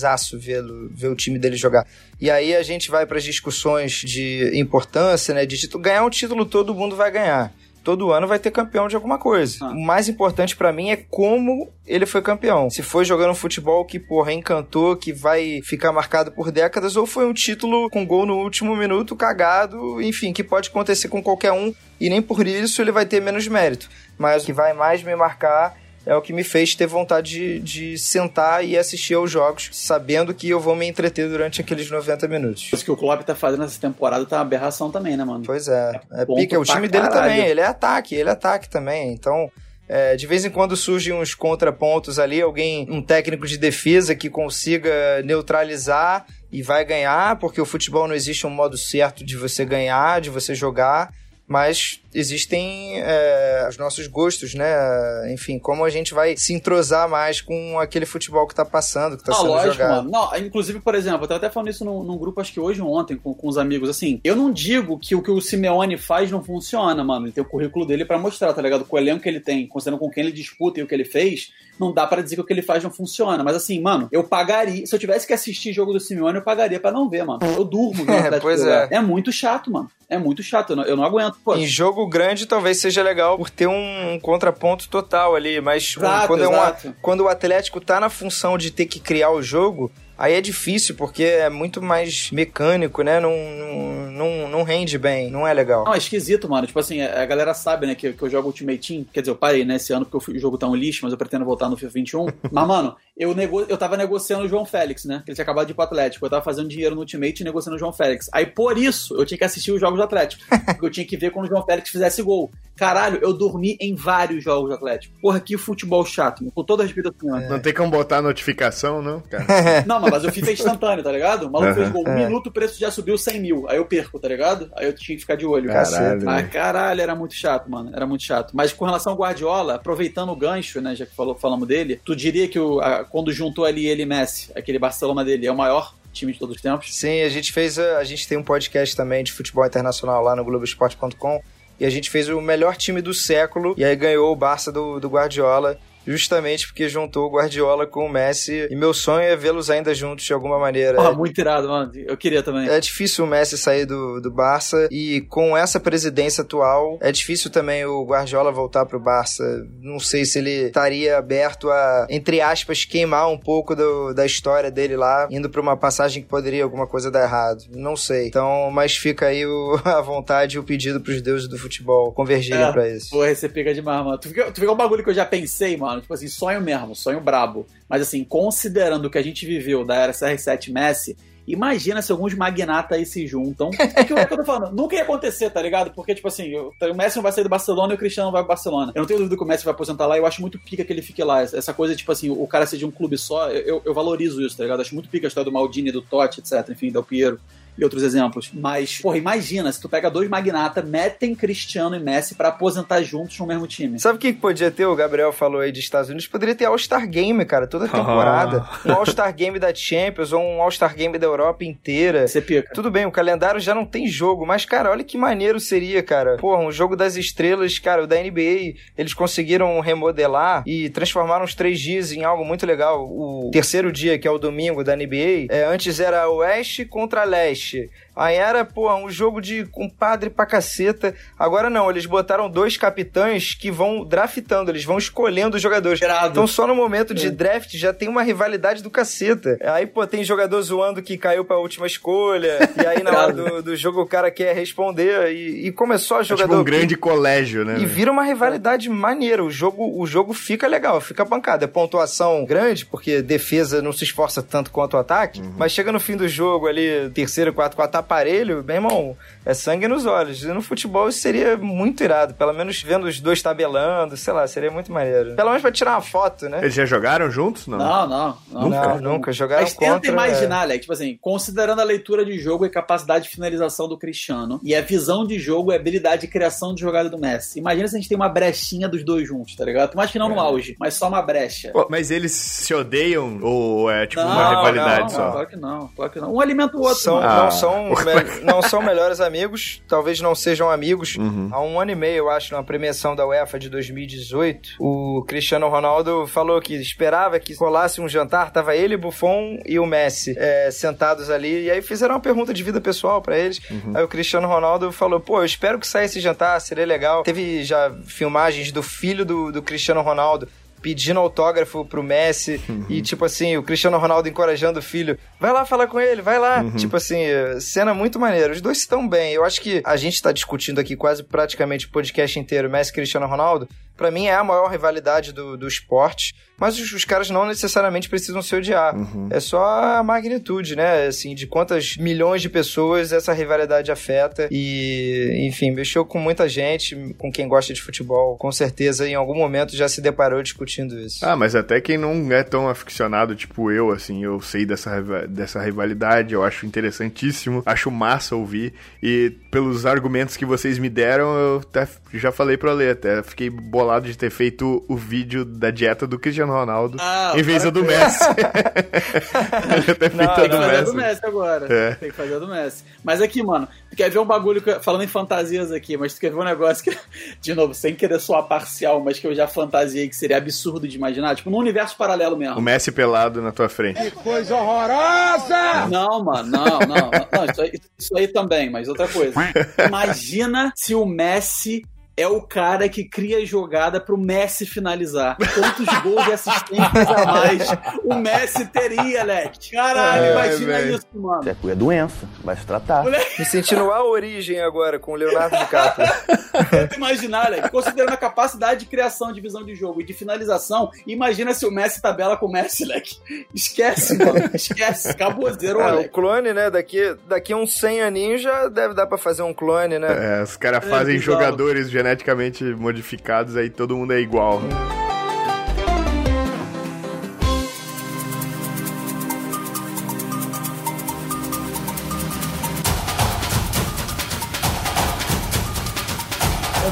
prazerzaço 0.00 0.38
vê-lo, 0.38 0.90
ver 0.92 1.08
o 1.08 1.14
time 1.14 1.38
dele 1.38 1.56
jogar. 1.56 1.86
E 2.20 2.30
aí 2.30 2.54
a 2.54 2.62
gente 2.62 2.90
vai 2.90 3.06
para 3.06 3.18
as 3.18 3.24
discussões 3.24 3.92
de 3.92 4.50
importância, 4.54 5.34
né? 5.34 5.44
De 5.44 5.58
título. 5.58 5.82
Ganhar 5.82 6.04
um 6.04 6.10
título 6.10 6.46
todo 6.46 6.74
mundo 6.74 6.96
vai 6.96 7.10
ganhar. 7.10 7.52
Todo 7.82 8.12
ano 8.12 8.26
vai 8.26 8.38
ter 8.38 8.50
campeão 8.50 8.88
de 8.88 8.94
alguma 8.94 9.18
coisa. 9.18 9.56
Ah. 9.62 9.70
O 9.70 9.80
mais 9.80 10.06
importante 10.06 10.54
pra 10.54 10.70
mim 10.70 10.90
é 10.90 10.96
como 10.96 11.72
ele 11.86 12.04
foi 12.04 12.20
campeão. 12.20 12.68
Se 12.68 12.82
foi 12.82 13.06
jogando 13.06 13.30
um 13.30 13.34
futebol 13.34 13.86
que, 13.86 13.98
porra, 13.98 14.34
encantou, 14.34 14.96
que 14.96 15.14
vai 15.14 15.60
ficar 15.64 15.90
marcado 15.90 16.30
por 16.30 16.52
décadas, 16.52 16.94
ou 16.94 17.06
foi 17.06 17.24
um 17.26 17.32
título 17.32 17.88
com 17.88 18.06
gol 18.06 18.26
no 18.26 18.36
último 18.36 18.76
minuto, 18.76 19.16
cagado, 19.16 20.00
enfim, 20.02 20.30
que 20.30 20.44
pode 20.44 20.68
acontecer 20.68 21.08
com 21.08 21.22
qualquer 21.22 21.52
um, 21.52 21.74
e 21.98 22.10
nem 22.10 22.20
por 22.20 22.46
isso 22.46 22.82
ele 22.82 22.92
vai 22.92 23.06
ter 23.06 23.20
menos 23.20 23.48
mérito. 23.48 23.88
Mas 24.18 24.42
o 24.42 24.46
que 24.46 24.52
vai 24.52 24.74
mais 24.74 25.02
me 25.02 25.16
marcar 25.16 25.74
é 26.06 26.14
o 26.14 26.22
que 26.22 26.32
me 26.32 26.42
fez 26.42 26.74
ter 26.74 26.86
vontade 26.86 27.30
de, 27.30 27.60
de 27.60 27.98
sentar 27.98 28.64
e 28.64 28.76
assistir 28.76 29.14
aos 29.14 29.30
jogos, 29.30 29.68
sabendo 29.72 30.32
que 30.32 30.48
eu 30.48 30.58
vou 30.58 30.74
me 30.74 30.86
entreter 30.86 31.28
durante 31.28 31.60
aqueles 31.60 31.90
90 31.90 32.26
minutos. 32.26 32.70
Isso 32.72 32.84
que 32.84 32.90
o 32.90 32.96
Klopp 32.96 33.22
tá 33.22 33.34
fazendo 33.34 33.64
essa 33.64 33.80
temporada 33.80 34.24
tá 34.24 34.36
uma 34.36 34.42
aberração 34.42 34.90
também, 34.90 35.16
né, 35.16 35.24
mano? 35.24 35.44
Pois 35.44 35.68
é, 35.68 36.00
é 36.12 36.24
ponto 36.24 36.40
pica. 36.40 36.58
O 36.58 36.64
pra 36.64 36.74
time 36.74 36.88
dele 36.88 37.08
caralho. 37.08 37.32
também, 37.32 37.46
ele 37.46 37.60
é 37.60 37.66
ataque, 37.66 38.14
ele 38.14 38.28
é 38.28 38.32
ataque 38.32 38.68
também. 38.68 39.12
Então, 39.12 39.50
é, 39.88 40.16
de 40.16 40.26
vez 40.26 40.44
em 40.44 40.50
quando 40.50 40.76
surgem 40.76 41.12
uns 41.12 41.34
contrapontos 41.34 42.18
ali, 42.18 42.40
alguém, 42.40 42.86
um 42.88 43.02
técnico 43.02 43.46
de 43.46 43.58
defesa 43.58 44.14
que 44.14 44.30
consiga 44.30 45.20
neutralizar 45.24 46.26
e 46.50 46.62
vai 46.62 46.84
ganhar, 46.84 47.38
porque 47.38 47.60
o 47.60 47.66
futebol 47.66 48.08
não 48.08 48.14
existe 48.14 48.46
um 48.46 48.50
modo 48.50 48.76
certo 48.78 49.24
de 49.24 49.36
você 49.36 49.64
ganhar, 49.64 50.20
de 50.20 50.30
você 50.30 50.54
jogar. 50.54 51.12
Mas 51.46 51.99
existem 52.12 53.00
é, 53.00 53.66
os 53.68 53.76
nossos 53.78 54.06
gostos, 54.06 54.54
né? 54.54 55.32
Enfim, 55.32 55.58
como 55.58 55.84
a 55.84 55.90
gente 55.90 56.12
vai 56.12 56.36
se 56.36 56.52
entrosar 56.52 57.08
mais 57.08 57.40
com 57.40 57.78
aquele 57.78 58.06
futebol 58.06 58.46
que 58.46 58.54
tá 58.54 58.64
passando, 58.64 59.16
que 59.16 59.24
tá 59.24 59.32
Ah, 59.32 59.36
sendo 59.36 59.48
lógico, 59.48 59.72
jogado. 59.74 59.96
mano. 59.96 60.10
Não, 60.10 60.36
inclusive, 60.38 60.80
por 60.80 60.94
exemplo, 60.94 61.24
eu 61.24 61.28
tava 61.28 61.38
até 61.38 61.50
falando 61.50 61.68
isso 61.70 61.84
num, 61.84 62.02
num 62.02 62.18
grupo, 62.18 62.40
acho 62.40 62.52
que 62.52 62.60
hoje 62.60 62.80
ou 62.82 62.92
ontem, 62.92 63.16
com, 63.16 63.32
com 63.34 63.48
os 63.48 63.56
amigos, 63.58 63.88
assim. 63.88 64.20
Eu 64.24 64.34
não 64.36 64.50
digo 64.50 64.98
que 64.98 65.14
o 65.14 65.22
que 65.22 65.30
o 65.30 65.40
Simeone 65.40 65.96
faz 65.96 66.30
não 66.30 66.42
funciona, 66.42 67.02
mano. 67.04 67.26
Ele 67.26 67.32
tem 67.32 67.42
o 67.42 67.48
currículo 67.48 67.86
dele 67.86 68.04
pra 68.04 68.18
mostrar, 68.18 68.52
tá 68.52 68.62
ligado? 68.62 68.84
Com 68.84 68.96
o 68.96 68.98
elenco 68.98 69.22
que 69.22 69.28
ele 69.28 69.40
tem, 69.40 69.66
considerando 69.66 70.00
com 70.00 70.10
quem 70.10 70.24
ele 70.24 70.32
disputa 70.32 70.80
e 70.80 70.82
o 70.82 70.86
que 70.86 70.94
ele 70.94 71.04
fez, 71.04 71.52
não 71.78 71.92
dá 71.92 72.06
pra 72.06 72.20
dizer 72.22 72.34
que 72.36 72.42
o 72.42 72.44
que 72.44 72.52
ele 72.52 72.62
faz 72.62 72.82
não 72.82 72.90
funciona. 72.90 73.42
Mas 73.42 73.56
assim, 73.56 73.80
mano, 73.80 74.08
eu 74.12 74.24
pagaria. 74.24 74.84
Se 74.86 74.94
eu 74.94 74.98
tivesse 74.98 75.26
que 75.26 75.32
assistir 75.32 75.72
jogo 75.72 75.92
do 75.92 76.00
Simeone, 76.00 76.38
eu 76.38 76.42
pagaria 76.44 76.78
pra 76.80 76.90
não 76.92 77.08
ver, 77.08 77.24
mano. 77.24 77.40
Eu 77.56 77.64
durmo 77.64 78.04
É, 78.10 78.38
pois 78.40 78.62
é. 78.64 78.88
É 78.90 79.00
muito 79.00 79.32
chato, 79.32 79.70
mano. 79.70 79.90
É 80.08 80.18
muito 80.18 80.42
chato. 80.42 80.70
Eu 80.70 80.76
não, 80.76 80.84
eu 80.84 80.96
não 80.96 81.04
aguento. 81.04 81.38
Pô, 81.44 81.54
Em 81.54 81.66
jogo 81.66 81.99
grande 82.06 82.46
talvez 82.46 82.78
seja 82.78 83.02
legal 83.02 83.36
por 83.36 83.50
ter 83.50 83.66
um, 83.66 84.18
contraponto 84.20 84.88
total 84.88 85.34
ali, 85.34 85.60
mas 85.60 85.96
um, 85.96 86.00
Exato, 86.00 86.26
quando, 86.26 86.44
é 86.44 86.48
exato. 86.48 86.96
quando 87.00 87.20
o 87.22 87.28
Atlético 87.28 87.80
tá 87.80 88.00
na 88.00 88.08
função 88.08 88.56
de 88.56 88.70
ter 88.70 88.86
que 88.86 89.00
criar 89.00 89.30
o 89.30 89.42
jogo, 89.42 89.90
aí 90.20 90.34
é 90.34 90.40
difícil 90.40 90.94
porque 90.94 91.24
é 91.24 91.48
muito 91.48 91.80
mais 91.80 92.30
mecânico, 92.30 93.02
né? 93.02 93.18
Não, 93.18 93.32
não, 93.32 94.10
não, 94.12 94.48
não 94.48 94.62
rende 94.62 94.98
bem, 94.98 95.30
não 95.30 95.48
é 95.48 95.54
legal. 95.54 95.84
Não, 95.86 95.94
é 95.94 95.98
esquisito, 95.98 96.46
mano. 96.46 96.66
Tipo 96.66 96.78
assim, 96.78 97.00
a 97.00 97.24
galera 97.24 97.54
sabe, 97.54 97.86
né, 97.86 97.94
que, 97.94 98.12
que 98.12 98.22
eu 98.22 98.28
jogo 98.28 98.48
Ultimate 98.48 98.86
Team. 98.86 99.06
Quer 99.10 99.20
dizer, 99.20 99.30
eu 99.30 99.36
parei, 99.36 99.64
né, 99.64 99.76
esse 99.76 99.94
ano 99.94 100.04
porque 100.04 100.32
o 100.32 100.38
jogo 100.38 100.58
tá 100.58 100.68
um 100.68 100.76
lixo, 100.76 101.00
mas 101.02 101.12
eu 101.12 101.18
pretendo 101.18 101.44
voltar 101.46 101.70
no 101.70 101.76
FIFA 101.76 101.92
21. 101.94 102.26
mas, 102.52 102.68
mano, 102.68 102.94
eu, 103.16 103.34
nego, 103.34 103.62
eu 103.62 103.78
tava 103.78 103.96
negociando 103.96 104.44
o 104.44 104.48
João 104.48 104.66
Félix, 104.66 105.06
né? 105.06 105.22
Que 105.24 105.30
ele 105.30 105.34
tinha 105.34 105.42
acabado 105.42 105.66
de 105.66 105.72
ir 105.72 105.74
pro 105.74 105.84
Atlético. 105.84 106.26
Eu 106.26 106.30
tava 106.30 106.44
fazendo 106.44 106.68
dinheiro 106.68 106.94
no 106.94 107.00
Ultimate 107.00 107.40
e 107.40 107.44
negociando 107.44 107.76
o 107.76 107.78
João 107.78 107.92
Félix. 107.92 108.28
Aí, 108.32 108.44
por 108.44 108.76
isso, 108.76 109.16
eu 109.16 109.24
tinha 109.24 109.38
que 109.38 109.44
assistir 109.44 109.72
os 109.72 109.80
jogos 109.80 109.98
do 109.98 110.02
Atlético. 110.02 110.44
porque 110.66 110.86
eu 110.86 110.90
tinha 110.90 111.06
que 111.06 111.16
ver 111.16 111.30
quando 111.30 111.46
o 111.46 111.48
João 111.48 111.64
Félix 111.64 111.90
fizesse 111.90 112.22
gol. 112.22 112.50
Caralho, 112.76 113.18
eu 113.22 113.34
dormi 113.34 113.76
em 113.78 113.94
vários 113.94 114.42
jogos 114.42 114.70
do 114.70 114.74
Atlético. 114.74 115.14
Porra, 115.20 115.38
que 115.38 115.56
futebol 115.58 116.04
chato, 116.04 116.40
mano. 116.40 116.52
com 116.52 116.64
toda 116.64 116.82
a 116.82 116.86
respeito 116.86 117.10
do 117.10 117.26
Não 117.26 117.60
tem 117.60 117.74
como 117.74 117.90
botar 117.90 118.22
notificação, 118.22 119.02
não, 119.02 119.20
cara? 119.20 119.44
Não, 119.86 120.00
mas 120.00 120.09
o 120.24 120.32
FIFA 120.32 120.50
é 120.50 120.52
instantâneo, 120.52 121.04
tá 121.04 121.12
ligado? 121.12 121.46
O 121.46 121.50
maluco 121.50 121.74
fez 121.74 121.86
Aham. 121.88 121.92
gol 121.92 122.08
um 122.08 122.14
minuto, 122.14 122.46
o 122.48 122.52
preço 122.52 122.78
já 122.78 122.90
subiu 122.90 123.16
100 123.16 123.40
mil. 123.40 123.66
Aí 123.68 123.76
eu 123.76 123.84
perco, 123.86 124.18
tá 124.18 124.28
ligado? 124.28 124.70
Aí 124.76 124.86
eu 124.86 124.92
tinha 124.92 125.16
que 125.16 125.20
ficar 125.22 125.36
de 125.36 125.46
olho. 125.46 125.68
Caralho. 125.68 126.28
Ah, 126.28 126.42
caralho, 126.42 127.00
era 127.00 127.14
muito 127.14 127.34
chato, 127.34 127.70
mano. 127.70 127.90
Era 127.94 128.06
muito 128.06 128.24
chato. 128.24 128.52
Mas 128.54 128.72
com 128.72 128.84
relação 128.84 129.12
ao 129.12 129.18
Guardiola, 129.18 129.74
aproveitando 129.76 130.30
o 130.30 130.36
gancho, 130.36 130.80
né, 130.80 130.94
já 130.94 131.06
que 131.06 131.14
falou, 131.14 131.34
falamos 131.34 131.66
dele, 131.68 132.00
tu 132.04 132.14
diria 132.16 132.46
que 132.48 132.58
o, 132.58 132.80
a- 132.80 133.04
quando 133.04 133.32
juntou 133.32 133.64
ali 133.64 133.86
ele 133.86 134.02
e 134.02 134.06
Messi, 134.06 134.50
aquele 134.56 134.78
Barcelona 134.78 135.24
dele, 135.24 135.46
é 135.46 135.52
o 135.52 135.56
maior 135.56 135.94
time 136.12 136.32
de 136.32 136.38
todos 136.38 136.56
os 136.56 136.62
tempos? 136.62 136.94
Sim, 136.94 137.22
a 137.22 137.28
gente 137.28 137.52
fez. 137.52 137.78
A, 137.78 137.98
a 137.98 138.04
gente 138.04 138.26
tem 138.26 138.36
um 138.36 138.42
podcast 138.42 138.96
também 138.96 139.22
de 139.22 139.32
futebol 139.32 139.64
internacional 139.64 140.22
lá 140.22 140.34
no 140.34 140.44
Globoesporte.com. 140.44 141.40
E 141.78 141.84
a 141.86 141.90
gente 141.90 142.10
fez 142.10 142.28
o 142.28 142.40
melhor 142.42 142.76
time 142.76 143.00
do 143.00 143.14
século. 143.14 143.74
E 143.76 143.84
aí 143.84 143.96
ganhou 143.96 144.30
o 144.30 144.36
Barça 144.36 144.70
do, 144.70 145.00
do 145.00 145.08
Guardiola. 145.08 145.78
Justamente 146.06 146.66
porque 146.66 146.88
juntou 146.88 147.26
o 147.28 147.32
Guardiola 147.32 147.86
com 147.86 148.06
o 148.06 148.08
Messi. 148.08 148.66
E 148.70 148.76
meu 148.76 148.92
sonho 148.94 149.22
é 149.22 149.36
vê-los 149.36 149.70
ainda 149.70 149.94
juntos 149.94 150.24
de 150.24 150.32
alguma 150.32 150.58
maneira. 150.58 150.96
Porra, 150.96 151.12
muito 151.12 151.38
irado, 151.40 151.68
mano. 151.68 151.92
Eu 151.94 152.16
queria 152.16 152.42
também. 152.42 152.68
É 152.68 152.80
difícil 152.80 153.24
o 153.24 153.28
Messi 153.28 153.56
sair 153.58 153.84
do, 153.84 154.20
do 154.20 154.30
Barça 154.30 154.88
e 154.90 155.20
com 155.28 155.56
essa 155.56 155.78
presidência 155.78 156.42
atual 156.42 156.98
é 157.00 157.12
difícil 157.12 157.50
também 157.50 157.84
o 157.84 158.04
Guardiola 158.04 158.50
voltar 158.50 158.86
pro 158.86 158.98
Barça. 158.98 159.44
Não 159.80 160.00
sei 160.00 160.24
se 160.24 160.38
ele 160.38 160.66
estaria 160.68 161.18
aberto 161.18 161.68
a, 161.70 162.06
entre 162.10 162.40
aspas, 162.40 162.84
queimar 162.84 163.28
um 163.30 163.38
pouco 163.38 163.74
do- 163.76 164.12
da 164.14 164.24
história 164.24 164.70
dele 164.70 164.96
lá, 164.96 165.28
indo 165.30 165.48
pra 165.50 165.60
uma 165.60 165.76
passagem 165.76 166.22
que 166.22 166.28
poderia 166.28 166.64
alguma 166.64 166.86
coisa 166.86 167.10
dar 167.10 167.22
errado. 167.24 167.64
Não 167.74 167.96
sei. 167.96 168.28
Então, 168.28 168.70
mas 168.72 168.96
fica 168.96 169.26
aí 169.26 169.44
o- 169.46 169.78
a 169.84 170.00
vontade 170.00 170.56
e 170.56 170.58
o 170.58 170.64
pedido 170.64 171.00
pros 171.00 171.20
deuses 171.22 171.48
do 171.48 171.58
futebol 171.58 172.12
convergirem 172.12 172.62
É. 172.64 172.72
pra 172.72 172.88
isso. 172.88 173.10
Porra, 173.10 173.34
você 173.34 173.48
pega 173.48 173.74
demais, 173.74 174.04
mano. 174.04 174.18
Tu 174.18 174.28
fica, 174.28 174.50
tu 174.50 174.60
fica 174.60 174.72
um 174.72 174.76
bagulho 174.76 175.02
que 175.04 175.10
eu 175.10 175.14
já 175.14 175.24
pensei, 175.26 175.76
mano. 175.76 175.89
Tipo 175.98 176.12
assim, 176.12 176.28
sonho 176.28 176.60
mesmo, 176.60 176.94
sonho 176.94 177.20
brabo. 177.20 177.66
Mas 177.88 178.02
assim, 178.02 178.22
considerando 178.22 179.06
o 179.06 179.10
que 179.10 179.18
a 179.18 179.22
gente 179.22 179.46
viveu 179.46 179.84
da 179.84 179.94
era 179.94 180.12
CR7 180.12 180.70
Messi, 180.70 181.16
imagina 181.46 182.02
se 182.02 182.12
alguns 182.12 182.34
magnatas 182.34 182.98
aí 182.98 183.06
se 183.06 183.26
juntam. 183.26 183.70
É 183.96 184.04
que 184.04 184.12
o 184.12 184.16
que 184.16 184.34
eu 184.34 184.38
tô 184.38 184.44
falando, 184.44 184.74
nunca 184.74 184.94
ia 184.94 185.02
acontecer, 185.02 185.50
tá 185.50 185.60
ligado? 185.60 185.90
Porque, 185.92 186.14
tipo 186.14 186.28
assim, 186.28 186.54
o 186.54 186.72
o 186.80 186.94
Messi 186.94 187.16
não 187.16 187.22
vai 187.22 187.32
sair 187.32 187.44
do 187.44 187.50
Barcelona 187.50 187.92
e 187.92 187.96
o 187.96 187.98
Cristiano 187.98 188.30
vai 188.30 188.42
pro 188.42 188.48
Barcelona. 188.48 188.92
Eu 188.94 189.00
não 189.00 189.06
tenho 189.06 189.18
dúvida 189.20 189.36
que 189.36 189.42
o 189.42 189.46
Messi 189.46 189.64
vai 189.64 189.72
aposentar 189.72 190.06
lá, 190.06 190.18
eu 190.18 190.26
acho 190.26 190.40
muito 190.40 190.58
pica 190.58 190.84
que 190.84 190.92
ele 190.92 191.02
fique 191.02 191.22
lá. 191.24 191.42
Essa 191.42 191.72
coisa, 191.72 191.96
tipo 191.96 192.12
assim, 192.12 192.30
o 192.30 192.46
cara 192.46 192.66
seja 192.66 192.86
um 192.86 192.90
clube 192.90 193.16
só, 193.16 193.50
eu, 193.50 193.80
eu 193.84 193.94
valorizo 193.94 194.44
isso, 194.44 194.56
tá 194.56 194.62
ligado? 194.62 194.80
Acho 194.80 194.94
muito 194.94 195.08
pica 195.08 195.26
a 195.26 195.28
história 195.28 195.50
do 195.50 195.52
Maldini, 195.52 195.90
do 195.90 196.02
Totti, 196.02 196.40
etc. 196.40 196.68
Enfim, 196.70 196.90
Del 196.90 197.02
Piero 197.02 197.40
e 197.80 197.84
outros 197.84 198.02
exemplos. 198.02 198.50
Mas, 198.52 198.98
porra, 198.98 199.16
imagina 199.16 199.72
se 199.72 199.80
tu 199.80 199.88
pega 199.88 200.10
dois 200.10 200.28
magnatas, 200.28 200.84
metem 200.84 201.34
Cristiano 201.34 201.96
e 201.96 201.98
Messi 201.98 202.34
pra 202.34 202.48
aposentar 202.48 203.02
juntos 203.02 203.38
no 203.38 203.46
mesmo 203.46 203.66
time. 203.66 203.98
Sabe 203.98 204.16
o 204.16 204.20
que 204.20 204.32
podia 204.32 204.70
ter? 204.70 204.84
O 204.84 204.94
Gabriel 204.94 205.32
falou 205.32 205.60
aí 205.60 205.72
de 205.72 205.80
Estados 205.80 206.10
Unidos. 206.10 206.26
Poderia 206.26 206.54
ter 206.54 206.66
All-Star 206.66 207.08
Game, 207.08 207.42
cara, 207.44 207.66
toda 207.66 207.88
temporada. 207.88 208.68
Um 208.84 208.92
All-Star 208.92 209.34
Game 209.34 209.58
da 209.58 209.74
Champions 209.74 210.32
ou 210.32 210.42
um 210.42 210.60
All-Star 210.60 210.94
Game 210.94 211.16
da 211.16 211.26
Europa 211.26 211.64
inteira. 211.64 212.28
Você 212.28 212.40
pica. 212.40 212.70
Tudo 212.74 212.90
bem, 212.90 213.06
o 213.06 213.10
calendário 213.10 213.60
já 213.60 213.74
não 213.74 213.86
tem 213.86 214.06
jogo, 214.06 214.44
mas, 214.46 214.64
cara, 214.64 214.90
olha 214.90 215.02
que 215.02 215.16
maneiro 215.16 215.58
seria, 215.58 216.02
cara. 216.02 216.36
Porra, 216.36 216.62
um 216.62 216.70
jogo 216.70 216.94
das 216.94 217.16
estrelas, 217.16 217.78
cara, 217.78 218.04
o 218.04 218.06
da 218.06 218.16
NBA, 218.16 218.74
eles 218.98 219.14
conseguiram 219.14 219.80
remodelar 219.80 220.62
e 220.66 220.90
transformaram 220.90 221.44
os 221.44 221.54
três 221.54 221.80
dias 221.80 222.12
em 222.12 222.24
algo 222.24 222.44
muito 222.44 222.66
legal. 222.66 223.06
O 223.06 223.50
terceiro 223.52 223.90
dia, 223.90 224.18
que 224.18 224.28
é 224.28 224.30
o 224.30 224.38
domingo 224.38 224.84
da 224.84 224.94
NBA, 224.94 225.46
é, 225.48 225.64
antes 225.64 225.98
era 226.00 226.28
oeste 226.28 226.84
contra 226.84 227.24
leste. 227.24 227.69
shit. 227.70 227.90
Aí 228.14 228.36
era, 228.36 228.64
pô, 228.64 228.92
um 228.94 229.08
jogo 229.10 229.40
de 229.40 229.64
compadre 229.66 230.28
pra 230.30 230.44
caceta. 230.46 231.14
Agora 231.38 231.70
não, 231.70 231.88
eles 231.90 232.06
botaram 232.06 232.50
dois 232.50 232.76
capitães 232.76 233.54
que 233.54 233.70
vão 233.70 234.04
draftando, 234.04 234.70
eles 234.70 234.84
vão 234.84 234.98
escolhendo 234.98 235.56
os 235.56 235.62
jogadores. 235.62 236.00
Irado. 236.00 236.30
Então 236.30 236.46
só 236.46 236.66
no 236.66 236.74
momento 236.74 237.14
de 237.14 237.28
É. 237.28 237.30
draft 237.30 237.74
já 237.76 237.92
tem 237.92 238.08
uma 238.08 238.22
rivalidade 238.22 238.82
do 238.82 238.90
caceta. 238.90 239.58
Aí, 239.72 239.86
pô, 239.86 240.06
tem 240.06 240.24
jogador 240.24 240.60
zoando 240.62 241.02
que 241.02 241.16
caiu 241.16 241.44
pra 241.44 241.56
última 241.58 241.86
escolha. 241.86 242.58
e 242.82 242.86
aí 242.86 243.02
na 243.02 243.10
hora 243.10 243.32
do, 243.32 243.62
do 243.62 243.76
jogo 243.76 244.00
o 244.02 244.06
cara 244.06 244.30
quer 244.30 244.54
responder. 244.54 245.32
E, 245.32 245.68
e 245.68 245.72
como 245.72 245.92
é 245.92 245.98
só 245.98 246.20
É 246.20 246.24
tipo 246.24 246.36
jogador. 246.36 246.60
um 246.60 246.64
grande 246.64 246.96
colégio, 246.96 247.64
né? 247.64 247.78
E 247.78 247.86
vira 247.86 248.10
uma 248.10 248.24
rivalidade 248.24 248.88
maneira. 248.88 249.42
O 249.44 249.50
jogo, 249.50 249.98
o 250.00 250.06
jogo 250.06 250.32
fica 250.32 250.66
legal, 250.66 251.00
fica 251.00 251.24
pancada. 251.24 251.64
É 251.64 251.68
pontuação 251.68 252.44
grande, 252.44 252.84
porque 252.86 253.22
defesa 253.22 253.80
não 253.82 253.92
se 253.92 254.04
esforça 254.04 254.42
tanto 254.42 254.70
quanto 254.70 254.94
o 254.94 254.98
ataque. 254.98 255.40
Uhum. 255.40 255.54
Mas 255.56 255.72
chega 255.72 255.92
no 255.92 256.00
fim 256.00 256.16
do 256.16 256.28
jogo 256.28 256.66
ali, 256.66 257.10
terceiro, 257.14 257.52
quarto, 257.52 257.76
quarto 257.76 257.96
aparelho, 258.10 258.64
meu 258.64 258.74
irmão, 258.76 259.16
é 259.46 259.54
sangue 259.54 259.86
nos 259.86 260.04
olhos. 260.04 260.42
E 260.42 260.48
no 260.48 260.60
futebol 260.60 261.08
isso 261.08 261.20
seria 261.20 261.56
muito 261.56 262.02
irado. 262.02 262.34
Pelo 262.34 262.52
menos 262.52 262.82
vendo 262.82 263.04
os 263.04 263.20
dois 263.20 263.40
tabelando, 263.40 264.16
sei 264.16 264.32
lá, 264.32 264.46
seria 264.46 264.70
muito 264.70 264.90
maneiro. 264.90 265.36
Pelo 265.36 265.48
menos 265.48 265.62
pra 265.62 265.70
tirar 265.70 265.92
uma 265.92 266.00
foto, 266.00 266.48
né? 266.48 266.58
Eles 266.58 266.74
já 266.74 266.84
jogaram 266.84 267.30
juntos? 267.30 267.66
Não. 267.66 267.78
Não, 267.78 268.08
não. 268.08 268.38
não 268.50 268.62
Nunca, 268.62 268.88
não. 268.94 269.12
nunca. 269.12 269.32
Jogaram 269.32 269.62
Mas 269.62 269.74
tenta 269.74 269.92
contra... 269.92 270.10
imaginar, 270.10 270.62
Alex, 270.62 270.80
tipo 270.82 270.92
assim, 270.92 271.18
considerando 271.20 271.80
a 271.80 271.84
leitura 271.84 272.24
de 272.24 272.38
jogo 272.38 272.66
e 272.66 272.70
capacidade 272.70 273.24
de 273.24 273.30
finalização 273.30 273.88
do 273.88 273.96
Cristiano, 273.96 274.60
e 274.62 274.74
a 274.74 274.80
visão 274.80 275.26
de 275.26 275.38
jogo 275.38 275.70
e 275.70 275.74
a 275.74 275.78
habilidade 275.78 276.22
de 276.22 276.28
criação 276.28 276.74
de 276.74 276.80
jogada 276.80 277.08
do 277.08 277.18
Messi. 277.18 277.58
Imagina 277.58 277.86
se 277.86 277.96
a 277.96 277.98
gente 277.98 278.08
tem 278.08 278.16
uma 278.16 278.28
brechinha 278.28 278.88
dos 278.88 279.04
dois 279.04 279.26
juntos, 279.26 279.54
tá 279.54 279.64
ligado? 279.64 279.94
Mais 279.94 280.10
que 280.10 280.18
não 280.18 280.28
no 280.28 280.40
auge, 280.40 280.76
mas 280.78 280.94
só 280.94 281.08
uma 281.08 281.22
brecha. 281.22 281.70
Pô, 281.72 281.86
Mas 281.88 282.10
eles 282.10 282.32
se 282.32 282.74
odeiam 282.74 283.38
ou 283.42 283.90
é 283.90 284.06
tipo 284.06 284.22
não, 284.22 284.30
uma 284.30 284.48
rivalidade 284.48 285.02
não, 285.02 285.08
só? 285.08 285.30
Claro 285.30 285.46
que 285.46 285.56
não, 285.56 285.88
claro 285.88 286.12
que 286.12 286.20
não. 286.20 286.34
Um 286.34 286.40
alimenta 286.40 286.76
o 286.76 286.80
outro. 286.80 287.00
São. 287.00 287.18
Ah. 287.18 287.44
não, 287.44 287.50
são, 287.50 287.89
me- 287.94 288.40
não 288.44 288.62
são 288.62 288.82
melhores 288.82 289.20
amigos, 289.20 289.82
talvez 289.88 290.20
não 290.20 290.34
sejam 290.34 290.70
amigos. 290.70 291.16
Uhum. 291.16 291.48
Há 291.52 291.60
um 291.62 291.80
ano 291.80 291.90
e 291.90 291.94
meio, 291.94 292.16
eu 292.18 292.30
acho, 292.30 292.54
na 292.54 292.62
premiação 292.62 293.14
da 293.16 293.26
UEFA 293.26 293.58
de 293.58 293.68
2018, 293.68 294.76
o 294.78 295.24
Cristiano 295.26 295.68
Ronaldo 295.68 296.26
falou 296.26 296.60
que 296.60 296.74
esperava 296.74 297.38
que 297.38 297.54
rolasse 297.54 298.00
um 298.00 298.08
jantar, 298.08 298.50
tava 298.52 298.74
ele, 298.76 298.96
Buffon 298.96 299.58
e 299.66 299.78
o 299.78 299.86
Messi 299.86 300.34
é, 300.38 300.70
sentados 300.70 301.30
ali, 301.30 301.64
e 301.64 301.70
aí 301.70 301.82
fizeram 301.82 302.14
uma 302.14 302.20
pergunta 302.20 302.52
de 302.52 302.62
vida 302.62 302.80
pessoal 302.80 303.20
pra 303.22 303.38
eles. 303.38 303.60
Aí 303.94 304.02
o 304.02 304.08
Cristiano 304.08 304.46
Ronaldo 304.48 304.90
falou, 304.92 305.20
pô, 305.20 305.40
eu 305.40 305.44
espero 305.44 305.78
que 305.78 305.86
saia 305.86 306.04
esse 306.04 306.20
jantar, 306.20 306.60
seria 306.60 306.86
legal. 306.86 307.22
Teve 307.22 307.62
já 307.64 307.92
filmagens 308.06 308.72
do 308.72 308.82
filho 308.82 309.24
do, 309.24 309.52
do 309.52 309.62
Cristiano 309.62 310.00
Ronaldo 310.02 310.48
pedindo 310.80 311.20
autógrafo 311.20 311.84
pro 311.84 312.02
Messi 312.02 312.60
e 312.88 313.00
tipo 313.02 313.24
assim, 313.24 313.56
o 313.56 313.62
Cristiano 313.62 313.98
Ronaldo 313.98 314.28
encorajando 314.28 314.78
o 314.78 314.82
filho, 314.82 315.18
vai 315.38 315.52
lá 315.52 315.64
falar 315.64 315.86
com 315.86 316.00
ele, 316.00 316.22
vai 316.22 316.38
lá. 316.38 316.62
Tipo 316.76 316.96
assim, 316.96 317.20
eh, 317.20 317.58
cena 317.60 317.92
muito 317.94 318.18
maneira. 318.18 318.52
Os 318.52 318.60
dois 318.60 318.78
estão 318.78 319.08
bem. 319.08 319.32
Eu 319.32 319.44
acho 319.44 319.60
que 319.60 319.82
a 319.84 319.96
gente 319.96 320.20
tá 320.22 320.32
discutindo 320.32 320.78
aqui 320.78 320.96
quase 320.96 321.22
praticamente 321.22 321.86
o 321.86 321.90
podcast 321.90 322.38
inteiro 322.38 322.70
Messi 322.70 322.90
e 322.90 322.94
Cristiano 322.94 323.26
Ronaldo. 323.26 323.68
Pra 324.00 324.10
mim 324.10 324.28
é 324.28 324.34
a 324.34 324.42
maior 324.42 324.70
rivalidade 324.70 325.30
do, 325.30 325.58
do 325.58 325.68
esporte, 325.68 326.34
mas 326.58 326.78
os, 326.78 326.90
os 326.90 327.04
caras 327.04 327.28
não 327.28 327.44
necessariamente 327.44 328.08
precisam 328.08 328.40
se 328.40 328.56
odiar. 328.56 328.94
É 329.28 329.38
só 329.40 329.62
a 329.62 330.02
magnitude, 330.02 330.74
né? 330.74 331.06
Assim, 331.06 331.34
de 331.34 331.46
quantas 331.46 331.98
milhões 331.98 332.40
de 332.40 332.48
pessoas 332.48 333.12
essa 333.12 333.34
rivalidade 333.34 333.92
afeta 333.92 334.48
e, 334.50 335.46
enfim, 335.46 335.70
mexeu 335.70 336.06
com 336.06 336.18
muita 336.18 336.48
gente, 336.48 337.14
com 337.18 337.30
quem 337.30 337.46
gosta 337.46 337.74
de 337.74 337.82
futebol. 337.82 338.38
Com 338.38 338.50
certeza, 338.50 339.06
em 339.06 339.14
algum 339.14 339.34
momento 339.34 339.76
já 339.76 339.86
se 339.86 340.00
deparou 340.00 340.42
discutindo 340.42 340.98
isso. 340.98 341.22
Ah, 341.22 341.36
mas 341.36 341.54
até 341.54 341.78
quem 341.78 341.98
não 341.98 342.32
é 342.32 342.42
tão 342.42 342.70
aficionado, 342.70 343.36
tipo 343.36 343.70
eu, 343.70 343.90
assim, 343.90 344.24
eu 344.24 344.40
sei 344.40 344.64
dessa, 344.64 345.02
dessa 345.28 345.62
rivalidade, 345.62 346.32
eu 346.32 346.42
acho 346.42 346.64
interessantíssimo, 346.64 347.62
acho 347.66 347.90
massa 347.90 348.34
ouvir, 348.34 348.72
e 349.02 349.28
pelos 349.50 349.84
argumentos 349.84 350.36
que 350.36 350.44
vocês 350.44 350.78
me 350.78 350.88
deram, 350.88 351.34
eu 351.36 351.58
até 351.68 351.88
já 352.14 352.30
falei 352.30 352.56
pro 352.56 352.70
Ale, 352.70 352.90
até 352.90 353.22
fiquei 353.22 353.50
bolado 353.50 354.06
de 354.06 354.16
ter 354.16 354.30
feito 354.30 354.84
o 354.88 354.96
vídeo 354.96 355.44
da 355.44 355.70
dieta 355.70 356.06
do 356.06 356.18
Cristiano 356.18 356.52
Ronaldo, 356.52 356.96
Ah, 357.00 357.32
em 357.36 357.42
vez 357.42 357.64
da 357.64 357.70
do 357.70 357.82
Messi. 357.84 358.18
ter 358.34 359.94
feito 359.96 360.16
Não, 360.16 360.24
a 360.24 360.34
Tem 360.34 360.44
que 360.48 360.50
do 360.50 360.56
fazer 360.56 360.64
a 360.76 360.78
Messi. 360.80 360.84
do 360.84 360.94
Messi 360.94 361.20
agora. 361.26 361.66
É. 361.72 361.94
Tem 361.94 362.10
que 362.10 362.16
fazer 362.16 362.34
a 362.34 362.38
do 362.38 362.48
Messi. 362.48 362.84
Mas 363.02 363.20
aqui, 363.20 363.42
mano, 363.42 363.66
tu 363.90 363.96
quer 363.96 364.10
ver 364.10 364.18
um 364.18 364.24
bagulho, 364.24 364.60
que- 364.62 364.78
falando 364.80 365.02
em 365.02 365.06
fantasias 365.08 365.72
aqui, 365.72 365.96
mas 365.96 366.14
tu 366.14 366.20
quer 366.20 366.30
ver 366.30 366.38
um 366.38 366.44
negócio 366.44 366.84
que, 366.84 366.96
de 367.40 367.54
novo, 367.54 367.74
sem 367.74 367.94
querer 367.94 368.20
soar 368.20 368.44
parcial, 368.44 369.00
mas 369.00 369.18
que 369.18 369.26
eu 369.26 369.34
já 369.34 369.46
fantasiei 369.46 370.08
que 370.08 370.16
seria 370.16 370.36
absurdo 370.36 370.86
de 370.86 370.96
imaginar, 370.96 371.34
tipo, 371.34 371.50
num 371.50 371.58
universo 371.58 371.96
paralelo 371.96 372.36
O 372.36 372.38
mesmo. 372.38 372.60
Messi 372.60 372.92
pelado 372.92 373.42
na 373.42 373.52
tua 373.52 373.68
frente. 373.68 374.10
Coisa 374.12 374.54
horrorosa! 374.54 375.86
Não, 375.90 376.22
mano, 376.24 376.48
não, 376.50 376.78
não. 376.80 377.10
não 377.10 377.44
isso, 377.50 377.60
aí, 377.62 377.72
isso 377.98 378.16
aí 378.16 378.28
também, 378.28 378.70
mas 378.70 378.88
outra 378.88 379.08
coisa. 379.08 379.39
Imagina 379.86 380.72
se 380.76 380.94
o 380.94 381.04
Messi 381.04 381.82
é 382.20 382.28
o 382.28 382.40
cara 382.42 382.88
que 382.88 383.04
cria 383.04 383.38
a 383.38 383.44
jogada 383.44 384.00
pro 384.00 384.16
Messi 384.18 384.66
finalizar. 384.66 385.36
Quantos 385.36 385.86
gols 386.02 386.26
e 386.26 386.32
assistências 386.32 387.08
a 387.08 387.26
mais 387.26 387.68
o 388.04 388.14
Messi 388.14 388.66
teria, 388.66 389.24
Leque? 389.24 389.70
Caralho, 389.72 390.22
Ai, 390.22 390.32
imagina 390.32 390.80
isso, 390.80 391.06
mano. 391.14 391.42
É 391.68 391.74
doença, 391.74 392.28
vai 392.44 392.56
se 392.56 392.64
tratar. 392.66 393.04
Me 393.04 393.44
sentindo 393.44 393.90
a 393.90 394.04
origem 394.04 394.60
agora 394.60 394.98
com 394.98 395.12
o 395.12 395.16
Leonardo 395.16 395.56
DiCaprio. 395.56 396.06
Tenta 396.70 396.96
imaginar, 396.96 397.48
Leque, 397.50 397.70
considerando 397.70 398.12
a 398.12 398.16
capacidade 398.16 398.80
de 398.80 398.86
criação 398.86 399.32
de 399.32 399.40
visão 399.40 399.64
de 399.64 399.74
jogo 399.74 400.00
e 400.00 400.04
de 400.04 400.12
finalização, 400.12 400.90
imagina 401.06 401.54
se 401.54 401.64
o 401.66 401.70
Messi 401.70 402.02
tabela 402.02 402.36
com 402.36 402.46
o 402.46 402.52
Messi, 402.52 402.84
Leque. 402.84 403.16
Esquece, 403.54 404.18
mano. 404.18 404.50
Esquece. 404.54 405.08
Acabou, 405.08 405.50
zerou, 405.52 405.82
Ah, 405.82 405.96
o 406.00 406.08
clone, 406.08 406.52
né? 406.52 406.68
Daqui, 406.70 407.16
daqui 407.26 407.52
a 407.52 407.56
uns 407.56 407.74
100 407.74 408.02
aninhos 408.02 408.42
já 408.42 408.68
deve 408.68 408.94
dar 408.94 409.06
pra 409.06 409.16
fazer 409.18 409.42
um 409.42 409.54
clone, 409.54 409.98
né? 409.98 410.40
É, 410.40 410.42
os 410.42 410.56
caras 410.56 410.84
É, 410.84 410.88
fazem 410.90 411.16
bizarro. 411.16 411.38
jogadores 411.38 411.88
geneticamente 411.90 412.09
geneticamente 412.10 412.64
modificados, 412.64 413.56
aí 413.56 413.70
todo 413.70 413.96
mundo 413.96 414.12
é 414.12 414.20
igual. 414.20 414.60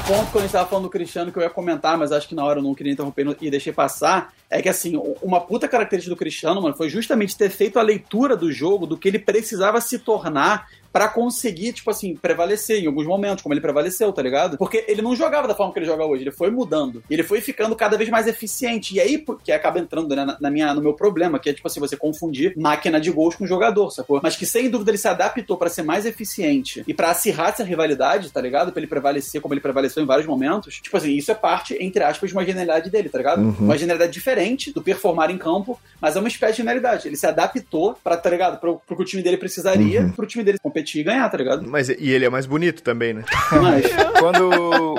Ponto 0.06 0.30
quando 0.30 0.38
a 0.38 0.46
gente 0.46 0.52
tava 0.52 0.66
falando 0.66 0.84
do 0.84 0.90
Cristiano 0.90 1.30
que 1.30 1.38
eu 1.38 1.42
ia 1.42 1.50
comentar, 1.50 1.98
mas 1.98 2.12
acho 2.12 2.26
que 2.26 2.34
na 2.34 2.42
hora 2.42 2.60
eu 2.60 2.62
não 2.62 2.74
queria 2.74 2.94
interromper 2.94 3.26
e 3.42 3.50
deixei 3.50 3.74
passar, 3.74 4.32
é 4.48 4.62
que 4.62 4.68
assim, 4.70 4.98
uma 5.20 5.38
puta 5.38 5.68
característica 5.68 6.14
do 6.14 6.18
Cristiano, 6.18 6.62
mano, 6.62 6.74
foi 6.74 6.88
justamente 6.88 7.36
ter 7.36 7.50
feito 7.50 7.78
a 7.78 7.82
leitura 7.82 8.34
do 8.34 8.50
jogo 8.50 8.86
do 8.86 8.96
que 8.96 9.06
ele 9.06 9.18
precisava 9.18 9.82
se 9.82 9.98
tornar 9.98 10.66
para 10.92 11.08
conseguir, 11.08 11.72
tipo 11.72 11.90
assim, 11.90 12.14
prevalecer 12.16 12.82
em 12.82 12.86
alguns 12.86 13.06
momentos, 13.06 13.42
como 13.42 13.52
ele 13.54 13.60
prevaleceu, 13.60 14.12
tá 14.12 14.22
ligado? 14.22 14.56
Porque 14.56 14.84
ele 14.88 15.02
não 15.02 15.14
jogava 15.14 15.46
da 15.46 15.54
forma 15.54 15.72
que 15.72 15.78
ele 15.78 15.86
joga 15.86 16.04
hoje, 16.04 16.22
ele 16.24 16.30
foi 16.30 16.50
mudando. 16.50 17.02
Ele 17.10 17.22
foi 17.22 17.40
ficando 17.40 17.74
cada 17.76 17.96
vez 17.96 18.08
mais 18.08 18.26
eficiente. 18.26 18.94
E 18.94 19.00
aí, 19.00 19.24
que 19.44 19.52
acaba 19.52 19.78
entrando 19.78 20.14
né, 20.14 20.36
na 20.40 20.50
minha, 20.50 20.72
no 20.74 20.80
meu 20.80 20.94
problema, 20.94 21.38
que 21.38 21.50
é, 21.50 21.52
tipo 21.52 21.66
assim, 21.66 21.80
você 21.80 21.96
confundir 21.96 22.54
máquina 22.56 23.00
de 23.00 23.10
gols 23.10 23.36
com 23.36 23.46
jogador, 23.46 23.90
sacou? 23.90 24.20
Mas 24.22 24.36
que 24.36 24.46
sem 24.46 24.68
dúvida 24.70 24.90
ele 24.90 24.98
se 24.98 25.08
adaptou 25.08 25.56
para 25.56 25.68
ser 25.68 25.82
mais 25.82 26.06
eficiente 26.06 26.82
e 26.86 26.94
para 26.94 27.10
acirrar 27.10 27.50
essa 27.50 27.62
rivalidade, 27.64 28.30
tá 28.30 28.40
ligado? 28.40 28.72
Pra 28.72 28.80
ele 28.80 28.86
prevalecer 28.86 29.40
como 29.40 29.54
ele 29.54 29.60
prevaleceu 29.60 30.02
em 30.02 30.06
vários 30.06 30.26
momentos. 30.26 30.80
Tipo 30.80 30.96
assim, 30.96 31.12
isso 31.12 31.30
é 31.30 31.34
parte, 31.34 31.76
entre 31.80 32.02
aspas, 32.02 32.30
de 32.30 32.36
uma 32.36 32.44
genialidade 32.44 32.90
dele, 32.90 33.08
tá 33.08 33.18
ligado? 33.18 33.40
Uhum. 33.42 33.54
Uma 33.60 33.78
genialidade 33.78 34.12
diferente 34.12 34.72
do 34.72 34.82
performar 34.82 35.30
em 35.30 35.38
campo, 35.38 35.78
mas 36.00 36.16
é 36.16 36.18
uma 36.18 36.28
espécie 36.28 36.52
de 36.54 36.58
genialidade. 36.58 37.08
Ele 37.08 37.16
se 37.16 37.26
adaptou 37.26 37.96
pra, 38.02 38.16
tá 38.16 38.30
ligado? 38.30 38.58
Pro, 38.58 38.80
pro 38.86 38.96
que 38.96 39.02
o 39.02 39.04
time 39.04 39.22
dele 39.22 39.36
precisaria, 39.36 40.02
Uhum. 40.02 40.12
pro 40.12 40.26
time 40.26 40.42
dele 40.44 40.58
competir 40.58 40.77
e 40.78 41.02
ganhar, 41.02 41.28
tá 41.28 41.36
ligado? 41.38 41.66
Mas 41.68 41.88
e 41.88 42.10
ele 42.10 42.24
é 42.24 42.30
mais 42.30 42.46
bonito 42.46 42.82
também, 42.82 43.14
né? 43.14 43.24
Mas. 43.52 43.86
Quando 44.18 44.50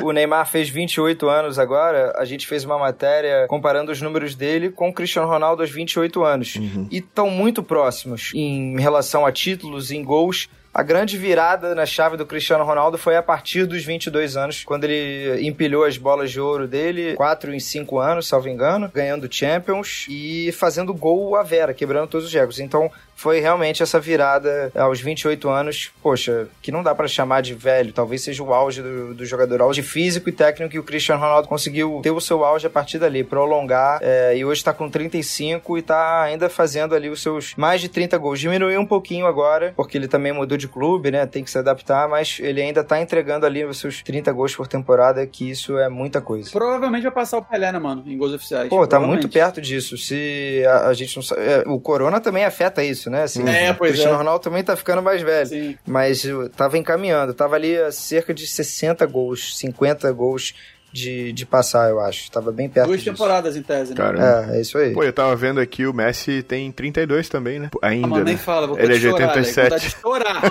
o 0.03 0.11
Neymar 0.11 0.49
fez 0.49 0.69
28 0.69 1.27
anos 1.27 1.59
agora, 1.59 2.13
a 2.17 2.23
gente 2.23 2.47
fez 2.47 2.63
uma 2.63 2.77
matéria 2.77 3.45
comparando 3.47 3.91
os 3.91 4.01
números 4.01 4.33
dele 4.33 4.69
com 4.69 4.89
o 4.89 4.93
Cristiano 4.93 5.27
Ronaldo 5.27 5.61
aos 5.61 5.71
28 5.71 6.23
anos. 6.23 6.55
E 6.89 6.97
estão 6.97 7.29
muito 7.29 7.61
próximos 7.61 8.31
em 8.33 8.79
relação 8.79 9.25
a 9.25 9.31
títulos, 9.31 9.91
em 9.91 10.03
gols. 10.03 10.47
A 10.71 10.83
grande 10.83 11.17
virada 11.17 11.73
na 11.73 11.85
chave 11.85 12.15
do 12.15 12.25
Cristiano 12.27 12.63
Ronaldo 12.63 12.97
foi 12.97 13.15
a 13.17 13.23
partir 13.23 13.65
dos 13.65 13.83
22 13.83 14.37
anos, 14.37 14.63
quando 14.63 14.83
ele 14.83 15.47
empilhou 15.47 15.83
as 15.83 15.97
bolas 15.97 16.31
de 16.31 16.39
ouro 16.39 16.67
dele, 16.67 17.15
4 17.15 17.53
em 17.53 17.59
5 17.59 17.97
anos, 17.97 18.27
salvo 18.27 18.47
engano, 18.47 18.89
ganhando 18.93 19.27
Champions 19.29 20.05
e 20.07 20.51
fazendo 20.51 20.93
gol 20.93 21.35
à 21.35 21.41
vera, 21.41 21.73
quebrando 21.73 22.07
todos 22.07 22.27
os 22.27 22.33
recordes. 22.33 22.59
Então, 22.59 22.91
foi 23.19 23.41
realmente 23.41 23.83
essa 23.83 23.99
virada 23.99 24.71
aos 24.73 25.01
28 25.01 25.49
anos, 25.49 25.91
poxa, 26.01 26.47
que 26.61 26.71
não 26.71 26.81
dá 26.81 26.95
pra 26.95 27.05
chamar 27.05 27.41
de 27.41 27.53
velho, 27.53 27.91
talvez 27.91 28.23
seja 28.23 28.41
o 28.41 28.53
auge 28.53 28.81
do, 28.81 29.13
do 29.13 29.25
jogador, 29.25 29.61
auge 29.61 29.83
físico 29.83 30.29
e 30.29 30.31
técnico 30.31 30.71
que 30.71 30.79
o 30.79 30.83
Cristiano 30.83 31.19
Ronaldo 31.19 31.49
conseguiu 31.49 31.99
ter 32.01 32.11
o 32.11 32.21
seu 32.21 32.45
auge 32.45 32.65
a 32.65 32.69
partir 32.69 32.97
dali, 32.97 33.21
prolongar, 33.21 33.99
é, 34.01 34.37
e 34.37 34.45
hoje 34.45 34.63
tá 34.63 34.73
com 34.73 34.89
35 34.89 35.77
e 35.77 35.81
tá 35.81 36.21
ainda 36.21 36.47
fazendo 36.47 36.95
ali 36.95 37.09
os 37.09 37.21
seus 37.21 37.53
mais 37.57 37.81
de 37.81 37.89
30 37.89 38.17
gols. 38.17 38.39
Diminuiu 38.39 38.79
um 38.79 38.85
pouquinho 38.85 39.25
agora, 39.25 39.73
porque 39.75 39.97
ele 39.97 40.07
também 40.07 40.31
mudou 40.31 40.57
de 40.57 40.69
clube, 40.69 41.11
né, 41.11 41.25
tem 41.25 41.43
que 41.43 41.51
se 41.51 41.57
adaptar, 41.57 42.07
mas 42.07 42.37
ele 42.39 42.61
ainda 42.61 42.85
tá 42.85 43.01
entregando 43.01 43.45
ali 43.45 43.65
os 43.65 43.79
seus 43.79 44.01
30 44.01 44.31
gols 44.31 44.55
por 44.55 44.65
temporada, 44.65 45.27
que 45.27 45.49
isso 45.49 45.77
é 45.77 45.89
muita 45.89 46.21
coisa. 46.21 46.51
Provavelmente 46.51 47.03
vai 47.03 47.11
passar 47.11 47.39
o 47.39 47.43
Pelé, 47.43 47.69
né, 47.69 47.79
mano? 47.79 48.01
Em 48.07 48.17
gols 48.17 48.33
oficiais. 48.33 48.69
Pô, 48.69 48.87
tá 48.87 48.97
muito 48.97 49.27
perto 49.27 49.59
disso. 49.59 49.97
Se 49.97 50.63
a, 50.65 50.87
a 50.87 50.93
gente 50.93 51.17
não 51.17 51.23
sabe. 51.23 51.41
é, 51.41 51.63
o 51.67 51.81
Corona 51.81 52.21
também 52.21 52.45
afeta 52.45 52.81
isso, 52.81 53.08
né? 53.09 53.23
Assim, 53.23 53.47
É, 53.47 53.71
o 53.71 53.75
pois 53.75 53.91
Cristiano 53.91 54.15
é. 54.15 54.17
Ronaldo 54.17 54.43
também 54.43 54.63
tá 54.63 54.75
ficando 54.75 55.01
mais 55.01 55.21
velho. 55.21 55.47
Sim. 55.47 55.77
Mas 55.85 56.23
eu 56.23 56.49
tava 56.49 56.77
encaminhando. 56.77 57.33
Tava 57.33 57.55
ali 57.55 57.77
a 57.77 57.91
cerca 57.91 58.33
de 58.33 58.45
60 58.47 59.05
gols, 59.05 59.57
50 59.57 60.11
gols 60.11 60.53
de, 60.91 61.31
de 61.33 61.45
passar, 61.45 61.89
eu 61.89 61.99
acho. 61.99 62.31
Tava 62.31 62.51
bem 62.51 62.67
perto 62.67 62.87
Duas 62.87 62.99
disso. 63.01 63.11
temporadas 63.11 63.55
em 63.55 63.61
tese, 63.61 63.91
né? 63.91 63.95
Cara. 63.97 64.47
É, 64.51 64.57
é 64.57 64.61
isso 64.61 64.77
aí. 64.77 64.91
Pô, 64.93 65.03
eu 65.03 65.13
tava 65.13 65.35
vendo 65.35 65.59
aqui, 65.59 65.85
o 65.85 65.93
Messi 65.93 66.41
tem 66.41 66.71
32 66.71 67.29
também, 67.29 67.59
né? 67.59 67.69
Ah, 67.81 67.87
Ainda, 67.89 68.07
mano, 68.07 68.23
nem 68.25 68.33
né? 68.33 68.39
fala, 68.39 68.65
vou 68.67 68.77
Ele 68.79 68.93
é 68.93 68.95
de 68.95 69.01
de 69.01 69.09
chorar, 69.09 69.27
87. 69.35 69.63
Vontade 69.69 69.83
de 69.89 69.95
chorar. 70.01 70.41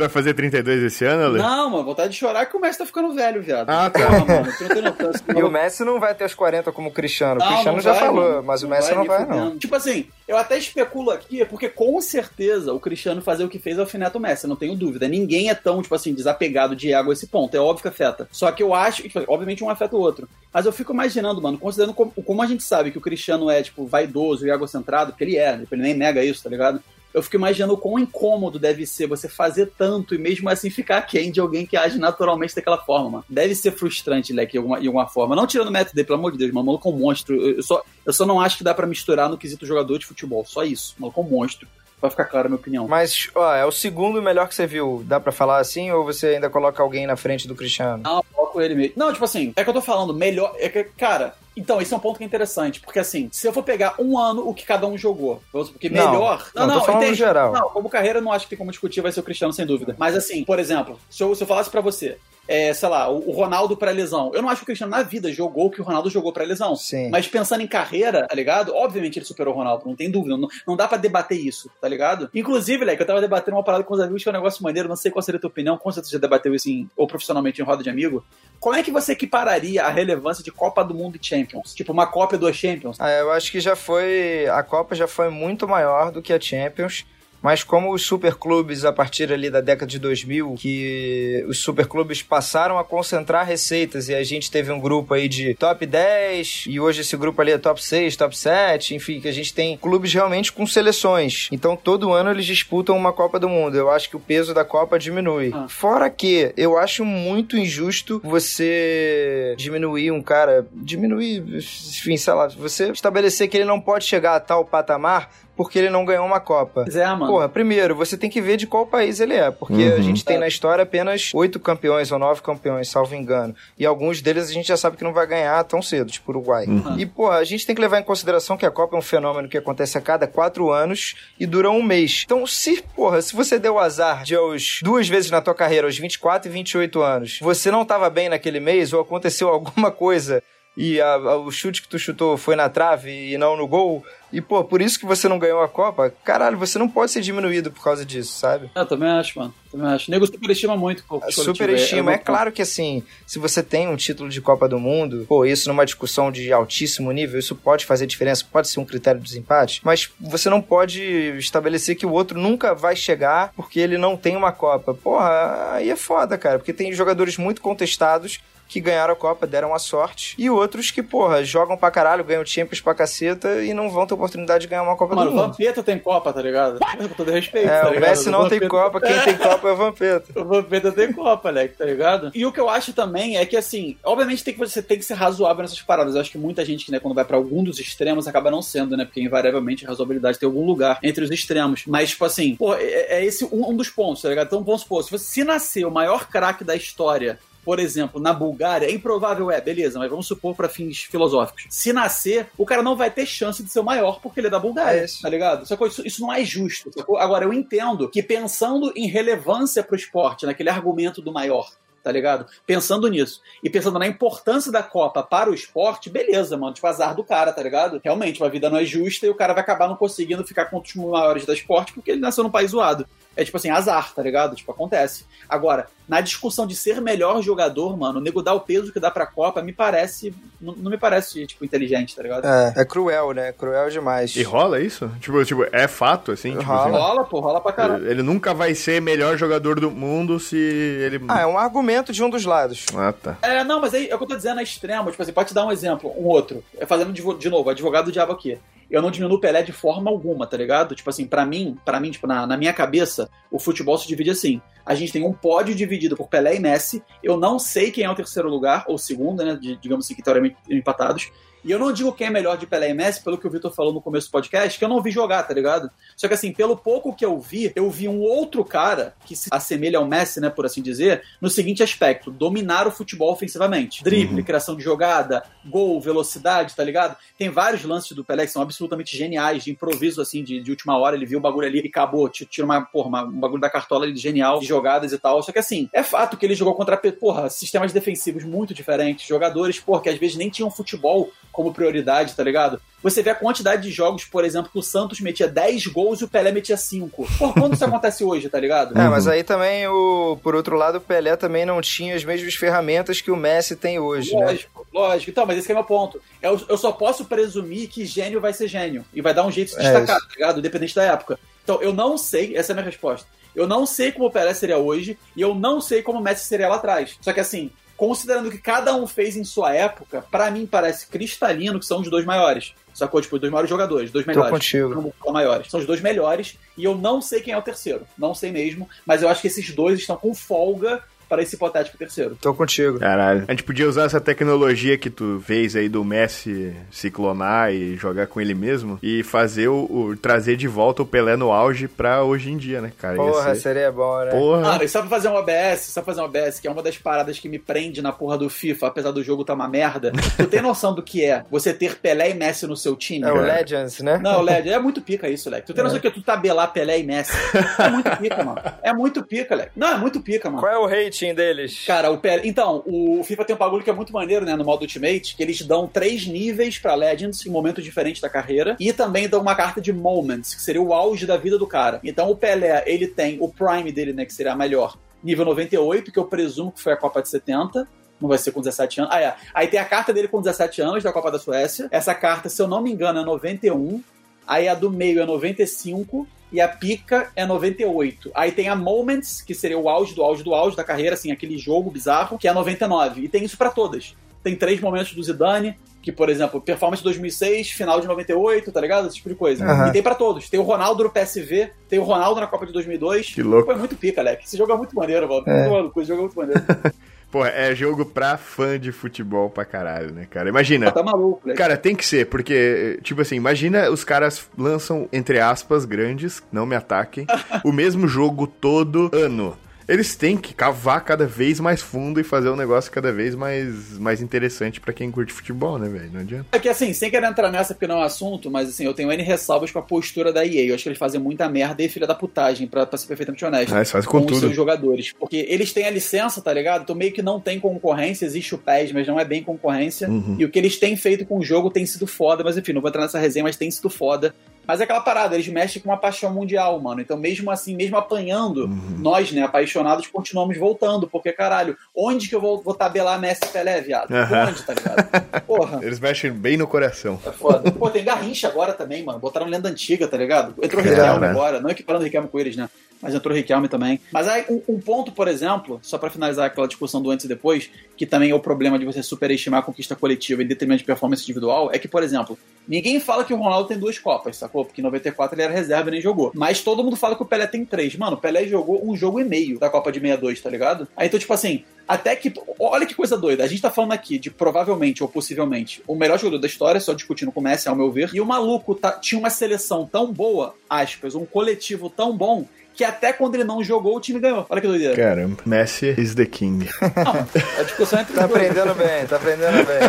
Vai 0.00 0.08
fazer 0.08 0.34
32 0.34 0.82
esse 0.82 1.04
ano, 1.04 1.24
Ale? 1.24 1.38
não, 1.38 1.70
mano, 1.70 1.84
vontade 1.84 2.12
de 2.12 2.18
chorar 2.18 2.46
que 2.46 2.56
o 2.56 2.60
Messi 2.60 2.78
tá 2.78 2.86
ficando 2.86 3.12
velho, 3.12 3.42
viado. 3.42 3.68
Ah, 3.68 3.90
tá. 3.90 4.06
Porra, 4.06 4.24
mano, 4.24 4.52
tu 4.56 4.64
não 4.64 4.68
tem 4.70 4.82
noção. 4.82 5.10
E 5.36 5.42
o 5.42 5.50
Messi 5.50 5.84
não 5.84 6.00
vai 6.00 6.14
ter 6.14 6.24
os 6.24 6.34
40 6.34 6.72
como 6.72 6.88
o 6.88 6.92
Cristiano. 6.92 7.40
O 7.40 7.44
Não, 7.44 7.48
Cristiano 7.48 7.76
não 7.76 7.82
já 7.82 7.92
vai, 7.92 8.00
falou, 8.00 8.30
mano. 8.30 8.42
mas 8.42 8.62
o 8.62 8.68
Messi 8.68 8.94
não 8.94 9.04
vai, 9.04 9.26
não. 9.26 9.26
fudendo. 9.26 9.58
Tipo 9.58 9.74
assim, 9.76 10.06
eu 10.26 10.36
até 10.36 10.56
especulo 10.58 11.10
aqui, 11.10 11.44
porque 11.44 11.68
com 11.68 12.00
certeza 12.00 12.72
o 12.72 12.80
Cristiano 12.80 13.20
fazer 13.22 13.44
o 13.44 13.48
que 13.48 13.58
fez 13.58 13.78
alfineta 13.78 14.16
o 14.18 14.20
Messi, 14.20 14.44
eu 14.44 14.48
não 14.48 14.56
tenho 14.56 14.74
dúvida. 14.74 15.06
Ninguém 15.06 15.50
é 15.50 15.54
tão, 15.54 15.82
tipo 15.82 15.94
assim, 15.94 16.14
desapegado 16.14 16.74
de 16.74 16.92
ego 16.92 17.10
a 17.10 17.12
esse 17.12 17.26
ponto. 17.26 17.54
É 17.54 17.60
óbvio 17.60 17.82
que 17.82 17.88
afeta. 17.88 18.28
Só 18.32 18.50
que 18.50 18.62
eu 18.62 18.74
acho, 18.74 19.02
tipo, 19.02 19.22
obviamente 19.28 19.62
um 19.62 19.68
afeta 19.70 19.94
o 19.96 20.00
outro. 20.00 20.28
Mas 20.52 20.66
eu 20.66 20.72
fico 20.72 20.92
imaginando, 20.92 21.40
mano, 21.40 21.58
considerando 21.58 21.94
como, 21.94 22.10
como 22.10 22.42
a 22.42 22.46
gente 22.46 22.62
sabe 22.62 22.90
que 22.90 22.98
o 22.98 23.02
Cristiano 23.02 23.48
é, 23.50 23.62
tipo, 23.62 23.86
vaidoso 23.86 24.46
e 24.46 24.50
egocentrado, 24.50 25.12
porque 25.12 25.24
ele 25.24 25.36
é, 25.36 25.56
né? 25.56 25.66
ele 25.70 25.82
nem 25.82 25.94
nega 25.94 26.24
isso, 26.24 26.42
tá 26.42 26.50
ligado? 26.50 26.82
Eu 27.12 27.22
fico 27.22 27.36
imaginando 27.36 27.74
o 27.74 27.78
quão 27.78 27.98
incômodo 27.98 28.58
deve 28.58 28.86
ser 28.86 29.06
você 29.06 29.28
fazer 29.28 29.72
tanto 29.76 30.14
e 30.14 30.18
mesmo 30.18 30.48
assim 30.48 30.70
ficar 30.70 31.02
quem 31.02 31.30
de 31.30 31.40
alguém 31.40 31.66
que 31.66 31.76
age 31.76 31.98
naturalmente 31.98 32.54
daquela 32.54 32.78
forma, 32.78 33.10
mano. 33.10 33.24
Deve 33.28 33.54
ser 33.54 33.72
frustrante, 33.72 34.32
Leque, 34.32 34.52
de 34.52 34.58
alguma, 34.58 34.80
de 34.80 34.86
alguma 34.86 35.06
forma. 35.08 35.34
Não 35.34 35.46
tirando 35.46 35.68
o 35.68 35.72
mérito 35.72 35.94
dele, 35.94 36.06
pelo 36.06 36.18
amor 36.18 36.32
de 36.32 36.38
Deus, 36.38 36.52
mano. 36.52 36.62
O 36.62 36.66
maluco 36.66 36.88
é 36.88 36.92
um 36.92 36.96
monstro. 36.96 37.36
Eu, 37.36 37.56
eu 37.56 37.62
só, 37.62 37.82
eu 38.06 38.12
só 38.12 38.24
não 38.24 38.40
acho 38.40 38.58
que 38.58 38.64
dá 38.64 38.72
pra 38.72 38.86
misturar 38.86 39.28
no 39.28 39.36
quesito 39.36 39.66
jogador 39.66 39.98
de 39.98 40.06
futebol. 40.06 40.44
Só 40.44 40.62
isso. 40.62 40.94
Maluco 40.98 41.20
é 41.20 41.24
um 41.24 41.28
monstro. 41.28 41.66
Vai 42.00 42.10
ficar 42.10 42.24
clara 42.24 42.46
a 42.46 42.48
minha 42.48 42.58
opinião. 42.58 42.88
Mas, 42.88 43.28
ó, 43.34 43.54
é 43.54 43.64
o 43.66 43.70
segundo 43.70 44.22
melhor 44.22 44.48
que 44.48 44.54
você 44.54 44.66
viu. 44.66 45.04
Dá 45.06 45.20
pra 45.20 45.32
falar 45.32 45.58
assim? 45.58 45.90
Ou 45.90 46.04
você 46.04 46.28
ainda 46.28 46.48
coloca 46.48 46.82
alguém 46.82 47.06
na 47.06 47.14
frente 47.14 47.46
do 47.46 47.54
Cristiano? 47.54 48.02
Não, 48.02 48.24
coloco 48.32 48.60
ele 48.60 48.74
mesmo. 48.74 48.94
Não, 48.96 49.12
tipo 49.12 49.24
assim, 49.24 49.52
é 49.54 49.62
que 49.62 49.68
eu 49.68 49.74
tô 49.74 49.82
falando, 49.82 50.14
melhor. 50.14 50.54
É 50.58 50.70
que, 50.70 50.84
cara, 50.84 51.34
então, 51.56 51.80
esse 51.80 51.92
é 51.92 51.96
um 51.96 52.00
ponto 52.00 52.18
que 52.18 52.24
é 52.24 52.26
interessante. 52.26 52.80
Porque 52.80 52.98
assim, 52.98 53.28
se 53.32 53.46
eu 53.46 53.52
for 53.52 53.62
pegar 53.62 53.94
um 53.98 54.18
ano 54.18 54.48
o 54.48 54.54
que 54.54 54.64
cada 54.64 54.86
um 54.86 54.96
jogou, 54.96 55.42
porque 55.52 55.88
Não, 55.88 56.12
melhor. 56.12 56.50
não, 56.54 56.84
falando 56.84 57.08
no 57.08 57.14
geral. 57.14 57.52
Não, 57.52 57.68
como 57.70 57.88
carreira, 57.88 58.18
eu 58.18 58.22
não 58.22 58.32
acho 58.32 58.46
que 58.46 58.50
tem 58.50 58.58
como 58.58 58.70
discutir, 58.70 59.00
vai 59.00 59.12
ser 59.12 59.20
o 59.20 59.24
Cristiano, 59.24 59.52
sem 59.52 59.66
dúvida. 59.66 59.94
Mas 59.98 60.14
assim, 60.16 60.44
por 60.44 60.58
exemplo, 60.58 60.98
se 61.08 61.22
eu, 61.22 61.34
se 61.34 61.42
eu 61.42 61.46
falasse 61.46 61.70
pra 61.70 61.80
você. 61.80 62.18
É, 62.50 62.74
sei 62.74 62.88
lá, 62.88 63.08
o 63.08 63.30
Ronaldo 63.30 63.76
pré-lesão. 63.76 64.32
Eu 64.34 64.42
não 64.42 64.48
acho 64.48 64.58
que 64.58 64.62
o 64.64 64.66
Cristiano 64.66 64.90
na 64.90 65.04
vida 65.04 65.32
jogou 65.32 65.66
o 65.66 65.70
que 65.70 65.80
o 65.80 65.84
Ronaldo 65.84 66.10
jogou 66.10 66.32
pré-lesão. 66.32 66.74
Sim. 66.74 67.08
Mas 67.08 67.28
pensando 67.28 67.60
em 67.60 67.66
carreira, 67.68 68.26
tá 68.26 68.34
ligado? 68.34 68.74
Obviamente 68.74 69.20
ele 69.20 69.24
superou 69.24 69.54
o 69.54 69.56
Ronaldo, 69.56 69.84
não 69.86 69.94
tem 69.94 70.10
dúvida. 70.10 70.36
Não, 70.36 70.48
não 70.66 70.76
dá 70.76 70.88
pra 70.88 70.98
debater 70.98 71.38
isso, 71.38 71.70
tá 71.80 71.88
ligado? 71.88 72.28
Inclusive, 72.34 72.84
Leque, 72.84 73.02
eu 73.02 73.06
tava 73.06 73.20
debatendo 73.20 73.56
uma 73.56 73.62
parada 73.62 73.84
com 73.84 73.94
os 73.94 74.00
amigos 74.00 74.24
que 74.24 74.28
é 74.28 74.32
um 74.32 74.34
negócio 74.34 74.64
maneiro, 74.64 74.88
não 74.88 74.96
sei 74.96 75.12
qual 75.12 75.22
seria 75.22 75.38
a 75.38 75.40
tua 75.40 75.48
opinião, 75.48 75.78
com 75.78 75.92
certeza 75.92 76.10
você 76.10 76.16
já 76.16 76.20
debateu 76.20 76.52
isso 76.52 76.68
em, 76.68 76.90
ou 76.96 77.06
profissionalmente 77.06 77.62
em 77.62 77.64
roda 77.64 77.84
de 77.84 77.90
amigo. 77.90 78.24
Como 78.58 78.74
é 78.74 78.82
que 78.82 78.90
você 78.90 79.12
equipararia 79.12 79.84
a 79.84 79.88
relevância 79.88 80.42
de 80.42 80.50
Copa 80.50 80.82
do 80.82 80.92
Mundo 80.92 81.18
e 81.20 81.24
Champions? 81.24 81.72
Tipo, 81.72 81.92
uma 81.92 82.08
Copa 82.08 82.34
e 82.34 82.38
duas 82.38 82.56
Champions? 82.56 82.96
Ah, 82.98 83.10
eu 83.10 83.30
acho 83.30 83.52
que 83.52 83.60
já 83.60 83.76
foi. 83.76 84.48
A 84.48 84.64
Copa 84.64 84.96
já 84.96 85.06
foi 85.06 85.30
muito 85.30 85.68
maior 85.68 86.10
do 86.10 86.20
que 86.20 86.32
a 86.32 86.40
Champions. 86.40 87.06
Mas 87.42 87.62
como 87.62 87.92
os 87.92 88.02
superclubes, 88.02 88.84
a 88.84 88.92
partir 88.92 89.32
ali 89.32 89.50
da 89.50 89.60
década 89.60 89.86
de 89.86 89.98
2000, 89.98 90.54
que 90.58 91.44
os 91.48 91.58
superclubes 91.58 92.22
passaram 92.22 92.78
a 92.78 92.84
concentrar 92.84 93.46
receitas 93.46 94.08
e 94.08 94.14
a 94.14 94.22
gente 94.22 94.50
teve 94.50 94.70
um 94.70 94.78
grupo 94.78 95.14
aí 95.14 95.28
de 95.28 95.54
top 95.54 95.86
10 95.86 96.64
e 96.68 96.78
hoje 96.78 97.00
esse 97.00 97.16
grupo 97.16 97.40
ali 97.40 97.52
é 97.52 97.58
top 97.58 97.82
6, 97.82 98.16
top 98.16 98.36
7, 98.36 98.94
enfim, 98.94 99.20
que 99.20 99.28
a 99.28 99.32
gente 99.32 99.54
tem 99.54 99.76
clubes 99.76 100.12
realmente 100.12 100.52
com 100.52 100.66
seleções. 100.66 101.48
Então 101.50 101.76
todo 101.76 102.12
ano 102.12 102.30
eles 102.30 102.46
disputam 102.46 102.96
uma 102.96 103.12
Copa 103.12 103.38
do 103.38 103.48
Mundo. 103.48 103.76
Eu 103.76 103.90
acho 103.90 104.08
que 104.10 104.16
o 104.16 104.20
peso 104.20 104.52
da 104.52 104.64
Copa 104.64 104.98
diminui. 104.98 105.50
Ah. 105.54 105.66
Fora 105.68 106.10
que 106.10 106.52
eu 106.56 106.76
acho 106.78 107.04
muito 107.04 107.56
injusto 107.56 108.20
você 108.22 109.54
diminuir 109.56 110.10
um 110.10 110.22
cara, 110.22 110.66
diminuir, 110.72 111.42
enfim, 111.56 112.16
sei 112.16 112.34
lá, 112.34 112.48
você 112.48 112.90
estabelecer 112.90 113.48
que 113.48 113.56
ele 113.56 113.64
não 113.64 113.80
pode 113.80 114.04
chegar 114.04 114.36
a 114.36 114.40
tal 114.40 114.64
patamar 114.64 115.30
porque 115.62 115.78
ele 115.78 115.90
não 115.90 116.06
ganhou 116.06 116.24
uma 116.24 116.40
Copa. 116.40 116.84
Pois 116.84 116.96
é, 116.96 117.04
mano. 117.06 117.26
Porra, 117.26 117.46
primeiro, 117.50 117.94
você 117.94 118.16
tem 118.16 118.30
que 118.30 118.40
ver 118.40 118.56
de 118.56 118.66
qual 118.66 118.86
país 118.86 119.20
ele 119.20 119.34
é, 119.34 119.50
porque 119.50 119.92
a 119.98 120.00
gente 120.00 120.24
tem 120.24 120.38
na 120.38 120.48
história 120.48 120.82
apenas 120.84 121.30
oito 121.34 121.60
campeões 121.60 122.10
ou 122.10 122.18
nove 122.18 122.40
campeões, 122.40 122.88
salvo 122.88 123.14
engano. 123.14 123.54
E 123.78 123.84
alguns 123.84 124.22
deles 124.22 124.48
a 124.48 124.52
gente 124.54 124.68
já 124.68 124.76
sabe 124.78 124.96
que 124.96 125.04
não 125.04 125.12
vai 125.12 125.26
ganhar 125.26 125.62
tão 125.64 125.82
cedo, 125.82 126.10
tipo 126.10 126.32
o 126.32 126.34
Uruguai. 126.36 126.64
E, 126.96 127.04
porra, 127.04 127.36
a 127.36 127.44
gente 127.44 127.66
tem 127.66 127.74
que 127.74 127.80
levar 127.82 128.00
em 128.00 128.02
consideração 128.04 128.56
que 128.56 128.64
a 128.64 128.70
Copa 128.70 128.96
é 128.96 128.98
um 128.98 129.02
fenômeno 129.02 129.48
que 129.50 129.58
acontece 129.58 129.98
a 129.98 130.00
cada 130.00 130.26
quatro 130.26 130.70
anos 130.70 131.14
e 131.38 131.44
dura 131.44 131.70
um 131.70 131.82
mês. 131.82 132.22
Então, 132.24 132.46
se, 132.46 132.80
porra, 132.96 133.20
se 133.20 133.36
você 133.36 133.58
deu 133.58 133.78
azar 133.78 134.24
de 134.24 134.34
aos 134.34 134.80
duas 134.82 135.08
vezes 135.08 135.30
na 135.30 135.42
tua 135.42 135.54
carreira, 135.54 135.86
aos 135.86 135.98
24 135.98 136.48
e 136.48 136.52
28 136.52 137.02
anos, 137.02 137.38
você 137.42 137.70
não 137.70 137.84
tava 137.84 138.08
bem 138.08 138.30
naquele 138.30 138.60
mês 138.60 138.94
ou 138.94 139.00
aconteceu 139.02 139.48
alguma 139.52 139.90
coisa 139.90 140.42
e 140.76 141.00
a- 141.00 141.14
a- 141.14 141.36
o 141.36 141.50
chute 141.50 141.82
que 141.82 141.88
tu 141.88 141.98
chutou 141.98 142.36
foi 142.36 142.54
na 142.56 142.68
trave 142.68 143.10
e 143.32 143.36
não 143.36 143.56
no 143.56 143.66
gol, 143.66 144.02
E, 144.32 144.40
pô, 144.40 144.62
por 144.64 144.80
isso 144.80 144.98
que 144.98 145.06
você 145.06 145.28
não 145.28 145.38
ganhou 145.38 145.62
a 145.62 145.68
Copa, 145.68 146.12
caralho, 146.24 146.56
você 146.56 146.78
não 146.78 146.88
pode 146.88 147.10
ser 147.10 147.20
diminuído 147.20 147.70
por 147.70 147.82
causa 147.82 148.04
disso, 148.04 148.38
sabe? 148.38 148.70
Eu 148.74 148.86
também 148.86 149.08
acho, 149.08 149.38
mano. 149.38 149.54
Também 149.70 149.88
acho. 149.88 150.08
O 150.08 150.10
nego 150.10 150.26
superestima 150.26 150.76
muito. 150.76 151.04
Pô, 151.04 151.20
superestima. 151.30 152.12
É, 152.12 152.14
é, 152.14 152.18
claro 152.18 152.52
que, 152.52 152.62
assim, 152.62 153.02
se 153.26 153.38
você 153.38 153.62
tem 153.62 153.88
um 153.88 153.96
título 153.96 154.28
de 154.28 154.40
Copa 154.40 154.68
do 154.68 154.78
Mundo, 154.78 155.24
pô, 155.28 155.44
isso 155.44 155.68
numa 155.68 155.84
discussão 155.84 156.30
de 156.30 156.52
altíssimo 156.52 157.10
nível, 157.12 157.38
isso 157.38 157.54
pode 157.54 157.86
fazer 157.86 158.06
diferença, 158.06 158.44
pode 158.50 158.68
ser 158.68 158.80
um 158.80 158.84
critério 158.84 159.20
de 159.20 159.26
desempate, 159.26 159.80
mas 159.84 160.10
você 160.20 160.48
não 160.48 160.60
pode 160.60 161.02
estabelecer 161.38 161.96
que 161.96 162.06
o 162.06 162.12
outro 162.12 162.38
nunca 162.38 162.74
vai 162.74 162.96
chegar 162.96 163.52
porque 163.54 163.80
ele 163.80 163.98
não 163.98 164.16
tem 164.16 164.36
uma 164.36 164.52
Copa. 164.52 164.94
Porra, 164.94 165.72
aí 165.72 165.90
é 165.90 165.96
foda, 165.96 166.36
cara, 166.36 166.58
porque 166.58 166.72
tem 166.72 166.92
jogadores 166.92 167.36
muito 167.36 167.60
contestados 167.60 168.40
que 168.70 168.80
ganharam 168.80 169.12
a 169.12 169.16
Copa, 169.16 169.48
deram 169.48 169.74
a 169.74 169.78
sorte, 169.80 170.36
e 170.38 170.48
outros 170.48 170.92
que, 170.92 171.02
porra, 171.02 171.42
jogam 171.42 171.76
pra 171.76 171.90
caralho, 171.90 172.22
ganham 172.22 172.46
Champions 172.46 172.80
pra 172.80 172.94
caceta 172.94 173.62
e 173.64 173.74
não 173.74 173.90
vão 173.90 174.06
ter 174.06 174.14
oportunidade 174.14 174.62
de 174.62 174.68
ganhar 174.68 174.84
uma 174.84 174.96
Copa 174.96 175.16
Mano, 175.16 175.30
do 175.30 175.34
Mundo. 175.34 175.40
Mano, 175.40 175.52
o 175.52 175.56
Vampeta 175.56 175.82
tem 175.82 175.98
Copa, 175.98 176.32
tá 176.32 176.40
ligado? 176.40 176.78
Com 176.78 177.08
todo 177.08 177.32
respeito, 177.32 177.68
é, 177.68 177.80
tá 177.80 177.90
o 177.90 178.00
Messi 178.00 178.30
não 178.30 178.42
Vampeta... 178.42 178.60
tem 178.60 178.68
Copa, 178.68 179.00
quem 179.00 179.20
tem 179.20 179.36
Copa 179.36 179.68
é 179.68 179.72
o 179.72 179.76
Vampeta. 179.76 180.24
o 180.40 180.44
Vampeta 180.44 180.92
tem 180.92 181.12
Copa, 181.12 181.48
Alec, 181.48 181.76
tá 181.76 181.84
ligado? 181.84 182.30
E 182.32 182.46
o 182.46 182.52
que 182.52 182.60
eu 182.60 182.68
acho 182.68 182.92
também 182.92 183.36
é 183.36 183.44
que, 183.44 183.56
assim, 183.56 183.96
obviamente 184.04 184.44
tem 184.44 184.54
que, 184.54 184.60
você 184.60 184.80
tem 184.80 184.96
que 184.96 185.04
ser 185.04 185.14
razoável 185.14 185.62
nessas 185.62 185.82
paradas. 185.82 186.14
Eu 186.14 186.20
acho 186.20 186.30
que 186.30 186.38
muita 186.38 186.64
gente, 186.64 186.92
né, 186.92 187.00
quando 187.00 187.14
vai 187.14 187.24
pra 187.24 187.36
algum 187.36 187.64
dos 187.64 187.80
extremos, 187.80 188.28
acaba 188.28 188.52
não 188.52 188.62
sendo, 188.62 188.96
né? 188.96 189.04
Porque 189.04 189.20
invariavelmente 189.20 189.84
a 189.84 189.88
razoabilidade 189.88 190.38
tem 190.38 190.46
algum 190.46 190.64
lugar 190.64 191.00
entre 191.02 191.24
os 191.24 191.30
extremos. 191.30 191.82
Mas, 191.88 192.10
tipo 192.10 192.24
assim, 192.24 192.54
pô, 192.54 192.74
é, 192.74 193.18
é 193.18 193.24
esse 193.24 193.44
um, 193.46 193.70
um, 193.70 193.76
dos 193.76 193.88
pontos, 193.88 194.22
tá 194.22 194.28
ligado? 194.28 194.46
Então 194.46 194.62
vamos 194.62 194.82
supor, 194.82 195.02
se 195.02 195.10
você 195.10 195.24
se 195.24 195.44
nascer 195.44 195.84
o 195.84 195.90
maior 195.90 196.28
craque 196.28 196.62
da 196.62 196.76
história 196.76 197.38
por 197.64 197.78
exemplo, 197.78 198.20
na 198.20 198.32
Bulgária, 198.32 198.86
é 198.86 198.90
improvável, 198.90 199.50
é, 199.50 199.60
beleza, 199.60 199.98
mas 199.98 200.10
vamos 200.10 200.26
supor 200.26 200.54
para 200.54 200.68
fins 200.68 201.02
filosóficos. 201.02 201.66
Se 201.68 201.92
nascer, 201.92 202.48
o 202.56 202.64
cara 202.64 202.82
não 202.82 202.96
vai 202.96 203.10
ter 203.10 203.26
chance 203.26 203.62
de 203.62 203.70
ser 203.70 203.80
o 203.80 203.84
maior 203.84 204.20
porque 204.20 204.40
ele 204.40 204.46
é 204.46 204.50
da 204.50 204.58
Bulgária, 204.58 205.00
é 205.00 205.06
tá 205.22 205.28
ligado? 205.28 205.66
Só 205.66 205.76
que 205.76 205.86
isso, 205.86 206.06
isso 206.06 206.22
não 206.22 206.32
é 206.32 206.44
justo. 206.44 206.90
Sacou? 206.92 207.18
Agora, 207.18 207.44
eu 207.44 207.52
entendo 207.52 208.08
que 208.08 208.22
pensando 208.22 208.92
em 208.96 209.06
relevância 209.06 209.82
pro 209.82 209.96
esporte, 209.96 210.46
naquele 210.46 210.70
argumento 210.70 211.20
do 211.20 211.32
maior, 211.32 211.70
tá 212.02 212.10
ligado? 212.10 212.46
Pensando 212.66 213.08
nisso. 213.08 213.40
E 213.62 213.68
pensando 213.68 213.98
na 213.98 214.06
importância 214.06 214.72
da 214.72 214.82
Copa 214.82 215.22
para 215.22 215.50
o 215.50 215.54
esporte, 215.54 216.08
beleza, 216.08 216.56
mano. 216.56 216.72
Tipo, 216.72 216.86
azar 216.86 217.14
do 217.14 217.24
cara, 217.24 217.52
tá 217.52 217.62
ligado? 217.62 218.00
Realmente, 218.02 218.42
a 218.42 218.48
vida 218.48 218.70
não 218.70 218.78
é 218.78 218.84
justa 218.84 219.26
e 219.26 219.30
o 219.30 219.34
cara 219.34 219.52
vai 219.52 219.62
acabar 219.62 219.88
não 219.88 219.96
conseguindo 219.96 220.46
ficar 220.46 220.66
com 220.66 220.80
os 220.80 220.94
maiores 220.94 221.44
da 221.44 221.52
esporte 221.52 221.92
porque 221.92 222.12
ele 222.12 222.20
nasceu 222.20 222.42
num 222.42 222.50
país 222.50 222.70
zoado. 222.70 223.06
É 223.36 223.44
tipo 223.44 223.56
assim, 223.56 223.70
azar, 223.70 224.12
tá 224.14 224.22
ligado? 224.22 224.56
Tipo, 224.56 224.72
acontece. 224.72 225.24
Agora, 225.48 225.88
na 226.10 226.20
discussão 226.20 226.66
de 226.66 226.74
ser 226.74 227.00
melhor 227.00 227.40
jogador, 227.40 227.96
mano, 227.96 228.18
o 228.18 228.20
nego 228.20 228.42
dar 228.42 228.54
o 228.54 228.60
peso 228.60 228.92
que 228.92 228.98
dá 228.98 229.12
pra 229.12 229.24
Copa 229.24 229.62
me 229.62 229.72
parece. 229.72 230.34
Não, 230.60 230.74
não 230.74 230.90
me 230.90 230.98
parece, 230.98 231.46
tipo, 231.46 231.64
inteligente, 231.64 232.16
tá 232.16 232.22
ligado? 232.24 232.44
É, 232.44 232.74
é 232.78 232.84
cruel, 232.84 233.32
né? 233.32 233.52
Cruel 233.52 233.88
demais. 233.90 234.34
E 234.34 234.42
rola 234.42 234.80
isso? 234.80 235.08
Tipo, 235.20 235.44
tipo 235.44 235.64
é 235.70 235.86
fato, 235.86 236.32
assim? 236.32 236.50
Tipo, 236.50 236.64
rola. 236.64 236.82
Assim, 236.82 236.90
rola, 236.90 237.24
pô, 237.24 237.38
rola 237.38 237.60
pra 237.60 237.72
caralho. 237.72 238.02
Ele, 238.02 238.10
ele 238.10 238.22
nunca 238.24 238.52
vai 238.52 238.74
ser 238.74 239.00
melhor 239.00 239.36
jogador 239.36 239.78
do 239.78 239.88
mundo 239.88 240.40
se 240.40 240.56
ele. 240.56 241.24
Ah, 241.28 241.42
é 241.42 241.46
um 241.46 241.56
argumento 241.56 242.12
de 242.12 242.24
um 242.24 242.28
dos 242.28 242.44
lados. 242.44 242.86
Ah, 242.92 243.12
tá. 243.12 243.38
É, 243.40 243.62
não, 243.62 243.80
mas 243.80 243.94
aí 243.94 244.08
é 244.08 244.14
o 244.16 244.18
que 244.18 244.24
eu 244.24 244.28
tô 244.28 244.36
dizendo 244.36 244.58
é 244.58 244.64
extremo. 244.64 245.12
Tipo 245.12 245.22
assim, 245.22 245.32
pode 245.32 245.50
te 245.50 245.54
dar 245.54 245.64
um 245.64 245.70
exemplo, 245.70 246.12
um 246.18 246.26
outro. 246.26 246.64
É 246.76 246.84
fazendo 246.84 247.12
de, 247.12 247.22
de 247.38 247.48
novo, 247.48 247.70
advogado 247.70 248.06
do 248.06 248.12
diabo 248.12 248.32
aqui 248.32 248.58
eu 248.90 249.00
não 249.00 249.10
diminuo 249.10 249.36
o 249.36 249.40
Pelé 249.40 249.62
de 249.62 249.72
forma 249.72 250.10
alguma, 250.10 250.46
tá 250.46 250.56
ligado? 250.56 250.96
Tipo 250.96 251.08
assim, 251.10 251.24
para 251.24 251.46
mim, 251.46 251.78
para 251.84 252.00
mim, 252.00 252.10
tipo, 252.10 252.26
na, 252.26 252.46
na 252.46 252.56
minha 252.56 252.72
cabeça, 252.72 253.30
o 253.50 253.58
futebol 253.58 253.96
se 253.96 254.08
divide 254.08 254.30
assim. 254.30 254.60
A 254.84 254.94
gente 254.94 255.12
tem 255.12 255.24
um 255.24 255.32
pódio 255.32 255.74
dividido 256.00 256.16
por 256.16 256.28
Pelé 256.28 256.56
e 256.56 256.60
Messi. 256.60 257.02
Eu 257.22 257.36
não 257.36 257.58
sei 257.58 257.90
quem 257.90 258.04
é 258.04 258.10
o 258.10 258.14
terceiro 258.14 258.48
lugar, 258.48 258.84
ou 258.88 258.96
segundo, 258.96 259.44
né? 259.44 259.54
De, 259.54 259.76
digamos 259.76 260.06
assim, 260.06 260.14
que 260.14 260.22
teoricamente 260.22 260.56
empatados. 260.68 261.30
E 261.64 261.70
eu 261.70 261.78
não 261.78 261.92
digo 261.92 262.12
quem 262.12 262.28
é 262.28 262.30
melhor 262.30 262.56
de 262.56 262.66
Pelé 262.66 262.90
e 262.90 262.94
Messi, 262.94 263.22
pelo 263.22 263.38
que 263.38 263.46
o 263.46 263.50
Vitor 263.50 263.72
falou 263.72 263.92
no 263.92 264.00
começo 264.00 264.28
do 264.28 264.32
podcast, 264.32 264.78
que 264.78 264.84
eu 264.84 264.88
não 264.88 265.02
vi 265.02 265.10
jogar, 265.10 265.42
tá 265.42 265.52
ligado? 265.52 265.90
Só 266.16 266.26
que 266.26 266.34
assim, 266.34 266.52
pelo 266.52 266.76
pouco 266.76 267.14
que 267.14 267.24
eu 267.24 267.38
vi, 267.38 267.72
eu 267.74 267.90
vi 267.90 268.08
um 268.08 268.20
outro 268.20 268.64
cara 268.64 269.14
que 269.26 269.36
se 269.36 269.48
assemelha 269.50 269.98
ao 269.98 270.06
Messi, 270.06 270.40
né, 270.40 270.48
por 270.48 270.64
assim 270.64 270.82
dizer, 270.82 271.22
no 271.40 271.50
seguinte 271.50 271.82
aspecto: 271.82 272.30
dominar 272.30 272.86
o 272.86 272.90
futebol 272.90 273.32
ofensivamente. 273.32 274.02
Drible, 274.02 274.40
uhum. 274.40 274.44
criação 274.44 274.76
de 274.76 274.82
jogada, 274.82 275.42
gol, 275.64 276.00
velocidade, 276.00 276.74
tá 276.74 276.82
ligado? 276.82 277.16
Tem 277.38 277.50
vários 277.50 277.84
lances 277.84 278.12
do 278.12 278.24
Pelé 278.24 278.46
que 278.46 278.52
são 278.52 278.62
absolutamente 278.62 279.16
geniais, 279.16 279.64
de 279.64 279.70
improviso, 279.70 280.20
assim, 280.20 280.42
de, 280.42 280.60
de 280.60 280.70
última 280.70 280.98
hora. 280.98 281.16
Ele 281.16 281.26
viu 281.26 281.38
o 281.38 281.42
bagulho 281.42 281.66
ali 281.66 281.80
e 281.80 281.88
acabou, 281.88 282.28
tira 282.28 282.64
uma, 282.64 282.80
porra, 282.82 283.08
uma, 283.08 283.24
um 283.24 283.40
bagulho 283.40 283.60
da 283.60 283.70
cartola 283.70 284.04
ali 284.04 284.16
genial, 284.16 284.60
de 284.60 284.66
jogadas 284.66 285.12
e 285.12 285.18
tal. 285.18 285.42
Só 285.42 285.52
que 285.52 285.58
assim, 285.58 285.88
é 285.92 286.02
fato 286.02 286.36
que 286.36 286.46
ele 286.46 286.54
jogou 286.54 286.74
contra, 286.74 286.96
porra, 286.96 287.50
sistemas 287.50 287.92
defensivos 287.92 288.44
muito 288.44 288.72
diferentes, 288.72 289.26
jogadores, 289.26 289.78
porra, 289.78 290.02
que 290.02 290.08
às 290.08 290.18
vezes 290.18 290.36
nem 290.36 290.48
tinham 290.48 290.70
futebol 290.70 291.30
como 291.52 291.72
prioridade, 291.72 292.34
tá 292.34 292.42
ligado? 292.42 292.80
Você 293.02 293.22
vê 293.22 293.30
a 293.30 293.34
quantidade 293.34 293.82
de 293.82 293.90
jogos, 293.90 294.24
por 294.24 294.44
exemplo, 294.44 294.70
que 294.70 294.78
o 294.78 294.82
Santos 294.82 295.20
metia 295.20 295.48
10 295.48 295.86
gols 295.86 296.20
e 296.20 296.24
o 296.24 296.28
Pelé 296.28 296.52
metia 296.52 296.76
5. 296.76 297.26
Por 297.38 297.54
quando 297.54 297.74
isso 297.74 297.84
acontece 297.86 298.22
hoje, 298.22 298.48
tá 298.48 298.60
ligado? 298.60 298.98
É, 298.98 299.08
mas 299.08 299.26
aí 299.26 299.42
também, 299.42 299.86
o, 299.88 300.38
por 300.42 300.54
outro 300.54 300.76
lado, 300.76 300.98
o 300.98 301.00
Pelé 301.00 301.34
também 301.36 301.64
não 301.64 301.80
tinha 301.80 302.14
as 302.14 302.24
mesmas 302.24 302.54
ferramentas 302.54 303.20
que 303.20 303.30
o 303.30 303.36
Messi 303.36 303.74
tem 303.74 303.98
hoje, 303.98 304.34
né? 304.34 304.44
lógico, 304.44 304.80
né? 304.80 304.86
Lógico, 304.92 305.30
então, 305.30 305.46
mas 305.46 305.58
esse 305.58 305.70
é 305.70 305.74
o 305.74 305.78
meu 305.78 305.84
ponto. 305.84 306.20
Eu, 306.42 306.60
eu 306.68 306.76
só 306.76 306.92
posso 306.92 307.24
presumir 307.24 307.88
que 307.88 308.04
gênio 308.04 308.40
vai 308.40 308.52
ser 308.52 308.68
gênio. 308.68 309.04
E 309.14 309.22
vai 309.22 309.32
dar 309.32 309.46
um 309.46 309.50
jeito 309.50 309.68
de 309.68 309.74
se 309.74 309.80
é 309.80 309.84
destacar, 309.84 310.16
é 310.16 310.20
tá 310.20 310.34
ligado? 310.34 310.58
Independente 310.58 310.94
da 310.94 311.04
época. 311.04 311.38
Então, 311.64 311.80
eu 311.80 311.92
não 311.94 312.18
sei, 312.18 312.56
essa 312.56 312.72
é 312.72 312.74
a 312.74 312.76
minha 312.76 312.86
resposta. 312.86 313.26
Eu 313.54 313.66
não 313.66 313.84
sei 313.84 314.12
como 314.12 314.26
o 314.26 314.30
Pelé 314.30 314.54
seria 314.54 314.78
hoje 314.78 315.18
e 315.36 315.40
eu 315.40 315.54
não 315.54 315.80
sei 315.80 316.02
como 316.02 316.18
o 316.18 316.22
Messi 316.22 316.44
seria 316.44 316.68
lá 316.68 316.76
atrás. 316.76 317.16
Só 317.20 317.32
que 317.32 317.40
assim, 317.40 317.70
considerando 318.00 318.48
o 318.48 318.50
que 318.50 318.56
cada 318.56 318.96
um 318.96 319.06
fez 319.06 319.36
em 319.36 319.44
sua 319.44 319.74
época, 319.74 320.24
para 320.30 320.50
mim 320.50 320.64
parece 320.64 321.06
cristalino 321.06 321.78
que 321.78 321.84
são 321.84 322.00
os 322.00 322.08
dois 322.08 322.24
maiores. 322.24 322.72
Sacou? 322.94 323.20
Tipo, 323.20 323.34
os 323.34 323.42
dois 323.42 323.52
maiores 323.52 323.68
jogadores, 323.68 324.10
dois 324.10 324.24
melhores. 324.24 324.48
Tô 324.48 324.56
contigo. 324.56 325.14
Maiores. 325.30 325.70
São 325.70 325.78
os 325.78 325.84
dois 325.84 326.00
melhores 326.00 326.58
e 326.78 326.84
eu 326.84 326.94
não 326.94 327.20
sei 327.20 327.42
quem 327.42 327.52
é 327.52 327.58
o 327.58 327.62
terceiro. 327.62 328.06
Não 328.16 328.34
sei 328.34 328.50
mesmo, 328.52 328.88
mas 329.04 329.20
eu 329.20 329.28
acho 329.28 329.42
que 329.42 329.48
esses 329.48 329.70
dois 329.74 329.98
estão 329.98 330.16
com 330.16 330.32
folga 330.34 331.04
para 331.30 331.42
esse 331.42 331.54
hipotético 331.54 331.96
terceiro. 331.96 332.36
Tô 332.40 332.52
contigo. 332.52 332.98
Caralho. 332.98 333.44
A 333.46 333.52
gente 333.52 333.62
podia 333.62 333.88
usar 333.88 334.02
essa 334.02 334.20
tecnologia 334.20 334.98
que 334.98 335.08
tu 335.08 335.40
fez 335.46 335.76
aí 335.76 335.88
do 335.88 336.04
Messi 336.04 336.74
se 336.90 337.08
clonar 337.08 337.72
e 337.72 337.96
jogar 337.96 338.26
com 338.26 338.40
ele 338.40 338.52
mesmo 338.52 338.98
e 339.00 339.22
fazer 339.22 339.68
o, 339.68 339.84
o 339.84 340.16
trazer 340.16 340.56
de 340.56 340.66
volta 340.66 341.02
o 341.02 341.06
Pelé 341.06 341.36
no 341.36 341.52
auge 341.52 341.86
pra 341.86 342.24
hoje 342.24 342.50
em 342.50 342.56
dia, 342.56 342.80
né, 342.80 342.92
cara? 342.98 343.14
Porra, 343.14 343.54
ser... 343.54 343.60
seria 343.60 343.92
bom, 343.92 344.24
né? 344.24 344.30
Porra. 344.32 344.76
Ah, 344.76 344.84
e 344.84 344.88
só 344.88 345.00
pra 345.00 345.08
fazer 345.08 345.28
um 345.28 345.34
OBS, 345.34 345.80
só 345.82 346.02
pra 346.02 346.12
fazer 346.12 346.20
um 346.20 346.24
OBS, 346.24 346.58
que 346.58 346.66
é 346.66 346.70
uma 346.70 346.82
das 346.82 346.98
paradas 346.98 347.38
que 347.38 347.48
me 347.48 347.60
prende 347.60 348.02
na 348.02 348.12
porra 348.12 348.36
do 348.36 348.50
FIFA, 348.50 348.88
apesar 348.88 349.12
do 349.12 349.22
jogo 349.22 349.44
tá 349.44 349.54
uma 349.54 349.68
merda. 349.68 350.10
tu 350.36 350.48
tem 350.48 350.60
noção 350.60 350.92
do 350.92 351.02
que 351.02 351.24
é 351.24 351.44
você 351.48 351.72
ter 351.72 351.96
Pelé 351.96 352.30
e 352.30 352.34
Messi 352.34 352.66
no 352.66 352.76
seu 352.76 352.96
time? 352.96 353.24
É 353.24 353.32
o 353.32 353.40
Legends, 353.40 354.00
né? 354.00 354.18
Não, 354.18 354.40
o 354.40 354.42
Legends. 354.42 354.72
É 354.72 354.78
muito 354.80 355.00
pica 355.00 355.28
isso, 355.28 355.48
Leque. 355.48 355.68
Tu 355.68 355.74
tem 355.74 355.84
noção 355.84 355.98
é. 355.98 356.00
que 356.00 356.10
tu 356.10 356.22
tabelar 356.22 356.72
Pelé 356.72 356.98
e 356.98 357.04
Messi? 357.04 357.32
É 357.78 357.88
muito 357.88 358.16
pica, 358.16 358.42
mano. 358.42 358.60
É 358.82 358.92
muito 358.92 359.22
pica, 359.22 359.54
Leque. 359.54 359.72
Não, 359.76 359.88
é 359.88 359.96
muito 359.96 360.20
pica, 360.20 360.50
mano. 360.50 360.60
Qual 360.60 360.72
é 360.72 360.78
o 360.78 360.86
deles? 361.34 361.84
Cara, 361.86 362.00
Cara, 362.00 362.12
o 362.12 362.18
PL... 362.18 362.48
Então, 362.48 362.82
o 362.86 363.22
FIFA 363.22 363.44
tem 363.44 363.54
um 363.54 363.58
bagulho 363.58 363.84
que 363.84 363.90
é 363.90 363.92
muito 363.92 364.12
maneiro, 364.12 364.46
né? 364.46 364.56
No 364.56 364.64
modo 364.64 364.82
Ultimate, 364.82 365.36
que 365.36 365.42
eles 365.42 365.60
dão 365.62 365.86
três 365.86 366.26
níveis 366.26 366.78
pra 366.78 366.94
Legends 366.94 367.44
em 367.44 367.50
momentos 367.50 367.84
diferentes 367.84 368.20
da 368.20 368.28
carreira. 368.28 368.76
E 368.80 368.92
também 368.92 369.28
dão 369.28 369.40
uma 369.40 369.54
carta 369.54 369.80
de 369.80 369.92
Moments, 369.92 370.54
que 370.54 370.62
seria 370.62 370.80
o 370.80 370.94
auge 370.94 371.26
da 371.26 371.36
vida 371.36 371.58
do 371.58 371.66
cara. 371.66 372.00
Então 372.02 372.30
o 372.30 372.36
Pelé, 372.36 372.82
ele 372.86 373.06
tem 373.06 373.36
o 373.40 373.48
Prime 373.48 373.92
dele, 373.92 374.12
né? 374.12 374.24
Que 374.24 374.32
seria 374.32 374.52
a 374.52 374.56
melhor. 374.56 374.96
Nível 375.22 375.44
98, 375.44 376.10
que 376.10 376.18
eu 376.18 376.24
presumo 376.24 376.72
que 376.72 376.80
foi 376.80 376.94
a 376.94 376.96
Copa 376.96 377.20
de 377.20 377.28
70 377.28 377.86
não 378.20 378.28
vai 378.28 378.36
ser 378.36 378.52
com 378.52 378.60
17 378.60 379.00
anos. 379.00 379.14
Ah, 379.14 379.20
é. 379.20 379.34
Aí 379.54 379.66
tem 379.66 379.80
a 379.80 379.84
carta 379.84 380.12
dele 380.12 380.28
com 380.28 380.42
17 380.42 380.82
anos 380.82 381.02
da 381.02 381.10
Copa 381.10 381.30
da 381.30 381.38
Suécia. 381.38 381.88
Essa 381.90 382.14
carta, 382.14 382.50
se 382.50 382.60
eu 382.60 382.68
não 382.68 382.82
me 382.82 382.92
engano, 382.92 383.20
é 383.20 383.24
91. 383.24 384.02
Aí 384.46 384.68
a 384.68 384.74
do 384.74 384.90
meio 384.90 385.22
é 385.22 385.24
95 385.24 386.28
e 386.52 386.60
a 386.60 386.68
pica 386.68 387.30
é 387.36 387.46
98. 387.46 388.30
Aí 388.34 388.52
tem 388.52 388.68
a 388.68 388.76
Moments, 388.76 389.42
que 389.42 389.54
seria 389.54 389.78
o 389.78 389.88
auge 389.88 390.14
do 390.14 390.22
auge 390.22 390.42
do 390.42 390.54
auge 390.54 390.76
da 390.76 390.84
carreira, 390.84 391.14
assim, 391.14 391.30
aquele 391.30 391.56
jogo 391.56 391.90
bizarro, 391.90 392.38
que 392.38 392.48
é 392.48 392.52
99. 392.52 393.22
E 393.22 393.28
tem 393.28 393.44
isso 393.44 393.56
para 393.56 393.70
todas. 393.70 394.16
Tem 394.42 394.56
três 394.56 394.80
momentos 394.80 395.12
do 395.12 395.22
Zidane, 395.22 395.76
que, 396.02 396.10
por 396.10 396.30
exemplo, 396.30 396.60
performance 396.60 397.02
2006, 397.02 397.70
final 397.70 398.00
de 398.00 398.06
98, 398.06 398.72
tá 398.72 398.80
ligado? 398.80 399.06
Esse 399.06 399.16
tipo 399.16 399.28
de 399.28 399.34
coisa. 399.34 399.64
Uhum. 399.64 399.88
E 399.88 399.92
tem 399.92 400.02
para 400.02 400.14
todos. 400.14 400.48
Tem 400.48 400.58
o 400.58 400.62
Ronaldo 400.62 401.04
no 401.04 401.10
PSV, 401.10 401.70
tem 401.88 401.98
o 401.98 402.04
Ronaldo 402.04 402.40
na 402.40 402.46
Copa 402.46 402.66
de 402.66 402.72
2002. 402.72 403.34
Que 403.34 403.42
louco. 403.42 403.66
Foi 403.66 403.76
muito 403.76 403.94
pica, 403.96 404.20
Alec. 404.20 404.44
Esse 404.44 404.56
jogo 404.56 404.72
é 404.72 404.76
muito 404.76 404.96
maneiro, 404.96 405.28
mano. 405.28 405.44
É. 405.46 406.00
Esse 406.00 406.08
jogo 406.08 406.20
é 406.20 406.22
muito 406.22 406.36
maneiro. 406.36 406.62
Pô, 407.30 407.46
é 407.46 407.74
jogo 407.76 408.04
pra 408.04 408.36
fã 408.36 408.78
de 408.78 408.90
futebol 408.90 409.48
pra 409.48 409.64
caralho, 409.64 410.12
né, 410.12 410.26
cara? 410.28 410.48
Imagina. 410.48 410.88
Ah, 410.88 410.92
tá 410.92 411.02
maluco, 411.02 411.46
né? 411.46 411.54
Cara, 411.54 411.76
tem 411.76 411.94
que 411.94 412.04
ser, 412.04 412.26
porque, 412.26 412.98
tipo 413.02 413.20
assim, 413.20 413.36
imagina 413.36 413.88
os 413.88 414.02
caras 414.02 414.48
lançam, 414.58 415.08
entre 415.12 415.38
aspas, 415.38 415.84
grandes, 415.84 416.42
não 416.50 416.66
me 416.66 416.74
ataquem, 416.74 417.26
o 417.64 417.70
mesmo 417.72 418.08
jogo 418.08 418.48
todo 418.48 419.10
ano. 419.12 419.56
Eles 419.90 420.14
têm 420.14 420.36
que 420.36 420.54
cavar 420.54 421.04
cada 421.04 421.26
vez 421.26 421.58
mais 421.58 421.82
fundo 421.82 422.20
e 422.20 422.22
fazer 422.22 422.48
um 422.48 422.54
negócio 422.54 422.92
cada 422.92 423.12
vez 423.12 423.34
mais, 423.34 423.98
mais 423.98 424.22
interessante 424.22 424.80
pra 424.80 424.92
quem 424.92 425.10
curte 425.10 425.32
futebol, 425.32 425.80
né, 425.80 425.88
velho? 425.88 426.12
Não 426.12 426.20
adianta. 426.20 426.46
É 426.52 426.60
que 426.60 426.68
assim, 426.68 426.92
sem 426.92 427.10
querer 427.10 427.26
entrar 427.26 427.50
nessa 427.50 427.74
porque 427.74 427.88
não 427.88 427.96
é 427.96 427.98
um 427.98 428.04
assunto, 428.04 428.48
mas 428.52 428.68
assim, 428.68 428.84
eu 428.84 428.94
tenho 428.94 429.10
N 429.10 429.20
ressalvas 429.20 429.72
com 429.72 429.80
a 429.80 429.82
postura 429.82 430.32
da 430.32 430.46
EA. 430.46 430.66
Eu 430.66 430.76
acho 430.76 430.84
que 430.84 430.90
eles 430.90 430.98
fazem 430.98 431.20
muita 431.20 431.48
merda 431.48 431.82
e 431.82 431.88
filha 431.88 432.06
da 432.06 432.14
putagem, 432.14 432.68
pra, 432.68 432.86
pra 432.86 432.96
ser 432.96 433.08
perfeitamente 433.08 433.44
honesto. 433.44 433.74
Ah, 433.74 433.78
eles 433.78 433.90
fazem 433.90 434.08
com 434.08 434.18
os 434.18 434.26
tudo. 434.26 434.38
seus 434.38 434.54
jogadores. 434.54 435.12
Porque 435.18 435.44
eles 435.48 435.72
têm 435.72 435.84
a 435.84 435.90
licença, 435.90 436.40
tá 436.40 436.52
ligado? 436.52 436.82
Então 436.82 436.94
meio 436.94 437.12
que 437.12 437.20
não 437.20 437.40
tem 437.40 437.58
concorrência, 437.58 438.24
existe 438.24 438.54
o 438.54 438.58
PES, 438.58 438.92
mas 438.92 439.08
não 439.08 439.18
é 439.18 439.24
bem 439.24 439.42
concorrência. 439.42 440.08
Uhum. 440.08 440.36
E 440.38 440.44
o 440.44 440.50
que 440.50 440.58
eles 440.60 440.78
têm 440.78 440.94
feito 440.94 441.26
com 441.26 441.40
o 441.40 441.44
jogo 441.44 441.68
tem 441.68 441.84
sido 441.84 442.06
foda, 442.06 442.44
mas 442.44 442.56
enfim, 442.56 442.72
não 442.72 442.80
vou 442.80 442.90
entrar 442.90 443.02
nessa 443.02 443.18
resenha, 443.18 443.42
mas 443.42 443.56
tem 443.56 443.68
sido 443.68 443.90
foda. 443.90 444.32
Mas 444.70 444.80
é 444.80 444.84
aquela 444.84 445.00
parada, 445.00 445.34
eles 445.34 445.48
mexem 445.48 445.82
com 445.82 445.88
uma 445.88 445.96
paixão 445.96 446.32
mundial, 446.32 446.78
mano. 446.78 447.00
Então, 447.00 447.16
mesmo 447.16 447.50
assim, 447.50 447.74
mesmo 447.74 447.96
apanhando, 447.96 448.66
Uhum. 448.66 448.98
nós, 449.00 449.32
né, 449.32 449.42
apaixonados, 449.42 450.06
continuamos 450.06 450.56
voltando. 450.56 451.08
Porque, 451.08 451.32
caralho, 451.32 451.76
onde 451.92 452.28
que 452.28 452.36
eu 452.36 452.40
vou, 452.40 452.62
vou 452.62 452.72
tabelar 452.72 453.18
Messi 453.20 453.48
Pelé, 453.52 453.80
viado? 453.80 454.12
Aham. 454.14 454.50
Onde, 454.50 454.62
tá 454.62 454.72
ligado? 454.72 455.40
Porra. 455.44 455.80
Eles 455.82 455.98
mexem 455.98 456.30
bem 456.30 456.56
no 456.56 456.68
coração. 456.68 457.18
É 457.26 457.32
foda. 457.32 457.68
Pô, 457.72 457.90
tem 457.90 458.04
Garrincha 458.04 458.46
agora 458.46 458.72
também, 458.72 459.02
mano. 459.02 459.18
Botaram 459.18 459.48
lenda 459.48 459.68
antiga, 459.68 460.06
tá 460.06 460.16
ligado? 460.16 460.54
Entrou. 460.62 460.80
Riquelme 460.80 461.26
agora. 461.26 461.58
Não 461.60 461.68
equiparando 461.68 462.02
o 462.02 462.04
Riquelme 462.04 462.28
com 462.28 462.38
eles, 462.38 462.54
né? 462.54 462.70
Mas 463.02 463.14
entrou 463.14 463.32
o 463.32 463.36
Riquelme 463.36 463.66
também. 463.68 463.98
Mas 464.12 464.28
aí, 464.28 464.44
um, 464.50 464.60
um 464.74 464.80
ponto, 464.80 465.10
por 465.12 465.26
exemplo, 465.26 465.78
só 465.82 465.96
pra 465.96 466.10
finalizar 466.10 466.46
aquela 466.46 466.66
discussão 466.68 467.00
do 467.00 467.10
antes 467.10 467.24
e 467.24 467.28
depois, 467.28 467.70
que 467.96 468.04
também 468.04 468.30
é 468.30 468.34
o 468.34 468.40
problema 468.40 468.78
de 468.78 468.84
você 468.84 469.02
superestimar 469.02 469.60
a 469.60 469.62
conquista 469.62 469.96
coletiva 469.96 470.42
em 470.42 470.46
detrimento 470.46 470.80
de 470.80 470.84
performance 470.84 471.22
individual, 471.22 471.70
é 471.72 471.78
que, 471.78 471.88
por 471.88 472.02
exemplo, 472.02 472.38
ninguém 472.68 473.00
fala 473.00 473.24
que 473.24 473.32
o 473.32 473.36
Ronaldo 473.38 473.68
tem 473.68 473.78
duas 473.78 473.98
Copas, 473.98 474.36
sacou? 474.36 474.64
Porque 474.64 474.80
em 474.80 474.84
94 474.84 475.34
ele 475.34 475.42
era 475.42 475.52
reserva 475.52 475.88
e 475.88 475.92
nem 475.92 476.00
jogou. 476.00 476.30
Mas 476.34 476.60
todo 476.62 476.84
mundo 476.84 476.96
fala 476.96 477.16
que 477.16 477.22
o 477.22 477.26
Pelé 477.26 477.46
tem 477.46 477.64
três. 477.64 477.96
Mano, 477.96 478.16
o 478.16 478.20
Pelé 478.20 478.46
jogou 478.46 478.86
um 478.86 478.94
jogo 478.96 479.18
e 479.20 479.24
meio 479.24 479.58
da 479.58 479.70
Copa 479.70 479.90
de 479.90 479.98
62, 479.98 480.40
tá 480.40 480.50
ligado? 480.50 480.86
Aí, 480.96 481.06
então, 481.06 481.18
tipo 481.18 481.32
assim, 481.32 481.64
até 481.88 482.14
que. 482.14 482.32
Olha 482.58 482.86
que 482.86 482.94
coisa 482.94 483.16
doida. 483.16 483.42
A 483.44 483.46
gente 483.46 483.62
tá 483.62 483.70
falando 483.70 483.92
aqui 483.92 484.18
de 484.18 484.30
provavelmente 484.30 485.02
ou 485.02 485.08
possivelmente 485.08 485.82
o 485.86 485.94
melhor 485.94 486.18
jogador 486.18 486.38
da 486.38 486.46
história, 486.46 486.80
só 486.80 486.92
discutindo 486.92 487.32
com 487.32 487.40
o 487.40 487.42
Messi, 487.42 487.68
ao 487.68 487.74
meu 487.76 487.90
ver. 487.90 488.10
E 488.12 488.20
o 488.20 488.26
maluco 488.26 488.74
tá- 488.74 488.92
tinha 488.92 489.18
uma 489.18 489.30
seleção 489.30 489.86
tão 489.90 490.12
boa, 490.12 490.54
aspas, 490.68 491.14
um 491.14 491.24
coletivo 491.24 491.88
tão 491.90 492.16
bom. 492.16 492.46
Que 492.80 492.84
até 492.84 493.12
quando 493.12 493.34
ele 493.34 493.44
não 493.44 493.62
jogou, 493.62 493.94
o 493.94 494.00
time 494.00 494.18
ganhou. 494.18 494.46
Olha 494.48 494.58
que 494.58 494.66
doideira. 494.66 494.96
Caramba. 494.96 495.36
Messi 495.44 495.94
is 495.98 496.14
the 496.14 496.24
king. 496.24 496.66
Não, 496.80 497.12
a 497.60 497.62
discussão 497.62 497.98
é 497.98 498.02
entre 498.02 498.14
Tá 498.14 498.24
os 498.24 498.30
dois. 498.30 498.42
aprendendo 498.46 498.74
bem, 498.74 499.06
tá 499.06 499.16
aprendendo 499.16 499.66
bem. 499.66 499.80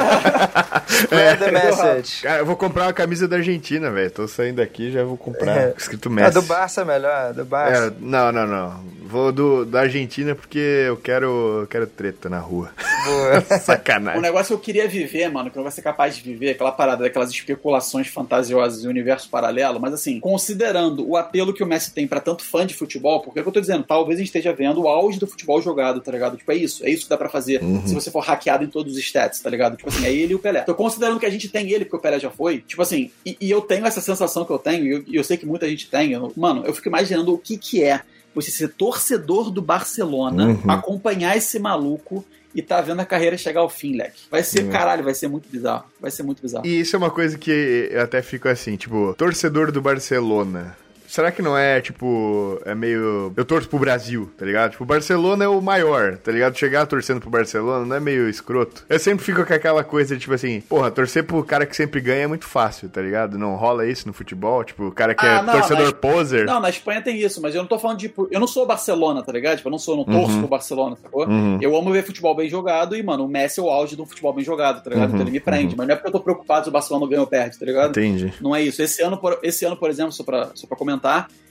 Spread 1.03 1.39
the 1.39 1.51
message. 1.51 2.21
Cara, 2.21 2.39
eu 2.41 2.45
vou 2.45 2.57
comprar 2.57 2.83
uma 2.87 2.93
camisa 2.93 3.29
da 3.29 3.37
Argentina, 3.37 3.89
velho. 3.89 4.11
Tô 4.11 4.27
saindo 4.27 4.57
daqui 4.57 4.91
já 4.91 5.05
vou 5.05 5.15
comprar. 5.15 5.57
É. 5.57 5.73
Escrito 5.77 6.09
É 6.09 6.11
Messi. 6.11 6.33
do 6.33 6.41
Barça 6.41 6.83
melhor, 6.83 7.33
do 7.33 7.45
Barça. 7.45 7.85
É, 7.87 7.93
não, 8.01 8.29
não, 8.31 8.45
não. 8.45 8.83
Vou 9.05 9.31
do, 9.31 9.65
da 9.65 9.81
Argentina 9.81 10.35
porque 10.35 10.59
eu 10.59 10.97
quero, 10.97 11.61
eu 11.61 11.67
quero 11.67 11.87
treta 11.87 12.29
na 12.29 12.39
rua. 12.39 12.71
Boa. 13.05 13.41
O 13.51 13.59
Sacanagem. 13.63 14.21
negócio 14.21 14.47
que 14.47 14.53
eu 14.53 14.59
queria 14.59 14.87
viver, 14.87 15.29
mano, 15.29 15.49
que 15.49 15.55
não 15.55 15.63
vai 15.63 15.71
ser 15.71 15.81
capaz 15.81 16.15
de 16.15 16.21
viver, 16.21 16.51
aquela 16.51 16.71
parada 16.71 17.03
daquelas 17.03 17.29
especulações 17.29 18.07
fantasiosas 18.07 18.83
e 18.83 18.87
universo 18.87 19.29
paralelo, 19.29 19.79
mas 19.79 19.93
assim, 19.93 20.19
considerando 20.19 21.07
o 21.07 21.15
apelo 21.15 21.53
que 21.53 21.63
o 21.63 21.65
Messi 21.65 21.93
tem 21.93 22.07
pra 22.07 22.19
tanto 22.19 22.43
fã 22.43 22.65
de 22.65 22.73
futebol, 22.81 23.21
porque 23.21 23.39
é 23.39 23.41
o 23.41 23.43
que 23.45 23.49
eu 23.49 23.53
tô 23.53 23.61
dizendo, 23.61 23.83
talvez 23.83 24.17
a 24.17 24.21
gente 24.21 24.27
esteja 24.27 24.51
vendo 24.53 24.81
o 24.81 24.87
auge 24.87 25.19
do 25.19 25.25
futebol 25.27 25.61
jogado, 25.61 26.01
tá 26.01 26.11
ligado? 26.11 26.35
Tipo, 26.37 26.51
é 26.51 26.55
isso, 26.55 26.85
é 26.85 26.89
isso 26.89 27.03
que 27.03 27.09
dá 27.09 27.17
pra 27.17 27.29
fazer 27.29 27.61
se 27.85 27.93
você 27.93 28.11
for 28.11 28.19
hackeado 28.21 28.63
em 28.63 28.67
todos 28.67 28.93
os 28.95 28.99
stats, 29.01 29.39
tá 29.39 29.49
ligado? 29.49 29.77
Tipo 29.77 29.89
assim, 29.89 30.05
é 30.05 30.11
ele 30.13 30.33
e 30.33 30.35
o 30.35 30.39
Pelé. 30.39 30.61
Tô 30.61 30.75
considerando 30.75 31.19
que 31.19 31.25
a 31.25 31.29
gente 31.29 31.47
tem 31.49 31.69
ele, 31.71 31.85
porque 31.85 31.97
o 31.97 31.99
Pelé 31.99 32.19
já 32.19 32.29
foi, 32.29 32.59
tipo 32.59 32.81
assim, 32.81 33.09
e, 33.25 33.37
e 33.39 33.49
eu 33.49 33.61
tenho 33.61 33.85
essa 33.85 34.01
sensação 34.01 34.43
que 34.43 34.51
eu 34.51 34.59
tenho, 34.59 34.85
e 34.85 34.91
eu, 34.91 35.03
e 35.07 35.15
eu 35.15 35.23
sei 35.23 35.37
que 35.37 35.45
muita 35.45 35.67
gente 35.69 35.89
tem, 35.89 36.11
eu- 36.11 36.33
mano, 36.35 36.63
eu 36.65 36.73
fico 36.73 36.87
imaginando 36.89 37.33
o 37.33 37.37
que 37.37 37.57
que 37.57 37.83
é 37.83 38.01
você 38.35 38.49
ser 38.51 38.69
torcedor 38.69 39.51
do 39.51 39.61
Barcelona, 39.61 40.47
Uhum. 40.47 40.71
acompanhar 40.71 41.35
esse 41.37 41.59
maluco 41.59 42.25
e 42.55 42.61
tá 42.61 42.81
vendo 42.81 42.99
a 42.99 43.05
carreira 43.05 43.37
chegar 43.37 43.61
ao 43.61 43.69
fim, 43.69 43.95
leque. 43.95 44.21
Vai 44.29 44.43
ser, 44.43 44.67
caralho, 44.69 45.03
vai 45.03 45.13
ser 45.13 45.27
muito 45.29 45.47
bizarro. 45.49 45.85
Vai 45.99 46.11
ser 46.11 46.23
muito 46.23 46.41
bizarro. 46.41 46.65
E 46.65 46.79
isso 46.81 46.95
é 46.95 46.99
uma 46.99 47.09
coisa 47.09 47.37
que 47.37 47.89
eu 47.91 48.01
até 48.01 48.21
fico 48.21 48.47
assim, 48.49 48.75
tipo, 48.75 49.13
torcedor 49.17 49.71
do 49.71 49.81
Barcelona. 49.81 50.77
Será 51.11 51.29
que 51.29 51.41
não 51.41 51.57
é, 51.57 51.81
tipo, 51.81 52.57
é 52.65 52.73
meio. 52.73 53.33
Eu 53.35 53.43
torço 53.43 53.67
pro 53.67 53.77
Brasil, 53.77 54.31
tá 54.37 54.45
ligado? 54.45 54.71
Tipo, 54.71 54.85
o 54.85 54.87
Barcelona 54.87 55.43
é 55.43 55.47
o 55.49 55.61
maior, 55.61 56.15
tá 56.15 56.31
ligado? 56.31 56.57
Chegar 56.57 56.85
torcendo 56.85 57.19
pro 57.19 57.29
Barcelona 57.29 57.85
não 57.85 57.95
é 57.97 57.99
meio 57.99 58.29
escroto. 58.29 58.85
Eu 58.87 58.97
sempre 58.97 59.25
fico 59.25 59.45
com 59.45 59.53
aquela 59.53 59.83
coisa, 59.83 60.17
tipo 60.17 60.33
assim, 60.33 60.61
porra, 60.61 60.89
torcer 60.89 61.25
pro 61.25 61.43
cara 61.43 61.65
que 61.65 61.75
sempre 61.75 61.99
ganha 61.99 62.21
é 62.23 62.27
muito 62.27 62.45
fácil, 62.45 62.87
tá 62.87 63.01
ligado? 63.01 63.37
Não 63.37 63.57
rola 63.57 63.85
isso 63.85 64.07
no 64.07 64.13
futebol. 64.13 64.63
Tipo, 64.63 64.85
o 64.85 64.91
cara 64.93 65.13
que 65.13 65.25
Ah, 65.25 65.39
é 65.39 65.41
não, 65.41 65.51
torcedor 65.53 65.93
poser. 65.95 66.45
Não, 66.45 66.61
na 66.61 66.69
Espanha 66.69 67.01
tem 67.01 67.19
isso, 67.19 67.41
mas 67.41 67.53
eu 67.55 67.61
não 67.61 67.67
tô 67.67 67.77
falando 67.77 67.97
de. 67.97 68.07
tipo, 68.07 68.29
Eu 68.31 68.39
não 68.39 68.47
sou 68.47 68.65
Barcelona, 68.65 69.21
tá 69.21 69.33
ligado? 69.33 69.57
Tipo, 69.57 69.67
eu 69.67 69.71
não 69.71 69.79
sou, 69.79 69.95
eu 69.95 69.97
não 69.97 70.05
torço 70.05 70.39
pro 70.39 70.47
Barcelona, 70.47 70.95
sacou? 70.95 71.27
Uhum. 71.27 71.57
Eu 71.61 71.75
amo 71.75 71.91
ver 71.91 72.05
futebol 72.05 72.33
bem 72.33 72.47
jogado 72.47 72.95
e, 72.95 73.03
mano, 73.03 73.25
o 73.25 73.27
Messi 73.27 73.59
é 73.59 73.63
o 73.63 73.69
auge 73.69 73.97
de 73.97 74.01
um 74.01 74.05
futebol 74.05 74.31
bem 74.31 74.45
jogado, 74.45 74.81
tá 74.81 74.89
ligado? 74.89 75.09
Então 75.09 75.21
ele 75.21 75.31
me 75.31 75.41
prende. 75.41 75.75
Mas 75.75 75.87
não 75.87 75.93
é 75.93 75.97
porque 75.97 76.07
eu 76.07 76.13
tô 76.13 76.21
preocupado 76.21 76.63
se 76.63 76.69
o 76.69 76.71
Barcelona 76.71 77.05
ganha 77.05 77.19
ou 77.19 77.27
perde, 77.27 77.59
tá 77.59 77.65
ligado? 77.65 77.89
Entendi. 77.89 78.33
Não 78.39 78.55
é 78.55 78.61
isso. 78.61 78.81
Esse 78.81 79.03
ano, 79.03 79.17
por, 79.17 79.37
esse 79.43 79.65
ano, 79.65 79.75
por 79.75 79.89
exemplo, 79.89 80.13
só 80.13 80.23
pra, 80.23 80.51
só 80.55 80.65
pra 80.65 80.77
comentar, 80.77 81.00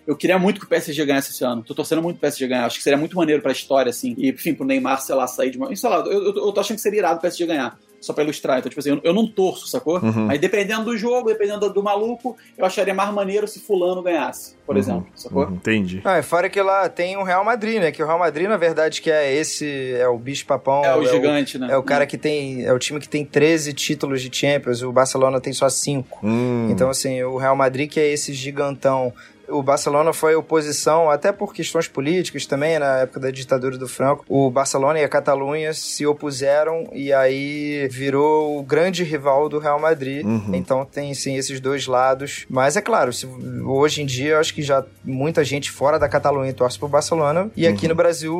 eu 0.06 0.16
queria 0.16 0.38
muito 0.38 0.58
que 0.58 0.66
o 0.66 0.68
PSG 0.68 1.04
ganhasse 1.04 1.30
esse 1.30 1.44
ano. 1.44 1.62
Tô 1.62 1.74
torcendo 1.74 2.02
muito 2.02 2.16
pro 2.16 2.22
PSG 2.22 2.48
ganhar. 2.48 2.66
Acho 2.66 2.78
que 2.78 2.82
seria 2.82 2.98
muito 2.98 3.16
maneiro 3.16 3.40
pra 3.40 3.52
história, 3.52 3.90
assim. 3.90 4.14
E, 4.18 4.30
enfim, 4.30 4.54
pro 4.54 4.66
Neymar, 4.66 5.00
sei 5.00 5.14
lá, 5.14 5.26
sair 5.26 5.50
de 5.50 5.58
uma. 5.58 5.74
Sei 5.76 5.88
lá, 5.88 5.98
eu, 5.98 6.24
eu, 6.24 6.34
eu 6.34 6.52
tô 6.52 6.60
achando 6.60 6.76
que 6.76 6.82
seria 6.82 6.98
irado 6.98 7.18
o 7.18 7.20
PSG 7.20 7.46
ganhar. 7.46 7.78
Só 8.00 8.14
pra 8.14 8.24
ilustrar. 8.24 8.58
Então, 8.58 8.70
tipo 8.70 8.80
assim, 8.80 8.90
eu, 8.90 9.00
eu 9.04 9.12
não 9.12 9.26
torço, 9.26 9.68
sacou? 9.68 9.98
Uhum. 9.98 10.26
Mas 10.26 10.40
dependendo 10.40 10.86
do 10.86 10.96
jogo, 10.96 11.28
dependendo 11.28 11.60
do, 11.60 11.74
do 11.74 11.82
maluco, 11.82 12.34
eu 12.56 12.64
acharia 12.64 12.94
mais 12.94 13.12
maneiro 13.12 13.46
se 13.46 13.60
fulano 13.60 14.02
ganhasse, 14.02 14.56
por 14.66 14.78
exemplo, 14.78 15.06
sacou? 15.14 15.44
Uhum, 15.44 15.56
entendi. 15.56 16.00
Não, 16.02 16.16
e 16.16 16.22
fora 16.22 16.48
que 16.48 16.62
lá 16.62 16.88
tem 16.88 17.18
o 17.18 17.22
Real 17.22 17.44
Madrid, 17.44 17.78
né? 17.78 17.92
Que 17.92 18.02
o 18.02 18.06
Real 18.06 18.18
Madrid, 18.18 18.48
na 18.48 18.56
verdade, 18.56 19.02
que 19.02 19.10
é 19.10 19.30
esse, 19.30 19.92
é 19.92 20.08
o 20.08 20.16
bicho 20.16 20.46
papão. 20.46 20.82
É 20.82 20.96
o 20.96 21.04
gigante, 21.04 21.58
né? 21.58 21.68
É 21.70 21.76
o 21.76 21.82
cara 21.82 22.06
que 22.06 22.16
tem, 22.16 22.64
é 22.64 22.72
o 22.72 22.78
time 22.78 22.98
que 22.98 23.08
tem 23.08 23.22
13 23.22 23.74
títulos 23.74 24.22
de 24.22 24.34
Champions, 24.34 24.82
o 24.82 24.90
Barcelona 24.90 25.38
tem 25.38 25.52
só 25.52 25.68
5. 25.68 26.20
Hum. 26.24 26.68
Então, 26.70 26.88
assim, 26.88 27.22
o 27.22 27.36
Real 27.36 27.54
Madrid 27.54 27.90
que 27.90 28.00
é 28.00 28.10
esse 28.10 28.32
gigantão. 28.32 29.12
O 29.50 29.62
Barcelona 29.62 30.12
foi 30.12 30.34
oposição, 30.34 31.10
até 31.10 31.32
por 31.32 31.52
questões 31.52 31.88
políticas 31.88 32.46
também, 32.46 32.78
na 32.78 32.98
época 33.00 33.20
da 33.20 33.30
ditadura 33.30 33.76
do 33.76 33.88
Franco. 33.88 34.24
O 34.28 34.50
Barcelona 34.50 34.98
e 35.00 35.04
a 35.04 35.08
Catalunha 35.08 35.72
se 35.74 36.06
opuseram 36.06 36.88
e 36.92 37.12
aí 37.12 37.88
virou 37.90 38.58
o 38.58 38.62
grande 38.62 39.02
rival 39.04 39.48
do 39.48 39.58
Real 39.58 39.78
Madrid. 39.80 40.24
Uhum. 40.24 40.54
Então 40.54 40.84
tem, 40.84 41.12
sim, 41.14 41.36
esses 41.36 41.60
dois 41.60 41.86
lados. 41.86 42.46
Mas 42.48 42.76
é 42.76 42.80
claro, 42.80 43.12
se- 43.12 43.26
hoje 43.66 44.02
em 44.02 44.06
dia 44.06 44.32
eu 44.32 44.38
acho 44.38 44.54
que 44.54 44.62
já 44.62 44.84
muita 45.04 45.42
gente 45.44 45.70
fora 45.70 45.98
da 45.98 46.08
Catalunha 46.08 46.52
torce 46.52 46.78
pro 46.78 46.88
Barcelona. 46.88 47.50
E 47.56 47.66
aqui 47.66 47.88
no 47.88 47.94
Brasil, 47.94 48.34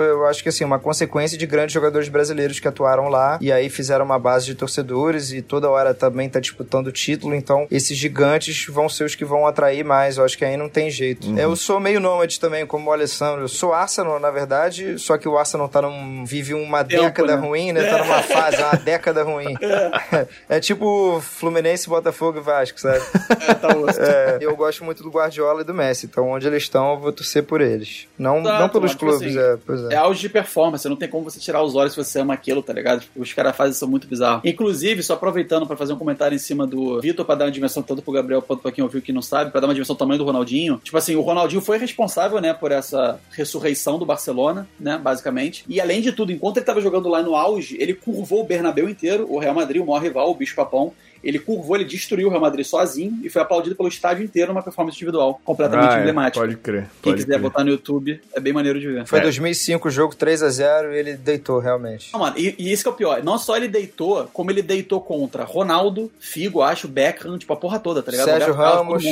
eu 0.00 0.26
acho 0.26 0.42
que 0.42 0.48
assim, 0.48 0.64
uma 0.64 0.78
consequência 0.78 1.38
de 1.38 1.46
grandes 1.46 1.72
jogadores 1.72 2.08
brasileiros 2.08 2.60
que 2.60 2.68
atuaram 2.68 3.08
lá 3.08 3.38
e 3.40 3.50
aí 3.52 3.68
fizeram 3.68 4.04
uma 4.04 4.18
base 4.18 4.46
de 4.46 4.54
torcedores 4.54 5.32
e 5.32 5.40
toda 5.42 5.70
hora 5.70 5.94
também 5.94 6.28
tá 6.28 6.40
disputando 6.40 6.88
o 6.88 6.92
título. 6.92 7.34
Então, 7.34 7.66
esses 7.70 7.96
gigantes 7.96 8.66
vão 8.68 8.88
ser 8.88 9.04
os 9.04 9.14
que 9.14 9.24
vão 9.24 9.46
atrair 9.46 9.84
mais. 9.84 10.16
Eu 10.18 10.24
acho 10.26 10.36
que 10.36 10.44
aí 10.44 10.56
não 10.56 10.68
tem 10.68 10.90
jeito. 10.90 11.36
Eu 11.38 11.56
sou 11.56 11.80
meio 11.80 12.00
nômade 12.00 12.38
também, 12.38 12.66
como 12.66 12.90
o 12.90 12.92
Alessandro. 12.92 13.42
Eu 13.42 13.48
sou 13.48 13.72
Arsenal, 13.72 14.20
na 14.20 14.30
verdade, 14.30 14.98
só 14.98 15.16
que 15.16 15.28
o 15.28 15.38
Arsenal 15.38 15.68
tá 15.68 15.82
num, 15.82 16.24
vive 16.24 16.54
uma 16.54 16.84
Tempo, 16.84 17.02
década 17.02 17.36
né? 17.36 17.46
ruim, 17.46 17.72
né? 17.72 17.84
Tá 17.84 17.98
numa 17.98 18.22
fase, 18.22 18.62
uma 18.62 18.74
década 18.74 19.22
ruim. 19.22 19.54
É 20.48 20.60
tipo 20.60 21.20
Fluminense, 21.20 21.88
Botafogo 21.88 22.38
e 22.38 22.40
Vasco, 22.40 22.80
sabe? 22.80 23.02
É, 23.48 23.54
tá. 23.54 23.68
É, 23.98 24.38
eu 24.40 24.54
gosto 24.56 24.84
muito 24.84 25.02
do 25.02 25.10
Guardiola 25.10 25.62
e 25.62 25.64
do 25.64 25.74
Messi, 25.74 26.06
então 26.06 26.28
onde 26.30 26.46
eles 26.46 26.62
estão 26.64 26.92
eu 26.92 26.98
vou 26.98 27.12
torcer 27.12 27.42
por 27.42 27.60
eles. 27.60 28.06
Não, 28.18 28.40
Exato, 28.40 28.60
não 28.60 28.68
pelos 28.68 28.94
mano, 28.94 28.98
tipo 28.98 29.10
clubes, 29.10 29.36
assim, 29.36 29.52
é, 29.54 29.58
pois 29.64 29.84
é. 29.84 29.94
É 29.94 29.96
auge 29.96 30.20
de 30.20 30.28
performance, 30.28 30.88
não 30.88 30.96
tem 30.96 31.08
como 31.08 31.24
você 31.24 31.38
tirar 31.38 31.62
os 31.62 31.74
olhos 31.74 31.92
se 31.92 31.98
você 32.04 32.20
ama 32.20 32.34
aquilo, 32.34 32.62
tá 32.62 32.72
ligado? 32.72 33.00
Tipo, 33.00 33.20
os 33.20 33.32
caras 33.32 33.56
fazem 33.56 33.72
isso 33.72 33.88
muito 33.88 34.06
bizarro. 34.06 34.42
Inclusive, 34.44 35.02
só 35.02 35.14
aproveitando 35.14 35.66
pra 35.66 35.76
fazer 35.76 35.92
um 35.92 35.98
comentário 35.98 36.34
em 36.34 36.38
cima 36.38 36.66
do 36.66 37.00
Vitor, 37.00 37.24
pra 37.24 37.34
dar 37.34 37.44
uma 37.46 37.50
dimensão 37.50 37.82
tanto 37.82 38.02
pro 38.02 38.12
Gabriel 38.12 38.42
quanto 38.42 38.62
pra 38.62 38.72
quem 38.72 38.82
ouviu 38.82 39.02
que 39.02 39.12
não 39.12 39.22
sabe, 39.22 39.50
pra 39.50 39.60
dar 39.60 39.66
uma 39.66 39.74
dimensão 39.74 39.96
do 39.96 39.98
tamanho 40.16 40.18
do 40.18 40.24
Ronaldinho. 40.24 40.80
Tipo 40.82 40.96
assim, 40.96 41.14
o 41.16 41.20
Ronaldinho 41.20 41.60
foi 41.60 41.78
responsável, 41.78 42.40
né, 42.40 42.52
por 42.54 42.72
essa 42.72 43.20
ressurreição 43.30 43.98
do 43.98 44.06
Barcelona, 44.06 44.66
né, 44.80 44.98
basicamente. 44.98 45.64
E 45.68 45.80
além 45.80 46.00
de 46.00 46.12
tudo, 46.12 46.32
enquanto 46.32 46.56
ele 46.56 46.66
tava 46.66 46.80
jogando 46.80 47.08
lá 47.08 47.22
no 47.22 47.34
auge, 47.34 47.76
ele 47.80 47.94
curvou 47.94 48.40
o 48.42 48.44
Bernabéu 48.46 48.88
inteiro, 48.88 49.26
o 49.30 49.38
Real 49.38 49.54
Madrid, 49.54 49.82
o 49.82 49.86
maior 49.86 50.02
rival, 50.02 50.30
o 50.30 50.34
bicho 50.34 50.54
papão. 50.56 50.92
Ele 51.24 51.38
curvou, 51.40 51.74
ele 51.74 51.84
destruiu 51.84 52.28
o 52.28 52.30
Real 52.30 52.40
Madrid 52.42 52.64
sozinho 52.64 53.18
e 53.24 53.28
foi 53.28 53.42
aplaudido 53.42 53.74
pelo 53.74 53.88
estádio 53.88 54.22
inteiro 54.22 54.52
numa 54.52 54.62
performance 54.62 54.96
individual, 54.96 55.40
completamente 55.44 55.90
Ah, 55.92 55.96
é, 55.96 56.00
emblemática. 56.00 56.40
Pode 56.40 56.56
crer. 56.56 56.82
Quem 57.02 57.12
pode 57.12 57.24
quiser 57.24 57.38
crer. 57.38 57.40
botar 57.40 57.64
no 57.64 57.70
YouTube, 57.70 58.20
é 58.32 58.38
bem 58.38 58.52
maneiro 58.52 58.78
de 58.78 58.86
ver. 58.86 59.06
Foi 59.06 59.18
É. 59.18 59.22
2005 59.22 59.88
o 59.88 59.90
jogo 59.90 60.14
3 60.14 60.42
a 60.44 60.48
0 60.50 60.94
e 60.94 60.98
ele 60.98 61.14
deitou 61.16 61.58
realmente. 61.58 62.10
Não, 62.12 62.20
mano, 62.20 62.38
e, 62.38 62.54
e 62.58 62.70
isso 62.70 62.84
que 62.84 62.88
é 62.88 62.92
o 62.92 62.94
pior. 62.94 63.24
Não 63.24 63.38
só 63.38 63.56
ele 63.56 63.66
deitou, 63.66 64.28
como 64.32 64.50
ele 64.52 64.62
deitou 64.62 65.00
contra 65.00 65.42
Ronaldo, 65.42 66.12
Figo, 66.20 66.62
acho, 66.62 66.86
Beckham, 66.86 67.38
tipo, 67.38 67.52
a 67.52 67.56
porra 67.56 67.80
toda, 67.80 68.02
tá 68.02 68.12
ligado? 68.12 68.26
Sérgio 68.26 68.54
Ramos, 68.54 69.02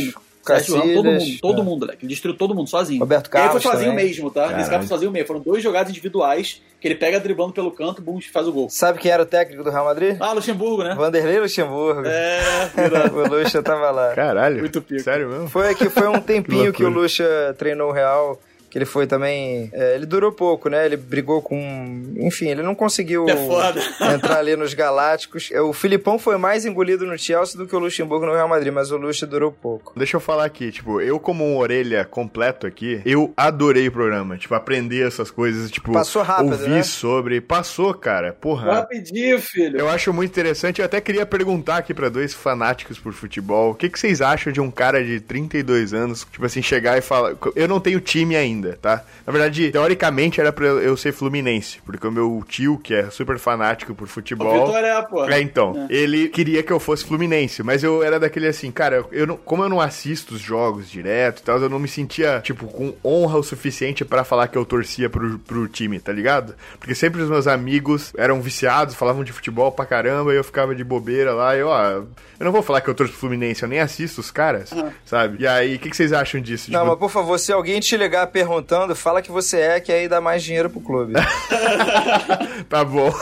todo 0.44 0.56
mundo. 0.56 0.64
Sérgio 0.64 0.76
Ramos, 0.76 0.94
todo 0.94 1.04
mundo, 1.04 1.40
todo 1.40 1.60
é. 1.60 1.64
mundo, 1.64 1.80
moleque. 1.80 2.04
Ele 2.04 2.10
destruiu 2.10 2.36
todo 2.36 2.54
mundo 2.54 2.68
sozinho. 2.68 3.00
Roberto 3.00 3.30
Carlos 3.30 3.54
ele 3.54 3.62
foi 3.62 3.72
sozinho 3.72 3.90
também. 3.90 4.06
mesmo, 4.06 4.30
tá? 4.30 4.60
Esse 4.60 4.70
cara 4.70 4.78
foi 4.80 4.88
sozinho 4.88 5.10
mesmo. 5.10 5.26
Foram 5.26 5.40
dois 5.40 5.62
jogadas 5.62 5.90
individuais 5.90 6.62
que 6.80 6.88
ele 6.88 6.94
pega 6.94 7.18
driblando 7.18 7.52
pelo 7.52 7.70
canto, 7.70 8.02
bum, 8.02 8.20
faz 8.32 8.46
o 8.46 8.52
gol. 8.52 8.68
Sabe 8.68 8.98
quem 8.98 9.10
era 9.10 9.22
o 9.22 9.26
técnico 9.26 9.64
do 9.64 9.70
Real 9.70 9.86
Madrid? 9.86 10.16
Ah, 10.20 10.32
Luxemburgo, 10.32 10.84
né? 10.84 10.94
Vanderlei 10.94 11.40
Luxemburgo. 11.40 12.02
É, 12.06 12.70
virado. 12.76 13.14
O 13.24 13.28
Lucha 13.28 13.62
tava 13.62 13.90
lá. 13.90 14.14
Caralho. 14.14 14.58
Muito 14.60 14.82
pico. 14.82 15.02
Sério 15.02 15.28
mesmo? 15.28 15.48
Foi 15.48 15.74
que 15.74 15.88
foi 15.88 16.08
um 16.08 16.20
tempinho 16.20 16.72
que 16.72 16.82
o 16.82 16.86
loucura. 16.88 17.02
Lucha 17.02 17.54
treinou 17.58 17.90
o 17.90 17.92
Real, 17.92 18.38
que 18.74 18.78
ele 18.78 18.84
foi 18.84 19.06
também. 19.06 19.70
é, 19.72 19.94
ele 19.94 20.04
durou 20.04 20.32
pouco, 20.32 20.68
né? 20.68 20.84
Ele 20.84 20.96
brigou 20.96 21.40
com. 21.40 22.02
Enfim, 22.16 22.48
ele 22.48 22.60
não 22.60 22.74
conseguiu 22.74 23.24
É 23.28 23.36
foda. 23.36 23.80
entrar 24.12 24.38
ali 24.38 24.56
nos 24.56 24.74
Galácticos. 24.74 25.48
É, 25.52 25.60
O 25.60 25.72
Filipão 25.72 26.18
foi 26.18 26.36
mais 26.36 26.66
engolido 26.66 27.06
no 27.06 27.16
Chelsea 27.16 27.56
do 27.56 27.68
que 27.68 27.76
o 27.76 27.78
Luxemburgo 27.78 28.26
no 28.26 28.32
Real 28.32 28.48
Madrid, 28.48 28.72
mas 28.72 28.90
o 28.90 28.96
Luxo 28.96 29.28
durou 29.28 29.52
pouco. 29.52 29.92
Deixa 29.96 30.16
eu 30.16 30.20
falar 30.20 30.44
aqui, 30.44 30.72
tipo, 30.72 31.00
eu 31.00 31.20
como 31.20 31.44
um 31.44 31.56
orelha 31.56 32.04
completo 32.04 32.66
aqui, 32.66 33.00
eu 33.06 33.32
adorei 33.36 33.86
o 33.86 33.92
programa. 33.92 34.36
Tipo, 34.36 34.56
aprender 34.56 35.06
essas 35.06 35.30
coisas, 35.30 35.70
tipo, 35.70 35.92
Passou 35.92 36.22
rápido, 36.24 36.50
ouvir 36.50 36.68
né? 36.68 36.82
sobre. 36.82 37.40
Passou, 37.40 37.94
cara. 37.94 38.32
Porra. 38.32 38.72
Rapidinho, 38.74 39.40
filho. 39.40 39.78
Eu 39.78 39.88
acho 39.88 40.12
muito 40.12 40.32
interessante. 40.32 40.80
Eu 40.80 40.84
até 40.86 41.00
queria 41.00 41.24
perguntar 41.24 41.76
aqui 41.76 41.94
pra 41.94 42.08
dois 42.08 42.34
fanáticos 42.34 42.98
por 42.98 43.12
futebol. 43.12 43.70
O 43.70 43.74
que, 43.76 43.88
que 43.88 44.00
vocês 44.00 44.20
acham 44.20 44.52
de 44.52 44.60
um 44.60 44.68
cara 44.68 45.04
de 45.04 45.20
32 45.20 45.94
anos, 45.94 46.26
tipo 46.28 46.44
assim, 46.44 46.60
chegar 46.60 46.98
e 46.98 47.00
falar. 47.00 47.34
Eu 47.54 47.68
não 47.68 47.78
tenho 47.78 48.00
time 48.00 48.34
ainda, 48.34 48.63
tá? 48.72 49.04
Na 49.26 49.32
verdade, 49.32 49.70
teoricamente 49.70 50.40
era 50.40 50.52
pra 50.52 50.66
eu 50.66 50.96
ser 50.96 51.12
Fluminense, 51.12 51.80
porque 51.84 52.06
o 52.06 52.10
meu 52.10 52.42
tio, 52.48 52.78
que 52.78 52.94
é 52.94 53.10
super 53.10 53.38
fanático 53.38 53.94
por 53.94 54.08
futebol. 54.08 54.66
Vitor 54.66 54.82
é, 54.82 55.02
pô. 55.02 55.24
É, 55.28 55.40
então, 55.40 55.86
ele 55.90 56.28
queria 56.28 56.62
que 56.62 56.72
eu 56.72 56.80
fosse 56.80 57.04
Fluminense, 57.04 57.62
mas 57.62 57.82
eu 57.84 58.02
era 58.02 58.18
daquele 58.18 58.46
assim, 58.48 58.70
cara, 58.70 59.04
eu 59.12 59.26
não, 59.26 59.36
como 59.36 59.62
eu 59.62 59.68
não 59.68 59.80
assisto 59.80 60.34
os 60.34 60.40
jogos 60.40 60.90
direto 60.90 61.40
e 61.40 61.42
tal, 61.42 61.58
eu 61.60 61.68
não 61.68 61.78
me 61.78 61.88
sentia, 61.88 62.40
tipo, 62.40 62.66
com 62.66 62.94
honra 63.04 63.38
o 63.38 63.42
suficiente 63.42 64.04
pra 64.04 64.24
falar 64.24 64.48
que 64.48 64.56
eu 64.56 64.64
torcia 64.64 65.08
pro, 65.10 65.38
pro 65.38 65.68
time, 65.68 65.98
tá 66.00 66.12
ligado? 66.12 66.54
Porque 66.78 66.94
sempre 66.94 67.22
os 67.22 67.28
meus 67.28 67.46
amigos 67.46 68.12
eram 68.16 68.40
viciados, 68.40 68.94
falavam 68.94 69.24
de 69.24 69.32
futebol 69.32 69.70
pra 69.72 69.84
caramba, 69.86 70.32
e 70.32 70.36
eu 70.36 70.44
ficava 70.44 70.74
de 70.74 70.84
bobeira 70.84 71.32
lá, 71.32 71.56
e 71.56 71.60
eu, 71.60 71.68
ó, 71.68 71.82
eu 71.90 72.08
não 72.40 72.52
vou 72.52 72.62
falar 72.62 72.80
que 72.80 72.88
eu 72.88 72.94
torço 72.94 73.12
pro 73.12 73.20
Fluminense, 73.20 73.62
eu 73.62 73.68
nem 73.68 73.80
assisto 73.80 74.20
os 74.20 74.30
caras, 74.30 74.70
sabe? 75.04 75.42
E 75.42 75.46
aí, 75.46 75.76
o 75.76 75.78
que, 75.78 75.90
que 75.90 75.96
vocês 75.96 76.12
acham 76.12 76.40
disso? 76.40 76.70
Não, 76.70 76.80
Tipo, 76.80 76.90
mas 76.90 76.98
por 76.98 77.10
favor, 77.10 77.38
se 77.38 77.52
alguém 77.52 77.80
te 77.80 77.96
ligar 77.96 78.26
perguntando, 78.28 78.53
fala 78.94 79.22
que 79.22 79.30
você 79.30 79.60
é, 79.60 79.80
que 79.80 79.92
aí 79.92 80.08
dá 80.08 80.20
mais 80.20 80.42
dinheiro 80.42 80.68
pro 80.70 80.80
clube. 80.80 81.14
tá 82.68 82.84
bom. 82.84 83.12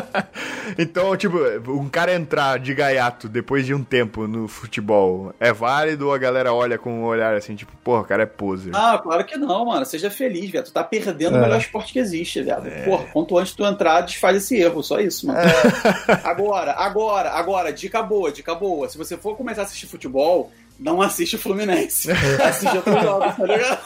então, 0.78 1.16
tipo, 1.16 1.38
um 1.70 1.88
cara 1.88 2.14
entrar 2.14 2.58
de 2.58 2.74
gaiato 2.74 3.28
depois 3.28 3.64
de 3.66 3.74
um 3.74 3.82
tempo 3.84 4.26
no 4.26 4.48
futebol 4.48 5.32
é 5.38 5.52
válido 5.52 6.06
ou 6.06 6.14
a 6.14 6.18
galera 6.18 6.52
olha 6.52 6.78
com 6.78 7.00
um 7.00 7.04
olhar 7.04 7.34
assim, 7.34 7.54
tipo, 7.54 7.72
porra, 7.82 8.02
o 8.02 8.04
cara 8.04 8.22
é 8.24 8.26
poser? 8.26 8.74
Ah, 8.74 8.98
claro 9.02 9.24
que 9.24 9.36
não, 9.36 9.66
mano. 9.66 9.84
Seja 9.86 10.10
feliz, 10.10 10.50
velho. 10.50 10.64
Tu 10.64 10.72
tá 10.72 10.82
perdendo 10.84 11.36
É. 11.36 11.38
o 11.38 11.42
melhor 11.42 11.58
esporte 11.58 11.92
que 11.92 11.98
existe, 11.98 12.42
velho. 12.42 12.84
Porra, 12.84 13.04
quanto 13.12 13.38
antes 13.38 13.52
tu 13.54 13.64
entrar, 13.64 14.00
desfaz 14.02 14.36
esse 14.36 14.56
erro. 14.56 14.82
Só 14.82 15.00
isso, 15.00 15.26
mano. 15.26 15.38
Agora, 16.24 16.72
agora, 16.72 17.30
agora, 17.30 17.72
dica 17.72 18.02
boa, 18.02 18.30
dica 18.30 18.54
boa. 18.54 18.88
Se 18.88 18.98
você 18.98 19.16
for 19.16 19.36
começar 19.36 19.62
a 19.62 19.64
assistir 19.64 19.86
futebol, 19.86 20.50
não 20.78 21.00
assiste 21.02 21.36
o 21.36 21.38
Fluminense. 21.38 22.10
assiste 22.42 22.76
outros 22.76 23.02
jogos, 23.02 23.36
tá 23.36 23.44
ligado? 23.44 23.78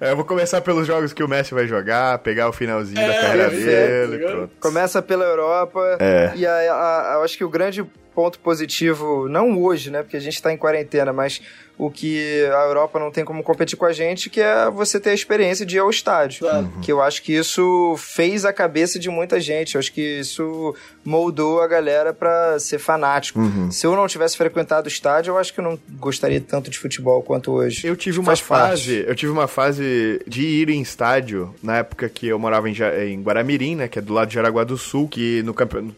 É, 0.00 0.10
eu 0.10 0.16
vou 0.16 0.24
começar 0.24 0.60
pelos 0.60 0.86
jogos 0.86 1.12
que 1.12 1.22
o 1.22 1.28
Messi 1.28 1.54
vai 1.54 1.66
jogar, 1.66 2.18
pegar 2.18 2.48
o 2.48 2.52
finalzinho 2.52 2.96
da 3.06 3.14
É, 3.14 3.20
carreira 3.20 3.46
é, 3.46 3.50
dele, 3.50 4.06
tá 4.06 4.16
ligado? 4.16 4.30
pronto. 4.32 4.52
Começa 4.60 5.00
pela 5.02 5.24
Europa. 5.24 5.96
É. 6.00 6.32
E 6.34 6.46
a, 6.46 6.52
a- 6.54 7.12
eu 7.14 7.22
acho 7.24 7.36
que 7.38 7.44
o 7.44 7.48
grande 7.48 7.84
ponto 8.14 8.38
positivo, 8.38 9.28
não 9.28 9.60
hoje, 9.60 9.90
né? 9.90 10.02
Porque 10.02 10.16
a 10.16 10.20
gente 10.20 10.40
tá 10.40 10.52
em 10.52 10.56
quarentena, 10.56 11.12
mas 11.12 11.40
o 11.78 11.90
que 11.90 12.44
a 12.44 12.66
Europa 12.66 12.98
não 12.98 13.10
tem 13.10 13.24
como 13.24 13.42
competir 13.42 13.76
com 13.76 13.84
a 13.84 13.92
gente, 13.92 14.30
que 14.30 14.40
é 14.40 14.70
você 14.70 15.00
ter 15.00 15.10
a 15.10 15.14
experiência 15.14 15.64
de 15.64 15.76
ir 15.76 15.78
ao 15.80 15.90
estádio. 15.90 16.40
Claro. 16.40 16.70
Que 16.82 16.92
eu 16.92 17.02
acho 17.02 17.22
que 17.22 17.32
isso 17.32 17.96
fez 17.98 18.44
a 18.44 18.52
cabeça 18.52 18.98
de 18.98 19.08
muita 19.08 19.40
gente. 19.40 19.74
Eu 19.74 19.78
acho 19.78 19.92
que 19.92 20.20
isso 20.20 20.74
moldou 21.04 21.60
a 21.60 21.66
galera 21.66 22.12
pra 22.12 22.58
ser 22.60 22.78
fanático. 22.78 23.40
Uhum. 23.40 23.70
Se 23.70 23.86
eu 23.86 23.96
não 23.96 24.06
tivesse 24.06 24.36
frequentado 24.36 24.86
o 24.86 24.88
estádio, 24.88 25.32
eu 25.32 25.38
acho 25.38 25.52
que 25.52 25.60
eu 25.60 25.64
não 25.64 25.78
gostaria 25.98 26.40
tanto 26.40 26.70
de 26.70 26.78
futebol 26.78 27.22
quanto 27.22 27.50
hoje. 27.50 27.86
Eu 27.86 27.96
tive 27.96 28.18
uma 28.18 28.26
Faz 28.26 28.40
parte. 28.42 28.68
fase, 28.70 29.04
eu 29.06 29.14
tive 29.14 29.32
uma 29.32 29.48
fase 29.48 30.20
de 30.26 30.42
ir 30.42 30.68
em 30.68 30.80
estádio 30.80 31.54
na 31.62 31.78
época 31.78 32.08
que 32.08 32.28
eu 32.28 32.38
morava 32.38 32.68
em, 32.68 32.74
em 33.08 33.22
Guaramirim, 33.22 33.76
né, 33.76 33.88
que 33.88 33.98
é 33.98 34.02
do 34.02 34.12
lado 34.12 34.28
de 34.28 34.34
Jaraguá 34.34 34.62
do 34.62 34.76
Sul, 34.76 35.08
que 35.08 35.42
no, 35.42 35.54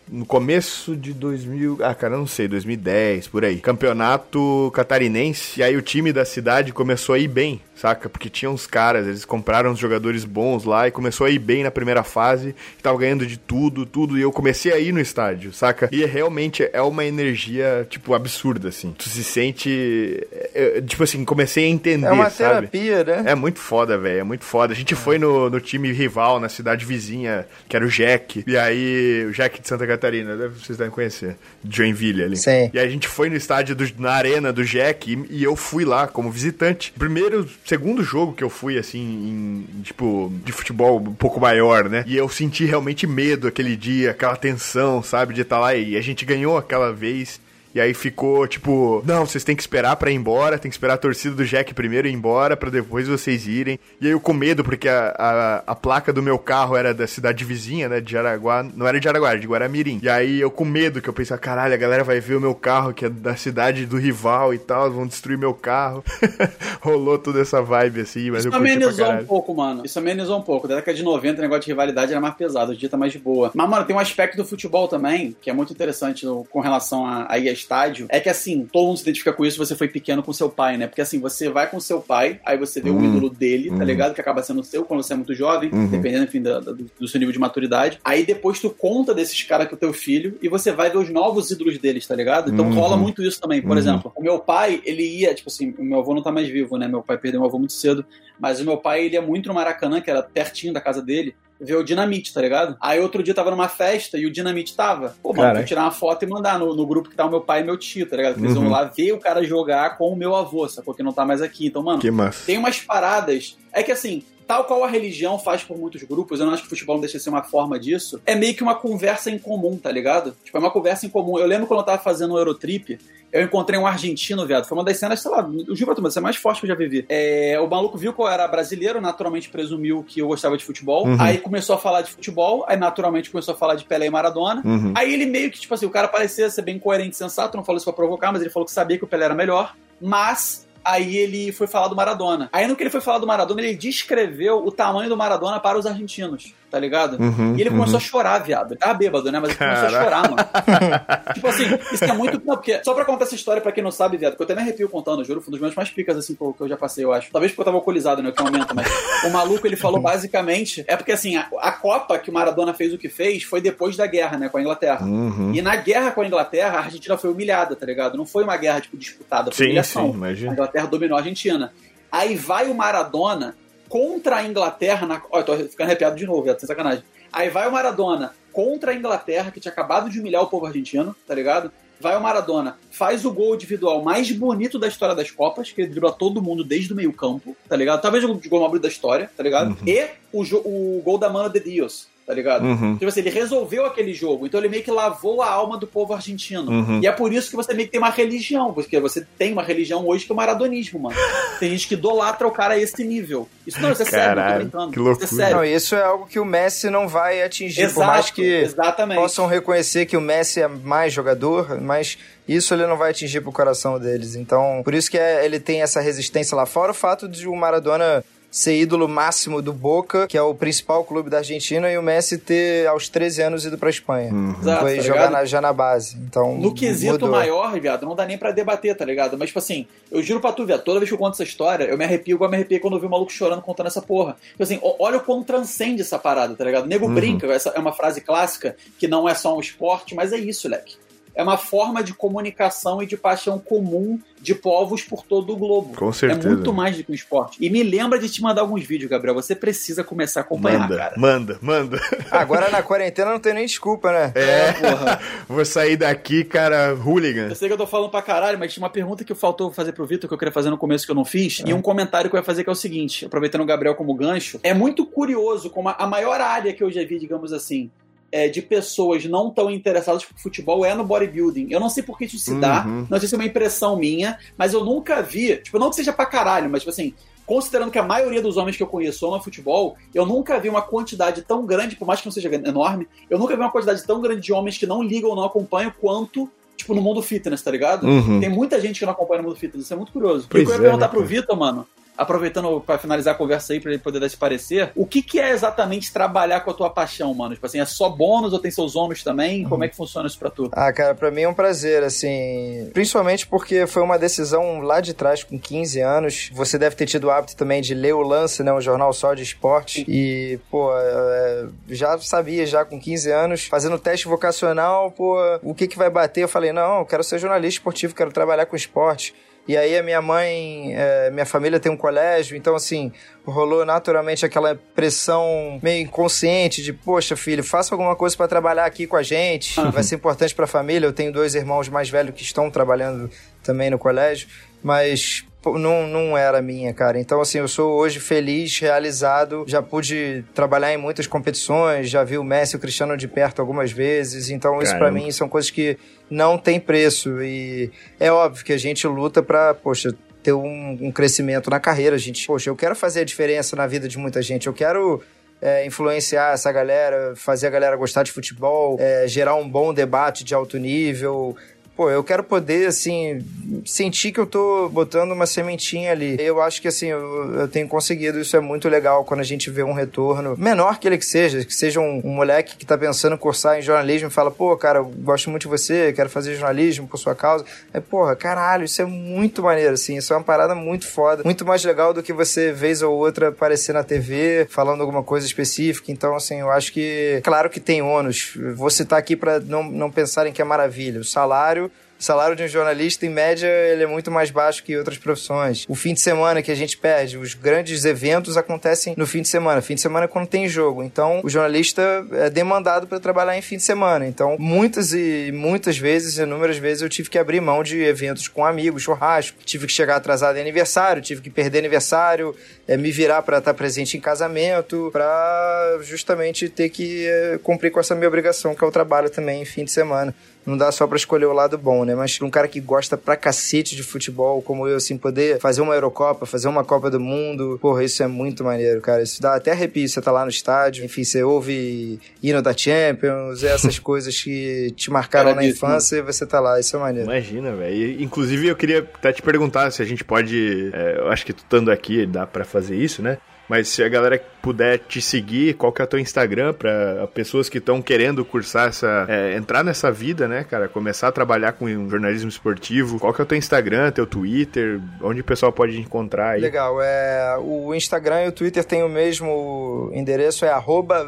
no 0.09 0.25
começo 0.25 0.97
de 0.97 1.13
2000, 1.13 1.79
ah, 1.83 1.95
cara, 2.05 2.19
não 2.19 2.27
sei, 2.27 2.47
2010, 2.47 3.29
por 3.29 3.47
aí. 3.47 3.61
Campeonato 3.61 4.71
catarinense, 4.75 5.61
e 5.61 5.63
aí 5.63 5.75
o 5.75 5.81
time 5.81 6.13
da 6.13 6.25
cidade 6.25 6.71
começou 6.71 7.15
a 7.15 7.19
ir 7.19 7.29
bem, 7.29 7.63
saca? 7.75 8.09
Porque 8.09 8.29
tinha 8.31 8.51
uns 8.51 8.67
caras, 8.67 9.07
eles 9.07 9.25
compraram 9.25 9.71
uns 9.71 9.79
jogadores 9.79 10.25
bons 10.25 10.65
lá 10.65 10.89
e 10.89 10.91
começou 10.91 11.27
a 11.27 11.31
ir 11.31 11.39
bem 11.39 11.63
na 11.63 11.71
primeira 11.71 12.03
fase, 12.03 12.55
tava 12.83 12.99
ganhando 12.99 13.27
de 13.27 13.37
tudo, 13.37 13.85
tudo, 13.87 14.17
e 14.19 14.23
eu 14.23 14.33
comecei 14.33 14.73
a 14.73 14.79
ir 14.79 14.93
no 14.93 15.01
estádio, 15.01 15.53
saca? 15.53 15.89
E 15.93 16.05
realmente 16.05 16.69
é 16.73 16.81
uma 16.83 17.05
energia, 17.05 17.87
tipo, 17.89 18.15
absurda, 18.15 18.69
assim. 18.69 18.95
Tu 18.97 19.09
se 19.09 19.25
sente, 19.25 20.27
é, 20.55 20.79
é, 20.79 20.81
tipo 20.81 21.03
assim, 21.03 21.25
comecei 21.25 21.65
a 21.65 21.69
entender, 21.69 22.07
É 22.07 22.11
uma 22.13 22.31
sabe? 22.31 22.69
terapia, 22.69 23.05
né? 23.05 23.31
É 23.33 23.35
muito 23.35 23.59
foda, 23.59 23.97
velho. 23.99 24.21
É 24.21 24.25
muito 24.25 24.45
foda. 24.45 24.73
A 24.73 24.77
gente 24.77 24.95
foi 24.95 25.19
no, 25.19 25.51
no 25.51 25.61
time 25.61 25.91
rival, 25.93 26.39
na 26.41 26.49
cidade 26.49 26.85
vizinha, 26.85 27.47
que 27.69 27.77
era 27.77 27.85
o 27.85 27.89
Jack. 27.89 28.45
E 28.47 28.57
aí, 28.57 29.27
o 29.29 29.33
Jack 29.33 29.61
de 29.61 29.69
Santa 29.69 29.87
Catarina, 29.87 30.37
deve- 30.37 30.59
vocês 30.59 30.79
devem 30.79 30.93
conhecer. 30.93 31.37
Joinville 31.69 32.23
ali. 32.23 32.37
Sim. 32.37 32.71
E 32.73 32.79
aí 32.79 32.87
a 32.87 32.91
gente 32.91 33.09
foi 33.09 33.29
no 33.31 33.37
estádio, 33.37 33.75
do- 33.75 33.85
na 33.99 34.13
arena 34.13 34.53
do 34.53 34.65
Jack, 34.65 35.13
e, 35.13 35.27
e 35.39 35.43
eu 35.45 35.57
fui 35.57 35.85
lá 35.85 36.07
como 36.07 36.31
visitante. 36.31 36.93
Primeiro, 36.99 37.49
segundo 37.65 38.03
jogo 38.03 38.35
que 38.35 38.45
eu 38.45 38.51
fui, 38.51 38.79
assim, 38.79 39.01
em, 39.01 39.83
tipo, 39.83 40.33
de 40.45 40.53
futebol 40.53 40.99
um 40.99 41.15
pouco 41.15 41.41
maior, 41.41 41.89
né? 41.89 42.05
E 42.07 42.17
eu 42.17 42.29
senti 42.29 42.65
realmente 42.65 43.07
medo 43.07 43.49
aquele 43.49 43.75
dia, 43.75 44.11
aquela 44.11 44.37
tensão, 44.37 45.03
sabe, 45.03 45.35
de 45.35 45.41
estar 45.41 45.59
lá. 45.59 45.75
E 45.75 45.97
a 45.97 46.01
gente 46.01 46.25
ganhou 46.25 46.57
aquela 46.57 46.93
vez. 46.93 47.41
E 47.75 47.81
aí 47.81 47.93
ficou 47.93 48.47
tipo, 48.47 49.03
não, 49.05 49.27
vocês 49.27 49.43
têm 49.43 49.57
que 49.57 49.63
esperar 49.63 49.97
pra 49.97 50.11
ir 50.11 50.15
embora, 50.15 50.59
tem 50.59 50.71
que 50.71 50.75
esperar 50.75 50.95
a 50.95 50.99
torcida 50.99 51.35
do 51.35 51.45
Jack 51.45 51.75
primeiro 51.75 52.07
ir 52.07 52.13
embora 52.13 52.57
pra 52.57 52.71
depois 52.71 53.09
vocês 53.09 53.47
irem. 53.47 53.79
E 54.01 54.07
aí 54.07 54.13
eu 54.13 54.21
com 54.21 54.33
medo 54.33 54.63
porque 54.63 54.89
a, 54.89 55.15
a, 55.19 55.73
a 55.73 55.75
placa 55.75 56.13
do 56.13 56.23
meu 56.23 56.39
carro 56.39 56.77
era 56.77 56.95
da 56.95 57.07
cidade 57.07 57.45
vizinha, 57.45 57.89
né, 57.89 58.01
de 58.01 58.13
Jaraguá, 58.13 58.63
não 58.75 58.87
era 58.87 58.99
de 59.01 59.05
Jaraguá, 59.05 59.31
era 59.31 59.41
de 59.41 59.47
Guaramirim. 59.47 59.99
E 60.03 60.09
aí 60.09 60.41
eu 60.41 60.51
com 60.51 60.65
medo 60.65 61.03
que 61.03 61.09
eu 61.09 61.13
pensei, 61.13 61.37
caralho, 61.39 61.75
a 61.75 61.77
galera 61.77 62.05
vai 62.05 62.21
ver 62.21 62.37
o 62.37 62.41
meu 62.41 62.55
carro 62.55 62.95
que 62.95 63.07
é 63.07 63.09
da 63.09 63.35
cidade 63.37 63.87
do 63.87 63.97
rival 63.97 64.55
e 64.55 64.59
tal, 64.59 64.91
vão 64.91 65.07
destruir 65.07 65.37
meu 65.39 65.53
carro. 65.55 66.05
Rolou 66.81 67.19
toda 67.19 67.41
essa 67.41 67.61
vibe 67.63 68.01
assim, 68.03 68.31
mas 68.31 68.41
Isso 68.45 68.55
eu 68.55 68.59
amenizou 68.59 69.11
um 69.11 69.25
pouco, 69.25 69.55
mano. 69.55 69.83
Isso 69.85 69.99
amenizou 69.99 70.39
um 70.39 70.43
pouco. 70.43 70.69
Da 70.69 70.77
década 70.77 70.97
de 70.97 71.03
90, 71.03 71.39
o 71.39 71.43
negócio 71.43 71.63
de 71.65 71.69
rivalidade 71.69 72.13
era 72.13 72.21
mais 72.21 72.35
pesado. 72.35 72.71
Hoje 72.71 72.79
em 72.79 72.81
dia 72.81 72.89
tá 72.89 72.97
mais 72.97 73.13
de 73.13 73.19
boa. 73.19 73.51
Mas, 73.55 73.69
mano, 73.69 73.85
tem 73.85 73.95
um 73.97 73.99
aspecto 73.99 74.37
do 74.37 74.45
futebol 74.45 74.87
também, 74.89 75.35
que 75.41 75.51
é 75.51 75.53
muito 75.53 75.73
interessante 75.73 76.25
no- 76.27 76.45
com 76.45 76.61
relação 76.61 77.07
a, 77.07 77.23
a 77.25 77.35
a 77.35 77.53
estádio. 77.65 78.07
É 78.11 78.21
que, 78.21 78.29
assim, 78.29 78.69
todo 78.71 78.87
mundo 78.87 78.97
se 78.99 79.03
identifica 79.03 79.33
com 79.33 79.45
isso, 79.45 79.59
você 79.59 79.75
foi 79.75 79.89
pequeno 79.89 80.23
com 80.23 80.33
seu 80.33 80.49
pai, 80.49 80.77
né? 80.77 80.87
Porque, 80.87 81.01
assim, 81.01 81.19
você 81.19 81.49
vai 81.49 81.69
com 81.69 81.81
seu 81.81 82.01
pai, 82.01 82.41
aí 82.45 82.57
você 82.59 82.81
vê 82.81 82.91
o 82.91 82.95
Uhum. 82.95 83.05
ídolo 83.05 83.31
dele, 83.31 83.71
tá 83.77 83.85
ligado? 83.85 84.15
Que 84.15 84.21
acaba 84.21 84.43
sendo 84.43 84.63
seu 84.63 84.85
quando 84.85 85.03
você 85.03 85.13
é 85.15 85.17
muito 85.17 85.35
jovem, 85.35 85.71
dependendo, 85.91 86.25
enfim, 86.25 86.43
da- 86.43 86.61
da- 86.61 86.73
do, 86.73 87.09
seu 87.09 87.19
nível 87.19 87.33
de 87.33 87.39
maturidade. 87.39 87.99
Aí 88.05 88.25
depois 88.25 88.61
tu 88.61 88.71
conta 88.71 89.15
desses 89.15 89.43
caras 89.43 89.69
com 89.69 89.75
o 89.75 89.79
teu 89.79 89.93
filho 89.93 90.39
e 90.43 90.49
você 90.49 90.71
vai 90.73 90.91
ver 90.91 90.99
os 90.99 91.11
novos 91.11 91.51
ídolos 91.51 91.79
deles, 91.79 92.07
tá 92.07 92.15
ligado? 92.15 92.53
Então 92.53 92.67
Uhum. 92.67 92.75
rola 92.75 92.97
muito 92.97 93.23
isso 93.23 93.41
também. 93.41 93.61
Por 93.63 93.73
Uhum. 93.73 93.79
exemplo, 93.79 94.13
o 94.15 94.23
meu 94.23 94.39
pai, 94.39 94.83
ele 94.85 95.03
ia, 95.03 95.35
tipo 95.35 95.49
assim, 95.49 95.75
o 95.79 95.85
meu 95.85 95.99
avô 96.01 96.15
não 96.15 96.23
tá 96.23 96.31
mais 96.33 96.49
vivo, 96.49 96.77
né? 96.77 96.87
Meu 96.87 97.03
pai 97.03 97.17
perdeu 97.19 97.41
meu 97.41 97.49
avô 97.49 97.59
muito 97.59 97.73
cedo. 97.73 98.05
Mas 98.39 98.61
o 98.61 98.65
meu 98.65 98.77
pai, 98.77 99.05
ele 99.05 99.15
ia 99.15 99.23
muito 99.23 99.49
no 99.49 99.55
Maracanã, 99.55 100.01
que 100.01 100.11
era 100.11 100.23
pertinho 100.23 100.73
da 100.73 100.81
casa 100.81 101.01
dele, 101.01 101.35
ver 101.65 101.77
o 101.77 101.83
Dinamite, 101.85 102.33
tá 102.33 102.41
ligado? 102.41 102.77
Aí 102.81 103.01
outro 103.01 103.23
dia 103.23 103.35
tava 103.35 103.51
numa 103.51 103.69
festa 103.69 104.19
e 104.19 104.27
o 104.27 104.31
Dinamite 104.31 104.77
tava. 104.77 105.15
Pô, 105.23 105.33
mano, 105.33 105.55
vou 105.57 105.65
tirar 105.65 105.83
uma 105.83 105.91
foto 105.91 106.23
e 106.25 106.27
mandar 106.29 106.59
no, 106.59 106.75
no 106.75 106.87
grupo 106.87 107.09
que 107.09 107.17
tá 107.17 107.25
o 107.25 107.31
meu 107.31 107.41
pai 107.41 107.61
e 107.61 107.65
meu 107.65 107.77
tio, 107.77 108.07
tá 108.09 108.17
ligado? 108.17 108.39
Eles 108.39 108.55
Uhum. 108.55 108.63
vão 108.63 108.71
lá 108.71 108.85
ver 108.85 109.13
o 109.13 109.19
cara 109.19 109.43
jogar 109.43 109.97
com 109.97 110.13
o 110.13 110.17
meu 110.17 110.35
avô, 110.35 110.69
sacou? 110.69 110.95
Que 110.95 111.03
não 111.03 111.13
tá 111.13 111.25
mais 111.25 111.41
aqui. 111.43 111.67
Então, 111.67 111.83
mano, 111.83 112.01
tem 112.47 112.59
umas 112.59 112.81
paradas. 112.81 113.57
É 113.73 113.83
que 113.83 113.91
assim, 113.93 114.23
tal 114.47 114.65
qual 114.65 114.85
a 114.85 114.89
religião 114.89 115.39
faz 115.39 115.63
por 115.63 115.77
muitos 115.77 116.03
grupos, 116.03 116.41
eu 116.41 116.47
não 116.47 116.53
acho 116.53 116.63
que 116.63 116.67
o 116.67 116.71
futebol 116.71 116.97
não 116.97 117.01
deixa 117.01 117.19
de 117.19 117.25
ser 117.25 117.31
uma 117.31 117.43
forma 117.43 117.79
disso. 117.79 118.21
É 118.27 118.35
meio 118.35 118.55
que 118.55 118.63
uma 118.63 118.75
conversa 118.75 119.31
em 119.31 119.39
comum, 119.39 119.77
tá 119.77 119.91
ligado? 119.91 120.37
Tipo, 120.45 120.57
é 120.57 120.61
uma 120.61 120.71
conversa 120.71 121.07
em 121.07 121.09
comum. 121.09 121.39
Eu 121.39 121.47
lembro 121.47 121.67
quando 121.67 121.81
eu 121.81 121.87
tava 121.87 122.03
fazendo 122.03 122.35
o 122.35 122.39
Eurotrip, 122.39 122.99
eu 123.35 123.43
encontrei 123.43 123.79
um 123.79 123.85
argentino, 123.85 124.47
viado. 124.47 124.65
Foi 124.65 124.79
uma 124.79 124.85
das 124.85 124.97
cenas, 124.97 125.21
sei 125.21 125.29
lá, 125.29 125.45
o 125.45 125.75
Gil 125.75 125.93
isso 126.07 126.19
é 126.19 126.23
mais 126.23 126.37
forte 126.37 126.61
que 126.61 126.67
eu 126.67 126.69
já 126.69 126.77
vivi. 126.77 127.05
É, 127.09 127.59
o 127.61 127.67
maluco 127.67 127.99
viu 127.99 128.13
que 128.13 128.21
eu 128.21 128.29
era 128.29 128.47
brasileiro, 128.47 129.01
naturalmente 129.01 129.49
presumiu 129.49 130.05
que 130.05 130.21
eu 130.21 130.29
gostava 130.29 130.57
de 130.57 130.65
futebol. 130.65 131.05
Uhum. 131.05 131.17
Aí 131.19 131.39
começou 131.39 131.75
a 131.75 131.79
falar 131.79 132.03
de 132.03 132.13
futebol, 132.13 132.65
aí 132.69 132.77
naturalmente 132.77 133.31
começou 133.31 133.55
a 133.55 133.57
falar 133.57 133.75
de 133.75 133.85
Pelé 133.85 134.07
e 134.07 134.11
Maradona. 134.11 134.63
Uhum. 134.65 134.93
Aí 134.95 135.13
ele 135.13 135.27
meio 135.27 135.51
que, 135.51 135.59
tipo 135.59 135.75
assim, 135.75 135.85
o 135.85 135.91
cara 135.91 136.07
parecia 136.07 136.49
ser 136.49 136.63
bem 136.63 136.79
coerente 136.79 137.15
e 137.15 137.17
sensato, 137.17 137.57
não 137.57 137.65
falou 137.65 137.77
isso 137.77 137.87
pra 137.87 137.93
provocar, 137.93 138.31
mas 138.31 138.41
ele 138.41 138.51
falou 138.51 138.67
que 138.67 138.73
sabia 138.73 138.97
que 138.97 139.05
o 139.05 139.09
Pelé 139.09 139.25
era 139.25 139.35
melhor, 139.35 139.75
mas 140.01 140.65
aí 140.85 141.17
ele 141.17 141.51
foi 141.51 141.67
falar 141.67 141.89
do 141.89 141.97
Maradona. 141.97 142.49
Aí 142.53 142.67
no 142.67 142.77
que 142.77 142.83
ele 142.83 142.91
foi 142.91 143.01
falar 143.01 143.19
do 143.19 143.27
Maradona, 143.27 143.63
ele 143.63 143.75
descreveu 143.75 144.65
o 144.65 144.71
tamanho 144.71 145.09
do 145.09 145.17
Maradona 145.17 145.59
para 145.59 145.79
os 145.79 145.87
argentinos, 145.87 146.53
tá 146.75 146.81
ligado? 146.81 147.23
Uhum, 147.23 147.57
E 147.57 147.61
ele 147.61 147.71
começou 147.71 147.93
uhum. 147.93 147.99
a 147.99 148.01
chorar, 148.01 148.39
viado. 148.41 148.73
Ele 148.73 148.81
tava 148.81 148.95
bêbado, 148.95 149.31
né? 149.31 149.39
Mas 149.39 149.51
ele 149.51 149.59
começou 149.59 149.87
a 149.87 150.03
chorar, 150.03 150.23
mano. 150.29 150.37
tipo 151.33 151.47
assim, 151.47 151.65
isso 151.93 152.05
é 152.05 152.13
muito. 152.13 152.43
Não, 152.45 152.57
porque 152.57 152.83
só 152.83 152.93
pra 152.95 153.05
contar 153.05 153.27
essa 153.27 153.37
história 153.37 153.63
pra 153.63 153.71
quem 153.71 153.85
não 153.85 153.93
sabe, 153.93 154.17
viado, 154.17 154.35
que 154.35 154.43
eu 154.43 154.45
até 154.45 154.57
me 154.57 154.61
arrepio 154.61 154.89
contando, 154.89 155.25
juro, 155.25 155.41
foi 155.41 155.51
um 155.51 155.53
dos 155.53 155.61
meus 155.61 155.75
mais 155.77 155.89
picas, 155.89 156.17
assim, 156.17 156.35
que 156.35 156.61
eu 156.61 156.69
já 156.69 156.77
passei, 156.77 157.05
eu 157.05 157.13
acho. 157.13 157.31
Talvez 157.31 157.53
porque 157.53 157.61
eu 157.61 157.65
tava 157.67 157.77
alcoolizado, 157.77 158.25
né? 158.25 158.33
Que 158.33 158.43
momento, 158.43 158.75
mas 158.75 158.89
o 159.25 159.31
maluco, 159.31 159.65
ele 159.65 159.77
falou 159.77 160.01
basicamente. 160.01 160.85
É 160.89 160.97
porque, 160.97 161.13
assim, 161.13 161.37
a, 161.37 161.49
a 161.61 161.71
Copa 161.71 162.19
que 162.19 162.29
o 162.29 162.35
Maradona 162.35 162.75
fez 162.75 162.93
o 162.93 162.99
que 162.99 163.09
fez 163.09 163.45
foi 163.45 163.61
depois 163.61 163.97
da 163.97 164.09
guerra, 164.09 164.37
né? 164.37 164.49
Com 164.49 164.59
a 164.59 164.61
Inglaterra. 164.61 165.07
Uhum. 165.07 165.55
E 165.55 165.63
na 165.63 165.77
guerra 165.77 166.11
com 166.11 166.23
a 166.23 166.27
Inglaterra, 166.27 166.79
a 166.79 166.83
Argentina 166.83 167.17
foi 167.17 167.31
humilhada, 167.31 167.77
tá 167.77 167.87
ligado? 167.87 168.19
Não 168.19 168.27
foi 168.27 168.43
uma 168.43 168.57
guerra, 168.57 168.81
tipo, 168.81 168.97
disputada, 168.97 169.53
foi 169.53 169.59
Sim, 169.59 169.65
humilhação. 169.67 170.11
sim, 170.11 170.17
imagina. 170.17 170.51
A 170.51 170.55
Inglaterra 170.55 170.87
dominou 170.89 171.17
a 171.17 171.21
Argentina. 171.21 171.73
Aí 172.11 172.35
vai 172.35 172.69
o 172.69 172.75
Maradona 172.75 173.55
contra 173.95 174.39
a 174.39 174.45
Inglaterra. 174.45 175.07
Na... 175.07 175.23
Eu 175.33 175.45
tô 175.45 175.57
ficando 175.57 175.87
arrepiado 175.87 176.17
de 176.17 176.27
novo, 176.27 176.51
é 176.51 176.59
sem 176.59 176.67
sacanagem. 176.67 177.05
Aí 177.33 177.49
vai 177.49 177.69
o 177.69 177.73
Maradona 177.73 178.35
contra 178.53 178.91
a 178.91 178.95
Inglaterra, 178.95 179.53
que 179.53 179.61
tinha 179.61 179.71
acabado 179.71 180.11
de 180.11 180.19
humilhar 180.19 180.43
o 180.43 180.49
povo 180.49 180.67
argentino, 180.67 181.15
tá 181.29 181.33
ligado? 181.33 181.71
Vai 182.01 182.17
o 182.17 182.21
Maradona, 182.21 182.77
faz 182.91 183.25
o 183.25 183.33
gol 183.33 183.55
individual 183.55 184.03
mais 184.03 184.33
bonito 184.33 184.81
da 184.81 184.89
história 184.89 185.15
das 185.15 185.31
Copas, 185.31 185.71
que 185.71 185.81
ele 185.81 185.91
dribla 185.91 186.11
todo 186.11 186.43
mundo 186.43 186.65
desde 186.65 186.93
o 186.93 186.97
meio-campo, 186.97 187.57
tá 187.69 187.77
ligado? 187.77 188.03
Talvez 188.03 188.25
o 188.25 188.35
gol 188.49 188.61
mais 188.61 188.71
bonito 188.73 188.83
da 188.83 188.89
história, 188.89 189.31
tá 189.37 189.45
ligado? 189.45 189.71
Uhum. 189.71 189.87
E 189.87 190.09
o, 190.33 190.43
o 190.43 191.03
gol 191.03 191.17
da 191.17 191.29
Mano 191.29 191.49
de 191.49 191.61
Dios, 191.61 192.09
tá 192.27 192.33
ligado? 192.33 192.65
Uhum. 192.65 192.95
Tipo 192.95 193.07
assim, 193.07 193.21
ele 193.21 193.31
resolveu 193.31 193.85
aquele 193.85 194.15
jogo, 194.15 194.47
então 194.47 194.59
ele 194.59 194.69
meio 194.69 194.83
que 194.83 194.91
lavou 194.91 195.43
a 195.43 195.51
alma 195.51 195.77
do 195.77 195.87
povo 195.87 196.15
argentino. 196.15 196.71
Uhum. 196.71 197.01
E 197.03 197.07
é 197.07 197.13
por 197.13 197.33
isso 197.33 197.51
que 197.51 197.57
você 197.57 197.75
meio 197.75 197.87
que 197.87 197.93
tem 197.93 198.01
uma 198.01 198.11
religião, 198.11 198.73
porque 198.73 198.99
você 198.99 199.27
tem 199.37 199.53
uma 199.53 199.63
religião 199.63 200.07
hoje 200.07 200.25
que 200.25 200.33
é 200.33 200.35
o 200.35 200.37
maradonismo, 200.37 201.01
mano. 201.01 201.17
tem 201.61 201.71
gente 201.71 201.87
que 201.87 201.95
idolatra 201.95 202.47
o 202.49 202.51
cara 202.51 202.75
a 202.75 202.79
esse 202.79 203.05
nível. 203.05 203.49
Isso 203.67 203.81
não, 203.81 203.93
isso 203.93 204.03
é 204.03 204.07
sério, 204.07 204.43
não 204.43 204.49
tô 204.49 204.59
brincando. 204.59 204.93
Que 204.93 204.99
loucura. 204.99 205.25
Isso 205.25 205.35
é 205.35 205.37
sério. 205.37 205.57
Não, 205.57 205.65
isso 205.65 205.95
é 205.95 206.03
algo 206.03 206.27
que 206.27 206.39
o 206.39 206.45
Messi 206.45 206.89
não 206.89 207.07
vai 207.07 207.43
atingir, 207.43 207.83
Exato, 207.83 207.95
por 207.95 208.07
mais 208.07 208.31
que 208.31 208.43
exatamente. 208.43 209.21
possam 209.21 209.47
reconhecer 209.47 210.07
que 210.07 210.17
o 210.17 210.21
Messi 210.21 210.63
é 210.63 210.69
mais 210.69 211.13
jogador, 211.13 211.81
mas 211.81 212.19
isso 212.49 212.73
ele 212.73 212.87
não 212.87 212.97
vai 212.97 213.11
atingir 213.11 213.41
pro 213.43 213.53
coração 213.53 213.99
deles. 213.99 214.35
Então, 214.35 214.81
por 214.83 214.95
isso 214.95 215.11
que 215.11 215.19
é, 215.19 215.45
ele 215.45 215.61
tem 215.61 215.83
essa 215.83 216.01
resistência 216.01 216.57
lá 216.57 216.65
fora, 216.65 216.93
o 216.93 216.95
fato 216.95 217.29
de 217.29 217.47
o 217.47 217.55
Maradona 217.55 218.25
ser 218.55 218.81
ídolo 218.81 219.09
máximo 219.09 219.61
do 219.61 219.73
Boca, 219.73 220.29
que 220.29 220.39
é 220.39 220.43
o 220.43 220.55
principal 220.55 221.03
clube 221.03 221.29
da 221.29 221.39
Argentina, 221.39 221.91
e 221.91 221.99
o 221.99 222.03
Messi 222.03 222.39
ter, 222.39 222.87
aos 222.87 223.09
13 223.09 223.43
anos, 223.43 223.67
ido 223.67 223.77
pra 223.77 223.91
Espanha. 223.91 224.33
Uhum. 224.33 224.55
Exato, 224.61 224.81
Foi 224.83 224.97
tá 224.97 225.03
jogar 225.03 225.29
na, 225.29 225.45
já 225.45 225.61
na 225.61 225.73
base. 225.73 226.17
Então, 226.19 226.57
no 226.57 226.73
quesito 226.73 227.15
mudou. 227.15 227.31
maior, 227.31 227.81
viado, 227.81 228.07
não 228.07 228.15
dá 228.15 228.25
nem 228.25 228.39
pra 228.39 228.53
debater, 228.53 228.97
tá 228.97 229.05
ligado? 229.05 229.37
Mas, 229.37 229.49
tipo 229.49 229.59
assim, 229.59 229.89
eu 230.09 230.23
juro 230.23 230.41
pra 230.41 230.53
tu, 230.53 230.65
viado, 230.65 230.85
toda 230.85 231.01
vez 231.01 231.11
que 231.11 231.15
eu 231.15 231.19
conto 231.19 231.35
essa 231.35 231.43
história, 231.43 231.83
eu 231.83 231.99
me 231.99 232.05
arrepio 232.05 232.37
igual 232.37 232.47
eu 232.47 232.51
me 232.53 232.57
arrepio 232.59 232.81
quando 232.81 232.95
eu 232.95 233.01
vi 233.01 233.07
o 233.07 233.11
maluco 233.11 233.33
chorando 233.33 233.61
contando 233.61 233.89
essa 233.89 234.01
porra. 234.01 234.37
Tipo 234.53 234.63
assim, 234.63 234.79
olha 235.01 235.17
o 235.17 235.21
quão 235.21 235.43
transcende 235.43 236.03
essa 236.03 236.17
parada, 236.17 236.55
tá 236.55 236.63
ligado? 236.65 236.85
O 236.85 236.87
nego 236.87 237.07
uhum. 237.07 237.15
brinca, 237.15 237.49
essa 237.49 237.71
é 237.71 237.81
uma 237.81 237.93
frase 237.93 238.21
clássica, 238.21 238.77
que 239.01 239.09
não 239.09 239.29
é 239.29 239.35
só 239.35 239.57
um 239.57 239.59
esporte, 239.59 240.15
mas 240.15 240.33
é 240.33 240.39
isso, 240.39 240.69
leque 240.69 240.95
é 241.35 241.43
uma 241.43 241.57
forma 241.57 242.03
de 242.03 242.15
comunicação 242.15 243.03
e 243.03 243.07
de 243.07 243.17
paixão 243.17 243.59
comum 243.59 244.19
de 244.41 244.55
povos 244.55 245.03
por 245.03 245.25
todo 245.25 245.55
o 245.55 245.57
globo. 245.57 245.97
Com 245.97 246.13
certeza. 246.13 246.49
É 246.49 246.53
muito 246.53 246.73
mais 246.73 246.97
do 246.97 247.03
que 247.03 247.11
um 247.11 247.15
esporte. 247.15 247.57
E 247.61 247.71
me 247.71 247.83
lembra 247.83 248.19
de 248.19 248.29
te 248.29 248.43
mandar 248.43 248.61
alguns 248.61 248.85
vídeos, 248.85 249.11
Gabriel. 249.11 249.35
Você 249.35 249.57
precisa 249.57 250.05
começar 250.05 250.41
a 250.41 250.43
acompanhar, 250.43 250.81
manda, 250.81 250.97
cara. 250.97 251.15
Manda, 251.17 251.59
manda. 251.63 252.01
Agora 252.31 252.71
na 252.71 252.83
quarentena 252.83 253.33
não 253.33 253.41
tem 253.41 253.55
nem 253.55 253.65
desculpa, 253.65 254.13
né? 254.13 254.33
É, 254.35 254.69
é 254.69 254.73
porra. 254.75 255.21
Vou 255.49 255.65
sair 255.65 255.97
daqui, 255.97 256.45
cara, 256.45 256.95
hooligan. 256.95 257.49
Eu 257.49 257.55
sei 257.55 257.69
que 257.69 257.73
eu 257.73 257.79
tô 257.79 257.87
falando 257.87 258.11
pra 258.11 258.21
caralho, 258.21 258.59
mas 258.59 258.73
tinha 258.73 258.83
uma 258.83 258.91
pergunta 258.91 259.25
que 259.25 259.35
faltou 259.35 259.73
fazer 259.73 259.93
pro 259.93 260.07
Vitor, 260.07 260.29
que 260.29 260.35
eu 260.35 260.39
queria 260.39 260.53
fazer 260.53 260.69
no 260.69 260.77
começo 260.77 261.07
que 261.07 261.11
eu 261.11 261.17
não 261.17 261.25
fiz. 261.25 261.63
É. 261.65 261.71
E 261.71 261.73
um 261.73 261.81
comentário 261.81 262.29
que 262.29 262.37
eu 262.37 262.41
ia 262.41 262.45
fazer 262.45 262.63
que 262.65 262.69
é 262.69 262.73
o 262.73 262.77
seguinte, 262.77 263.25
aproveitando 263.25 263.63
o 263.63 263.67
Gabriel 263.67 263.95
como 263.95 264.15
gancho. 264.15 264.61
É 264.63 264.75
muito 264.75 265.07
curioso 265.07 265.71
como 265.71 265.89
a 265.89 266.07
maior 266.07 266.41
área 266.41 266.73
que 266.75 266.85
eu 266.85 266.91
já 266.91 267.03
vi, 267.03 267.19
digamos 267.19 267.51
assim, 267.51 267.91
é, 268.35 268.49
de 268.49 268.61
pessoas 268.61 269.25
não 269.27 269.49
tão 269.49 269.71
interessadas 269.71 270.25
por 270.25 270.37
futebol 270.37 270.85
é 270.85 270.93
no 270.93 271.05
bodybuilding. 271.05 271.69
Eu 271.71 271.79
não 271.79 271.89
sei 271.89 272.03
por 272.03 272.19
que 272.19 272.25
isso 272.25 272.37
se 272.37 272.51
uhum. 272.51 272.59
dá, 272.59 272.85
não 272.85 273.21
sei 273.21 273.29
se 273.29 273.35
é 273.37 273.39
uma 273.39 273.45
impressão 273.45 273.97
minha, 273.97 274.37
mas 274.59 274.75
eu 274.75 274.85
nunca 274.85 275.23
vi, 275.23 275.57
tipo, 275.59 275.79
não 275.79 275.89
que 275.89 275.95
seja 275.95 276.13
pra 276.13 276.27
caralho, 276.27 276.69
mas 276.69 276.83
tipo 276.83 276.91
assim, 276.91 277.15
considerando 277.47 277.93
que 277.93 277.99
a 277.99 278.03
maioria 278.03 278.43
dos 278.43 278.57
homens 278.57 278.77
que 278.77 278.83
eu 278.83 278.89
conheço 278.89 279.25
ama 279.25 279.41
futebol, 279.41 279.97
eu 280.13 280.27
nunca 280.27 280.59
vi 280.59 280.69
uma 280.69 280.83
quantidade 280.83 281.43
tão 281.43 281.65
grande, 281.65 281.95
por 281.95 282.09
mais 282.09 282.21
que 282.21 282.27
não 282.27 282.33
seja 282.33 282.53
enorme, 282.53 283.07
eu 283.31 283.39
nunca 283.39 283.55
vi 283.55 283.63
uma 283.63 283.71
quantidade 283.71 284.05
tão 284.05 284.21
grande 284.21 284.41
de 284.41 284.53
homens 284.53 284.77
que 284.77 284.85
não 284.85 285.01
ligam 285.01 285.31
ou 285.31 285.37
não 285.37 285.45
acompanham 285.45 285.93
quanto 286.01 286.51
tipo, 286.77 286.93
no 286.93 287.01
mundo 287.01 287.23
fitness, 287.23 287.63
tá 287.63 287.71
ligado? 287.71 288.05
Uhum. 288.05 288.41
Tem 288.41 288.49
muita 288.49 288.81
gente 288.81 288.99
que 288.99 289.07
não 289.07 289.13
acompanha 289.13 289.43
no 289.43 289.49
mundo 289.49 289.61
fitness, 289.61 289.85
isso 289.85 289.95
é 289.95 289.97
muito 289.97 290.11
curioso. 290.11 290.49
Pois 290.51 290.65
e 290.65 290.67
eu 290.67 290.71
ia 290.71 290.75
é, 290.75 290.81
perguntar 290.81 291.07
né, 291.07 291.13
pro 291.13 291.25
Vitor, 291.25 291.57
mano, 291.57 291.87
aproveitando 292.17 292.81
para 292.81 292.99
finalizar 292.99 293.35
a 293.35 293.37
conversa 293.37 293.73
aí, 293.73 293.81
para 293.81 293.93
ele 293.93 294.01
poder 294.01 294.21
dar 294.21 294.27
esse 294.27 294.37
parecer, 294.37 294.91
o 294.95 295.07
que, 295.07 295.23
que 295.23 295.41
é 295.41 295.51
exatamente 295.51 296.13
trabalhar 296.13 296.61
com 296.61 296.71
a 296.71 296.75
tua 296.75 296.91
paixão, 296.91 297.33
mano? 297.35 297.55
Tipo 297.55 297.67
assim, 297.67 297.81
é 297.81 297.85
só 297.85 298.09
bônus 298.09 298.53
ou 298.53 298.59
tem 298.59 298.71
seus 298.71 298.97
ônus 298.97 299.23
também? 299.23 299.65
Como 299.65 299.85
é 299.85 299.89
que 299.89 299.97
funciona 299.97 300.27
isso 300.27 300.39
pra 300.39 300.51
tu? 300.51 300.71
Ah, 300.73 300.93
cara, 300.93 301.15
pra 301.15 301.31
mim 301.31 301.43
é 301.43 301.49
um 301.49 301.55
prazer, 301.55 302.03
assim, 302.03 302.91
principalmente 302.93 303.47
porque 303.47 303.87
foi 303.87 304.03
uma 304.03 304.19
decisão 304.19 304.81
lá 304.81 305.01
de 305.01 305.15
trás, 305.15 305.43
com 305.43 305.59
15 305.59 306.01
anos. 306.01 306.51
Você 306.53 306.79
deve 306.79 306.97
ter 306.97 307.07
tido 307.07 307.25
o 307.25 307.31
hábito 307.31 307.57
também 307.57 307.83
de 307.83 307.95
ler 307.95 308.15
o 308.15 308.23
Lance, 308.23 308.63
né, 308.63 308.73
um 308.73 308.81
jornal 308.81 309.13
só 309.13 309.35
de 309.35 309.43
esporte. 309.43 310.05
E, 310.09 310.59
pô, 310.71 310.91
é, 310.97 311.67
já 311.89 312.19
sabia, 312.19 312.67
já 312.67 312.85
com 312.85 313.01
15 313.01 313.31
anos, 313.31 313.65
fazendo 313.67 313.99
teste 313.99 314.29
vocacional, 314.29 315.11
pô, 315.11 315.37
o 315.63 315.75
que 315.75 315.89
que 315.89 315.99
vai 315.99 316.11
bater? 316.11 316.43
Eu 316.43 316.49
falei, 316.49 316.73
não, 316.73 317.05
quero 317.05 317.25
ser 317.25 317.39
jornalista 317.39 317.81
esportivo, 317.81 318.15
quero 318.15 318.33
trabalhar 318.33 318.67
com 318.67 318.77
esporte. 318.77 319.35
E 319.67 319.77
aí 319.77 319.97
a 319.97 320.03
minha 320.03 320.21
mãe, 320.21 320.95
é, 320.95 321.31
minha 321.31 321.47
família 321.47 321.81
tem 321.81 321.91
um 321.91 321.97
colégio, 321.97 322.55
então 322.55 322.75
assim, 322.75 323.11
rolou 323.47 323.85
naturalmente 323.87 324.45
aquela 324.45 324.75
pressão 324.95 325.81
meio 325.83 326.03
inconsciente 326.03 326.83
de, 326.83 326.93
poxa, 326.93 327.35
filho, 327.35 327.65
faça 327.65 327.95
alguma 327.95 328.15
coisa 328.15 328.37
para 328.37 328.47
trabalhar 328.47 328.85
aqui 328.85 329.07
com 329.07 329.17
a 329.17 329.23
gente, 329.23 329.81
vai 329.91 330.03
ser 330.03 330.17
importante 330.17 330.55
para 330.55 330.67
a 330.67 330.69
família. 330.69 331.07
Eu 331.07 331.15
tenho 331.15 331.33
dois 331.33 331.55
irmãos 331.55 331.89
mais 331.89 332.11
velhos 332.11 332.35
que 332.35 332.43
estão 332.43 332.71
trabalhando 332.71 333.31
também 333.63 333.89
no 333.89 333.99
colégio, 333.99 334.49
mas 334.83 335.47
não, 335.79 336.07
não 336.07 336.37
era 336.37 336.61
minha, 336.61 336.93
cara. 336.93 337.19
Então, 337.19 337.41
assim, 337.41 337.59
eu 337.59 337.69
sou 337.69 337.95
hoje 337.95 338.21
feliz, 338.21 338.79
realizado. 338.79 339.65
Já 339.67 339.83
pude 339.83 340.45
trabalhar 340.55 340.93
em 340.93 340.97
muitas 340.97 341.27
competições, 341.27 342.09
já 342.09 342.23
vi 342.25 342.39
o 342.39 342.45
Messi 342.45 342.75
e 342.75 342.79
o 342.79 342.81
Cristiano 342.81 343.17
de 343.17 343.29
perto 343.29 343.61
algumas 343.61 343.91
vezes. 343.93 344.51
Então, 344.51 344.81
isso 344.83 344.97
para 344.97 345.11
mim 345.11 345.31
são 345.31 345.49
coisas 345.49 345.71
que 345.71 345.97
não 346.31 346.59
tem 346.59 346.79
preço. 346.79 347.43
E 347.43 347.91
é 348.19 348.31
óbvio 348.31 348.65
que 348.65 348.73
a 348.73 348.79
gente 348.79 349.07
luta 349.07 349.43
pra, 349.43 349.75
poxa, 349.75 350.15
ter 350.43 350.53
um, 350.53 350.99
um 351.01 351.11
crescimento 351.11 351.71
na 351.71 351.81
carreira. 351.81 352.17
A 352.17 352.19
gente, 352.19 352.47
poxa, 352.47 352.71
eu 352.71 352.77
quero 352.77 352.95
fazer 352.95 353.21
a 353.21 353.25
diferença 353.25 353.75
na 353.75 353.87
vida 353.87 354.07
de 354.07 354.19
muita 354.19 354.43
gente. 354.43 354.67
Eu 354.67 354.75
quero 354.75 355.23
é, 355.65 355.87
influenciar 355.87 356.53
essa 356.53 356.71
galera, 356.71 357.35
fazer 357.35 357.67
a 357.67 357.71
galera 357.71 357.97
gostar 357.97 358.23
de 358.23 358.31
futebol, 358.31 358.99
é, 359.01 359.27
gerar 359.27 359.55
um 359.55 359.67
bom 359.67 359.95
debate 359.95 360.45
de 360.45 360.55
alto 360.55 360.77
nível, 360.77 361.57
pô, 361.97 362.11
eu 362.11 362.25
quero 362.25 362.43
poder, 362.43 362.89
assim, 362.89 363.45
sentir 363.85 364.33
que 364.33 364.41
eu 364.41 364.47
tô 364.47 364.89
botando 364.89 365.33
uma 365.33 365.47
sementinha 365.47 366.11
ali. 366.11 366.37
Eu 366.39 366.61
acho 366.61 366.83
que, 366.83 366.89
assim, 366.89 367.07
eu, 367.07 367.55
eu 367.61 367.69
tenho 367.69 367.89
conseguido, 367.89 368.41
isso 368.41 368.57
é 368.57 368.61
muito 368.61 368.89
legal 368.89 369.25
quando 369.25 369.41
a 369.41 369.45
gente 369.45 369.71
vê 369.71 369.83
um 369.83 369.93
retorno, 369.93 370.57
menor 370.59 370.99
que 370.99 371.07
ele 371.07 371.19
que 371.19 371.27
seja, 371.27 371.65
que 371.65 371.75
seja 371.75 372.01
um, 372.01 372.21
um 372.25 372.31
moleque 372.31 372.77
que 372.77 372.85
tá 372.85 372.99
pensando 372.99 373.35
em 373.35 373.39
cursar 373.39 373.79
em 373.79 373.83
jornalismo 373.83 374.29
e 374.29 374.31
fala, 374.31 374.51
pô, 374.51 374.77
cara, 374.77 374.99
eu 374.99 375.05
gosto 375.05 375.51
muito 375.51 375.63
de 375.63 375.69
você, 375.69 376.13
quero 376.13 376.29
fazer 376.29 376.55
jornalismo 376.55 377.07
por 377.07 377.17
sua 377.17 377.35
causa. 377.35 377.65
É, 377.93 378.01
porra, 378.01 378.35
caralho, 378.35 378.85
isso 378.85 379.01
é 379.01 379.05
muito 379.05 379.63
maneiro, 379.63 379.95
assim, 379.95 380.17
isso 380.17 380.33
é 380.33 380.37
uma 380.37 380.43
parada 380.43 380.75
muito 380.75 381.07
foda, 381.07 381.43
muito 381.45 381.65
mais 381.65 381.85
legal 381.85 382.13
do 382.13 382.23
que 382.23 382.33
você, 382.33 382.73
vez 382.73 383.03
ou 383.03 383.15
outra, 383.15 383.49
aparecer 383.49 383.93
na 383.93 384.03
TV 384.03 384.67
falando 384.69 385.01
alguma 385.01 385.23
coisa 385.23 385.47
específica. 385.47 386.11
Então, 386.11 386.35
assim, 386.35 386.61
eu 386.61 386.71
acho 386.71 386.93
que, 386.93 387.41
claro 387.45 387.71
que 387.71 387.79
tem 387.79 388.03
ônus. 388.03 388.57
Vou 388.75 388.91
citar 388.91 389.19
aqui 389.19 389.37
para 389.37 389.61
não, 389.61 389.85
não 389.85 390.11
pensarem 390.11 390.53
que 390.53 390.61
é 390.61 390.65
maravilha. 390.65 391.21
O 391.21 391.25
salário 391.25 391.84
o 392.19 392.23
salário 392.23 392.57
de 392.57 392.63
um 392.63 392.69
jornalista, 392.69 393.27
em 393.27 393.29
média, 393.29 393.67
ele 393.67 394.03
é 394.03 394.07
muito 394.07 394.31
mais 394.31 394.51
baixo 394.51 394.83
que 394.83 394.97
outras 394.97 395.19
profissões. 395.19 395.85
O 395.89 395.95
fim 395.95 396.15
de 396.15 396.21
semana 396.21 396.63
que 396.63 396.71
a 396.71 396.75
gente 396.75 396.97
perde, 396.97 397.37
os 397.37 397.55
grandes 397.55 398.05
eventos 398.05 398.57
acontecem 398.57 399.15
no 399.17 399.27
fim 399.27 399.43
de 399.43 399.49
semana. 399.49 399.81
Fim 399.83 399.95
de 399.95 400.01
semana 400.01 400.25
é 400.25 400.29
quando 400.29 400.47
tem 400.47 400.69
jogo. 400.69 401.03
Então, 401.03 401.41
o 401.43 401.49
jornalista 401.49 402.25
é 402.33 402.49
demandado 402.49 403.07
para 403.07 403.19
trabalhar 403.19 403.57
em 403.57 403.63
fim 403.63 403.77
de 403.77 403.83
semana. 403.83 404.27
Então, 404.27 404.57
muitas 404.59 405.13
e 405.13 405.51
muitas 405.53 405.99
vezes, 405.99 406.39
inúmeras 406.39 406.79
vezes, 406.79 407.03
eu 407.03 407.09
tive 407.09 407.29
que 407.29 407.39
abrir 407.39 407.61
mão 407.61 407.83
de 407.83 408.03
eventos 408.03 408.49
com 408.49 408.65
amigos, 408.65 409.03
churrasco. 409.03 409.59
Tive 409.65 409.87
que 409.87 409.93
chegar 409.93 410.17
atrasado 410.17 410.57
em 410.57 410.61
aniversário, 410.61 411.21
tive 411.21 411.41
que 411.41 411.51
perder 411.51 411.79
aniversário, 411.81 412.55
é, 412.87 412.97
me 412.97 413.11
virar 413.11 413.43
para 413.43 413.59
estar 413.59 413.75
presente 413.75 414.17
em 414.17 414.21
casamento, 414.21 415.11
para 415.13 415.99
justamente 416.03 416.69
ter 416.69 416.89
que 416.89 417.27
é, 417.27 417.59
cumprir 417.63 417.91
com 417.91 418.01
essa 418.01 418.15
minha 418.15 418.29
obrigação, 418.29 418.75
que 418.75 418.85
é 418.85 418.87
o 418.87 418.93
trabalho 418.93 419.29
também 419.29 419.63
em 419.63 419.65
fim 419.65 419.85
de 419.85 419.91
semana 419.91 420.35
não 420.67 420.77
dá 420.77 420.91
só 420.91 421.07
para 421.07 421.17
escolher 421.17 421.47
o 421.47 421.53
lado 421.53 421.77
bom, 421.77 422.05
né? 422.05 422.15
Mas 422.15 422.41
um 422.41 422.51
cara 422.51 422.67
que 422.69 422.81
gosta 422.81 423.17
pra 423.17 423.37
cacete 423.37 423.95
de 423.95 424.03
futebol, 424.03 424.63
como 424.63 424.87
eu, 424.89 424.97
assim, 424.97 425.17
poder 425.17 425.61
fazer 425.61 425.81
uma 425.81 425.95
Eurocopa, 425.95 426.47
fazer 426.47 426.69
uma 426.69 426.85
Copa 426.85 427.11
do 427.11 427.21
Mundo, 427.21 427.79
porra, 427.81 428.05
isso 428.05 428.23
é 428.23 428.27
muito 428.27 428.65
maneiro, 428.65 429.01
cara. 429.01 429.23
Isso 429.23 429.41
dá 429.41 429.55
até 429.55 429.73
arrepio, 429.73 430.09
você 430.09 430.21
tá 430.21 430.31
lá 430.31 430.45
no 430.45 430.51
estádio, 430.51 431.05
enfim, 431.05 431.25
você 431.25 431.43
ouve 431.43 432.19
hino 432.43 432.63
da 432.63 432.77
Champions, 432.77 433.63
essas 433.63 433.99
coisas 434.01 434.41
que 434.41 434.93
te 434.97 435.11
marcaram 435.11 435.55
na 435.55 435.65
infância 435.65 436.17
e 436.17 436.23
você 436.23 436.47
tá 436.47 436.61
lá, 436.61 436.81
isso 436.81 436.97
é 436.97 436.99
maneiro. 436.99 437.31
Imagina, 437.31 437.75
velho. 437.75 438.23
Inclusive, 438.23 438.69
eu 438.69 438.77
queria 438.77 439.01
até 439.01 439.33
te 439.33 439.43
perguntar 439.43 439.91
se 439.91 440.03
a 440.03 440.05
gente 440.05 440.25
pode, 440.25 440.91
é, 440.93 441.19
eu 441.19 441.29
acho 441.29 441.45
que 441.45 441.53
tu 441.53 441.63
estando 441.63 441.91
aqui 441.91 442.27
dá 442.27 442.47
para 442.47 442.65
fazer 442.65 442.97
isso, 442.97 443.23
né? 443.23 443.39
Mas 443.69 443.89
se 443.89 444.03
a 444.03 444.09
galera 444.09 444.41
puder 444.65 444.99
te 444.99 445.21
seguir, 445.21 445.75
qual 445.75 445.93
que 445.93 446.01
é 446.01 446.05
o 446.05 446.09
teu 446.09 446.19
Instagram 446.19 446.73
para 446.73 447.27
pessoas 447.35 447.69
que 447.69 447.77
estão 447.77 448.01
querendo 448.01 448.43
cursar 448.47 448.89
essa, 448.89 449.27
é, 449.29 449.57
entrar 449.57 449.85
nessa 449.85 450.11
vida, 450.11 450.49
né, 450.49 450.65
cara, 450.65 450.89
começar 450.89 451.29
a 451.29 451.33
trabalhar 451.33 451.73
com 451.73 451.87
jornalismo 452.09 452.49
esportivo, 452.49 453.19
qual 453.19 453.35
que 453.35 453.43
é 453.43 453.45
o 453.45 453.47
teu 453.47 453.59
Instagram, 453.59 454.11
teu 454.11 454.27
Twitter, 454.27 455.01
onde 455.23 455.43
o 455.43 455.45
pessoal 455.45 455.71
pode 455.71 456.01
encontrar 456.01 456.53
aí? 456.53 456.63
Legal, 456.63 456.97
é, 457.03 457.59
o 457.61 457.95
Instagram 457.95 458.45
e 458.45 458.49
o 458.49 458.53
Twitter 458.53 458.83
têm 458.85 459.03
o 459.03 459.09
mesmo 459.09 460.11
endereço, 460.15 460.65
é 460.65 460.75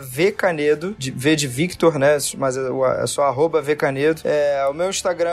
vcanedo, 0.01 0.95
de, 0.97 1.11
V 1.11 1.37
de 1.37 1.47
Victor, 1.47 1.99
né, 1.99 2.17
mas 2.39 2.57
é, 2.57 2.61
é 3.03 3.07
só 3.07 3.25
arroba 3.25 3.61
vcanedo. 3.61 4.23
É, 4.25 4.67
o 4.71 4.73
meu 4.73 4.89
Instagram, 4.89 5.31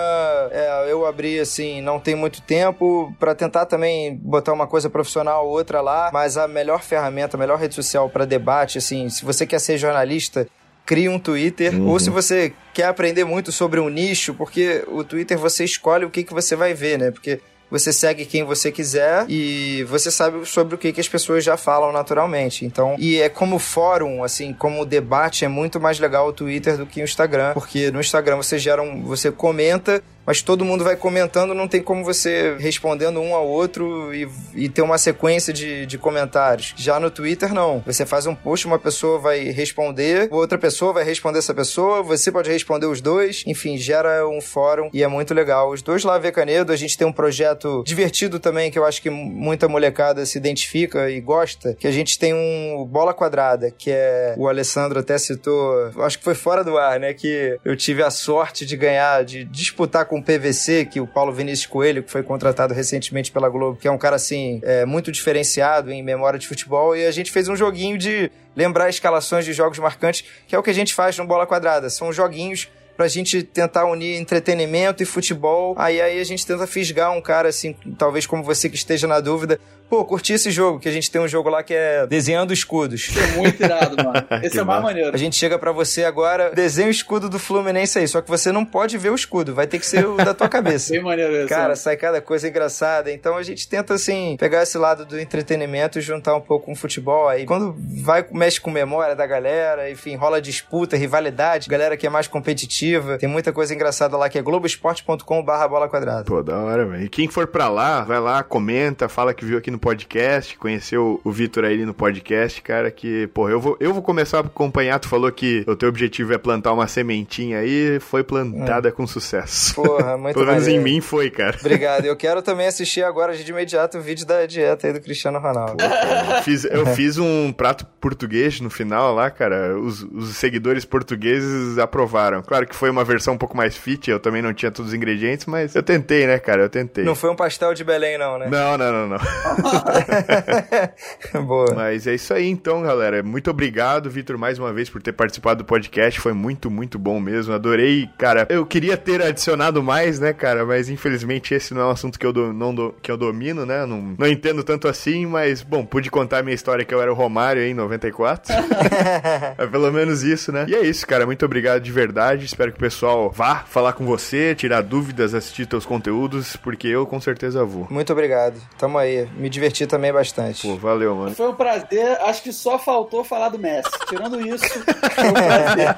é, 0.51 0.87
eu 0.89 1.05
abri, 1.05 1.39
assim, 1.39 1.81
não 1.81 2.01
tem 2.01 2.15
muito 2.15 2.41
tempo, 2.41 3.15
para 3.17 3.33
tentar 3.33 3.65
também 3.65 4.15
botar 4.17 4.51
uma 4.51 4.67
coisa 4.67 4.89
profissional 4.89 5.45
ou 5.45 5.53
outra 5.53 5.79
lá, 5.79 6.09
mas 6.11 6.37
a 6.37 6.49
melhor 6.49 6.81
a 6.95 7.37
melhor 7.37 7.59
rede 7.59 7.75
social 7.75 8.09
para 8.09 8.25
debate, 8.25 8.77
assim, 8.77 9.09
se 9.09 9.25
você 9.25 9.45
quer 9.45 9.59
ser 9.59 9.77
jornalista, 9.77 10.47
crie 10.85 11.09
um 11.09 11.19
Twitter. 11.19 11.73
Uhum. 11.73 11.87
Ou 11.87 11.99
se 11.99 12.09
você 12.09 12.53
quer 12.73 12.85
aprender 12.85 13.23
muito 13.23 13.51
sobre 13.51 13.79
um 13.79 13.89
nicho, 13.89 14.33
porque 14.33 14.83
o 14.87 15.03
Twitter 15.03 15.37
você 15.37 15.63
escolhe 15.63 16.05
o 16.05 16.09
que, 16.09 16.23
que 16.23 16.33
você 16.33 16.55
vai 16.55 16.73
ver, 16.73 16.99
né? 16.99 17.11
Porque 17.11 17.39
você 17.73 17.91
segue 17.91 18.25
quem 18.25 18.43
você 18.43 18.71
quiser 18.71 19.25
e 19.27 19.83
você 19.89 20.11
sabe 20.11 20.45
sobre 20.45 20.75
o 20.75 20.77
que, 20.77 20.93
que 20.93 21.01
as 21.01 21.07
pessoas 21.07 21.43
já 21.43 21.57
falam 21.57 21.91
naturalmente. 21.91 22.65
Então, 22.65 22.95
e 22.99 23.19
é 23.19 23.27
como 23.27 23.57
fórum, 23.57 24.23
assim, 24.23 24.53
como 24.53 24.85
debate, 24.85 25.43
é 25.43 25.47
muito 25.47 25.79
mais 25.79 25.99
legal 25.99 26.27
o 26.27 26.33
Twitter 26.33 26.77
do 26.77 26.85
que 26.85 27.01
o 27.01 27.03
Instagram, 27.03 27.53
porque 27.53 27.89
no 27.89 27.99
Instagram 27.99 28.35
você 28.35 28.59
gera 28.59 28.79
um, 28.79 29.01
você 29.01 29.31
comenta 29.31 30.03
mas 30.25 30.41
todo 30.41 30.65
mundo 30.65 30.83
vai 30.83 30.95
comentando, 30.95 31.53
não 31.53 31.67
tem 31.67 31.81
como 31.81 32.03
você 32.03 32.55
respondendo 32.59 33.19
um 33.19 33.33
ao 33.33 33.47
outro 33.47 34.13
e, 34.13 34.27
e 34.55 34.69
ter 34.69 34.81
uma 34.81 34.97
sequência 34.97 35.53
de, 35.53 35.85
de 35.85 35.97
comentários. 35.97 36.73
Já 36.77 36.99
no 36.99 37.11
Twitter, 37.11 37.53
não. 37.53 37.83
Você 37.85 38.05
faz 38.05 38.25
um 38.25 38.35
post, 38.35 38.65
uma 38.65 38.79
pessoa 38.79 39.19
vai 39.19 39.49
responder, 39.49 40.27
outra 40.31 40.57
pessoa 40.57 40.93
vai 40.93 41.03
responder 41.03 41.39
essa 41.39 41.53
pessoa, 41.53 42.01
você 42.01 42.31
pode 42.31 42.49
responder 42.49 42.85
os 42.85 43.01
dois, 43.01 43.43
enfim, 43.45 43.77
gera 43.77 44.27
um 44.27 44.41
fórum 44.41 44.89
e 44.93 45.03
é 45.03 45.07
muito 45.07 45.33
legal. 45.33 45.71
Os 45.71 45.81
dois 45.81 46.03
lá, 46.03 46.19
Canedo, 46.31 46.71
a 46.71 46.75
gente 46.75 46.97
tem 46.97 47.05
um 47.05 47.11
projeto 47.11 47.83
divertido 47.85 48.39
também, 48.39 48.71
que 48.71 48.79
eu 48.79 48.85
acho 48.85 49.01
que 49.01 49.09
muita 49.09 49.67
molecada 49.67 50.25
se 50.25 50.37
identifica 50.37 51.09
e 51.09 51.19
gosta, 51.19 51.75
que 51.75 51.87
a 51.87 51.91
gente 51.91 52.17
tem 52.17 52.33
um 52.33 52.85
Bola 52.85 53.13
Quadrada, 53.13 53.71
que 53.71 53.91
é, 53.91 54.35
o 54.37 54.47
Alessandro 54.47 54.99
até 54.99 55.17
citou, 55.17 55.91
acho 56.03 56.17
que 56.17 56.23
foi 56.23 56.33
fora 56.33 56.63
do 56.63 56.77
ar, 56.77 56.99
né, 56.99 57.13
que 57.13 57.57
eu 57.63 57.75
tive 57.75 58.01
a 58.01 58.09
sorte 58.09 58.65
de 58.65 58.75
ganhar, 58.75 59.23
de 59.23 59.43
disputar 59.43 60.05
com 60.05 60.12
com 60.13 60.19
o 60.19 60.23
PVC, 60.23 60.85
que 60.85 61.01
o 61.01 61.07
Paulo 61.07 61.33
Vinícius 61.33 61.65
Coelho, 61.65 62.03
que 62.03 62.11
foi 62.11 62.21
contratado 62.21 62.71
recentemente 62.71 63.31
pela 63.31 63.49
Globo, 63.49 63.79
que 63.79 63.87
é 63.87 63.91
um 63.91 63.97
cara 63.97 64.15
assim, 64.15 64.61
é, 64.61 64.85
muito 64.85 65.11
diferenciado 65.11 65.91
em 65.91 66.03
memória 66.03 66.37
de 66.37 66.47
futebol, 66.47 66.95
e 66.95 67.03
a 67.03 67.11
gente 67.11 67.31
fez 67.31 67.49
um 67.49 67.55
joguinho 67.55 67.97
de 67.97 68.29
lembrar 68.55 68.89
escalações 68.89 69.43
de 69.43 69.53
jogos 69.53 69.79
marcantes, 69.79 70.23
que 70.47 70.55
é 70.55 70.59
o 70.59 70.61
que 70.61 70.69
a 70.69 70.73
gente 70.73 70.93
faz 70.93 71.17
no 71.17 71.25
Bola 71.25 71.47
Quadrada. 71.47 71.89
São 71.89 72.13
joguinhos 72.13 72.69
pra 72.95 73.07
gente 73.07 73.41
tentar 73.41 73.85
unir 73.85 74.15
entretenimento 74.17 75.01
e 75.01 75.05
futebol. 75.05 75.73
Aí 75.79 75.99
aí 75.99 76.19
a 76.19 76.23
gente 76.23 76.45
tenta 76.45 76.67
fisgar 76.67 77.11
um 77.11 77.19
cara 77.19 77.49
assim, 77.49 77.75
talvez 77.97 78.27
como 78.27 78.43
você 78.43 78.69
que 78.69 78.75
esteja 78.75 79.07
na 79.07 79.19
dúvida, 79.19 79.59
Pô, 79.93 80.03
curti 80.03 80.33
esse 80.33 80.49
jogo, 80.49 80.79
que 80.79 80.89
a 80.89 80.91
gente 80.91 81.11
tem 81.11 81.21
um 81.21 81.27
jogo 81.27 81.49
lá 81.49 81.61
que 81.61 81.71
é 81.71 82.07
desenhando 82.07 82.51
escudos. 82.51 83.09
Isso 83.09 83.19
é 83.19 83.27
muito 83.37 83.61
irado, 83.61 83.95
mano. 84.03 84.25
Esse 84.41 84.57
é 84.57 84.63
o 84.63 84.65
mais 84.65 84.81
maneiro. 84.81 85.13
A 85.13 85.17
gente 85.17 85.35
chega 85.35 85.59
para 85.59 85.71
você 85.71 86.03
agora, 86.03 86.49
desenha 86.49 86.87
o 86.87 86.91
escudo 86.91 87.29
do 87.29 87.37
Fluminense 87.37 87.99
aí, 87.99 88.07
só 88.07 88.19
que 88.19 88.27
você 88.27 88.51
não 88.51 88.65
pode 88.65 88.97
ver 88.97 89.11
o 89.11 89.15
escudo, 89.15 89.53
vai 89.53 89.67
ter 89.67 89.77
que 89.77 89.85
ser 89.85 90.07
o 90.07 90.17
da 90.17 90.33
tua 90.33 90.49
cabeça. 90.49 90.89
Bem 90.93 91.03
maneiro 91.03 91.35
isso. 91.35 91.47
Cara, 91.47 91.75
sai 91.75 91.95
cada 91.95 92.19
coisa 92.21 92.47
engraçada. 92.47 93.11
Então 93.11 93.37
a 93.37 93.43
gente 93.43 93.69
tenta, 93.69 93.93
assim, 93.93 94.35
pegar 94.39 94.63
esse 94.63 94.79
lado 94.79 95.05
do 95.05 95.19
entretenimento 95.19 95.99
e 95.99 96.01
juntar 96.01 96.35
um 96.35 96.41
pouco 96.41 96.65
com 96.65 96.71
o 96.71 96.75
futebol. 96.75 97.29
Aí 97.29 97.45
quando 97.45 97.75
vai, 98.01 98.25
mexe 98.31 98.59
com 98.59 98.71
memória 98.71 99.15
da 99.15 99.27
galera, 99.27 99.91
enfim, 99.91 100.15
rola 100.15 100.41
disputa, 100.41 100.97
rivalidade, 100.97 101.69
galera 101.69 101.95
que 101.95 102.07
é 102.07 102.09
mais 102.09 102.25
competitiva, 102.27 103.19
tem 103.19 103.29
muita 103.29 103.53
coisa 103.53 103.75
engraçada 103.75 104.17
lá 104.17 104.27
que 104.27 104.39
é 104.39 104.41
globoesporte.com 104.41 105.43
barra 105.43 105.67
bola 105.67 105.87
quadrada. 105.87 106.23
Pô, 106.23 106.41
da 106.41 106.57
hora, 106.57 106.83
velho. 106.83 107.03
E 107.03 107.09
quem 107.09 107.27
for 107.27 107.45
pra 107.45 107.69
lá, 107.69 108.01
vai 108.01 108.19
lá, 108.19 108.41
comenta, 108.41 109.07
fala 109.07 109.35
que 109.35 109.45
viu 109.45 109.59
aqui 109.59 109.69
no 109.69 109.82
podcast, 109.83 110.57
conheceu 110.57 111.19
o 111.25 111.29
Vitor 111.31 111.65
aí 111.65 111.85
no 111.85 111.93
podcast, 111.93 112.61
cara, 112.61 112.89
que, 112.89 113.27
porra, 113.27 113.51
eu 113.51 113.59
vou, 113.59 113.75
eu 113.81 113.93
vou 113.93 114.01
começar 114.01 114.37
a 114.37 114.39
acompanhar. 114.39 114.97
Tu 114.97 115.09
falou 115.09 115.29
que 115.29 115.65
o 115.67 115.75
teu 115.75 115.89
objetivo 115.89 116.31
é 116.33 116.37
plantar 116.37 116.71
uma 116.71 116.87
sementinha 116.87 117.59
aí, 117.59 117.99
foi 117.99 118.23
plantada 118.23 118.87
é. 118.87 118.91
com 118.93 119.05
sucesso. 119.05 119.75
Porra, 119.75 120.15
muito 120.17 120.35
Pelo 120.35 120.47
menos 120.47 120.69
em 120.69 120.79
mim 120.79 121.01
foi, 121.01 121.29
cara. 121.29 121.57
Obrigado. 121.59 122.05
Eu 122.05 122.15
quero 122.15 122.41
também 122.41 122.65
assistir 122.65 123.03
agora 123.03 123.35
de 123.35 123.51
imediato 123.51 123.97
o 123.97 124.01
vídeo 124.01 124.25
da 124.25 124.45
dieta 124.45 124.87
aí 124.87 124.93
do 124.93 125.01
Cristiano 125.01 125.37
Ronaldo. 125.37 125.75
Pô, 125.75 125.83
eu, 125.83 126.43
fiz, 126.43 126.63
eu 126.63 126.85
fiz 126.95 127.17
um 127.17 127.51
prato 127.51 127.85
português 127.99 128.61
no 128.61 128.69
final 128.69 129.13
lá, 129.13 129.29
cara. 129.29 129.77
Os, 129.77 130.01
os 130.03 130.37
seguidores 130.37 130.85
portugueses 130.85 131.77
aprovaram. 131.77 132.41
Claro 132.41 132.65
que 132.65 132.75
foi 132.75 132.89
uma 132.89 133.03
versão 133.03 133.33
um 133.33 133.37
pouco 133.37 133.57
mais 133.57 133.75
fit, 133.75 134.09
eu 134.09 134.19
também 134.19 134.41
não 134.41 134.53
tinha 134.53 134.71
todos 134.71 134.91
os 134.91 134.95
ingredientes, 134.95 135.45
mas 135.45 135.75
eu 135.75 135.83
tentei, 135.83 136.25
né, 136.25 136.39
cara? 136.39 136.61
Eu 136.61 136.69
tentei. 136.69 137.03
Não 137.03 137.15
foi 137.15 137.29
um 137.29 137.35
pastel 137.35 137.73
de 137.73 137.83
Belém, 137.83 138.17
não, 138.17 138.39
né? 138.39 138.47
Não, 138.49 138.77
não, 138.77 138.91
não, 138.93 139.07
não. 139.09 139.17
Boa. 141.45 141.73
Mas 141.75 142.07
é 142.07 142.15
isso 142.15 142.33
aí 142.33 142.47
então, 142.47 142.81
galera. 142.81 143.23
Muito 143.23 143.49
obrigado, 143.49 144.09
Vitor, 144.09 144.37
mais 144.37 144.59
uma 144.59 144.73
vez 144.73 144.89
por 144.89 145.01
ter 145.01 145.13
participado 145.13 145.63
do 145.63 145.65
podcast. 145.65 146.19
Foi 146.19 146.33
muito, 146.33 146.69
muito 146.69 146.99
bom 146.99 147.19
mesmo. 147.19 147.53
Adorei, 147.53 148.09
cara. 148.17 148.47
Eu 148.49 148.65
queria 148.65 148.97
ter 148.97 149.21
adicionado 149.21 149.81
mais, 149.81 150.19
né, 150.19 150.33
cara? 150.33 150.65
Mas 150.65 150.89
infelizmente 150.89 151.53
esse 151.53 151.73
não 151.73 151.81
é 151.81 151.85
um 151.85 151.91
assunto 151.91 152.19
que 152.19 152.25
eu, 152.25 152.33
do, 152.33 152.53
não 152.53 152.73
do, 152.73 152.93
que 153.01 153.11
eu 153.11 153.17
domino, 153.17 153.65
né? 153.65 153.85
Não, 153.85 154.15
não 154.17 154.27
entendo 154.27 154.63
tanto 154.63 154.87
assim, 154.87 155.25
mas, 155.25 155.61
bom, 155.61 155.85
pude 155.85 156.09
contar 156.09 156.39
a 156.39 156.43
minha 156.43 156.55
história 156.55 156.85
que 156.85 156.93
eu 156.93 157.01
era 157.01 157.11
o 157.11 157.15
Romário 157.15 157.61
aí 157.61 157.71
em 157.71 157.73
94. 157.73 158.53
é 159.57 159.67
pelo 159.67 159.91
menos 159.91 160.23
isso, 160.23 160.51
né? 160.51 160.65
E 160.67 160.75
é 160.75 160.81
isso, 160.81 161.05
cara. 161.07 161.25
Muito 161.25 161.45
obrigado 161.45 161.81
de 161.81 161.91
verdade. 161.91 162.45
Espero 162.45 162.71
que 162.71 162.77
o 162.77 162.79
pessoal 162.79 163.31
vá 163.31 163.63
falar 163.67 163.93
com 163.93 164.05
você, 164.05 164.55
tirar 164.55 164.81
dúvidas, 164.81 165.33
assistir 165.33 165.65
teus 165.65 165.85
conteúdos, 165.85 166.55
porque 166.57 166.87
eu 166.87 167.05
com 167.05 167.19
certeza 167.19 167.63
vou. 167.63 167.87
Muito 167.89 168.11
obrigado. 168.11 168.55
Tamo 168.77 168.97
aí. 168.97 169.27
Me 169.37 169.49
diverti 169.53 169.85
também 169.87 170.11
bastante. 170.11 170.67
Pô, 170.67 170.75
valeu, 170.75 171.15
mano. 171.15 171.35
Foi 171.35 171.49
um 171.49 171.55
prazer. 171.55 172.19
Acho 172.21 172.41
que 172.41 172.51
só 172.51 172.77
faltou 172.79 173.23
falar 173.23 173.49
do 173.49 173.59
Messi. 173.59 173.89
Tirando 174.07 174.41
isso, 174.41 174.65
foi 175.15 175.29
um 175.29 175.33
prazer. 175.33 175.95